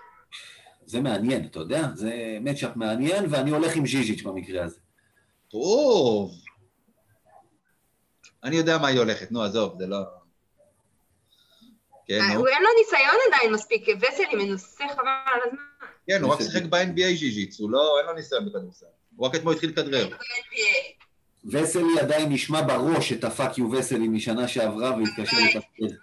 זה 0.86 1.02
מעניין, 1.02 1.46
אתה 1.46 1.60
יודע, 1.60 1.88
זה 1.94 2.38
מצ'אפ 2.42 2.76
מעניין, 2.76 3.26
ואני 3.30 3.52
הולך 3.52 3.76
עם 3.76 3.86
ז'יז'יץ' 3.86 4.22
במקרה 4.22 4.64
הזה. 4.64 4.80
טוב. 5.52 6.32
אני 8.44 8.56
יודע 8.56 8.78
מה 8.78 8.88
היא 8.88 9.00
הולכת, 9.00 9.32
נו, 9.32 9.44
עזוב, 9.44 9.76
זה 9.80 9.88
לא... 9.88 9.98
כן, 12.06 12.22
אה, 12.22 12.34
נו. 12.34 12.40
הוא 12.40 12.48
אין 12.48 12.62
לו 12.64 12.70
ניסיון 12.80 13.16
עדיין 13.28 13.54
מספיק, 13.54 13.88
וסלי 13.98 14.46
מנוסה 14.46 14.84
חבל 14.96 15.08
על 15.26 15.40
הזמן. 15.46 15.60
כן, 16.08 16.22
הוא 16.22 16.34
רק 16.34 16.42
שיחק 16.42 16.64
ב-NBA 16.64 17.18
ז'יז'יץ, 17.20 17.60
הוא 17.60 17.72
לא, 17.72 18.00
אין 18.00 18.08
לו 18.08 18.14
ניסיון 18.14 18.46
בכדורסל. 18.46 18.86
הוא 19.16 19.28
רק 19.28 19.36
אתמול 19.36 19.54
התחיל 19.54 19.70
לכדרר. 19.70 20.10
וסלי 21.46 22.00
עדיין 22.00 22.32
נשמע 22.32 22.62
בראש 22.62 23.14
את 23.14 23.24
הפאק 23.24 23.58
יו 23.58 23.72
וסלי 23.72 24.08
משנה 24.08 24.48
שעברה 24.48 24.98
והתקשר 24.98 25.38
לתפקד. 25.46 25.96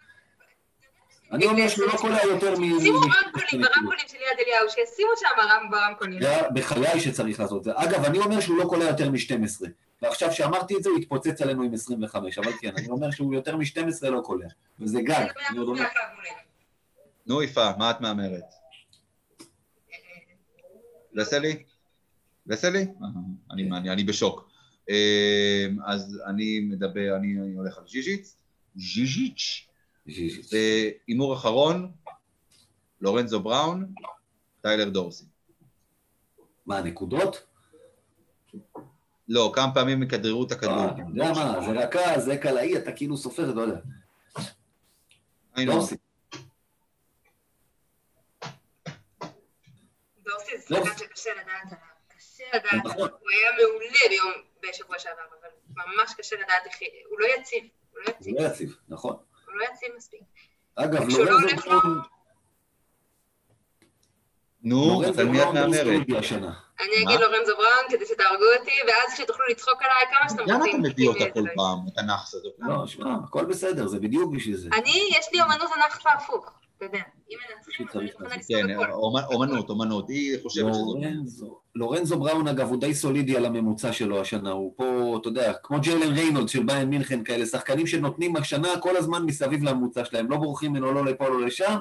אני 1.32 1.47
אומר 1.47 1.69
שהוא 1.69 1.86
לא 1.86 1.97
קולע 1.98 2.23
יותר 2.24 2.59
מ... 2.59 2.81
שימו 2.81 2.98
רמקולים 2.98 3.66
ברמקולים 3.66 4.05
של 4.09 4.16
יד 4.16 4.39
אליהו, 4.47 4.69
שישימו 4.70 5.11
שם 5.16 5.70
ברמקולים. 5.70 6.23
זה 6.23 6.36
בחיי 6.55 7.01
שצריך 7.01 7.40
לעשות 7.40 7.59
את 7.59 7.65
זה. 7.65 7.70
אגב, 7.74 8.05
אני 8.05 8.19
אומר 8.19 8.40
שהוא 8.40 8.59
לא 8.59 8.65
קולע 8.65 8.85
יותר 8.85 9.11
מ-12. 9.11 9.66
ועכשיו 10.03 10.32
שאמרתי 10.32 10.77
את 10.77 10.82
זה, 10.82 10.90
הוא 10.90 10.98
התפוצץ 10.98 11.43
עלינו 11.43 11.62
עם 11.62 11.74
25, 11.74 12.39
אבל 12.39 12.53
כן, 12.61 12.73
אני 12.77 12.89
אומר 12.89 13.11
שהוא 13.11 13.35
יותר 13.35 13.57
מ-12 13.57 14.09
לא 14.09 14.20
קולע. 14.20 14.47
וזה 14.81 15.01
גג. 15.03 15.27
אני 15.51 15.59
עוד 15.59 15.69
אומר, 15.69 15.85
נו, 17.27 17.43
יפה, 17.43 17.70
מה 17.78 17.90
את 17.90 18.01
מהמרת? 18.01 18.44
וסלי? 21.16 21.62
וסלי? 22.47 22.78
אה, 22.78 23.07
אני, 23.51 23.70
אני, 23.77 23.90
אני 23.90 24.05
בשוק. 24.05 24.51
אה, 24.90 25.66
אז 25.86 26.20
אני 26.27 26.61
מדבר, 26.61 27.16
אני, 27.16 27.40
אני 27.40 27.55
הולך 27.55 27.78
על 27.78 27.85
ז'יז'יץ. 27.89 28.36
ז'יז'יץ'. 28.77 29.66
והימור 30.06 31.34
אחרון, 31.34 31.92
לורנזו 33.00 33.40
בראון, 33.40 33.94
טיילר 34.62 34.88
דורסי. 34.88 35.24
מה, 36.66 36.80
נקודות? 36.80 37.46
לא, 39.28 39.52
כמה 39.54 39.74
פעמים 39.74 40.02
יכדררו 40.02 40.44
את 40.46 40.52
הכדור. 40.52 40.78
אה, 40.78 40.90
אתה 40.90 41.02
יודע 41.08 41.32
מה, 41.32 41.60
זה 41.66 41.72
רכז, 41.72 42.24
זה 42.24 42.36
קלעי, 42.36 42.76
אתה 42.78 42.92
כאילו 42.92 43.16
סופר, 43.16 43.54
לא 43.54 43.62
יודע. 43.62 43.80
דורסי. 45.66 45.96
דורסי 50.24 50.58
זה 50.58 50.76
שחקן 50.76 50.98
שקשה 50.98 51.30
לדעת 51.34 51.66
עליו. 51.66 51.96
קשה 52.08 52.44
לדעת. 52.54 52.84
נכון. 52.84 53.08
הוא 53.20 53.30
היה 53.30 53.50
מעולה 53.56 53.98
ביום, 54.08 54.32
בשבוע 54.62 54.98
שעבר, 54.98 55.22
אבל 55.40 55.48
ממש 55.86 56.14
קשה 56.18 56.36
לדעת 56.36 56.66
איך... 56.66 56.76
הוא 57.10 57.20
לא 57.20 57.26
יציב. 57.38 57.64
הוא 57.92 58.00
לא 58.06 58.10
יציב. 58.10 58.34
לא 58.38 58.46
יציב, 58.46 58.76
נכון. 58.88 59.16
לא 59.56 59.64
יציב 59.64 59.88
מספיק. 59.96 60.20
אגב, 60.76 61.08
לא 61.08 61.32
הולך 61.40 61.66
לו- 61.66 61.80
נו, 64.62 64.76
לורנזו 64.86 65.20
על 65.20 65.28
מי 65.28 65.38
את 65.38 65.42
בראון 65.42 65.56
לא 65.56 65.62
מהמרת? 65.62 66.06
אני? 66.80 66.96
אגיד 67.04 67.20
לורנזו 67.20 67.52
בראון 67.56 67.84
כדי 67.90 68.06
שתהרגו 68.06 68.44
אותי, 68.60 68.70
ואז 68.88 69.18
שתוכלו 69.18 69.44
לצחוק 69.50 69.82
עליי 69.82 70.16
כמה 70.18 70.28
שאתם 70.28 70.42
למה 70.46 70.58
רוצים. 70.64 70.80
אתה 70.80 70.88
מביא 70.92 71.08
אותה 71.08 71.24
כל 71.34 71.42
זה- 71.42 71.48
פעם, 71.56 71.78
את 71.92 71.98
הנאחס 71.98 72.34
הזאת? 72.34 72.52
לא, 72.58 72.86
שמע, 72.86 73.10
הכל 73.24 73.44
בסדר, 73.44 73.86
זה 73.86 73.98
בדיוק 74.00 74.32
בשביל 74.34 74.56
זה. 74.56 74.68
אני, 74.72 75.08
יש 75.18 75.26
לי 75.32 75.42
אומנות 75.42 75.70
הנח 75.74 76.00
והפוך. 76.04 76.52
אתה 76.77 76.85
יודע, 76.85 76.98
אם 77.31 77.36
מנצחים, 77.57 77.86
אז 77.89 77.97
אני 77.97 78.11
מוכנה 78.20 78.43
כן, 78.48 78.70
הכל. 78.70 78.93
אומנ- 78.93 79.35
אומנות, 79.35 79.70
אומנות, 79.70 80.09
היא 80.09 80.36
חושבת 80.43 80.74
שזאת... 80.74 80.85
לורנזו, 80.86 81.59
לורנזו 81.74 82.19
בראון 82.19 82.48
אגב 82.48 82.69
הוא 82.69 82.81
די 82.81 82.94
סולידי 82.94 83.36
על 83.36 83.44
הממוצע 83.44 83.93
שלו 83.93 84.20
השנה, 84.20 84.51
הוא 84.51 84.73
פה, 84.77 85.19
אתה 85.20 85.28
יודע, 85.28 85.53
כמו 85.62 85.81
ג'יילן 85.81 86.12
ריינולד 86.12 86.48
של 86.48 86.62
ביין 86.62 86.89
מינכן 86.90 87.24
כאלה, 87.24 87.47
שחקנים 87.47 87.86
שנותנים 87.86 88.36
השנה 88.36 88.69
כל 88.81 88.97
הזמן 88.97 89.23
מסביב 89.27 89.62
לממוצע 89.62 90.05
שלהם, 90.05 90.31
לא 90.31 90.36
בורחים 90.36 90.73
ממנו 90.73 90.93
לא 90.93 91.05
לפה 91.05 91.28
לא 91.28 91.47
לשם, 91.47 91.77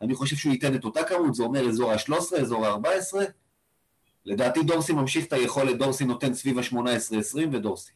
אני 0.00 0.14
חושב 0.14 0.36
שהוא 0.36 0.52
ייתן 0.52 0.74
את 0.74 0.84
אותה 0.84 1.04
כמות, 1.04 1.34
זה 1.34 1.42
אומר 1.42 1.68
אזור 1.68 1.92
ה-13, 1.92 2.36
אזור 2.40 2.66
ה-14, 2.66 3.16
לדעתי 4.26 4.62
דורסי 4.62 4.92
ממשיך 4.92 5.26
את 5.26 5.32
היכולת, 5.32 5.78
דורסי 5.78 6.04
נותן 6.04 6.34
סביב 6.34 6.58
ה-18-20 6.58 7.38
ודורסי. 7.52 7.92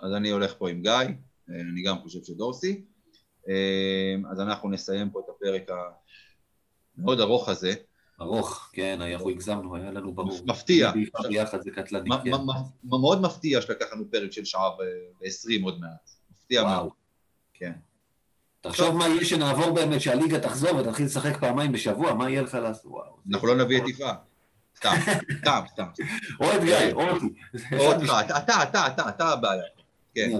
אז 0.00 0.12
אני 0.12 0.30
הולך 0.30 0.54
פה 0.58 0.70
עם 0.70 0.82
גיא, 0.82 0.92
אה, 0.92 1.06
אני 1.48 1.82
גם 1.82 1.98
חושב 1.98 2.18
שדורסי. 2.24 2.84
אה, 3.48 4.14
אז 4.30 4.40
אנחנו 4.40 4.70
נסיים 4.70 5.10
פה 5.10 5.20
את 5.20 5.28
הפרק 5.28 5.70
המאוד 6.98 7.20
ארוך 7.20 7.48
הזה. 7.48 7.74
ארוך, 8.20 8.70
כן, 8.72 9.00
אנחנו 9.00 9.30
הגזמנו, 9.30 9.76
היה 9.76 9.90
לנו 9.90 10.14
ברור. 10.14 10.40
מפתיע. 10.46 10.92
ביחד 11.28 11.60
זה 11.62 11.70
קטלני, 11.70 12.10
כן. 12.24 12.30
מאוד 12.84 13.20
מפתיע 13.20 13.60
שלקח 13.60 13.86
לנו 13.92 14.10
פרק 14.10 14.32
של 14.32 14.44
שעה 14.44 14.70
ועשרים 15.20 15.62
עוד 15.62 15.80
מעט. 15.80 16.10
מפתיע. 16.32 16.64
מאוד. 16.64 16.90
כן. 17.54 17.72
תחשוב 18.60 18.96
מה 18.96 19.08
יהיה 19.08 19.24
שנעבור 19.24 19.70
באמת, 19.70 20.00
שהליגה 20.00 20.40
תחזור 20.40 20.76
ותתחיל 20.76 21.06
לשחק 21.06 21.40
פעמיים 21.40 21.72
בשבוע, 21.72 22.14
מה 22.14 22.30
יהיה 22.30 22.42
לך 22.42 22.54
לעשות? 22.54 22.92
אנחנו 23.32 23.48
לא 23.48 23.64
נביא 23.64 23.82
את 23.82 23.88
יפעת. 23.88 24.18
סתם, 24.76 24.94
סתם, 25.38 25.60
סתם. 25.68 25.84
או 26.40 26.52
את 26.52 26.64
גיא, 26.64 26.92
או 26.92 27.10
אותי. 27.10 27.26
או 27.78 27.92
אותך, 27.92 28.12
אתה, 28.26 28.38
אתה, 28.38 28.86
אתה, 28.86 29.08
אתה 29.08 29.28
הבעיה. 29.28 29.62
כן. 30.14 30.30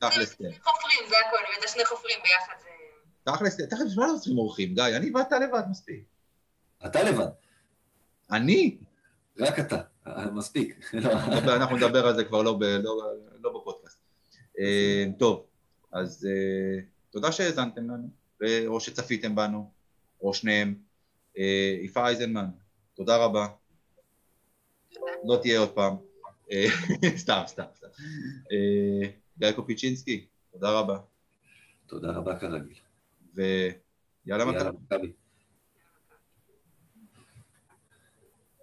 תכלס 0.00 0.34
כן. 0.34 0.44
חופרים, 0.62 1.08
זה 1.08 1.14
הכל, 1.26 1.36
הבאת 1.58 1.68
שני 1.68 1.84
חופרים 1.84 2.16
ביחד. 2.22 2.52
זה- 2.62 2.68
תכלס, 3.32 3.56
תכלס, 3.56 3.96
מה 3.96 4.06
לא 4.06 4.14
צריכים 4.16 4.38
אורחים, 4.38 4.74
גיא? 4.74 4.84
אני 4.96 5.10
ואתה 5.14 5.38
לבד 5.38 5.62
מספיק. 5.70 6.04
אתה 6.86 7.02
לבד, 7.02 7.26
אני? 8.32 8.78
רק 9.38 9.58
אתה, 9.58 9.80
מספיק. 10.32 10.80
לא. 10.94 11.12
אנחנו 11.56 11.76
נדבר 11.76 12.06
על 12.06 12.16
זה 12.16 12.24
כבר 12.24 12.42
לא 12.42 12.58
לא- 12.82 13.12
לא 13.40 13.60
בפודקאסט. 13.60 13.98
אה, 14.58 15.04
טוב, 15.18 15.46
אז 15.92 16.26
אה, 16.30 16.80
תודה 17.10 17.32
שהאזנתם 17.32 17.90
לנו, 17.90 18.08
או 18.66 18.80
שצפיתם 18.80 19.34
בנו, 19.34 19.70
או 20.20 20.34
שניהם. 20.34 20.74
אה, 21.38 21.76
יפה 21.82 22.06
אייזנמן, 22.06 22.46
תודה 22.94 23.16
רבה. 23.16 23.46
לא 25.24 25.38
תהיה 25.42 25.60
עוד 25.60 25.70
פעם. 25.70 25.96
אה, 26.52 26.66
סתם, 27.16 27.42
סתם, 27.46 27.64
סתם. 27.74 27.86
אה, 28.52 29.10
גיא 29.38 29.52
קופיצ'ינסקי, 29.52 30.26
תודה 30.52 30.70
רבה. 30.70 30.98
תודה 31.86 32.10
רבה 32.10 32.38
כרגיל. 32.38 32.78
ויאללה 33.34 34.44
מכבי. 34.44 35.12